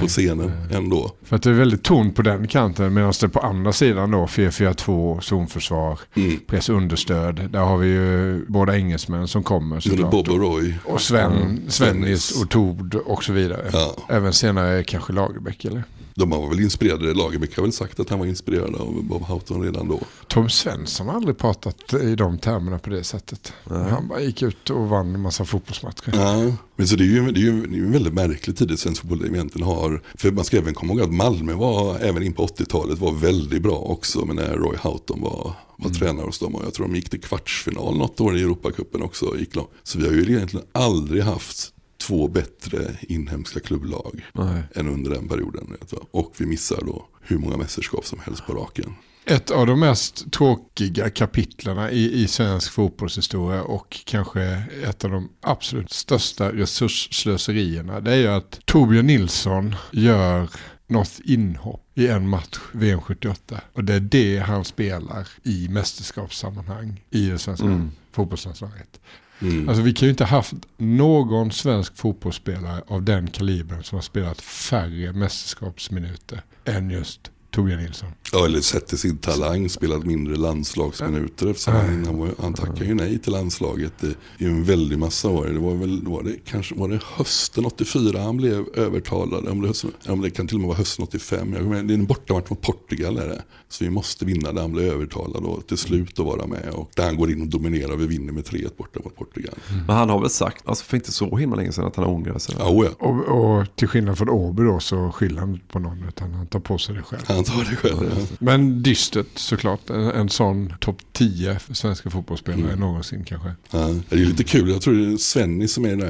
på 0.00 0.06
scenen 0.08 0.52
ändå. 0.70 1.10
För 1.22 1.36
att 1.36 1.42
det 1.42 1.50
är 1.50 1.54
väldigt 1.54 1.82
ton 1.82 2.12
på 2.12 2.22
den 2.22 2.48
kanten 2.48 2.94
medan 2.94 3.12
det 3.20 3.28
på 3.28 3.40
andra 3.40 3.72
sidan 3.72 4.10
då 4.10 4.26
4-4-2, 4.26 5.20
zonförsvar, 5.20 5.98
Mm. 6.14 6.40
press 6.46 6.68
understöd. 6.68 7.48
Där 7.50 7.60
har 7.60 7.76
vi 7.78 7.88
ju 7.88 8.44
båda 8.48 8.76
engelsmän 8.76 9.28
som 9.28 9.42
kommer 9.42 9.80
såklart. 9.80 10.10
Bob 10.10 10.28
och 10.28 10.38
Roy. 10.40 10.74
Och 10.84 11.00
Sven, 11.00 11.32
Mm. 11.32 11.70
Svennis 11.70 12.42
och 12.42 12.50
Tord 12.50 12.94
och 12.94 13.24
så 13.24 13.32
vidare. 13.32 13.70
Ja. 13.72 13.96
Även 14.08 14.32
senare 14.32 14.84
kanske 14.84 15.12
Lagerbäck 15.12 15.64
eller? 15.64 15.82
De 16.16 16.30
var 16.30 16.48
väl 16.48 16.60
inspirerade, 16.60 17.14
Lagerbäck 17.14 17.56
har 17.56 17.62
väl 17.62 17.72
sagt 17.72 18.00
att 18.00 18.10
han 18.10 18.18
var 18.18 18.26
inspirerad 18.26 18.74
av 18.74 19.04
Bob 19.04 19.22
Houghton 19.22 19.62
redan 19.62 19.88
då. 19.88 20.00
Tom 20.28 20.50
Svensson 20.50 21.06
har 21.06 21.14
aldrig 21.14 21.38
pratat 21.38 21.94
i 21.94 22.14
de 22.14 22.38
termerna 22.38 22.78
på 22.78 22.90
det 22.90 23.04
sättet. 23.04 23.52
Han 23.68 24.08
bara 24.08 24.20
gick 24.20 24.42
ut 24.42 24.70
och 24.70 24.88
vann 24.88 25.14
en 25.14 25.20
massa 25.20 25.44
fotbollsmatcher. 25.44 26.12
Ja, 26.14 26.52
men 26.76 26.88
så 26.88 26.96
det 26.96 27.04
är 27.04 27.06
ju, 27.06 27.32
det 27.32 27.40
är 27.40 27.42
ju, 27.42 27.66
det 27.66 27.76
är 27.76 27.80
en 27.80 27.92
väldigt 27.92 28.14
märklig 28.14 28.56
tid 28.56 28.70
i 28.70 28.76
svensk 28.76 29.00
fotboll 29.00 29.26
egentligen 29.26 29.66
har. 29.66 30.02
För 30.14 30.30
man 30.30 30.44
ska 30.44 30.56
även 30.56 30.74
komma 30.74 30.92
ihåg 30.92 31.02
att 31.02 31.14
Malmö 31.14 31.54
var, 31.54 31.98
även 31.98 32.22
in 32.22 32.32
på 32.32 32.46
80-talet, 32.46 32.98
var 32.98 33.12
väldigt 33.12 33.62
bra 33.62 33.76
också. 33.76 34.24
Men 34.24 34.36
när 34.36 34.56
Roy 34.56 34.76
Houghton 34.76 35.20
var, 35.20 35.54
var 35.76 35.90
tränare 35.90 36.26
hos 36.26 36.38
dem. 36.38 36.54
Och 36.54 36.64
jag 36.64 36.74
tror 36.74 36.86
de 36.86 36.96
gick 36.96 37.10
till 37.10 37.20
kvartsfinal 37.20 37.98
något 37.98 38.20
år 38.20 38.36
i 38.36 38.42
Europacupen 38.42 39.02
också. 39.02 39.38
Gick 39.38 39.54
långt. 39.54 39.70
Så 39.82 39.98
vi 39.98 40.06
har 40.06 40.12
ju 40.12 40.36
egentligen 40.36 40.66
aldrig 40.72 41.22
haft 41.22 41.72
två 42.06 42.28
bättre 42.28 42.96
inhemska 43.00 43.60
klubblag 43.60 44.24
Nej. 44.32 44.62
än 44.74 44.88
under 44.88 45.10
den 45.10 45.28
perioden. 45.28 45.66
vet 45.80 45.90
du. 45.90 45.96
Och 46.10 46.34
vi 46.38 46.46
missar 46.46 46.78
då 46.86 47.06
hur 47.20 47.38
många 47.38 47.56
mästerskap 47.56 48.04
som 48.06 48.18
helst 48.20 48.46
på 48.46 48.52
raken. 48.54 48.94
Ett 49.24 49.50
av 49.50 49.66
de 49.66 49.80
mest 49.80 50.32
tråkiga 50.32 51.10
kapitlerna 51.10 51.90
i, 51.90 52.22
i 52.22 52.28
svensk 52.28 52.72
fotbollshistoria 52.72 53.62
och 53.62 54.00
kanske 54.04 54.42
ett 54.84 55.04
av 55.04 55.10
de 55.10 55.28
absolut 55.40 55.92
största 55.92 56.52
resursslöserierna 56.52 58.00
det 58.00 58.12
är 58.12 58.16
ju 58.16 58.26
att 58.28 58.60
Torbjörn 58.64 59.06
Nilsson 59.06 59.74
gör 59.92 60.48
något 60.86 61.20
inhopp 61.24 61.82
i 61.94 62.08
en 62.08 62.28
match 62.28 62.58
VM 62.72 63.00
78 63.00 63.60
och 63.72 63.84
det 63.84 63.94
är 63.94 64.00
det 64.00 64.38
han 64.38 64.64
spelar 64.64 65.28
i 65.42 65.68
mästerskapssammanhang 65.68 67.02
i 67.10 67.28
det 67.28 67.38
svenska 67.38 67.66
Mm. 67.66 67.90
fotbollslandslaget. 68.12 69.00
Mm. 69.40 69.68
Alltså 69.68 69.82
vi 69.82 69.92
kan 69.92 70.06
ju 70.06 70.10
inte 70.10 70.24
haft 70.24 70.54
någon 70.76 71.52
svensk 71.52 71.96
fotbollsspelare 71.96 72.82
av 72.86 73.02
den 73.02 73.30
kalibern 73.30 73.82
som 73.82 73.96
har 73.96 74.02
spelat 74.02 74.40
färre 74.40 75.12
mästerskapsminuter 75.12 76.42
än 76.64 76.90
just 76.90 77.30
Torbjörn 77.56 77.80
Nilsson. 77.80 78.08
Ja, 78.32 78.44
eller 78.44 78.60
sett 78.60 78.86
till 78.86 78.98
sin 78.98 79.18
talang, 79.18 79.68
spelat 79.68 80.04
mindre 80.04 80.36
landslagsminuter 80.36 81.46
eftersom 81.46 81.74
han, 81.74 82.04
han, 82.04 82.18
var, 82.18 82.30
han 82.40 82.54
tackade 82.54 82.84
ju 82.84 82.94
nej 82.94 83.18
till 83.18 83.32
landslaget 83.32 84.04
i, 84.04 84.14
i 84.38 84.46
en 84.46 84.64
väldig 84.64 84.98
massa 84.98 85.28
år. 85.28 85.46
Det 85.46 85.58
var 85.58 85.74
väl, 85.74 86.02
var 86.06 86.22
det, 86.22 86.36
kanske 86.44 86.74
var 86.74 86.88
det 86.88 87.00
hösten 87.16 87.66
84 87.66 88.20
han 88.20 88.36
blev 88.36 88.64
övertalad, 88.74 89.48
om 89.48 89.60
det, 89.60 89.68
hösten, 89.68 89.90
om 90.08 90.20
det 90.20 90.30
kan 90.30 90.48
till 90.48 90.56
och 90.56 90.60
med 90.60 90.68
vara 90.68 90.78
hösten 90.78 91.04
85. 91.04 91.52
Jag, 91.52 91.62
kommer 91.62 91.82
det 91.82 91.94
är 91.94 91.98
en 91.98 92.06
bortamatch 92.06 92.50
mot 92.50 92.60
Portugal 92.60 93.18
är 93.18 93.28
det. 93.28 93.42
Så 93.68 93.84
vi 93.84 93.90
måste 93.90 94.24
vinna 94.24 94.52
där 94.52 94.62
han 94.62 94.72
blev 94.72 94.92
övertalad 94.92 95.44
och 95.44 95.66
till 95.66 95.78
slut 95.78 96.18
att 96.18 96.26
vara 96.26 96.46
med. 96.46 96.68
Och 96.72 96.90
där 96.94 97.04
han 97.04 97.16
går 97.16 97.30
in 97.30 97.40
och 97.40 97.48
dominerar 97.48 97.96
vi 97.96 98.06
vinner 98.06 98.32
med 98.32 98.44
3-1 98.44 98.70
borta 98.76 99.00
mot 99.04 99.16
Portugal. 99.16 99.54
Men 99.86 99.96
han 99.96 100.10
har 100.10 100.20
väl 100.20 100.30
sagt, 100.30 100.68
alltså 100.68 100.84
för 100.84 100.96
inte 100.96 101.12
så 101.12 101.36
himla 101.36 101.56
länge 101.56 101.72
sedan, 101.72 101.84
att 101.84 101.96
han 101.96 102.04
ångrar 102.04 102.38
sig. 102.38 102.54
Ja, 102.58 102.68
oh 102.68 102.86
ja. 102.86 103.06
Och, 103.06 103.58
och 103.58 103.76
till 103.76 103.88
skillnad 103.88 104.18
från 104.18 104.28
Åby 104.28 104.62
då 104.62 104.80
så 104.80 105.12
skyller 105.12 105.40
han 105.40 105.60
på 105.68 105.78
någon 105.78 106.04
utan 106.08 106.34
han 106.34 106.46
tar 106.46 106.60
på 106.60 106.78
sig 106.78 106.94
det 106.94 107.02
själv. 107.02 107.22
Han 107.26 107.44
tar 107.46 107.64
det 107.70 107.76
själv. 107.76 108.36
Men 108.38 108.82
dystert 108.82 109.26
såklart. 109.34 109.90
En, 109.90 110.00
en 110.10 110.28
sån 110.28 110.72
topp 110.80 110.98
10 111.12 111.58
för 111.58 111.74
svenska 111.74 112.10
fotbollsspelare 112.10 112.62
Mm. 112.66 112.80
någonsin 112.80 113.24
kanske. 113.24 113.50
Ja, 113.70 113.94
det 114.08 114.14
är 114.16 114.18
lite 114.26 114.44
kul. 114.44 114.68
Jag 114.70 114.82
tror 114.82 114.94
det 114.94 115.12
är 115.12 115.16
Svenny 115.16 115.68
som 115.68 115.84
är 115.84 116.08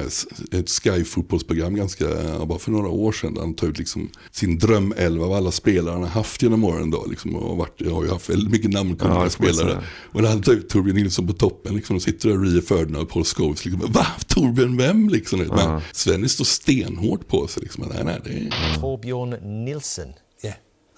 i 0.51 0.59
ett 0.59 0.69
Sky-fotbollsprogram 0.69 1.75
ganska, 1.75 2.05
bara 2.45 2.59
för 2.59 2.71
några 2.71 2.89
år 2.89 3.11
sedan. 3.11 3.33
Där 3.33 3.41
han 3.41 3.53
tar 3.53 3.67
ut 3.67 3.77
liksom 3.77 4.09
sin 4.31 4.57
drömelva 4.59 5.25
av 5.25 5.33
alla 5.33 5.51
spelare 5.51 5.93
han 5.93 6.01
har 6.03 6.09
haft 6.09 6.41
genom 6.41 6.63
åren. 6.63 6.91
Då, 6.91 7.05
liksom, 7.09 7.35
och 7.35 7.57
varit, 7.57 7.73
jag 7.77 7.91
har 7.91 8.03
ju 8.03 8.09
haft 8.09 8.29
väldigt 8.29 8.51
mycket 8.51 8.71
namnkunniga 8.71 9.17
Ja, 9.23 9.29
spelare. 9.29 9.83
Och 10.11 10.21
när 10.21 10.29
han 10.29 10.41
tar 10.41 10.51
ut 10.53 10.69
Torbjörn 10.69 10.95
Nilsson 10.97 11.27
på 11.27 11.33
toppen, 11.33 11.75
liksom, 11.75 11.95
och 11.95 12.01
sitter 12.01 12.29
där 12.29 12.37
Rie 12.37 12.61
Ferdinand 12.61 13.03
och 13.03 13.09
Paul 13.09 13.23
Scholes. 13.23 13.65
Liksom, 13.65 13.91
Va? 13.91 14.07
Torbjörn 14.27 14.77
vem? 14.77 15.09
Liksom, 15.09 15.39
Ja. 15.49 15.55
Men 15.55 15.81
Svenny 15.91 16.27
står 16.27 16.45
stenhårt 16.45 17.27
på 17.27 17.47
sig. 17.47 17.63
Liksom, 17.63 17.83
nej, 17.93 18.03
nej, 18.05 18.19
det 18.23 18.29
är... 18.29 18.79
Torbjörn 18.81 19.65
Nilsson. 19.65 20.05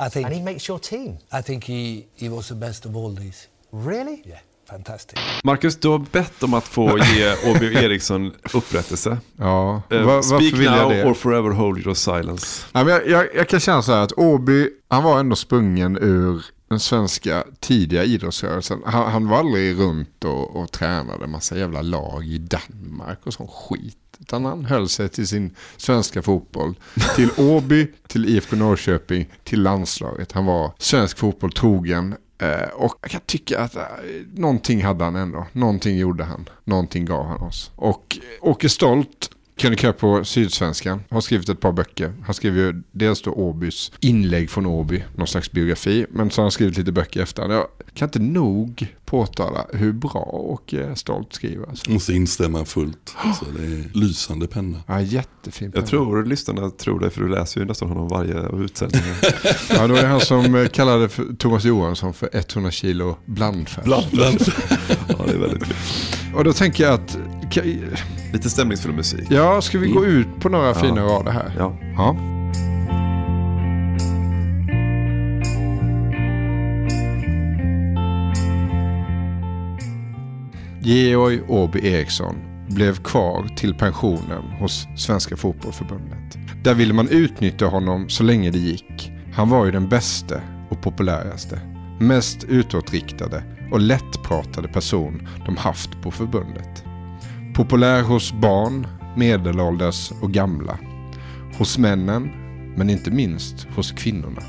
I 0.08 0.10
think 0.10 0.26
And 0.26 0.36
he 0.36 0.44
makes 0.44 0.70
your 0.70 0.80
team. 0.80 1.18
I 1.40 1.42
think 1.44 1.64
he, 1.64 2.04
he 2.16 2.30
was 2.30 2.48
the 2.48 2.56
best 2.56 2.86
of 2.86 2.96
all 2.96 3.16
these. 3.16 3.48
Really? 3.72 4.22
Yeah, 4.26 4.40
fantastic. 4.70 5.20
Marcus, 5.44 5.76
du 5.76 5.88
har 5.88 6.00
bett 6.12 6.44
om 6.44 6.54
att 6.54 6.64
få 6.68 6.98
ge 7.16 7.36
Åby 7.52 7.74
Eriksson 7.76 8.32
upprättelse. 8.54 9.18
Ja, 9.38 9.82
Eh, 9.92 9.98
va- 10.02 10.06
varför 10.06 10.22
Speak 10.40 10.54
vill 10.54 10.64
jag 10.64 10.78
now 10.78 10.90
det? 10.90 11.06
or 11.06 11.14
forever 11.14 11.50
hold 11.52 11.80
your 11.86 11.94
silence. 11.96 12.66
Ja, 12.72 12.84
men 12.84 12.94
jag, 12.94 13.08
jag, 13.10 13.28
jag 13.36 13.48
kan 13.50 13.60
känna 13.60 13.82
så 13.82 13.92
här 13.92 14.02
att 14.04 14.18
Åby, 14.18 14.70
han 14.88 15.04
var 15.04 15.20
ändå 15.20 15.36
sprungen 15.36 15.98
ur 16.02 16.46
den 16.70 16.80
svenska 16.80 17.44
tidiga 17.60 18.04
idrottsrörelsen. 18.04 18.82
Han, 18.86 19.12
han 19.12 19.28
var 19.30 19.38
aldrig 19.38 19.80
runt 19.80 20.24
och, 20.26 20.56
och 20.56 20.72
tränade 20.72 21.28
massa 21.28 21.58
jävla 21.58 21.82
lag 21.82 22.26
i 22.26 22.38
Danmark 22.38 23.20
och 23.26 23.34
sån 23.34 23.48
skit. 23.48 24.09
Utan 24.20 24.46
han 24.46 24.66
höll 24.66 24.90
sig 24.90 25.10
till 25.10 25.28
sin 25.28 25.56
svenska 25.78 26.22
fotboll. 26.22 26.76
Till 27.16 27.30
Åby, 27.38 27.88
till 28.08 28.26
IFK 28.26 28.56
Norrköping, 28.56 29.30
till 29.44 29.62
landslaget. 29.62 30.32
Han 30.32 30.46
var 30.46 30.74
svensk 30.78 31.18
fotboll 31.18 31.52
trogen. 31.52 32.16
Eh, 32.42 32.70
och 32.74 32.98
jag 33.02 33.12
kan 33.12 33.22
tycka 33.26 33.60
att 33.60 33.76
eh, 33.76 33.84
någonting 34.34 34.84
hade 34.84 35.04
han 35.04 35.16
ändå. 35.16 35.46
Någonting 35.52 35.98
gjorde 35.98 36.24
han. 36.24 36.50
Någonting 36.64 37.06
gav 37.06 37.26
han 37.26 37.42
oss. 37.42 37.72
Och 37.76 38.18
Åke 38.42 38.70
Stolt 38.70 39.32
krönikör 39.60 39.92
på 39.92 40.26
Sydsvenskan. 40.26 41.04
Har 41.10 41.22
skrivit 41.22 41.50
ett 41.50 41.60
par 41.60 41.72
böcker. 41.72 42.14
Han 42.24 42.34
skriver 42.34 42.62
ju 42.62 42.84
dels 42.92 43.22
då 43.22 43.32
Åbys 43.32 43.92
inlägg 44.00 44.50
från 44.50 44.66
Åby, 44.66 45.04
någon 45.16 45.28
slags 45.28 45.52
biografi. 45.52 46.06
Men 46.10 46.32
så 46.32 46.42
har 46.42 46.44
han 46.44 46.52
skrivit 46.52 46.78
lite 46.78 46.92
böcker 46.92 47.22
efter. 47.22 47.52
Jag 47.52 47.68
kan 47.94 48.08
inte 48.08 48.20
nog 48.20 48.88
påtala 49.06 49.66
hur 49.74 49.94
bra 49.94 50.30
Åke 50.34 50.96
Stolt 50.96 51.34
skriver. 51.34 51.68
Alltså. 51.68 51.92
Måste 51.92 52.14
instämma 52.14 52.66
fullt. 52.66 53.16
Alltså, 53.16 53.46
det 53.58 53.64
är 53.64 53.92
lysande 53.94 54.48
penna. 54.48 54.78
Ja, 54.88 55.02
jättefin 55.02 55.72
penna. 55.72 55.82
Jag 55.82 55.90
tror 55.90 56.26
lyssnarna 56.26 56.70
tror 56.70 57.00
det, 57.00 57.10
för 57.10 57.22
du 57.22 57.30
läser 57.30 57.62
ju 57.62 57.68
nästan 57.68 57.90
honom 57.90 58.08
varje 58.08 58.40
av 58.48 58.64
utsändningarna. 58.64 59.16
Ja, 59.70 59.88
då 59.88 59.96
är 59.96 60.02
det 60.02 60.08
han 60.08 60.22
som 60.22 60.56
eh, 60.56 60.68
kallade 60.68 61.10
för 61.10 61.26
Thomas 61.38 61.64
Johansson 61.64 62.14
för 62.14 62.30
100 62.34 62.72
kilo 62.72 63.18
blandfärs. 63.26 63.86
Blandfärs. 63.86 64.54
ja, 65.08 65.16
det 65.28 65.34
är 65.34 65.38
väldigt 65.38 65.64
kul. 65.64 65.76
Och 66.36 66.44
då 66.44 66.54
tänker 66.54 66.84
jag 66.84 66.94
att... 66.94 67.18
Lite 68.34 68.50
stämningsfull 68.50 68.94
musik. 68.94 69.28
Ja, 69.30 69.62
ska 69.62 69.80
vi 69.80 69.88
gå 69.88 70.06
ut 70.06 70.28
på 70.40 70.50
några 70.50 70.68
Ja. 70.68 70.74
fina 70.74 71.02
rader 71.02 71.32
här? 71.32 71.54
Ja. 71.58 71.78
ja. 71.98 72.16
Georg 80.82 81.42
Åby 81.48 81.80
Eriksson 81.88 82.36
blev 82.70 82.96
kvar 83.04 83.48
till 83.56 83.74
pensionen 83.76 84.44
hos 84.60 84.88
Svenska 84.98 85.38
Fotbollförbundet. 85.38 86.38
Där 86.64 86.74
ville 86.74 86.94
man 86.94 87.08
utnyttja 87.10 87.66
honom 87.66 88.10
så 88.10 88.24
länge 88.24 88.52
det 88.52 88.58
gick. 88.60 89.12
Han 89.34 89.50
var 89.50 89.66
ju 89.66 89.72
den 89.72 89.90
bäste 89.90 90.42
och 90.70 90.82
populäraste, 90.82 91.60
mest 92.00 92.44
utåtriktade 92.44 93.44
och 93.72 93.80
lättpratade 93.80 94.68
person 94.68 95.28
de 95.46 95.58
haft 95.58 96.02
på 96.02 96.12
förbundet. 96.12 96.84
Populär 97.60 98.02
hos 98.02 98.34
barn, 98.34 98.88
medelålders 99.16 100.12
och 100.22 100.32
gamla. 100.32 100.80
Hos 101.58 101.78
männen, 101.78 102.32
men 102.78 102.90
inte 102.90 103.12
minst 103.12 103.68
hos 103.76 103.92
kvinnorna. 103.92 104.42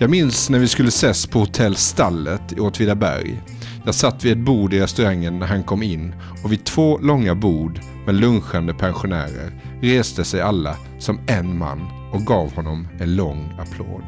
Jag 0.00 0.10
minns 0.10 0.50
när 0.50 0.58
vi 0.58 0.68
skulle 0.68 0.88
ses 0.88 1.26
på 1.26 1.38
hotell 1.38 1.76
Stallet 1.76 2.52
i 2.52 2.60
Åtvidaberg. 2.60 3.42
Jag 3.84 3.94
satt 3.94 4.24
vid 4.24 4.32
ett 4.32 4.44
bord 4.44 4.74
i 4.74 4.80
restaurangen 4.80 5.38
när 5.38 5.46
han 5.46 5.62
kom 5.62 5.82
in 5.82 6.14
och 6.44 6.52
vid 6.52 6.64
två 6.64 6.98
långa 6.98 7.34
bord 7.34 7.80
med 8.06 8.14
lunchande 8.14 8.74
pensionärer 8.74 9.52
reste 9.82 10.24
sig 10.24 10.40
alla 10.40 10.76
som 10.98 11.20
en 11.26 11.58
man 11.58 11.80
och 12.12 12.26
gav 12.26 12.54
honom 12.54 12.88
en 13.00 13.16
lång 13.16 13.52
applåd. 13.58 14.04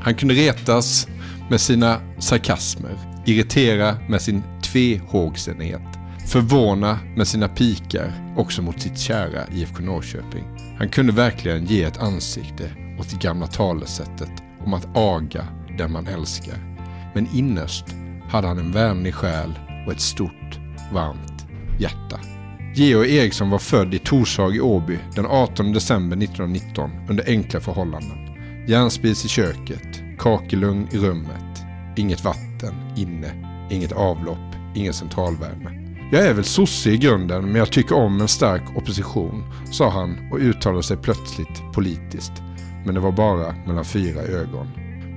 Han 0.00 0.14
kunde 0.14 0.34
retas 0.34 1.08
med 1.50 1.60
sina 1.60 2.00
sarkasmer, 2.18 2.98
irritera 3.26 3.96
med 4.08 4.22
sin 4.22 4.42
tvehågsenhet, 4.62 5.95
förvåna 6.26 6.98
med 7.16 7.28
sina 7.28 7.48
pikar 7.48 8.34
också 8.36 8.62
mot 8.62 8.80
sitt 8.80 8.98
kära 8.98 9.46
IFK 9.52 9.82
Norrköping. 9.82 10.44
Han 10.78 10.88
kunde 10.88 11.12
verkligen 11.12 11.66
ge 11.66 11.82
ett 11.82 11.98
ansikte 11.98 12.70
åt 13.00 13.10
det 13.10 13.26
gamla 13.26 13.46
talesättet 13.46 14.30
om 14.64 14.74
att 14.74 14.96
aga 14.96 15.44
den 15.78 15.92
man 15.92 16.06
älskar. 16.06 16.76
Men 17.14 17.28
innerst 17.34 17.84
hade 18.30 18.48
han 18.48 18.58
en 18.58 18.72
vänlig 18.72 19.14
själ 19.14 19.58
och 19.86 19.92
ett 19.92 20.00
stort, 20.00 20.58
varmt 20.92 21.46
hjärta. 21.78 22.20
Georg 22.74 23.16
Eriksson 23.16 23.50
var 23.50 23.58
född 23.58 23.94
i 23.94 23.98
Torshag 23.98 24.56
i 24.56 24.60
Åby 24.60 24.98
den 25.14 25.26
18 25.26 25.72
december 25.72 26.16
1919 26.16 26.90
under 27.08 27.24
enkla 27.28 27.60
förhållanden. 27.60 28.18
Järnspis 28.68 29.24
i 29.24 29.28
köket, 29.28 30.18
kakelugn 30.18 30.88
i 30.92 30.98
rummet, 30.98 31.64
inget 31.96 32.24
vatten 32.24 32.74
inne, 32.96 33.32
inget 33.70 33.92
avlopp, 33.92 34.54
ingen 34.74 34.92
centralvärme. 34.92 35.85
Jag 36.10 36.26
är 36.26 36.34
väl 36.34 36.44
sosse 36.44 36.90
i 36.90 36.96
grunden 36.96 37.44
men 37.44 37.54
jag 37.54 37.72
tycker 37.72 37.94
om 37.94 38.20
en 38.20 38.28
stark 38.28 38.62
opposition, 38.76 39.44
sa 39.72 39.90
han 39.90 40.28
och 40.32 40.38
uttalade 40.38 40.82
sig 40.82 40.96
plötsligt 40.96 41.62
politiskt. 41.74 42.32
Men 42.84 42.94
det 42.94 43.00
var 43.00 43.12
bara 43.12 43.54
mellan 43.66 43.84
fyra 43.84 44.20
ögon. 44.20 44.68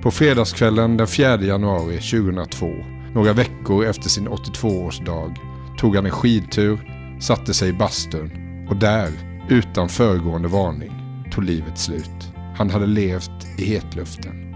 På 0.02 0.10
fredagskvällen 0.10 0.96
den 0.96 1.06
4 1.06 1.42
januari 1.42 1.98
2002, 1.98 2.66
några 3.14 3.32
veckor 3.32 3.84
efter 3.84 4.08
sin 4.08 4.28
82-årsdag, 4.28 5.36
tog 5.78 5.96
han 5.96 6.06
en 6.06 6.12
skidtur, 6.12 6.78
satte 7.20 7.54
sig 7.54 7.68
i 7.68 7.72
bastun 7.72 8.30
och 8.70 8.76
där, 8.76 9.08
utan 9.48 9.88
föregående 9.88 10.48
varning, 10.48 10.92
tog 11.32 11.44
livet 11.44 11.78
slut. 11.78 12.32
Han 12.56 12.70
hade 12.70 12.86
levt 12.86 13.58
i 13.58 13.64
hetluften. 13.64 14.54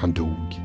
Han 0.00 0.12
dog 0.12 0.61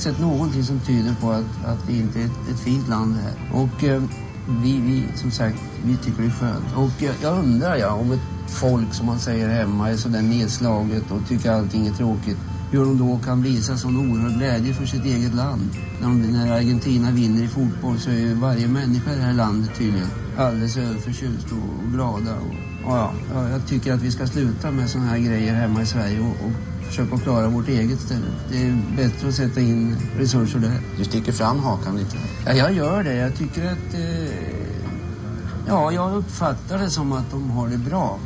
sett 0.00 0.20
någonting 0.20 0.64
som 0.64 0.80
tyder 0.80 1.14
på 1.20 1.30
att, 1.30 1.64
att 1.66 1.86
det 1.86 1.92
inte 1.92 2.20
är 2.20 2.24
ett, 2.24 2.50
ett 2.50 2.60
fint 2.60 2.88
land 2.88 3.14
det 3.14 3.22
här. 3.22 3.62
Och 3.62 3.84
eh, 3.84 4.02
vi, 4.62 4.80
vi, 4.80 5.04
som 5.14 5.30
sagt, 5.30 5.58
vi 5.84 5.96
tycker 5.96 6.22
det 6.22 6.28
är 6.28 6.30
skönt. 6.30 6.76
Och 6.76 7.02
jag, 7.02 7.14
jag 7.22 7.38
undrar 7.38 7.76
ja, 7.76 7.92
om 7.92 8.12
ett 8.12 8.20
folk 8.46 8.94
som 8.94 9.06
man 9.06 9.18
säger 9.18 9.48
hemma 9.48 9.90
är 9.90 9.96
sådär 9.96 10.22
nedslaget 10.22 11.10
och 11.10 11.28
tycker 11.28 11.50
allting 11.50 11.86
är 11.86 11.92
tråkigt. 11.92 12.38
Hur 12.70 12.84
de 12.84 12.98
då 12.98 13.18
kan 13.24 13.42
visa 13.42 13.76
sån 13.76 13.96
oerhörd 13.96 14.38
glädje 14.38 14.74
för 14.74 14.86
sitt 14.86 15.04
eget 15.04 15.34
land. 15.34 15.70
När, 16.00 16.08
de, 16.08 16.22
när 16.22 16.52
Argentina 16.52 17.10
vinner 17.10 17.42
i 17.42 17.48
fotboll 17.48 17.98
så 17.98 18.10
är 18.10 18.14
ju 18.14 18.34
varje 18.34 18.68
människa 18.68 19.12
i 19.12 19.16
det 19.16 19.22
här 19.22 19.32
landet 19.32 19.70
tydligen 19.78 20.08
alldeles 20.38 20.76
överförtjust 20.76 21.46
och, 21.52 21.84
och 21.84 21.92
glada. 21.92 22.34
Och, 22.34 22.90
och 22.90 22.96
ja, 22.96 23.12
jag 23.50 23.66
tycker 23.66 23.92
att 23.92 24.02
vi 24.02 24.10
ska 24.10 24.26
sluta 24.26 24.70
med 24.70 24.90
såna 24.90 25.04
här 25.04 25.18
grejer 25.18 25.54
hemma 25.54 25.82
i 25.82 25.86
Sverige 25.86 26.20
och, 26.20 26.46
och 26.46 26.69
försöka 26.90 27.18
klara 27.18 27.48
vårt 27.48 27.68
eget 27.68 28.00
ställe. 28.00 28.26
Det 28.50 28.62
är 28.62 28.82
bättre 28.96 29.28
att 29.28 29.34
sätta 29.34 29.60
in 29.60 29.96
resurser 30.18 30.58
där. 30.58 30.80
Du 30.98 31.04
sticker 31.04 31.32
fram 31.32 31.58
hakan 31.58 31.96
lite. 31.96 32.16
Ja, 32.46 32.52
jag 32.52 32.72
gör 32.72 33.02
det. 33.02 33.14
Jag 33.14 33.36
tycker 33.36 33.72
att... 33.72 33.94
Eh, 33.94 34.60
ja, 35.66 35.92
jag 35.92 36.16
uppfattar 36.16 36.78
det 36.78 36.90
som 36.90 37.12
att 37.12 37.30
de 37.30 37.50
har 37.50 37.68
det 37.68 37.78
bra. 37.78 38.18